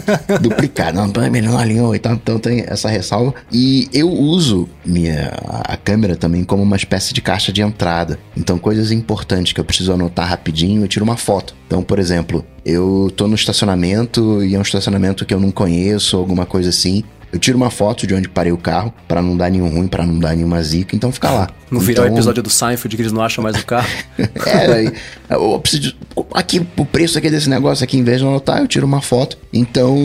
duplicada. 0.40 0.92
Não, 0.92 1.26
ele 1.26 1.46
não 1.46 1.58
alinhou 1.58 1.94
e 1.94 1.98
tal. 1.98 2.14
Então 2.14 2.38
tem 2.38 2.64
essa 2.66 2.88
ressalva. 2.88 3.34
E 3.52 3.88
eu 3.92 4.10
uso 4.10 4.68
minha, 4.84 5.32
a 5.64 5.76
câmera 5.76 6.16
também 6.16 6.44
como 6.44 6.62
uma 6.62 6.76
espécie 6.76 7.12
de 7.12 7.20
caixa 7.20 7.52
de 7.52 7.60
entrada. 7.60 8.18
Então 8.36 8.58
coisas 8.58 8.90
importantes 8.90 9.52
que 9.52 9.60
eu 9.60 9.64
preciso 9.64 9.92
anotar 9.92 10.28
rapidinho, 10.28 10.82
eu 10.82 10.88
tiro 10.88 11.04
uma 11.04 11.16
foto. 11.16 11.54
Então, 11.66 11.82
por 11.82 11.98
exemplo, 11.98 12.44
eu 12.64 13.10
tô 13.16 13.26
no 13.26 13.34
estacionamento 13.34 14.42
e 14.44 14.54
é 14.54 14.58
um 14.58 14.62
estacionamento 14.62 15.24
que 15.24 15.32
eu 15.32 15.40
não 15.40 15.50
conheço, 15.50 16.16
alguma 16.16 16.44
coisa 16.44 16.68
assim. 16.68 17.02
Eu 17.32 17.38
tiro 17.38 17.56
uma 17.56 17.70
foto 17.70 18.06
de 18.06 18.14
onde 18.14 18.28
parei 18.28 18.52
o 18.52 18.58
carro, 18.58 18.92
para 19.08 19.22
não 19.22 19.36
dar 19.36 19.50
nenhum 19.50 19.68
ruim, 19.68 19.88
para 19.88 20.04
não 20.04 20.18
dar 20.18 20.36
nenhuma 20.36 20.62
zica, 20.62 20.94
então 20.94 21.10
fica 21.10 21.30
lá. 21.30 21.48
No 21.70 21.78
então... 21.78 21.80
virar 21.80 22.02
o 22.02 22.06
episódio 22.06 22.42
do 22.42 22.50
Seinfeld 22.50 22.94
que 22.94 23.00
eles 23.00 23.12
não 23.12 23.22
acham 23.22 23.42
mais 23.42 23.56
o 23.56 23.64
carro. 23.64 23.88
é, 24.18 24.92
eu 25.30 25.58
preciso. 25.58 25.94
Aqui, 26.34 26.66
o 26.76 26.84
preço 26.84 27.16
aqui 27.16 27.30
desse 27.30 27.48
negócio 27.48 27.82
aqui, 27.82 27.96
em 27.96 28.04
vez 28.04 28.18
de 28.18 28.26
anotar, 28.26 28.58
eu 28.58 28.68
tiro 28.68 28.86
uma 28.86 29.00
foto. 29.00 29.38
Então, 29.50 29.96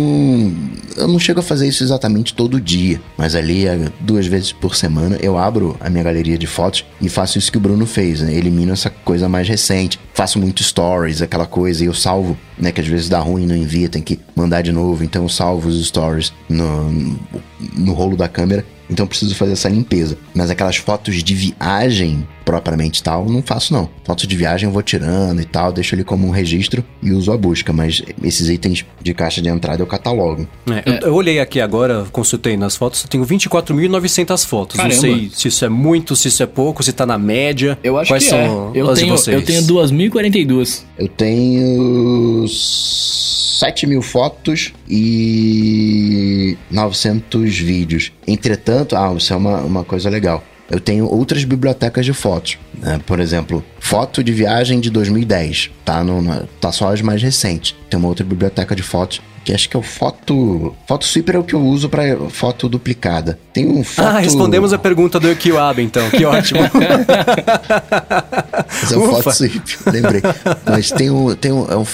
eu 0.95 1.07
não 1.09 1.19
chego 1.19 1.41
a 1.41 1.43
fazer 1.43 1.67
isso 1.67 1.84
exatamente 1.84 2.34
todo 2.34 2.61
dia, 2.61 3.01
mas 3.17 3.36
ali, 3.36 3.65
duas 3.99 4.25
vezes 4.25 4.53
por 4.53 4.75
semana, 4.75 5.17
eu 5.21 5.38
abro 5.38 5.75
a 5.82 5.89
minha 5.89 6.03
galeria 6.03 6.38
de 6.38 6.47
fotos 6.47 6.86
e 7.01 7.09
faço 7.09 7.38
isso 7.38 7.51
que 7.51 7.57
o 7.57 7.61
Bruno 7.61 7.86
fez, 7.86 8.21
né? 8.21 8.34
Elimino 8.34 8.71
essa 8.71 8.89
coisa 8.89 9.28
mais 9.28 9.49
recente. 9.49 9.99
Faço 10.13 10.39
muito 10.39 10.63
stories, 10.63 11.21
aquela 11.21 11.45
coisa, 11.45 11.84
e 11.84 11.88
eu 11.88 11.93
salvo, 11.93 12.38
né? 12.57 12.71
Que 12.71 12.80
às 12.80 12.88
vezes 12.88 13.09
dá 13.09 13.19
ruim, 13.19 13.45
não 13.45 13.55
envia, 13.55 13.89
tem 13.89 14.01
que 14.01 14.17
mandar 14.34 14.61
de 14.61 14.71
novo. 14.71 15.03
Então, 15.03 15.23
eu 15.23 15.30
salvo 15.30 15.67
os 15.67 15.86
stories 15.86 16.32
no, 16.47 17.16
no 17.76 17.93
rolo 17.93 18.15
da 18.15 18.28
câmera 18.28 18.65
então 18.89 19.07
preciso 19.07 19.36
fazer 19.36 19.53
essa 19.53 19.70
limpeza. 19.70 20.18
Mas 20.34 20.49
aquelas 20.49 20.78
fotos 20.78 21.24
de 21.24 21.36
viagem, 21.36 22.28
propriamente 22.48 23.04
tal, 23.04 23.26
não 23.26 23.43
faço 23.43 23.74
não. 23.74 23.89
Fotos 24.06 24.26
de 24.26 24.34
viagem 24.34 24.70
eu 24.70 24.72
vou 24.72 24.82
tirando 24.82 25.41
e 25.41 25.45
tal, 25.45 25.74
deixo 25.74 25.93
ele 25.93 26.06
como 26.06 26.26
um 26.26 26.30
registro 26.30 26.82
e 27.04 27.12
uso 27.12 27.30
a 27.34 27.38
busca, 27.38 27.74
mas 27.74 28.02
esses 28.24 28.48
itens 28.48 28.86
de 29.02 29.14
caixa 29.14 29.41
de 29.41 29.50
entrada 29.50 29.82
eu 29.84 29.86
catalogo. 29.86 30.48
É, 30.66 30.89
eu, 31.04 31.10
eu 31.10 31.14
olhei 31.14 31.41
aqui 31.41 31.60
agora, 31.60 32.06
consultei 32.10 32.56
nas 32.56 32.78
fotos, 32.78 33.04
eu 33.04 33.10
tenho 33.10 33.26
24.900 33.26 34.48
fotos. 34.48 34.78
Caramba. 34.78 34.95
Não 34.95 35.02
sei 35.02 35.30
se 35.34 35.50
isso 35.50 35.66
é 35.66 35.70
muito, 35.70 36.16
se 36.16 36.30
isso 36.30 36.41
é 36.41 36.45
pouco, 36.45 36.82
se 36.82 36.93
tá 36.93 37.06
na 37.06 37.18
média. 37.18 37.78
Eu 37.84 37.98
acho 37.98 38.14
Quais 38.14 38.24
que 38.24 38.30
são 38.30 38.72
é. 38.74 38.80
Eu 38.80 38.93
tenho, 38.93 39.16
eu 39.28 39.43
tenho 39.43 39.62
2.042. 39.64 40.84
Eu 40.98 41.10
tenho 41.10 42.45
7 42.48 43.88
mil 43.88 44.02
fotos 44.02 44.72
e 44.89 46.58
900 46.72 47.60
vídeos. 47.60 48.14
Entretanto, 48.26 48.95
ah, 48.95 49.14
isso 49.18 49.34
é 49.34 49.36
uma, 49.36 49.58
uma 49.58 49.84
coisa 49.84 50.10
legal. 50.10 50.41
Eu 50.70 50.80
tenho 50.80 51.05
outras 51.05 51.43
bibliotecas 51.43 52.05
de 52.05 52.13
fotos. 52.13 52.57
né? 52.74 52.99
Por 53.05 53.20
exemplo, 53.20 53.63
foto 53.88 54.21
de 54.21 54.33
viagem 54.33 54.79
de 54.81 54.89
2010. 54.89 55.69
Tá, 55.85 56.03
no, 56.03 56.21
na- 56.21 56.43
tá 56.59 56.71
só 56.73 56.91
as 56.93 57.01
mais 57.01 57.21
recentes. 57.21 57.73
Tem 57.89 57.97
uma 57.97 58.09
outra 58.09 58.25
biblioteca 58.25 58.75
de 58.75 58.83
fotos 58.83 59.21
que 59.45 59.53
acho 59.53 59.69
que 59.69 59.77
é 59.77 59.79
o 59.79 59.83
foto. 59.83 60.75
Foto 60.85 61.05
Sweeper 61.05 61.35
é 61.35 61.39
o 61.39 61.43
que 61.43 61.53
eu 61.53 61.61
uso 61.61 61.88
para 61.88 62.03
foto 62.29 62.67
duplicada. 62.67 63.39
Tem 63.53 63.65
um 63.65 63.81
foto. 63.81 64.05
Ah, 64.05 64.19
respondemos 64.19 64.73
a 64.73 64.77
pergunta 64.77 65.21
do 65.21 65.33
Kiwab, 65.38 65.81
então. 65.81 66.09
Que 66.09 66.25
ótimo. 66.25 66.59
Mas 68.81 68.91
é 68.91 68.97
o 68.97 69.09
Ufa. 69.09 69.31
Foto 69.31 69.43
lembrei. 69.89 70.21
Mas 70.65 70.91
tem 70.91 71.09
um, 71.09 71.33
tem 71.33 71.53
um, 71.53 71.65
é 71.71 71.77
um 71.77 71.85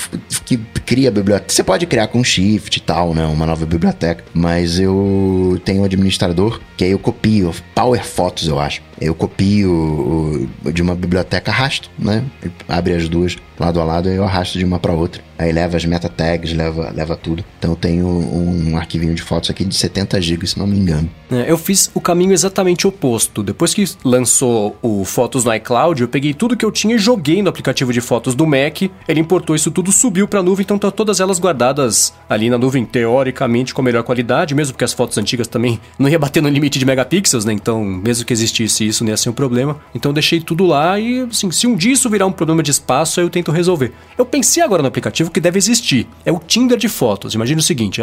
que 0.46 0.58
cria 0.84 1.12
biblioteca. 1.12 1.54
Você 1.54 1.64
pode 1.64 1.86
criar 1.86 2.08
com 2.08 2.24
Shift 2.24 2.78
e 2.78 2.82
tal, 2.82 3.14
né? 3.14 3.24
Uma 3.28 3.46
nova 3.46 3.68
biblioteca. 3.68 4.24
Mas 4.34 4.80
eu 4.80 5.62
tenho 5.64 5.82
um 5.82 5.86
administrador 5.86 6.60
que 6.76 6.84
aí 6.84 6.90
eu 6.92 6.98
copio. 7.00 7.54
Power 7.76 8.04
Photos, 8.04 8.48
eu 8.48 8.60
acho. 8.60 8.82
Eu 9.00 9.14
copio 9.14 10.50
de 10.74 10.82
uma 10.82 10.96
biblioteca, 10.96 11.52
arrasto, 11.52 11.83
né? 11.98 12.24
Abre 12.68 12.94
as 12.94 13.08
duas 13.10 13.36
lado 13.60 13.80
a 13.80 13.84
lado 13.84 14.10
e 14.10 14.16
eu 14.16 14.24
arrasto 14.24 14.58
de 14.58 14.66
uma 14.66 14.80
para 14.80 14.94
outra. 14.94 15.22
Aí 15.38 15.52
leva 15.52 15.78
as 15.78 15.86
meta 15.86 16.10
tags, 16.10 16.54
leva, 16.54 16.92
leva 16.92 17.16
tudo. 17.16 17.44
Então 17.58 17.72
eu 17.72 17.76
tenho 17.76 18.08
um 18.08 18.78
arquivinho 18.78 19.14
de 19.14 19.22
fotos 19.22 19.50
aqui 19.50 19.66
de 19.66 19.76
70 19.76 20.22
GB, 20.22 20.48
se 20.48 20.60
não 20.60 20.68
me 20.68 20.78
engano. 20.78 21.10
É, 21.32 21.50
eu 21.50 21.58
fiz 21.58 21.90
o 21.94 22.02
caminho 22.02 22.34
exatamente 22.34 22.86
oposto. 22.88 23.42
Depois 23.42 23.74
que 23.74 23.84
lançou 24.04 24.78
o 24.82 25.04
Fotos 25.04 25.44
no 25.44 25.54
iCloud, 25.54 26.02
eu 26.02 26.08
peguei 26.08 26.34
tudo 26.34 26.56
que 26.56 26.66
eu 26.66 26.72
tinha 26.72 26.96
e 26.96 26.98
joguei 26.98 27.42
no 27.42 27.50
aplicativo 27.50 27.94
de 27.94 28.02
fotos 28.02 28.36
do 28.36 28.46
Mac. 28.46 28.82
Ele 29.08 29.20
importou 29.20 29.56
isso 29.56 29.72
tudo, 29.72 29.92
subiu 29.92 30.28
pra 30.28 30.44
nuvem, 30.44 30.64
então 30.64 30.76
estão 30.76 30.92
todas 30.92 31.20
elas 31.20 31.40
guardadas 31.40 32.14
ali 32.30 32.50
na 32.50 32.58
nuvem, 32.58 32.86
teoricamente 32.86 33.74
com 33.74 33.82
melhor 33.82 34.04
qualidade, 34.04 34.56
mesmo 34.56 34.74
porque 34.74 34.84
as 34.84 34.94
fotos 34.94 35.18
antigas 35.18 35.48
também 35.48 35.80
não 35.98 36.10
ia 36.10 36.20
bater 36.20 36.42
no 36.42 36.50
limite 36.50 36.80
de 36.80 36.86
megapixels, 36.86 37.46
né? 37.46 37.54
Então, 37.54 37.84
mesmo 37.84 38.26
que 38.26 38.34
existisse 38.34 38.88
isso, 38.88 39.04
não 39.04 39.12
ia 39.12 39.18
ser 39.18 39.30
um 39.30 39.34
problema. 39.34 39.80
Então 39.94 40.10
eu 40.10 40.14
deixei 40.14 40.40
tudo 40.40 40.66
lá 40.66 41.00
e, 41.00 41.22
assim, 41.22 41.52
se 41.52 41.68
um 41.68 41.76
dia 41.76 41.94
isso 41.94 42.10
virar 42.10 42.26
um 42.26 42.32
problema 42.32 42.64
de 42.64 42.72
espaço, 42.72 43.20
aí 43.20 43.26
eu 43.26 43.30
tento 43.30 43.52
resolver. 43.52 43.92
Eu 44.18 44.26
pensei 44.26 44.64
agora 44.64 44.82
no 44.82 44.88
aplicativo 44.88 45.23
que 45.30 45.40
deve 45.40 45.58
existir. 45.58 46.08
É 46.26 46.32
o 46.32 46.40
Tinder 46.40 46.78
de 46.78 46.90
fotos. 46.90 47.34
Imagina 47.34 47.60
o 47.60 47.64
seguinte, 47.64 48.02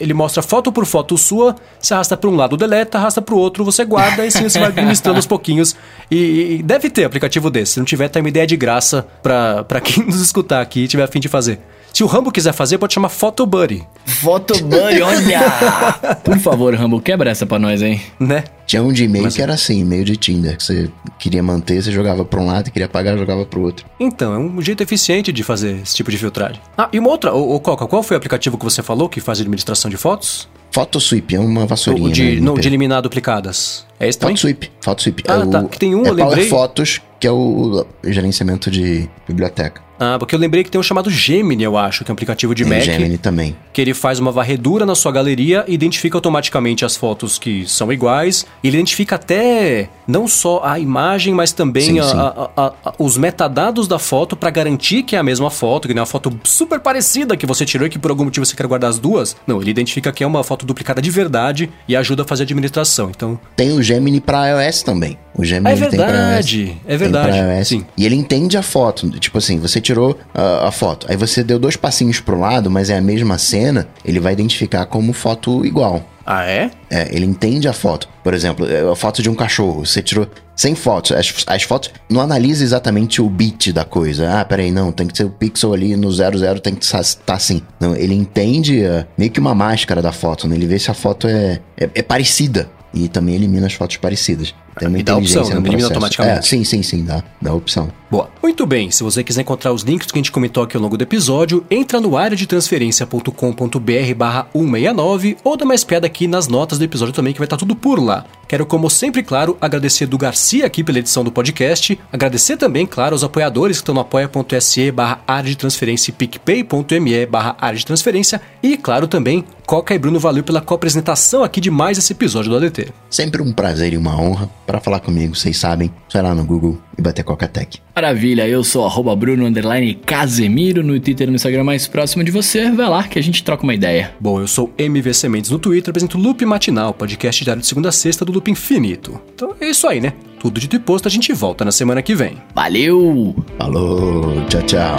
ele, 0.00 0.14
mostra 0.14 0.42
foto 0.42 0.72
por 0.72 0.86
foto 0.86 1.16
sua, 1.16 1.56
você 1.78 1.94
arrasta 1.94 2.16
para 2.16 2.30
um 2.30 2.36
lado, 2.36 2.56
deleta, 2.56 2.98
arrasta 2.98 3.20
para 3.20 3.34
o 3.34 3.38
outro, 3.38 3.64
você 3.64 3.84
guarda 3.84 4.24
e 4.24 4.28
assim 4.28 4.42
você 4.42 4.58
vai 4.58 4.68
administrando 4.70 5.16
aos 5.16 5.26
pouquinhos. 5.26 5.76
E, 6.10 6.58
e 6.58 6.62
deve 6.62 6.90
ter 6.90 7.04
aplicativo 7.04 7.50
desse. 7.50 7.72
Se 7.72 7.78
não 7.78 7.86
tiver, 7.86 8.08
tá 8.08 8.20
uma 8.20 8.28
ideia 8.28 8.46
de 8.46 8.56
graça 8.56 9.06
pra 9.22 9.80
quem 9.82 10.04
nos 10.06 10.20
escutar 10.20 10.60
aqui 10.60 10.84
e 10.84 10.88
tiver 10.88 11.04
a 11.04 11.08
fim 11.08 11.20
de 11.20 11.28
fazer. 11.28 11.60
Se 11.96 12.04
o 12.04 12.06
Rambo 12.06 12.30
quiser 12.30 12.52
fazer, 12.52 12.76
pode 12.76 12.92
chamar 12.92 13.08
Photobuddy, 13.08 13.82
Photobuddy, 14.04 15.00
olha! 15.00 15.40
Por 16.22 16.38
favor, 16.38 16.74
Rambo, 16.74 17.00
quebra 17.00 17.30
essa 17.30 17.46
pra 17.46 17.58
nós, 17.58 17.80
hein? 17.80 18.02
né? 18.20 18.44
Tinha 18.66 18.82
um 18.82 18.92
de 18.92 19.04
e-mail 19.04 19.26
que 19.30 19.40
era 19.40 19.54
assim, 19.54 19.80
e-mail 19.80 20.04
de 20.04 20.14
Tinder, 20.14 20.58
que 20.58 20.62
você 20.62 20.90
queria 21.18 21.42
manter, 21.42 21.82
você 21.82 21.90
jogava 21.90 22.22
pra 22.22 22.38
um 22.38 22.44
lado, 22.44 22.70
queria 22.70 22.84
apagar, 22.84 23.16
jogava 23.16 23.46
pro 23.46 23.62
outro. 23.62 23.86
Então, 23.98 24.34
é 24.34 24.38
um 24.38 24.60
jeito 24.60 24.82
eficiente 24.82 25.32
de 25.32 25.42
fazer 25.42 25.80
esse 25.82 25.96
tipo 25.96 26.10
de 26.10 26.18
filtragem. 26.18 26.60
Ah, 26.76 26.86
e 26.92 26.98
uma 26.98 27.08
outra, 27.08 27.32
ô, 27.32 27.54
ô 27.54 27.60
Coca, 27.60 27.86
qual 27.86 28.02
foi 28.02 28.14
o 28.14 28.18
aplicativo 28.18 28.58
que 28.58 28.64
você 28.66 28.82
falou 28.82 29.08
que 29.08 29.18
faz 29.18 29.40
administração 29.40 29.90
de 29.90 29.96
fotos? 29.96 30.46
Photosweep 30.72 31.34
é 31.34 31.40
uma 31.40 31.64
vassourinha. 31.64 32.08
O 32.10 32.12
de, 32.12 32.34
né? 32.34 32.40
não, 32.42 32.56
de 32.56 32.68
eliminar 32.68 33.00
duplicadas. 33.00 33.86
É 33.98 34.06
esse 34.06 34.18
também? 34.18 34.36
Photosweep. 34.36 34.70
Photosweep. 34.82 35.24
Ah, 35.28 35.38
é 35.38 35.46
tá, 35.46 35.60
o, 35.62 35.68
que 35.70 35.78
tem 35.78 35.94
um, 35.94 36.04
é 36.04 36.10
eu 36.10 36.12
lembrei. 36.12 36.46
Power 36.46 36.48
Photos, 36.50 37.00
que 37.18 37.26
é 37.26 37.32
o 37.32 37.86
gerenciamento 38.04 38.70
de 38.70 39.08
biblioteca. 39.26 39.85
Ah, 39.98 40.16
porque 40.18 40.34
eu 40.34 40.38
lembrei 40.38 40.62
que 40.62 40.70
tem 40.70 40.78
um 40.78 40.82
chamado 40.82 41.08
Gemini, 41.10 41.62
eu 41.64 41.76
acho, 41.76 42.04
que 42.04 42.10
é 42.10 42.12
um 42.12 42.14
aplicativo 42.14 42.54
de 42.54 42.64
Tem 42.64 42.72
Mac. 42.74 42.82
Gemini 42.82 43.18
também. 43.18 43.56
que 43.72 43.80
ele 43.80 43.92
faz 43.94 44.18
uma 44.18 44.32
varredura 44.32 44.86
na 44.86 44.94
sua 44.94 45.12
galeria 45.12 45.64
e 45.68 45.74
identifica 45.74 46.16
automaticamente 46.16 46.84
as 46.84 46.96
fotos 46.96 47.38
que 47.38 47.66
são 47.68 47.92
iguais. 47.92 48.46
Ele 48.64 48.76
identifica 48.76 49.16
até 49.16 49.88
não 50.08 50.26
só 50.26 50.62
a 50.64 50.78
imagem, 50.78 51.34
mas 51.34 51.52
também 51.52 51.82
Sim, 51.82 51.98
a- 51.98 52.02
sim. 52.04 52.16
a- 52.16 52.50
a- 52.56 52.94
os 52.98 53.16
metadados 53.18 53.86
da 53.86 53.98
foto 53.98 54.34
para 54.36 54.48
garantir 54.50 55.02
que 55.02 55.14
é 55.14 55.18
a 55.18 55.22
mesma 55.22 55.50
foto, 55.50 55.86
que 55.88 55.94
não 55.94 56.00
é 56.00 56.02
uma 56.02 56.06
foto 56.06 56.32
super 56.44 56.80
parecida 56.80 57.36
que 57.36 57.44
você 57.46 57.64
tirou 57.66 57.86
e 57.86 57.90
que 57.90 57.98
por 57.98 58.10
algum 58.10 58.24
motivo 58.24 58.46
você 58.46 58.56
quer 58.56 58.66
guardar 58.66 58.88
as 58.90 58.98
duas. 58.98 59.36
Não, 59.46 59.60
ele 59.60 59.70
identifica 59.70 60.10
que 60.12 60.24
é 60.24 60.26
uma 60.26 60.42
foto 60.42 60.64
duplicada 60.64 61.02
de 61.02 61.10
verdade 61.10 61.70
e 61.86 61.94
ajuda 61.96 62.22
a 62.22 62.26
fazer 62.26 62.42
a 62.42 62.44
administração. 62.44 63.10
Então, 63.10 63.38
Tem 63.54 63.72
o 63.72 63.82
Gemini 63.82 64.20
pra 64.20 64.46
iOS 64.48 64.82
também. 64.82 65.18
O 65.36 65.44
Gemini 65.44 65.68
É 65.68 65.72
ele 65.72 65.86
tem 65.86 65.98
pra 65.98 66.06
verdade, 66.06 66.76
é 66.86 66.96
verdade, 66.96 67.64
sim. 67.64 67.84
E 67.96 68.06
ele 68.06 68.14
entende 68.14 68.56
a 68.56 68.62
foto. 68.62 69.08
Tipo 69.20 69.38
assim, 69.38 69.58
você 69.58 69.80
tirou 69.80 70.18
ah, 70.34 70.68
a 70.68 70.72
foto, 70.72 71.06
aí 71.10 71.16
você 71.16 71.44
deu 71.44 71.58
dois 71.58 71.76
passinhos 71.76 72.20
pro 72.20 72.40
lado, 72.40 72.70
mas 72.70 72.88
é 72.88 72.96
a 72.96 73.02
mesma 73.02 73.36
cena, 73.36 73.86
ele 74.04 74.18
vai 74.18 74.32
identificar 74.32 74.86
como 74.86 75.12
foto 75.12 75.64
igual. 75.64 76.02
ah 76.24 76.44
é? 76.44 76.70
É, 76.90 77.14
ele 77.14 77.26
entende 77.26 77.68
a 77.68 77.72
foto. 77.72 78.08
Por 78.24 78.32
exemplo, 78.32 78.66
é 78.66 78.80
a 78.80 78.96
foto 78.96 79.22
de 79.22 79.28
um 79.28 79.34
cachorro. 79.34 79.84
Você 79.84 80.02
tirou 80.02 80.26
100 80.56 80.74
fotos. 80.74 81.12
As, 81.12 81.44
as 81.46 81.62
fotos 81.62 81.90
não 82.08 82.20
analisa 82.20 82.64
exatamente 82.64 83.20
o 83.20 83.28
bit 83.28 83.72
da 83.72 83.84
coisa. 83.84 84.40
Ah, 84.40 84.44
peraí, 84.44 84.70
não, 84.72 84.90
tem 84.90 85.06
que 85.06 85.16
ser 85.16 85.24
o 85.24 85.30
pixel 85.30 85.74
ali 85.74 85.94
no 85.96 86.10
00, 86.10 86.60
tem 86.60 86.74
que 86.74 86.84
estar 86.84 87.02
assim. 87.28 87.62
Não, 87.78 87.94
ele 87.94 88.14
entende 88.14 88.82
é, 88.82 89.06
meio 89.18 89.30
que 89.30 89.38
uma 89.38 89.54
máscara 89.54 90.00
da 90.00 90.12
foto, 90.12 90.48
né? 90.48 90.56
Ele 90.56 90.66
vê 90.66 90.78
se 90.78 90.90
a 90.90 90.94
foto 90.94 91.28
é, 91.28 91.60
é, 91.76 91.90
é 91.94 92.02
parecida. 92.02 92.68
E 92.94 93.08
também 93.08 93.34
elimina 93.34 93.66
as 93.66 93.74
fotos 93.74 93.96
parecidas. 93.96 94.54
Tem 94.78 94.88
uma 94.88 94.98
E 94.98 95.02
dá 95.02 95.16
opção, 95.16 95.48
né? 95.48 95.56
Elimina 95.56 95.88
automaticamente. 95.88 96.38
É, 96.38 96.42
sim, 96.42 96.64
sim, 96.64 96.82
sim, 96.82 97.04
dá, 97.04 97.22
dá 97.40 97.52
opção. 97.52 97.90
Boa. 98.10 98.30
Muito 98.42 98.64
bem, 98.66 98.90
se 98.90 99.02
você 99.02 99.24
quiser 99.24 99.42
encontrar 99.42 99.72
os 99.72 99.82
links 99.82 100.10
que 100.10 100.16
a 100.16 100.20
gente 100.20 100.30
comentou 100.32 100.62
aqui 100.62 100.76
ao 100.76 100.82
longo 100.82 100.96
do 100.96 101.02
episódio, 101.02 101.64
entra 101.70 102.00
no 102.00 102.16
área 102.16 102.36
de 102.36 102.46
transferência.com.br 102.46 104.14
barra 104.16 104.46
169 104.52 105.36
ou 105.42 105.56
dá 105.56 105.64
mais 105.64 105.82
piada 105.82 106.06
aqui 106.06 106.26
nas 106.26 106.46
notas 106.46 106.78
do 106.78 106.84
episódio 106.84 107.12
também, 107.12 107.32
que 107.32 107.38
vai 107.38 107.46
estar 107.46 107.56
tudo 107.56 107.74
por 107.74 108.02
lá. 108.02 108.24
Quero, 108.48 108.64
como 108.64 108.88
sempre, 108.88 109.22
claro, 109.22 109.56
agradecer 109.60 110.06
do 110.06 110.16
Garcia 110.16 110.66
aqui 110.66 110.84
pela 110.84 111.00
edição 111.00 111.24
do 111.24 111.32
podcast, 111.32 111.98
agradecer 112.12 112.56
também, 112.56 112.86
claro, 112.86 113.14
aos 113.14 113.24
apoiadores 113.24 113.78
que 113.78 113.82
estão 113.82 113.94
no 113.94 114.00
apoia.se 114.00 114.90
barra 114.92 115.20
área 115.26 115.50
de 115.50 115.56
transferência 115.56 116.10
e 116.10 116.14
picpay.me 116.14 117.26
barra 117.26 117.56
área 117.60 117.78
de 117.78 117.84
transferência 117.84 118.40
e, 118.62 118.76
claro, 118.76 119.08
também, 119.08 119.44
Coca 119.66 119.92
e 119.92 119.98
Bruno, 119.98 120.20
valeu 120.20 120.44
pela 120.44 120.60
co-apresentação 120.60 121.42
aqui 121.42 121.60
de 121.60 121.72
mais 121.72 121.98
esse 121.98 122.12
episódio 122.12 122.50
do 122.50 122.56
ADT. 122.56 122.92
Sempre 123.10 123.42
um 123.42 123.52
prazer 123.52 123.92
e 123.92 123.96
uma 123.96 124.16
honra. 124.16 124.48
Para 124.64 124.80
falar 124.80 125.00
comigo, 125.00 125.34
vocês 125.34 125.56
sabem, 125.58 125.92
só 126.08 126.18
ir 126.18 126.22
lá 126.22 126.34
no 126.34 126.44
Google 126.44 126.78
e 126.96 127.02
bater 127.02 127.24
Coca-Tech. 127.24 127.80
Maravilha, 127.94 128.46
eu 128.46 128.62
sou 128.62 128.84
arroba 128.84 129.14
Bruno 129.16 129.44
underline 129.44 129.94
Casemiro 129.94 130.84
no 130.84 130.98
Twitter 131.00 131.26
e 131.26 131.30
no 131.30 131.36
Instagram 131.36 131.64
mais 131.64 131.88
próximo 131.88 132.22
de 132.22 132.30
você. 132.30 132.70
Vai 132.70 132.88
lá 132.88 133.02
que 133.04 133.18
a 133.18 133.22
gente 133.22 133.42
troca 133.42 133.64
uma 133.64 133.74
ideia. 133.74 134.12
Bom, 134.20 134.40
eu 134.40 134.46
sou 134.46 134.72
MVC 134.78 135.28
Mendes 135.28 135.50
no 135.50 135.58
Twitter, 135.58 135.90
apresento 135.90 136.16
o 136.16 136.20
Loop 136.20 136.44
Matinal, 136.44 136.94
podcast 136.94 137.42
diário 137.42 137.60
de 137.60 137.66
segunda 137.66 137.88
a 137.88 137.92
sexta 137.92 138.24
do 138.24 138.32
Loop 138.36 138.50
Infinito. 138.50 139.18
Então 139.34 139.54
é 139.58 139.70
isso 139.70 139.88
aí, 139.88 140.00
né? 140.00 140.12
Tudo 140.38 140.60
dito 140.60 140.76
e 140.76 140.78
posto, 140.78 141.08
a 141.08 141.10
gente 141.10 141.32
volta 141.32 141.64
na 141.64 141.72
semana 141.72 142.02
que 142.02 142.14
vem. 142.14 142.36
Valeu! 142.54 143.34
Falou, 143.58 144.44
tchau, 144.46 144.62
tchau. 144.62 144.96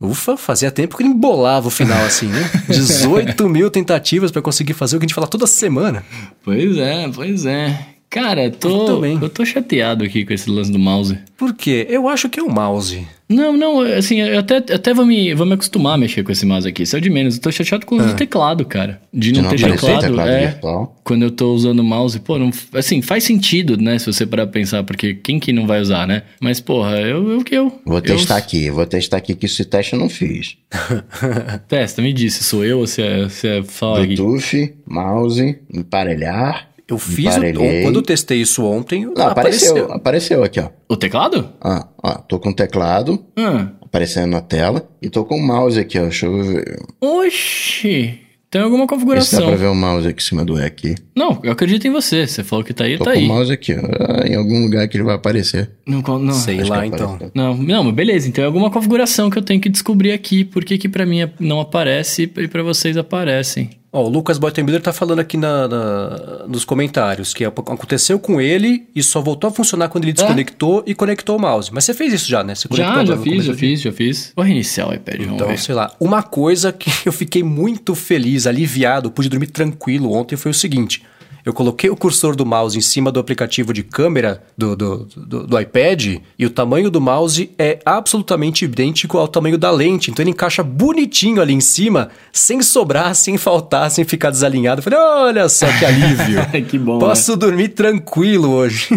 Ufa, 0.00 0.36
fazia 0.36 0.70
tempo 0.70 0.96
que 0.96 1.02
ele 1.02 1.10
embolava 1.10 1.68
o 1.68 1.70
final 1.70 2.04
assim, 2.04 2.26
né? 2.26 2.50
18 2.68 3.48
mil 3.48 3.70
tentativas 3.70 4.30
pra 4.30 4.42
conseguir 4.42 4.74
fazer 4.74 4.96
o 4.96 4.98
que 4.98 5.04
a 5.04 5.08
gente 5.08 5.14
fala 5.14 5.26
toda 5.26 5.46
semana. 5.46 6.04
Pois 6.44 6.76
é, 6.76 7.08
pois 7.08 7.46
é. 7.46 7.95
Cara, 8.08 8.50
tô, 8.50 8.68
Eu 8.68 8.84
também. 8.86 9.18
eu 9.20 9.28
tô 9.28 9.44
chateado 9.44 10.04
aqui 10.04 10.24
com 10.24 10.32
esse 10.32 10.48
lance 10.48 10.70
do 10.70 10.78
mouse. 10.78 11.18
Por 11.36 11.54
quê? 11.54 11.86
Eu 11.90 12.08
acho 12.08 12.28
que 12.28 12.40
é 12.40 12.42
o 12.42 12.48
mouse. 12.48 13.06
Não, 13.28 13.56
não, 13.56 13.80
assim, 13.80 14.20
eu 14.20 14.38
até, 14.38 14.58
até 14.58 14.94
vou, 14.94 15.04
me, 15.04 15.34
vou 15.34 15.44
me 15.44 15.54
acostumar 15.54 15.94
a 15.94 15.98
mexer 15.98 16.22
com 16.22 16.30
esse 16.30 16.46
mouse 16.46 16.66
aqui. 16.66 16.84
Isso 16.84 16.94
é 16.94 16.98
o 17.00 17.02
de 17.02 17.10
menos. 17.10 17.34
Eu 17.34 17.42
tô 17.42 17.50
chateado 17.50 17.84
com 17.84 17.96
o 17.96 18.14
teclado, 18.14 18.64
cara. 18.64 19.02
De 19.12 19.32
não, 19.32 19.42
não 19.42 19.50
ter 19.50 19.56
teclado. 19.56 20.00
teclado 20.00 20.30
é, 20.30 20.46
virtual. 20.46 20.96
quando 21.02 21.24
eu 21.24 21.30
tô 21.32 21.52
usando 21.52 21.80
o 21.80 21.84
mouse, 21.84 22.20
pô, 22.20 22.38
não, 22.38 22.50
assim, 22.72 23.02
faz 23.02 23.24
sentido, 23.24 23.76
né? 23.76 23.98
Se 23.98 24.06
você 24.06 24.24
parar 24.24 24.46
pra 24.46 24.52
pensar, 24.52 24.84
porque 24.84 25.14
quem 25.14 25.40
que 25.40 25.52
não 25.52 25.66
vai 25.66 25.80
usar, 25.80 26.06
né? 26.06 26.22
Mas, 26.40 26.60
porra, 26.60 27.00
eu, 27.00 27.32
eu 27.32 27.42
que 27.42 27.56
eu. 27.56 27.80
Vou 27.84 27.98
eu, 27.98 28.02
testar 28.02 28.36
aqui, 28.36 28.70
vou 28.70 28.86
testar 28.86 29.16
aqui 29.16 29.34
que 29.34 29.46
esse 29.46 29.64
teste 29.64 29.94
eu 29.94 29.98
não 29.98 30.08
fiz. 30.08 30.56
Testa, 31.68 32.00
me 32.00 32.12
disse, 32.12 32.44
sou 32.44 32.64
eu 32.64 32.78
ou 32.78 32.86
se 32.86 33.02
é, 33.02 33.28
se 33.28 33.48
é 33.48 33.62
só 33.64 33.96
aqui? 33.96 34.14
Bluetooth, 34.14 34.72
mouse, 34.86 35.58
emparelhar 35.72 36.75
Eu 36.88 36.98
fiz. 36.98 37.36
O, 37.36 37.40
quando 37.82 37.96
eu 37.96 38.02
testei 38.02 38.40
isso 38.40 38.64
ontem, 38.64 39.06
Não, 39.06 39.26
apareceu, 39.28 39.92
apareceu 39.92 40.44
aqui, 40.44 40.60
ó. 40.60 40.68
O 40.88 40.96
teclado? 40.96 41.48
Ah, 41.60 41.88
ó, 42.02 42.12
tô 42.14 42.38
com 42.38 42.50
o 42.50 42.54
teclado 42.54 43.24
Hum. 43.36 43.68
aparecendo 43.82 44.30
na 44.30 44.40
tela 44.40 44.88
e 45.02 45.10
tô 45.10 45.24
com 45.24 45.36
o 45.36 45.42
mouse 45.44 45.78
aqui, 45.80 45.98
ó. 45.98 46.02
Deixa 46.02 46.26
eu 46.26 46.42
ver. 46.44 46.78
Oxi. 47.00 48.20
Tem 48.48 48.62
alguma 48.62 48.84
Vê 48.84 48.86
se 48.86 48.86
dá 48.86 48.94
configuração. 48.94 49.46
pra 49.48 49.56
ver 49.56 49.66
o 49.66 49.74
mouse 49.74 50.06
aqui 50.06 50.22
em 50.22 50.24
cima 50.24 50.44
do 50.44 50.58
E 50.58 50.62
aqui. 50.64 50.94
Não, 51.16 51.40
eu 51.42 51.50
acredito 51.50 51.86
em 51.88 51.90
você. 51.90 52.24
Você 52.26 52.44
falou 52.44 52.64
que 52.64 52.72
tá 52.72 52.84
aí, 52.84 52.96
Tô 52.96 53.02
tá 53.04 53.12
com 53.12 53.18
aí. 53.18 53.24
o 53.24 53.28
mouse 53.28 53.52
aqui, 53.52 53.74
ó. 53.74 53.78
Ah, 54.22 54.26
Em 54.26 54.36
algum 54.36 54.62
lugar 54.62 54.86
que 54.86 54.96
ele 54.96 55.02
vai 55.04 55.16
aparecer. 55.16 55.68
Não, 55.84 56.00
não. 56.20 56.32
Sei 56.32 56.60
Acho 56.60 56.70
lá, 56.70 56.86
então. 56.86 57.14
apareceu. 57.14 57.32
Não, 57.34 57.56
não, 57.56 57.82
mas 57.84 57.94
beleza. 57.94 58.28
Então 58.28 58.44
é 58.44 58.46
alguma 58.46 58.70
configuração 58.70 59.28
que 59.28 59.36
eu 59.36 59.42
tenho 59.42 59.60
que 59.60 59.68
descobrir 59.68 60.12
aqui. 60.12 60.44
Por 60.44 60.64
que 60.64 60.78
que 60.78 60.88
pra 60.88 61.04
mim 61.04 61.28
não 61.40 61.58
aparece 61.60 62.22
e 62.36 62.46
pra 62.48 62.62
vocês 62.62 62.96
aparecem? 62.96 63.70
Ó, 63.92 64.04
o 64.04 64.08
Lucas 64.08 64.36
Bottenbiller 64.36 64.82
tá 64.82 64.92
falando 64.92 65.20
aqui 65.20 65.36
na, 65.36 65.66
na- 65.68 66.44
nos 66.48 66.64
comentários 66.64 67.32
que 67.32 67.44
aconteceu 67.44 68.18
com 68.18 68.40
ele 68.40 68.86
e 68.94 69.02
só 69.02 69.20
voltou 69.22 69.48
a 69.48 69.52
funcionar 69.52 69.88
quando 69.88 70.04
ele 70.04 70.12
desconectou 70.12 70.82
e 70.86 70.94
conectou 70.94 71.36
o 71.36 71.40
mouse. 71.40 71.70
Mas 71.72 71.84
você 71.84 71.94
fez 71.94 72.12
isso 72.12 72.28
já, 72.28 72.44
né? 72.44 72.54
Você 72.54 72.68
conectou 72.68 73.06
Já, 73.06 73.14
já 73.14 73.16
fiz, 73.22 73.44
já 73.44 73.54
fiz, 73.54 73.80
já 73.80 73.92
fiz. 73.92 74.32
Vou 74.36 74.44
reiniciar 74.44 74.88
o 74.90 74.94
iPad, 74.94 75.18
vamos 75.20 75.34
Então, 75.34 75.48
ver. 75.48 75.58
sei 75.58 75.74
lá, 75.74 75.92
uma 76.00 76.22
coisa 76.22 76.72
que 76.72 76.90
eu 77.08 77.12
fiquei 77.12 77.42
muito 77.42 77.94
feliz, 77.94 78.46
aliviado, 78.46 79.10
pude 79.10 79.28
dormir 79.28 79.46
tranquilo 79.46 80.12
ontem 80.12 80.36
foi 80.36 80.50
o 80.50 80.54
seguinte. 80.54 81.02
Eu 81.46 81.52
coloquei 81.52 81.88
o 81.88 81.94
cursor 81.94 82.34
do 82.34 82.44
mouse 82.44 82.76
em 82.76 82.80
cima 82.80 83.12
do 83.12 83.20
aplicativo 83.20 83.72
de 83.72 83.84
câmera 83.84 84.42
do, 84.58 84.74
do, 84.74 85.08
do, 85.16 85.46
do 85.46 85.60
iPad 85.60 86.16
e 86.36 86.44
o 86.44 86.50
tamanho 86.50 86.90
do 86.90 87.00
mouse 87.00 87.52
é 87.56 87.78
absolutamente 87.86 88.64
idêntico 88.64 89.16
ao 89.16 89.28
tamanho 89.28 89.56
da 89.56 89.70
lente. 89.70 90.10
Então 90.10 90.24
ele 90.24 90.30
encaixa 90.30 90.64
bonitinho 90.64 91.40
ali 91.40 91.54
em 91.54 91.60
cima, 91.60 92.08
sem 92.32 92.60
sobrar, 92.60 93.14
sem 93.14 93.38
faltar, 93.38 93.92
sem 93.92 94.04
ficar 94.04 94.30
desalinhado. 94.30 94.80
Eu 94.80 94.82
falei, 94.82 94.98
olha 94.98 95.48
só 95.48 95.66
que 95.78 95.84
alívio. 95.84 96.44
que 96.66 96.76
bom, 96.80 96.98
Posso 96.98 97.36
dormir 97.36 97.68
tranquilo 97.68 98.50
hoje. 98.50 98.88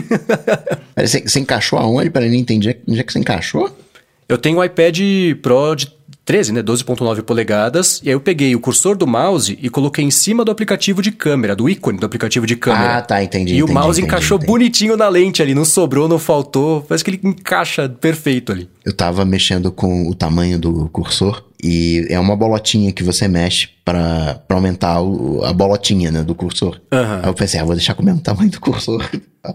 Você, 0.97 1.21
você 1.21 1.39
encaixou 1.39 1.77
aonde? 1.77 2.09
Peraí, 2.09 2.29
não 2.29 2.35
entendi. 2.35 2.75
Onde 2.87 2.99
é 2.99 3.03
que 3.03 3.13
você 3.13 3.19
encaixou? 3.19 3.69
Eu 4.27 4.39
tenho 4.39 4.57
um 4.57 4.63
iPad 4.63 4.97
Pro 5.39 5.75
de 5.75 5.98
13, 6.29 6.53
né? 6.53 6.61
12.9 6.61 7.23
polegadas. 7.23 7.99
E 8.03 8.07
aí 8.09 8.13
eu 8.13 8.19
peguei 8.19 8.55
o 8.55 8.59
cursor 8.59 8.95
do 8.95 9.07
mouse 9.07 9.57
e 9.59 9.67
coloquei 9.67 10.05
em 10.05 10.11
cima 10.11 10.45
do 10.45 10.51
aplicativo 10.51 11.01
de 11.01 11.11
câmera, 11.11 11.55
do 11.55 11.67
ícone 11.67 11.97
do 11.97 12.05
aplicativo 12.05 12.45
de 12.45 12.55
câmera. 12.55 12.97
Ah, 12.97 13.01
tá, 13.01 13.23
entendi. 13.23 13.55
E 13.55 13.63
o 13.63 13.65
entendi, 13.65 13.73
mouse 13.73 13.99
entendi, 13.99 14.13
encaixou 14.13 14.37
entendi. 14.37 14.51
bonitinho 14.51 14.95
na 14.95 15.09
lente 15.09 15.41
ali, 15.41 15.55
não 15.55 15.65
sobrou, 15.65 16.07
não 16.07 16.19
faltou. 16.19 16.81
Parece 16.87 17.03
que 17.03 17.09
ele 17.09 17.19
encaixa 17.23 17.89
perfeito 17.89 18.51
ali. 18.51 18.69
Eu 18.85 18.93
tava 18.93 19.25
mexendo 19.25 19.71
com 19.71 20.07
o 20.07 20.13
tamanho 20.13 20.59
do 20.59 20.87
cursor 20.89 21.43
e 21.63 22.05
é 22.11 22.19
uma 22.19 22.35
bolotinha 22.35 22.91
que 22.93 23.01
você 23.03 23.27
mexe 23.27 23.69
pra, 23.83 24.39
pra 24.47 24.55
aumentar 24.55 25.01
o- 25.01 25.43
a 25.43 25.51
bolotinha, 25.51 26.11
né, 26.11 26.21
do 26.21 26.35
cursor. 26.35 26.79
Aham. 26.91 27.21
Aí 27.23 27.29
eu 27.29 27.33
pensei, 27.33 27.59
ah, 27.59 27.63
vou 27.65 27.73
deixar 27.73 27.95
com 27.95 28.03
o 28.03 28.05
mesmo 28.05 28.21
tamanho 28.21 28.51
do 28.51 28.59
cursor. 28.61 29.03
A 29.41 29.53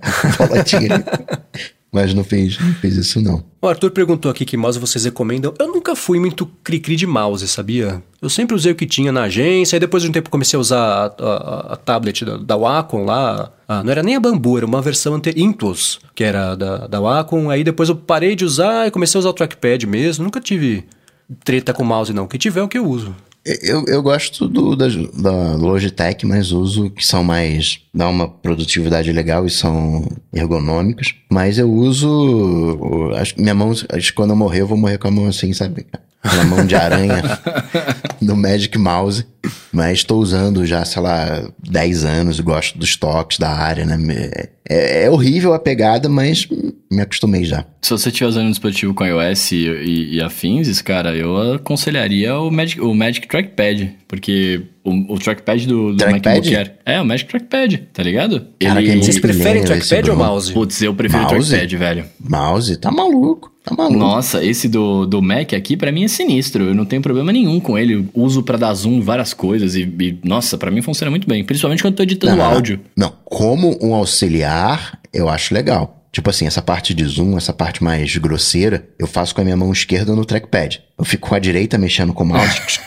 bolotinha. 0.48 1.04
Mas 1.94 2.12
não 2.12 2.24
fiz, 2.24 2.58
não 2.58 2.74
fiz 2.74 2.96
isso 2.96 3.20
não. 3.20 3.44
O 3.62 3.68
Arthur 3.68 3.92
perguntou 3.92 4.28
aqui 4.28 4.44
que 4.44 4.56
mouse 4.56 4.78
vocês 4.80 5.04
recomendam. 5.04 5.54
Eu 5.60 5.68
nunca 5.68 5.94
fui 5.94 6.18
muito 6.18 6.44
cri-cri 6.64 6.96
de 6.96 7.06
mouse, 7.06 7.46
sabia? 7.46 8.02
Eu 8.20 8.28
sempre 8.28 8.56
usei 8.56 8.72
o 8.72 8.74
que 8.74 8.84
tinha 8.84 9.12
na 9.12 9.22
agência, 9.22 9.76
aí 9.76 9.80
depois 9.80 10.02
de 10.02 10.08
um 10.08 10.12
tempo 10.12 10.28
comecei 10.28 10.56
a 10.56 10.60
usar 10.60 10.76
a, 10.76 11.04
a- 11.24 11.72
a 11.74 11.76
tablet 11.76 12.24
da, 12.24 12.36
da 12.36 12.56
Wacom 12.56 13.04
lá. 13.04 13.52
Ah, 13.68 13.84
não 13.84 13.92
era 13.92 14.02
nem 14.02 14.16
a 14.16 14.20
Bambu, 14.20 14.56
era 14.56 14.66
uma 14.66 14.82
versão 14.82 15.14
ante 15.14 15.30
Intuos, 15.40 16.00
que 16.16 16.24
era 16.24 16.56
da, 16.56 16.86
da 16.88 17.00
Wacom. 17.00 17.48
Aí 17.48 17.62
depois 17.62 17.88
eu 17.88 17.94
parei 17.96 18.34
de 18.34 18.44
usar 18.44 18.88
e 18.88 18.90
comecei 18.90 19.16
a 19.16 19.20
usar 19.20 19.28
o 19.30 19.32
trackpad 19.32 19.86
mesmo. 19.86 20.24
Nunca 20.24 20.40
tive 20.40 20.84
treta 21.44 21.72
com 21.72 21.84
mouse, 21.84 22.12
não. 22.12 22.24
O 22.24 22.28
que 22.28 22.36
tiver 22.36 22.60
é 22.60 22.62
o 22.64 22.68
que 22.68 22.76
eu 22.76 22.86
uso. 22.86 23.14
Eu, 23.44 23.84
eu 23.86 24.02
gosto 24.02 24.48
do, 24.48 24.74
da, 24.74 24.86
da 24.88 25.54
Logitech, 25.56 26.24
mas 26.24 26.50
uso 26.50 26.88
que 26.88 27.04
são 27.04 27.22
mais. 27.22 27.80
dá 27.92 28.08
uma 28.08 28.26
produtividade 28.26 29.12
legal 29.12 29.44
e 29.44 29.50
são 29.50 30.08
ergonômicos. 30.32 31.14
Mas 31.30 31.58
eu 31.58 31.70
uso. 31.70 33.10
Acho, 33.16 33.38
minha 33.38 33.54
mão, 33.54 33.70
acho 33.70 34.08
que 34.10 34.12
quando 34.12 34.30
eu 34.30 34.36
morrer, 34.36 34.62
eu 34.62 34.66
vou 34.66 34.78
morrer 34.78 34.96
com 34.96 35.08
a 35.08 35.10
mão 35.10 35.26
assim, 35.26 35.52
sabe? 35.52 35.86
Aquela 36.22 36.44
mão 36.44 36.64
de 36.64 36.74
aranha 36.74 37.22
do 38.20 38.34
Magic 38.34 38.78
Mouse. 38.78 39.26
Mas 39.70 39.98
estou 39.98 40.22
usando 40.22 40.64
já, 40.64 40.82
sei 40.86 41.02
lá, 41.02 41.46
10 41.68 42.04
anos, 42.04 42.40
gosto 42.40 42.78
dos 42.78 42.96
toques 42.96 43.38
da 43.38 43.50
área, 43.50 43.84
né? 43.84 43.98
É, 44.66 45.04
é 45.04 45.10
horrível 45.10 45.52
a 45.52 45.58
pegada, 45.58 46.08
mas 46.08 46.48
me 46.94 47.02
acostumei 47.02 47.44
já. 47.44 47.64
Se 47.82 47.90
você 47.90 48.08
estiver 48.08 48.28
usando 48.28 48.46
um 48.46 48.50
dispositivo 48.50 48.94
com 48.94 49.04
iOS 49.04 49.52
e, 49.52 49.56
e, 49.56 50.14
e 50.16 50.20
afins, 50.22 50.80
cara, 50.80 51.14
eu 51.14 51.54
aconselharia 51.54 52.38
o 52.38 52.50
Magic, 52.50 52.80
o 52.80 52.94
Magic 52.94 53.26
Trackpad, 53.26 53.94
porque 54.08 54.62
o, 54.84 55.14
o 55.14 55.18
trackpad 55.18 55.66
do, 55.66 55.92
do 55.92 55.96
Trackpad? 55.96 56.28
MacBook 56.28 56.56
Air... 56.56 56.74
É, 56.84 57.00
o 57.00 57.04
Magic 57.06 57.28
Trackpad, 57.28 57.78
tá 57.92 58.02
ligado? 58.02 58.46
Cara, 58.60 58.80
muito 58.80 59.04
Vocês 59.04 59.18
preferem 59.18 59.64
trackpad 59.64 60.10
ou 60.10 60.16
mouse? 60.16 60.52
Putz, 60.52 60.82
eu 60.82 60.94
prefiro 60.94 61.22
o 61.22 61.30
Mouse? 61.30 61.48
trackpad, 61.48 61.76
velho. 61.76 62.04
Mouse, 62.20 62.76
tá 62.76 62.90
maluco, 62.90 63.50
tá 63.64 63.74
maluco. 63.74 63.98
Nossa, 63.98 64.44
esse 64.44 64.68
do, 64.68 65.06
do 65.06 65.22
Mac 65.22 65.54
aqui, 65.54 65.76
pra 65.76 65.90
mim 65.90 66.04
é 66.04 66.08
sinistro. 66.08 66.64
Eu 66.64 66.74
não 66.74 66.84
tenho 66.84 67.00
problema 67.00 67.32
nenhum 67.32 67.58
com 67.60 67.78
ele. 67.78 67.94
Eu 67.94 68.06
uso 68.14 68.42
pra 68.42 68.58
dar 68.58 68.74
zoom 68.74 68.98
em 68.98 69.00
várias 69.00 69.32
coisas 69.32 69.74
e, 69.74 69.82
e, 69.82 70.18
nossa, 70.22 70.58
pra 70.58 70.70
mim 70.70 70.82
funciona 70.82 71.10
muito 71.10 71.26
bem. 71.26 71.42
Principalmente 71.42 71.82
quando 71.82 71.94
eu 71.94 71.96
tô 71.96 72.02
editando 72.02 72.36
Não, 72.36 72.44
áudio. 72.44 72.80
Não, 72.94 73.12
como 73.24 73.78
um 73.82 73.94
auxiliar, 73.94 75.00
eu 75.12 75.30
acho 75.30 75.54
legal. 75.54 76.03
Tipo 76.14 76.30
assim, 76.30 76.46
essa 76.46 76.62
parte 76.62 76.94
de 76.94 77.04
zoom, 77.04 77.36
essa 77.36 77.52
parte 77.52 77.82
mais 77.82 78.16
grosseira, 78.16 78.88
eu 78.96 79.04
faço 79.04 79.34
com 79.34 79.40
a 79.40 79.44
minha 79.44 79.56
mão 79.56 79.72
esquerda 79.72 80.14
no 80.14 80.24
trackpad. 80.24 80.80
Eu 80.96 81.04
fico 81.04 81.28
com 81.28 81.34
a 81.34 81.40
direita 81.40 81.76
mexendo 81.76 82.12
com 82.12 82.22
o 82.22 82.26
mouse, 82.26 82.60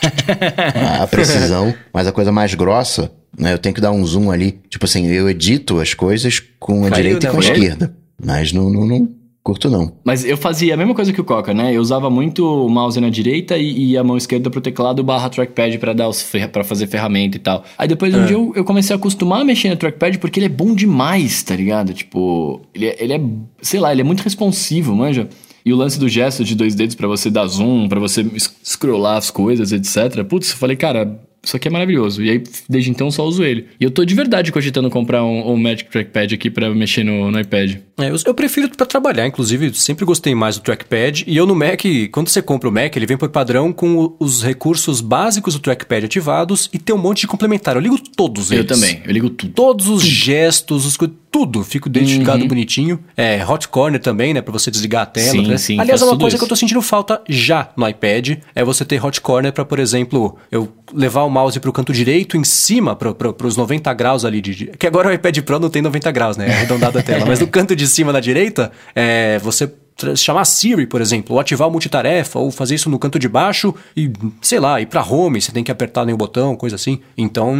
a 0.98 1.06
precisão, 1.06 1.74
mas 1.92 2.06
a 2.06 2.12
coisa 2.12 2.32
mais 2.32 2.54
grossa, 2.54 3.12
né, 3.38 3.52
eu 3.52 3.58
tenho 3.58 3.74
que 3.74 3.82
dar 3.82 3.92
um 3.92 4.02
zoom 4.06 4.30
ali. 4.30 4.58
Tipo 4.70 4.86
assim, 4.86 5.06
eu 5.08 5.28
edito 5.28 5.78
as 5.78 5.92
coisas 5.92 6.42
com 6.58 6.86
a 6.86 6.88
Caiu, 6.88 7.02
direita 7.02 7.26
né, 7.26 7.28
e 7.28 7.36
com 7.36 7.38
a 7.38 7.44
esquerda. 7.44 7.94
Mas 8.24 8.50
não, 8.50 8.70
não, 8.70 8.86
não 8.86 9.17
curto 9.48 9.70
não. 9.70 9.90
Mas 10.04 10.26
eu 10.26 10.36
fazia 10.36 10.74
a 10.74 10.76
mesma 10.76 10.94
coisa 10.94 11.10
que 11.10 11.18
o 11.18 11.24
Coca, 11.24 11.54
né? 11.54 11.74
Eu 11.74 11.80
usava 11.80 12.10
muito 12.10 12.44
o 12.44 12.68
mouse 12.68 13.00
na 13.00 13.08
direita 13.08 13.56
e, 13.56 13.92
e 13.92 13.96
a 13.96 14.04
mão 14.04 14.18
esquerda 14.18 14.50
pro 14.50 14.60
teclado 14.60 15.02
barra 15.02 15.30
trackpad 15.30 15.78
pra 15.78 15.94
dar 15.94 16.06
os 16.06 16.20
fer 16.20 16.50
para 16.50 16.62
fazer 16.62 16.86
ferramenta 16.86 17.38
e 17.38 17.40
tal. 17.40 17.64
Aí 17.78 17.88
depois 17.88 18.14
um 18.14 18.26
dia 18.26 18.36
eu, 18.36 18.52
eu 18.54 18.62
comecei 18.62 18.94
a 18.94 18.98
acostumar 18.98 19.40
a 19.40 19.44
mexer 19.44 19.70
no 19.70 19.76
trackpad 19.76 20.18
porque 20.18 20.38
ele 20.38 20.46
é 20.46 20.50
bom 20.50 20.74
demais, 20.74 21.42
tá 21.42 21.56
ligado? 21.56 21.94
Tipo, 21.94 22.60
ele 22.74 22.88
é, 22.88 22.96
ele 23.02 23.14
é 23.14 23.20
sei 23.62 23.80
lá, 23.80 23.90
ele 23.90 24.02
é 24.02 24.04
muito 24.04 24.20
responsivo, 24.20 24.94
manja. 24.94 25.26
E 25.64 25.72
o 25.72 25.76
lance 25.76 25.98
do 25.98 26.10
gesto 26.10 26.44
de 26.44 26.54
dois 26.54 26.74
dedos 26.74 26.94
pra 26.94 27.08
você 27.08 27.30
dar 27.30 27.46
zoom, 27.46 27.88
pra 27.88 27.98
você 27.98 28.26
scrollar 28.62 29.16
as 29.16 29.30
coisas, 29.30 29.72
etc. 29.72 30.24
Putz, 30.24 30.50
eu 30.50 30.56
falei, 30.58 30.76
cara, 30.76 31.18
isso 31.48 31.56
aqui 31.56 31.66
é 31.66 31.70
maravilhoso. 31.70 32.22
E 32.22 32.30
aí, 32.30 32.42
desde 32.68 32.90
então, 32.90 33.06
eu 33.06 33.10
só 33.10 33.24
uso 33.24 33.42
ele. 33.42 33.68
E 33.80 33.84
eu 33.84 33.90
tô 33.90 34.04
de 34.04 34.14
verdade 34.14 34.52
cogitando 34.52 34.90
comprar 34.90 35.24
um, 35.24 35.50
um 35.52 35.56
Magic 35.56 35.90
Trackpad 35.90 36.34
aqui 36.34 36.50
pra 36.50 36.68
mexer 36.74 37.02
no, 37.02 37.30
no 37.30 37.40
iPad. 37.40 37.76
É, 37.98 38.10
eu, 38.10 38.16
eu 38.26 38.34
prefiro 38.34 38.68
para 38.68 38.84
trabalhar, 38.84 39.26
inclusive, 39.26 39.72
sempre 39.74 40.04
gostei 40.04 40.34
mais 40.34 40.56
do 40.56 40.62
trackpad. 40.62 41.24
E 41.26 41.36
eu 41.36 41.46
no 41.46 41.54
Mac, 41.54 41.80
quando 42.12 42.28
você 42.28 42.42
compra 42.42 42.68
o 42.68 42.72
Mac, 42.72 42.94
ele 42.94 43.06
vem 43.06 43.16
por 43.16 43.30
padrão 43.30 43.72
com 43.72 44.14
os 44.20 44.42
recursos 44.42 45.00
básicos 45.00 45.54
do 45.54 45.60
trackpad 45.60 46.04
ativados 46.04 46.68
e 46.72 46.78
tem 46.78 46.94
um 46.94 46.98
monte 46.98 47.22
de 47.22 47.26
complementar. 47.26 47.74
Eu 47.76 47.80
ligo 47.80 47.98
todos 47.98 48.52
eles. 48.52 48.70
Eu 48.70 48.76
também, 48.76 49.02
eu 49.04 49.10
ligo 49.10 49.30
tudo. 49.30 49.52
Todos 49.52 49.88
os 49.88 50.04
gestos, 50.04 50.84
os 50.84 50.96
tudo, 51.30 51.62
fico 51.62 51.88
identificado 51.88 52.46
bonitinho. 52.46 52.98
É, 53.16 53.44
hot 53.44 53.68
corner 53.68 54.00
também, 54.00 54.32
né, 54.32 54.40
Pra 54.40 54.52
você 54.52 54.70
desligar 54.70 55.02
a 55.02 55.06
tela. 55.06 55.30
Sim, 55.30 55.46
né? 55.46 55.58
sim, 55.58 55.78
Aliás, 55.78 56.00
é 56.00 56.04
uma 56.04 56.12
tudo 56.12 56.22
coisa 56.22 56.36
isso. 56.36 56.40
que 56.40 56.44
eu 56.44 56.48
tô 56.48 56.56
sentindo 56.56 56.80
falta 56.80 57.20
já 57.28 57.70
no 57.76 57.86
iPad, 57.86 58.38
é 58.54 58.64
você 58.64 58.84
ter 58.84 59.04
hot 59.04 59.20
corner 59.20 59.52
pra, 59.52 59.64
por 59.64 59.78
exemplo, 59.78 60.38
eu 60.50 60.68
levar 60.92 61.24
o 61.24 61.30
mouse 61.38 61.60
pro 61.60 61.72
canto 61.72 61.92
direito 61.92 62.36
em 62.36 62.44
cima, 62.44 62.96
pro, 62.96 63.14
pros 63.14 63.56
90 63.56 63.92
graus 63.94 64.24
ali 64.24 64.40
de, 64.40 64.66
Que 64.78 64.86
agora 64.86 65.08
o 65.08 65.12
iPad 65.12 65.38
Pro 65.42 65.60
não 65.60 65.70
tem 65.70 65.80
90 65.80 66.10
graus, 66.10 66.36
né? 66.36 66.48
É 66.48 66.52
arredondada 66.52 66.98
a 66.98 67.02
tela. 67.02 67.24
Mas 67.26 67.38
no 67.38 67.46
canto 67.46 67.76
de 67.76 67.86
cima 67.86 68.12
na 68.12 68.20
direita, 68.20 68.72
é, 68.94 69.38
você 69.38 69.70
chamar 70.16 70.44
Siri, 70.44 70.86
por 70.86 71.00
exemplo, 71.00 71.34
ou 71.34 71.40
ativar 71.40 71.68
o 71.68 71.70
multitarefa, 71.70 72.38
ou 72.38 72.50
fazer 72.50 72.74
isso 72.74 72.88
no 72.90 72.98
canto 72.98 73.18
de 73.18 73.28
baixo 73.28 73.74
e, 73.96 74.10
sei 74.42 74.60
lá, 74.60 74.80
ir 74.80 74.86
pra 74.86 75.02
home, 75.04 75.40
você 75.40 75.50
tem 75.52 75.64
que 75.64 75.70
apertar 75.72 76.04
nem 76.04 76.14
o 76.14 76.18
botão, 76.18 76.54
coisa 76.56 76.76
assim. 76.76 77.00
Então, 77.16 77.54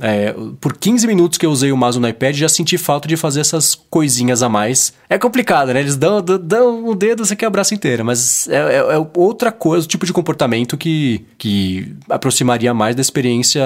é, 0.00 0.34
por 0.60 0.76
15 0.76 1.06
minutos 1.06 1.38
que 1.38 1.46
eu 1.46 1.50
usei 1.50 1.72
o 1.72 1.76
mouse 1.76 1.98
no 1.98 2.08
iPad, 2.08 2.34
já 2.36 2.48
senti 2.48 2.76
falta 2.78 3.08
de 3.08 3.16
fazer 3.16 3.40
essas 3.40 3.74
coisinhas 3.74 4.42
a 4.42 4.48
mais. 4.48 4.92
É 5.08 5.18
complicado, 5.18 5.72
né? 5.72 5.80
Eles 5.80 5.96
dão, 5.96 6.20
dão, 6.22 6.38
dão 6.38 6.86
o 6.88 6.94
dedo, 6.94 7.24
você 7.24 7.34
quer 7.36 7.48
o 7.48 7.50
braço 7.50 7.74
inteiro, 7.74 8.04
mas 8.04 8.48
é, 8.48 8.56
é- 8.56 8.94
é 8.96 9.06
outra 9.16 9.50
coisa, 9.50 9.84
o 9.86 9.88
tipo 9.88 10.04
de 10.06 10.12
comportamento 10.12 10.76
que, 10.76 11.24
que 11.38 11.94
aproximaria 12.10 12.72
mais 12.74 12.94
da 12.94 13.00
experiência 13.02 13.62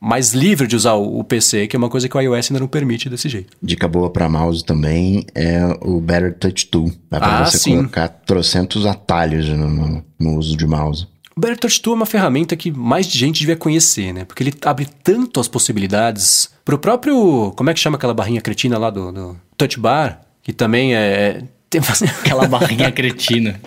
mais 0.00 0.34
livre 0.34 0.66
de 0.66 0.76
usar 0.76 0.92
o, 0.94 1.24
PC, 1.24 1.66
que 1.66 1.74
é 1.74 1.78
uma 1.78 1.88
coisa 1.88 2.06
que 2.10 2.14
o 2.14 2.20
iOS 2.20 2.50
ainda 2.50 2.60
não 2.60 2.68
permite 2.68 3.08
desse 3.08 3.26
jeito. 3.26 3.56
Dica 3.62 3.88
boa 3.88 4.10
pra 4.10 4.28
mouse 4.28 4.62
também 4.62 5.24
é 5.34 5.62
o 5.80 5.98
Better 5.98 6.34
Touch 6.38 6.66
Tool. 6.66 6.92
Dá 7.10 7.18
pra 7.18 7.38
Ah, 7.38 7.46
você 7.46 7.53
sim. 7.58 7.76
colocar 7.76 8.08
trocentos 8.08 8.86
atalhos 8.86 9.48
no, 9.48 9.68
no- 9.68 10.04
no 10.18 10.36
uso 10.38 10.56
de 10.56 10.66
mouse. 10.66 11.06
O 11.36 11.56
Touch 11.56 11.82
Tool 11.82 11.94
é 11.94 11.96
uma 11.96 12.06
ferramenta 12.06 12.54
que 12.54 12.70
mais 12.70 13.06
gente 13.06 13.40
devia 13.40 13.56
conhecer, 13.56 14.12
né? 14.12 14.24
Porque 14.24 14.42
ele 14.42 14.54
abre 14.64 14.86
tanto 15.02 15.40
as 15.40 15.48
possibilidades 15.48 16.48
pro 16.64 16.78
próprio... 16.78 17.52
Como 17.56 17.68
é 17.70 17.74
que 17.74 17.80
chama 17.80 17.96
aquela 17.96 18.14
barrinha 18.14 18.40
cretina 18.40 18.78
lá 18.78 18.88
do, 18.88 19.10
do 19.10 19.36
Touch 19.56 19.80
Bar? 19.80 20.20
Que 20.42 20.52
também 20.52 20.94
é... 20.94 21.42
Tem- 21.70 21.80
Aquela 22.20 22.46
barrinha 22.46 22.90
cretina. 22.92 23.60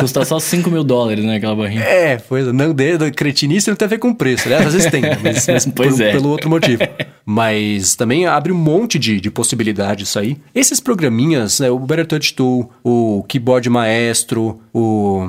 Custa 0.00 0.24
só 0.24 0.38
5 0.38 0.70
mil 0.70 0.84
dólares, 0.84 1.24
né? 1.24 1.36
Aquela 1.36 1.56
barrinha. 1.56 1.82
É, 1.82 2.16
pois 2.16 2.46
é. 2.46 2.52
Não, 2.52 2.72
de, 2.72 3.10
cretinice 3.10 3.68
não 3.68 3.76
tem 3.76 3.86
a 3.86 3.88
ver 3.88 3.98
com 3.98 4.14
preço. 4.14 4.52
Às 4.54 4.72
vezes 4.72 4.90
tem, 4.90 5.02
mas, 5.22 5.46
mas 5.48 5.66
Pois 5.74 5.96
por- 5.96 6.02
é. 6.02 6.12
pelo 6.12 6.28
outro 6.28 6.48
motivo. 6.48 6.82
Mas 7.26 7.94
também 7.96 8.24
abre 8.26 8.52
um 8.52 8.56
monte 8.56 8.98
de, 8.98 9.20
de 9.20 9.30
possibilidades 9.30 10.08
isso 10.08 10.18
aí. 10.18 10.36
Esses 10.54 10.78
programinhas, 10.80 11.58
né? 11.60 11.70
O 11.70 11.78
Better 11.78 12.06
Touch 12.06 12.32
Tool, 12.34 12.70
o 12.84 13.24
Keyboard 13.28 13.68
Maestro, 13.68 14.60
o... 14.72 15.26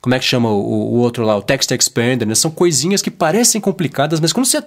Como 0.00 0.14
é 0.14 0.18
que 0.18 0.24
chama 0.24 0.48
o, 0.50 0.54
o 0.94 0.96
outro 0.98 1.24
lá? 1.24 1.36
O 1.36 1.42
Text 1.42 1.70
Expander, 1.70 2.26
né? 2.26 2.34
São 2.34 2.50
coisinhas 2.50 3.02
que 3.02 3.10
parecem 3.10 3.60
complicadas, 3.60 4.20
mas 4.20 4.32
quando 4.32 4.46
você 4.46 4.62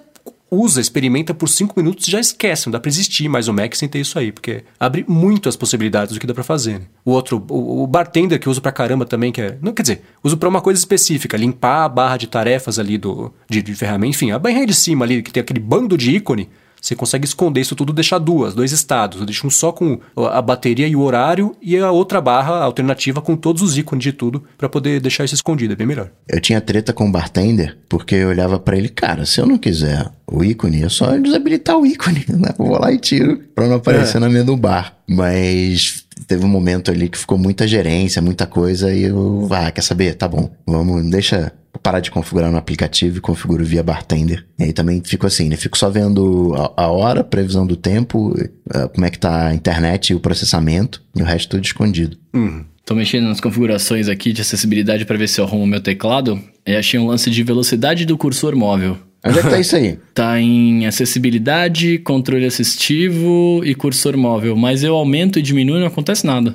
usa, 0.50 0.82
experimenta 0.82 1.32
por 1.32 1.48
5 1.48 1.72
minutos, 1.78 2.04
já 2.06 2.20
esquece. 2.20 2.66
Não 2.66 2.72
dá 2.72 2.78
pra 2.78 2.90
existir 2.90 3.26
mais 3.28 3.48
o 3.48 3.54
Mac 3.54 3.74
sem 3.74 3.88
ter 3.88 4.00
isso 4.00 4.18
aí, 4.18 4.30
porque 4.30 4.64
abre 4.78 5.04
muito 5.08 5.48
as 5.48 5.56
possibilidades 5.56 6.12
do 6.12 6.20
que 6.20 6.26
dá 6.26 6.34
pra 6.34 6.44
fazer. 6.44 6.80
né? 6.80 6.84
O 7.04 7.12
outro, 7.12 7.42
o, 7.48 7.82
o 7.82 7.86
bartender 7.86 8.38
que 8.38 8.46
eu 8.46 8.50
uso 8.50 8.60
pra 8.60 8.70
caramba 8.70 9.06
também, 9.06 9.32
que 9.32 9.40
é. 9.40 9.56
Não, 9.62 9.72
quer 9.72 9.82
dizer, 9.82 10.02
uso 10.22 10.36
pra 10.36 10.48
uma 10.48 10.60
coisa 10.60 10.78
específica, 10.78 11.36
limpar 11.38 11.84
a 11.84 11.88
barra 11.88 12.18
de 12.18 12.26
tarefas 12.26 12.78
ali 12.78 12.98
do, 12.98 13.32
de, 13.48 13.62
de 13.62 13.74
ferramenta. 13.74 14.10
Enfim, 14.10 14.30
a 14.30 14.38
barrinha 14.38 14.66
de 14.66 14.74
cima 14.74 15.04
ali, 15.06 15.22
que 15.22 15.32
tem 15.32 15.40
aquele 15.40 15.60
bando 15.60 15.96
de 15.96 16.10
ícone. 16.16 16.50
Você 16.82 16.96
consegue 16.96 17.24
esconder 17.24 17.60
isso 17.60 17.76
tudo, 17.76 17.92
deixar 17.92 18.18
duas, 18.18 18.54
dois 18.54 18.72
estados. 18.72 19.24
Deixa 19.24 19.46
um 19.46 19.50
só 19.50 19.70
com 19.70 20.00
a 20.16 20.42
bateria 20.42 20.88
e 20.88 20.96
o 20.96 21.00
horário 21.00 21.54
e 21.62 21.78
a 21.78 21.92
outra 21.92 22.20
barra 22.20 22.56
alternativa 22.64 23.22
com 23.22 23.36
todos 23.36 23.62
os 23.62 23.78
ícones 23.78 24.02
de 24.02 24.12
tudo 24.12 24.42
pra 24.58 24.68
poder 24.68 25.00
deixar 25.00 25.24
isso 25.24 25.34
escondido. 25.36 25.74
É 25.74 25.76
bem 25.76 25.86
melhor. 25.86 26.10
Eu 26.28 26.40
tinha 26.40 26.60
treta 26.60 26.92
com 26.92 27.08
o 27.08 27.12
bartender, 27.12 27.78
porque 27.88 28.16
eu 28.16 28.30
olhava 28.30 28.58
pra 28.58 28.76
ele, 28.76 28.88
cara, 28.88 29.24
se 29.24 29.40
eu 29.40 29.46
não 29.46 29.56
quiser 29.58 30.10
o 30.26 30.42
ícone, 30.42 30.82
é 30.82 30.88
só 30.88 31.16
desabilitar 31.16 31.76
o 31.78 31.86
ícone, 31.86 32.24
né? 32.36 32.52
Eu 32.58 32.64
vou 32.66 32.80
lá 32.80 32.90
e 32.92 32.98
tiro 32.98 33.38
pra 33.54 33.68
não 33.68 33.76
aparecer 33.76 34.16
É. 34.16 34.20
na 34.20 34.28
mesa 34.28 34.44
do 34.46 34.56
bar. 34.56 34.96
Mas 35.08 36.01
teve 36.26 36.44
um 36.44 36.48
momento 36.48 36.90
ali 36.90 37.08
que 37.08 37.18
ficou 37.18 37.38
muita 37.38 37.66
gerência, 37.66 38.22
muita 38.22 38.46
coisa, 38.46 38.92
e 38.92 39.04
eu, 39.04 39.48
ah, 39.50 39.70
quer 39.70 39.82
saber? 39.82 40.14
Tá 40.14 40.28
bom, 40.28 40.50
vamos, 40.66 41.10
deixa 41.10 41.52
eu 41.74 41.80
parar 41.80 42.00
de 42.00 42.10
configurar 42.10 42.50
no 42.50 42.58
aplicativo 42.58 43.18
e 43.18 43.20
configuro 43.20 43.64
via 43.64 43.82
bartender. 43.82 44.46
E 44.58 44.64
aí 44.64 44.72
também 44.72 45.02
fico 45.04 45.26
assim, 45.26 45.48
né? 45.48 45.56
Fico 45.56 45.76
só 45.76 45.90
vendo 45.90 46.54
a, 46.54 46.84
a 46.84 46.88
hora, 46.88 47.24
previsão 47.24 47.66
do 47.66 47.76
tempo, 47.76 48.34
eh, 48.38 48.88
como 48.88 49.06
é 49.06 49.10
que 49.10 49.18
tá 49.18 49.48
a 49.48 49.54
internet 49.54 50.10
e 50.10 50.14
o 50.14 50.20
processamento, 50.20 51.02
e 51.16 51.22
o 51.22 51.24
resto 51.24 51.50
tudo 51.50 51.64
escondido. 51.64 52.16
Uhum. 52.32 52.64
Tô 52.84 52.94
mexendo 52.94 53.28
nas 53.28 53.40
configurações 53.40 54.08
aqui 54.08 54.32
de 54.32 54.42
acessibilidade 54.42 55.04
pra 55.04 55.16
ver 55.16 55.28
se 55.28 55.40
eu 55.40 55.44
arrumo 55.44 55.66
meu 55.66 55.80
teclado. 55.80 56.40
E 56.66 56.74
achei 56.74 56.98
um 56.98 57.06
lance 57.06 57.30
de 57.30 57.42
velocidade 57.42 58.04
do 58.04 58.18
cursor 58.18 58.56
móvel. 58.56 58.98
Onde 59.24 59.38
é 59.38 59.42
que 59.42 59.48
tá 59.50 59.58
isso 59.58 59.76
aí? 59.76 59.98
Tá 60.14 60.38
em 60.38 60.86
acessibilidade, 60.86 61.96
controle 61.98 62.44
assistivo 62.44 63.62
e 63.64 63.74
cursor 63.74 64.14
móvel. 64.16 64.54
Mas 64.54 64.82
eu 64.84 64.94
aumento 64.94 65.38
e 65.38 65.42
diminuo 65.42 65.78
e 65.78 65.80
não 65.80 65.86
acontece 65.86 66.26
nada. 66.26 66.54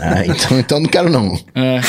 Ah, 0.00 0.24
então, 0.26 0.58
então 0.58 0.80
não 0.80 0.88
quero 0.88 1.10
não. 1.10 1.38
É, 1.54 1.80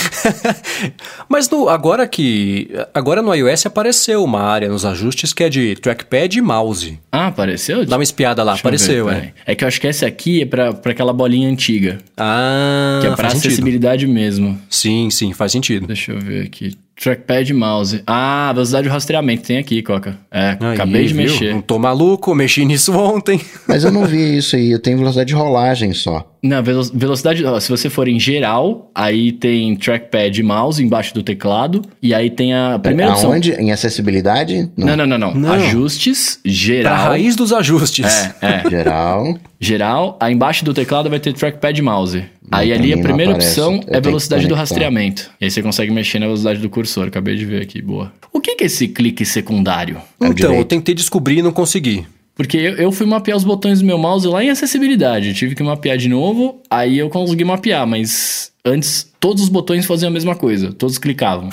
Mas 1.30 1.50
no, 1.50 1.70
agora 1.70 2.08
que. 2.08 2.70
Agora 2.94 3.22
no 3.22 3.34
iOS 3.34 3.66
apareceu 3.66 4.24
uma 4.24 4.42
área 4.42 4.70
nos 4.70 4.86
ajustes 4.86 5.34
que 5.34 5.44
é 5.44 5.50
de 5.50 5.76
trackpad 5.76 6.38
e 6.38 6.42
mouse. 6.42 7.00
Ah, 7.12 7.28
apareceu? 7.28 7.86
Dá 7.86 7.98
uma 7.98 8.04
espiada 8.04 8.44
lá, 8.44 8.54
Deixa 8.54 8.66
eu 8.66 8.68
apareceu, 8.68 9.06
ver, 9.06 9.34
é. 9.46 9.52
É 9.52 9.56
que 9.56 9.64
eu 9.64 9.68
acho 9.68 9.80
que 9.80 9.88
esse 9.88 10.06
aqui 10.06 10.42
é 10.42 10.46
pra, 10.46 10.74
pra 10.74 10.92
aquela 10.92 11.14
bolinha 11.14 11.50
antiga. 11.50 11.98
Ah, 12.18 13.00
Que 13.02 13.08
é 13.08 13.10
pra 13.12 13.18
faz 13.18 13.34
sentido. 13.34 13.48
acessibilidade 13.48 14.08
mesmo. 14.08 14.60
Sim, 14.70 15.10
sim, 15.10 15.34
faz 15.34 15.52
sentido. 15.52 15.88
Deixa 15.88 16.12
eu 16.12 16.20
ver 16.20 16.46
aqui. 16.46 16.78
Trackpad 17.00 17.52
e 17.52 17.54
mouse. 17.54 18.02
Ah, 18.08 18.52
velocidade 18.54 18.88
de 18.88 18.90
rastreamento 18.94 19.44
tem 19.44 19.58
aqui, 19.58 19.82
Coca. 19.84 20.18
É, 20.32 20.58
Aí, 20.60 20.74
acabei 20.74 21.06
de 21.06 21.14
viu? 21.14 21.24
mexer. 21.24 21.54
Não 21.54 21.62
tô 21.62 21.78
maluco, 21.78 22.34
mexi 22.34 22.66
nisso 22.66 22.92
ontem. 22.98 23.40
Mas 23.68 23.84
eu 23.84 23.92
não 23.92 24.04
vi 24.08 24.38
isso 24.38 24.56
aí, 24.56 24.72
eu 24.72 24.80
tenho 24.80 24.98
velocidade 24.98 25.28
de 25.28 25.36
rolagem 25.36 25.94
só. 25.94 26.28
Não, 26.42 26.62
velo- 26.64 26.90
velocidade. 26.94 27.44
ó, 27.46 27.60
se 27.60 27.70
você 27.70 27.90
for 27.90 28.08
em 28.08 28.20
geral, 28.20 28.92
aí 28.94 29.32
tem 29.32 29.76
trackpad 29.76 30.40
e 30.40 30.44
mouse 30.44 30.84
embaixo 30.84 31.14
do 31.14 31.24
teclado. 31.24 31.82
E 32.02 32.14
aí 32.14 32.30
tem 32.30 32.54
a 32.54 32.80
primeira 32.82 33.12
opção. 33.12 33.32
Aonde? 33.32 33.52
Em 33.54 33.72
acessibilidade? 33.72 34.70
Não, 34.78 34.96
não, 34.96 35.06
não, 35.08 35.18
não. 35.18 35.34
Não. 35.34 35.52
Ajustes, 35.54 36.40
Pra 36.42 36.52
geral. 36.52 36.96
raiz 37.10 37.36
dos 37.36 37.52
ajustes. 37.54 38.06
É, 38.06 38.36
é. 38.66 38.70
Geral. 38.70 39.38
Geral, 39.60 40.18
aí 40.20 40.34
embaixo 40.34 40.64
do 40.64 40.74
teclado 40.74 41.10
vai 41.10 41.20
ter 41.20 41.34
trackpad 41.34 41.80
e 41.80 41.82
mouse. 41.82 42.18
Não, 42.50 42.60
aí 42.60 42.72
ali 42.72 42.94
a 42.94 42.98
primeira 43.00 43.34
opção 43.34 43.82
Eu 43.88 43.98
é 43.98 44.00
velocidade 44.02 44.48
do 44.48 44.54
rastreamento. 44.56 45.32
E 45.42 45.46
aí 45.46 45.52
você 45.52 45.62
consegue 45.64 45.92
mexer 45.92 46.20
na 46.20 46.28
velocidade 46.28 46.60
do 46.60 46.70
cursor. 46.70 47.08
Acabei 47.08 47.36
de 47.36 47.46
ver 47.46 47.62
aqui, 47.64 47.82
boa. 47.82 48.12
O 48.32 48.40
que 48.40 48.56
que 48.56 48.64
é 48.64 48.68
esse 48.68 48.88
clique 48.88 49.26
secundário? 49.26 49.98
É 50.22 50.26
o 50.28 50.32
Então, 50.32 50.54
eu 50.54 50.64
tentei 50.64 50.94
descobrir 50.94 51.40
e 51.40 51.42
não 51.42 51.52
consegui. 51.52 52.06
Porque 52.38 52.56
eu, 52.56 52.76
eu 52.76 52.92
fui 52.92 53.08
mapear 53.08 53.36
os 53.36 53.44
botões 53.44 53.80
do 53.80 53.86
meu 53.86 53.98
mouse 53.98 54.28
lá 54.28 54.44
em 54.44 54.52
acessibilidade. 54.52 55.30
Eu 55.30 55.34
tive 55.34 55.56
que 55.56 55.64
mapear 55.64 55.98
de 55.98 56.08
novo, 56.08 56.62
aí 56.70 57.00
eu 57.00 57.10
consegui 57.10 57.44
mapear, 57.44 57.86
mas 57.88 58.52
antes 58.68 59.12
todos 59.20 59.44
os 59.44 59.50
botões 59.50 59.86
faziam 59.86 60.10
a 60.10 60.14
mesma 60.14 60.36
coisa, 60.36 60.72
todos 60.72 60.98
clicavam. 60.98 61.50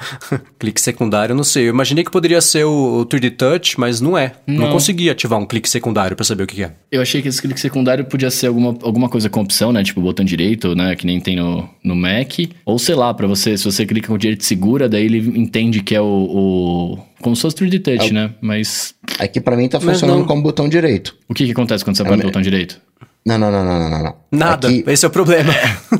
clique 0.58 0.80
secundário, 0.80 1.34
não 1.34 1.44
sei. 1.44 1.64
Eu 1.64 1.70
imaginei 1.70 2.04
que 2.04 2.10
poderia 2.10 2.40
ser 2.40 2.64
o, 2.64 3.00
o 3.00 3.06
3D 3.06 3.36
Touch, 3.36 3.78
mas 3.78 4.00
não 4.00 4.16
é. 4.16 4.32
Não, 4.46 4.66
Não. 4.66 4.72
consegui 4.72 5.10
ativar 5.10 5.38
um 5.38 5.46
clique 5.46 5.68
secundário 5.68 6.16
pra 6.16 6.24
saber 6.24 6.44
o 6.44 6.46
que 6.46 6.62
é. 6.62 6.72
Eu 6.90 7.02
achei 7.02 7.22
que 7.22 7.28
esse 7.28 7.40
clique 7.40 7.60
secundário 7.60 8.04
podia 8.04 8.30
ser 8.30 8.46
alguma, 8.46 8.76
alguma 8.82 9.08
coisa 9.08 9.28
com 9.28 9.40
opção, 9.40 9.72
né? 9.72 9.82
Tipo 9.82 10.00
botão 10.00 10.24
direito, 10.24 10.74
né? 10.74 10.96
Que 10.96 11.06
nem 11.06 11.20
tem 11.20 11.36
no, 11.36 11.68
no 11.84 11.94
Mac. 11.94 12.32
Ou 12.64 12.78
sei 12.78 12.94
lá, 12.94 13.12
pra 13.12 13.26
você, 13.26 13.56
se 13.56 13.64
você 13.64 13.84
clica 13.86 14.08
com 14.08 14.14
o 14.14 14.18
direito 14.18 14.44
segura, 14.44 14.88
daí 14.88 15.04
ele 15.04 15.38
entende 15.38 15.82
que 15.82 15.94
é 15.94 16.00
o. 16.00 16.04
o 16.06 16.98
como 17.20 17.36
se 17.36 17.42
fosse 17.42 17.56
3D 17.56 17.82
Touch, 17.82 18.12
né? 18.12 18.34
Mas 18.40 18.94
Aqui 19.18 19.40
pra 19.40 19.56
mim 19.56 19.68
tá 19.68 19.78
funcionando 19.80 20.24
como 20.24 20.42
botão 20.42 20.68
direito. 20.68 21.14
o 21.28 21.34
que, 21.34 21.44
que 21.46 21.52
acontece 21.52 21.84
quando 21.84 21.96
você 21.96 22.02
aperta 22.02 22.24
o 22.24 22.26
botão 22.26 22.42
direito? 22.42 22.80
Não, 23.24 23.38
não, 23.38 23.52
não, 23.52 23.64
não, 23.64 23.78
não, 23.78 23.88
não, 23.90 24.02
não. 24.02 24.16
Nada. 24.32 24.66
Aqui- 24.68 24.84
Esse 24.86 25.04
é 25.04 25.08
o 25.08 25.10
problema. 25.10 25.52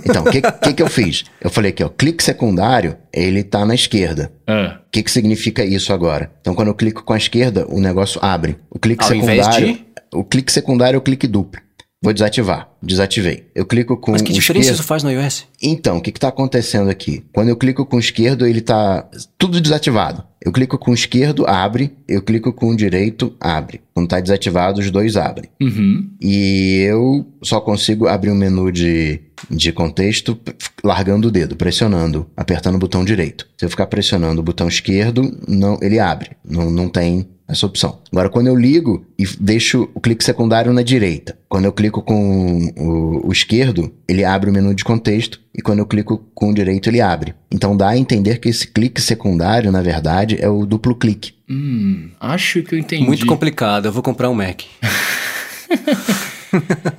então, 0.04 0.24
o 0.24 0.30
que, 0.30 0.42
que 0.42 0.74
que 0.74 0.82
eu 0.82 0.88
fiz? 0.88 1.24
Eu 1.40 1.50
falei 1.50 1.70
aqui, 1.70 1.84
ó, 1.84 1.88
clique 1.88 2.22
secundário, 2.22 2.96
ele 3.12 3.44
tá 3.44 3.64
na 3.64 3.74
esquerda. 3.74 4.32
Ah, 4.46 4.80
O 4.86 4.90
que 4.90 5.02
que 5.04 5.10
significa 5.10 5.64
isso 5.64 5.92
agora? 5.92 6.32
Então, 6.40 6.54
quando 6.54 6.68
eu 6.68 6.74
clico 6.74 7.04
com 7.04 7.12
a 7.12 7.16
esquerda, 7.16 7.64
o 7.68 7.78
negócio 7.80 8.18
abre. 8.22 8.56
O 8.68 8.78
clique 8.78 9.04
Ao 9.04 9.14
invés 9.14 9.44
secundário, 9.46 9.74
de? 9.74 9.84
o 10.12 10.24
clique 10.24 10.50
secundário 10.52 10.96
é 10.96 10.98
o 10.98 11.02
clique 11.02 11.26
duplo. 11.28 11.60
Vou 12.02 12.12
desativar. 12.12 12.68
Desativei. 12.82 13.44
Eu 13.54 13.64
clico 13.64 13.96
com 13.96 14.10
Mas 14.12 14.22
que 14.22 14.32
diferença 14.32 14.64
esquerdo. 14.70 14.80
isso 14.80 14.88
faz 14.88 15.02
no 15.02 15.10
iOS? 15.10 15.46
Então, 15.62 15.98
o 15.98 16.00
que 16.00 16.10
está 16.10 16.28
acontecendo 16.28 16.90
aqui? 16.90 17.24
Quando 17.32 17.48
eu 17.48 17.56
clico 17.56 17.86
com 17.86 17.96
o 17.96 18.00
esquerdo, 18.00 18.46
ele 18.46 18.60
tá 18.60 19.08
tudo 19.38 19.60
desativado. 19.60 20.24
Eu 20.44 20.50
clico 20.50 20.76
com 20.76 20.90
o 20.90 20.94
esquerdo, 20.94 21.46
abre. 21.46 21.92
Eu 22.08 22.20
clico 22.20 22.52
com 22.52 22.70
o 22.70 22.76
direito, 22.76 23.32
abre. 23.40 23.80
Quando 23.94 24.08
tá 24.08 24.18
desativado, 24.18 24.80
os 24.80 24.90
dois 24.90 25.16
abrem. 25.16 25.48
uhum. 25.60 26.10
E 26.20 26.78
eu 26.88 27.24
só 27.42 27.60
consigo 27.60 28.08
abrir 28.08 28.30
o 28.30 28.34
menu 28.34 28.72
de, 28.72 29.20
de 29.48 29.70
contexto 29.70 30.36
largando 30.82 31.28
o 31.28 31.30
dedo, 31.30 31.54
pressionando, 31.54 32.26
apertando 32.36 32.74
o 32.74 32.78
botão 32.78 33.04
direito. 33.04 33.46
Se 33.56 33.64
eu 33.64 33.70
ficar 33.70 33.86
pressionando 33.86 34.40
o 34.40 34.44
botão 34.44 34.66
esquerdo, 34.66 35.22
não, 35.46 35.78
ele 35.80 36.00
abre. 36.00 36.30
Não, 36.44 36.68
não 36.70 36.88
tem 36.88 37.28
essa 37.46 37.66
opção. 37.66 37.98
Agora, 38.10 38.30
quando 38.30 38.46
eu 38.46 38.56
ligo 38.56 39.04
e 39.18 39.24
deixo 39.38 39.88
o 39.94 40.00
clique 40.00 40.24
secundário 40.24 40.72
na 40.72 40.82
direita, 40.82 41.36
quando 41.48 41.66
eu 41.66 41.72
clico 41.72 42.00
com 42.02 42.71
o, 42.76 43.28
o 43.28 43.32
esquerdo, 43.32 43.92
ele 44.08 44.24
abre 44.24 44.50
o 44.50 44.52
menu 44.52 44.74
de 44.74 44.84
contexto, 44.84 45.40
e 45.54 45.60
quando 45.60 45.80
eu 45.80 45.86
clico 45.86 46.18
com 46.34 46.50
o 46.50 46.54
direito, 46.54 46.88
ele 46.88 47.00
abre. 47.00 47.34
Então 47.50 47.76
dá 47.76 47.90
a 47.90 47.98
entender 47.98 48.38
que 48.38 48.48
esse 48.48 48.66
clique 48.66 49.00
secundário, 49.00 49.70
na 49.70 49.82
verdade, 49.82 50.38
é 50.40 50.48
o 50.48 50.64
duplo 50.64 50.94
clique. 50.94 51.34
Hum, 51.48 52.10
acho 52.20 52.62
que 52.62 52.74
eu 52.74 52.78
entendi. 52.78 53.04
Muito 53.04 53.26
complicado. 53.26 53.86
Eu 53.86 53.92
vou 53.92 54.02
comprar 54.02 54.30
um 54.30 54.34
Mac. 54.34 54.62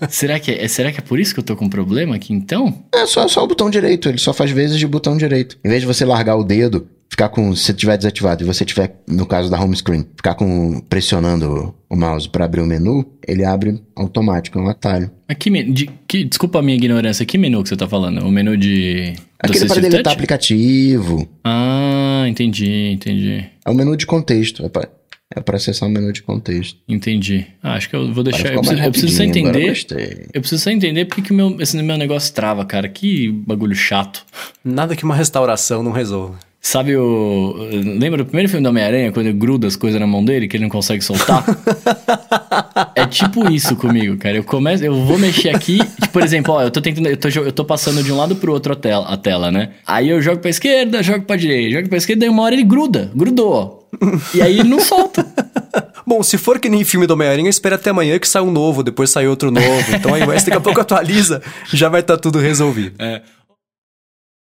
será, 0.09 0.39
que 0.39 0.51
é, 0.51 0.67
será 0.67 0.91
que 0.91 0.99
é 0.99 1.01
por 1.01 1.19
isso 1.19 1.33
que 1.33 1.39
eu 1.39 1.43
tô 1.43 1.55
com 1.55 1.69
problema 1.69 2.15
aqui 2.15 2.33
então? 2.33 2.83
É 2.93 3.05
só, 3.05 3.27
só 3.27 3.43
o 3.43 3.47
botão 3.47 3.69
direito, 3.69 4.09
ele 4.09 4.17
só 4.17 4.33
faz 4.33 4.51
vezes 4.51 4.77
de 4.77 4.87
botão 4.87 5.17
direito. 5.17 5.57
Em 5.63 5.69
vez 5.69 5.81
de 5.81 5.87
você 5.87 6.05
largar 6.05 6.35
o 6.35 6.43
dedo, 6.43 6.87
ficar 7.13 7.29
com. 7.29 7.55
Se 7.55 7.73
tiver 7.73 7.95
desativado 7.95 8.43
e 8.43 8.45
você 8.47 8.65
tiver, 8.65 8.95
no 9.07 9.25
caso 9.25 9.49
da 9.49 9.59
home 9.59 9.75
screen, 9.75 10.03
ficar 10.15 10.33
com 10.33 10.81
pressionando 10.89 11.73
o 11.89 11.95
mouse 11.95 12.27
para 12.27 12.45
abrir 12.45 12.61
o 12.61 12.65
menu, 12.65 13.05
ele 13.27 13.45
abre 13.45 13.79
automático, 13.95 14.57
é 14.57 14.61
um 14.61 14.67
atalho. 14.67 15.11
Men- 15.47 15.71
de, 15.71 15.89
que, 16.07 16.23
desculpa 16.23 16.59
a 16.59 16.61
minha 16.61 16.75
ignorância, 16.75 17.25
que 17.25 17.37
menu 17.37 17.61
que 17.63 17.69
você 17.69 17.77
tá 17.77 17.87
falando? 17.87 18.25
O 18.25 18.31
menu 18.31 18.57
de. 18.57 19.13
Aquele 19.39 19.65
para 19.65 19.75
deletar 19.81 20.03
Touch? 20.03 20.13
aplicativo. 20.15 21.27
Ah, 21.43 22.25
entendi, 22.27 22.91
entendi. 22.91 23.45
É 23.65 23.69
o 23.69 23.73
menu 23.75 23.95
de 23.95 24.05
contexto. 24.05 24.65
É 24.65 24.69
pra, 24.69 24.87
é 25.35 25.39
pra 25.41 25.57
acessar 25.57 25.87
o 25.87 25.91
menu 25.91 26.11
de 26.13 26.23
contexto. 26.23 26.79
Entendi. 26.87 27.45
Ah, 27.61 27.73
acho 27.73 27.89
que 27.89 27.95
eu 27.95 28.11
vou 28.13 28.23
deixar. 28.23 28.53
Eu 28.53 28.61
preciso, 28.61 28.81
eu 28.83 28.91
preciso 28.91 29.15
só 29.17 29.23
eu 29.23 29.29
entender. 29.29 29.67
gostei. 29.69 30.25
Eu 30.33 30.41
preciso 30.41 30.63
só 30.63 30.71
entender 30.71 31.05
porque 31.05 31.21
que 31.21 31.31
o 31.31 31.35
meu, 31.35 31.57
esse 31.61 31.75
meu 31.81 31.97
negócio 31.97 32.33
trava, 32.33 32.65
cara. 32.65 32.87
Que 32.89 33.29
bagulho 33.31 33.75
chato. 33.75 34.25
Nada 34.63 34.95
que 34.95 35.03
uma 35.03 35.15
restauração 35.15 35.83
não 35.83 35.91
resolva. 35.91 36.39
Sabe 36.65 36.95
o. 36.95 37.57
Lembra 37.99 38.19
do 38.19 38.25
primeiro 38.25 38.47
filme 38.47 38.63
do 38.63 38.69
Homem-Aranha, 38.69 39.11
quando 39.11 39.25
ele 39.25 39.37
gruda 39.37 39.67
as 39.67 39.75
coisas 39.75 39.99
na 39.99 40.07
mão 40.07 40.23
dele 40.23 40.47
que 40.47 40.55
ele 40.55 40.63
não 40.63 40.69
consegue 40.69 41.03
soltar? 41.03 41.43
é 42.95 43.05
tipo 43.05 43.51
isso 43.51 43.75
comigo, 43.75 44.15
cara. 44.15 44.37
Eu 44.37 44.45
começo, 44.45 44.81
eu 44.81 44.95
vou 45.03 45.19
mexer 45.19 45.49
aqui, 45.49 45.79
tipo, 45.79 46.09
por 46.09 46.23
exemplo, 46.23 46.53
ó, 46.53 46.63
eu 46.63 46.71
tô 46.71 46.79
tentando, 46.79 47.09
eu 47.09 47.17
tô, 47.17 47.27
eu 47.27 47.51
tô 47.51 47.65
passando 47.65 48.01
de 48.01 48.13
um 48.13 48.15
lado 48.15 48.37
pro 48.37 48.53
outro 48.53 48.71
a 48.71 48.75
tela, 48.77 49.05
a 49.09 49.17
tela, 49.17 49.51
né? 49.51 49.71
Aí 49.85 50.07
eu 50.07 50.21
jogo 50.21 50.39
pra 50.39 50.49
esquerda, 50.49 51.03
jogo 51.03 51.25
pra 51.25 51.35
direita, 51.35 51.75
jogo 51.75 51.89
pra 51.89 51.97
esquerda, 51.97 52.21
daí 52.21 52.29
uma 52.29 52.43
hora 52.43 52.55
ele 52.55 52.63
gruda, 52.63 53.11
grudou. 53.13 53.89
E 54.33 54.41
aí 54.41 54.59
ele 54.59 54.69
não 54.69 54.79
solta. 54.79 55.25
Bom, 56.07 56.23
se 56.23 56.37
for 56.37 56.59
que 56.59 56.69
nem 56.69 56.83
filme 56.85 57.05
do 57.05 57.13
Homem-Aranha, 57.13 57.49
espera 57.49 57.75
até 57.75 57.89
amanhã 57.89 58.17
que 58.17 58.27
sai 58.27 58.41
um 58.41 58.51
novo, 58.51 58.83
depois 58.83 59.09
sai 59.09 59.27
outro 59.27 59.51
novo. 59.51 59.95
Então 59.95 60.13
aí, 60.13 60.25
mas 60.25 60.43
daqui 60.43 60.57
a 60.57 60.61
pouco 60.61 60.79
atualiza, 60.79 61.41
já 61.73 61.89
vai 61.89 62.01
estar 62.01 62.15
tá 62.15 62.21
tudo 62.21 62.39
resolvido. 62.39 62.95
É. 62.99 63.21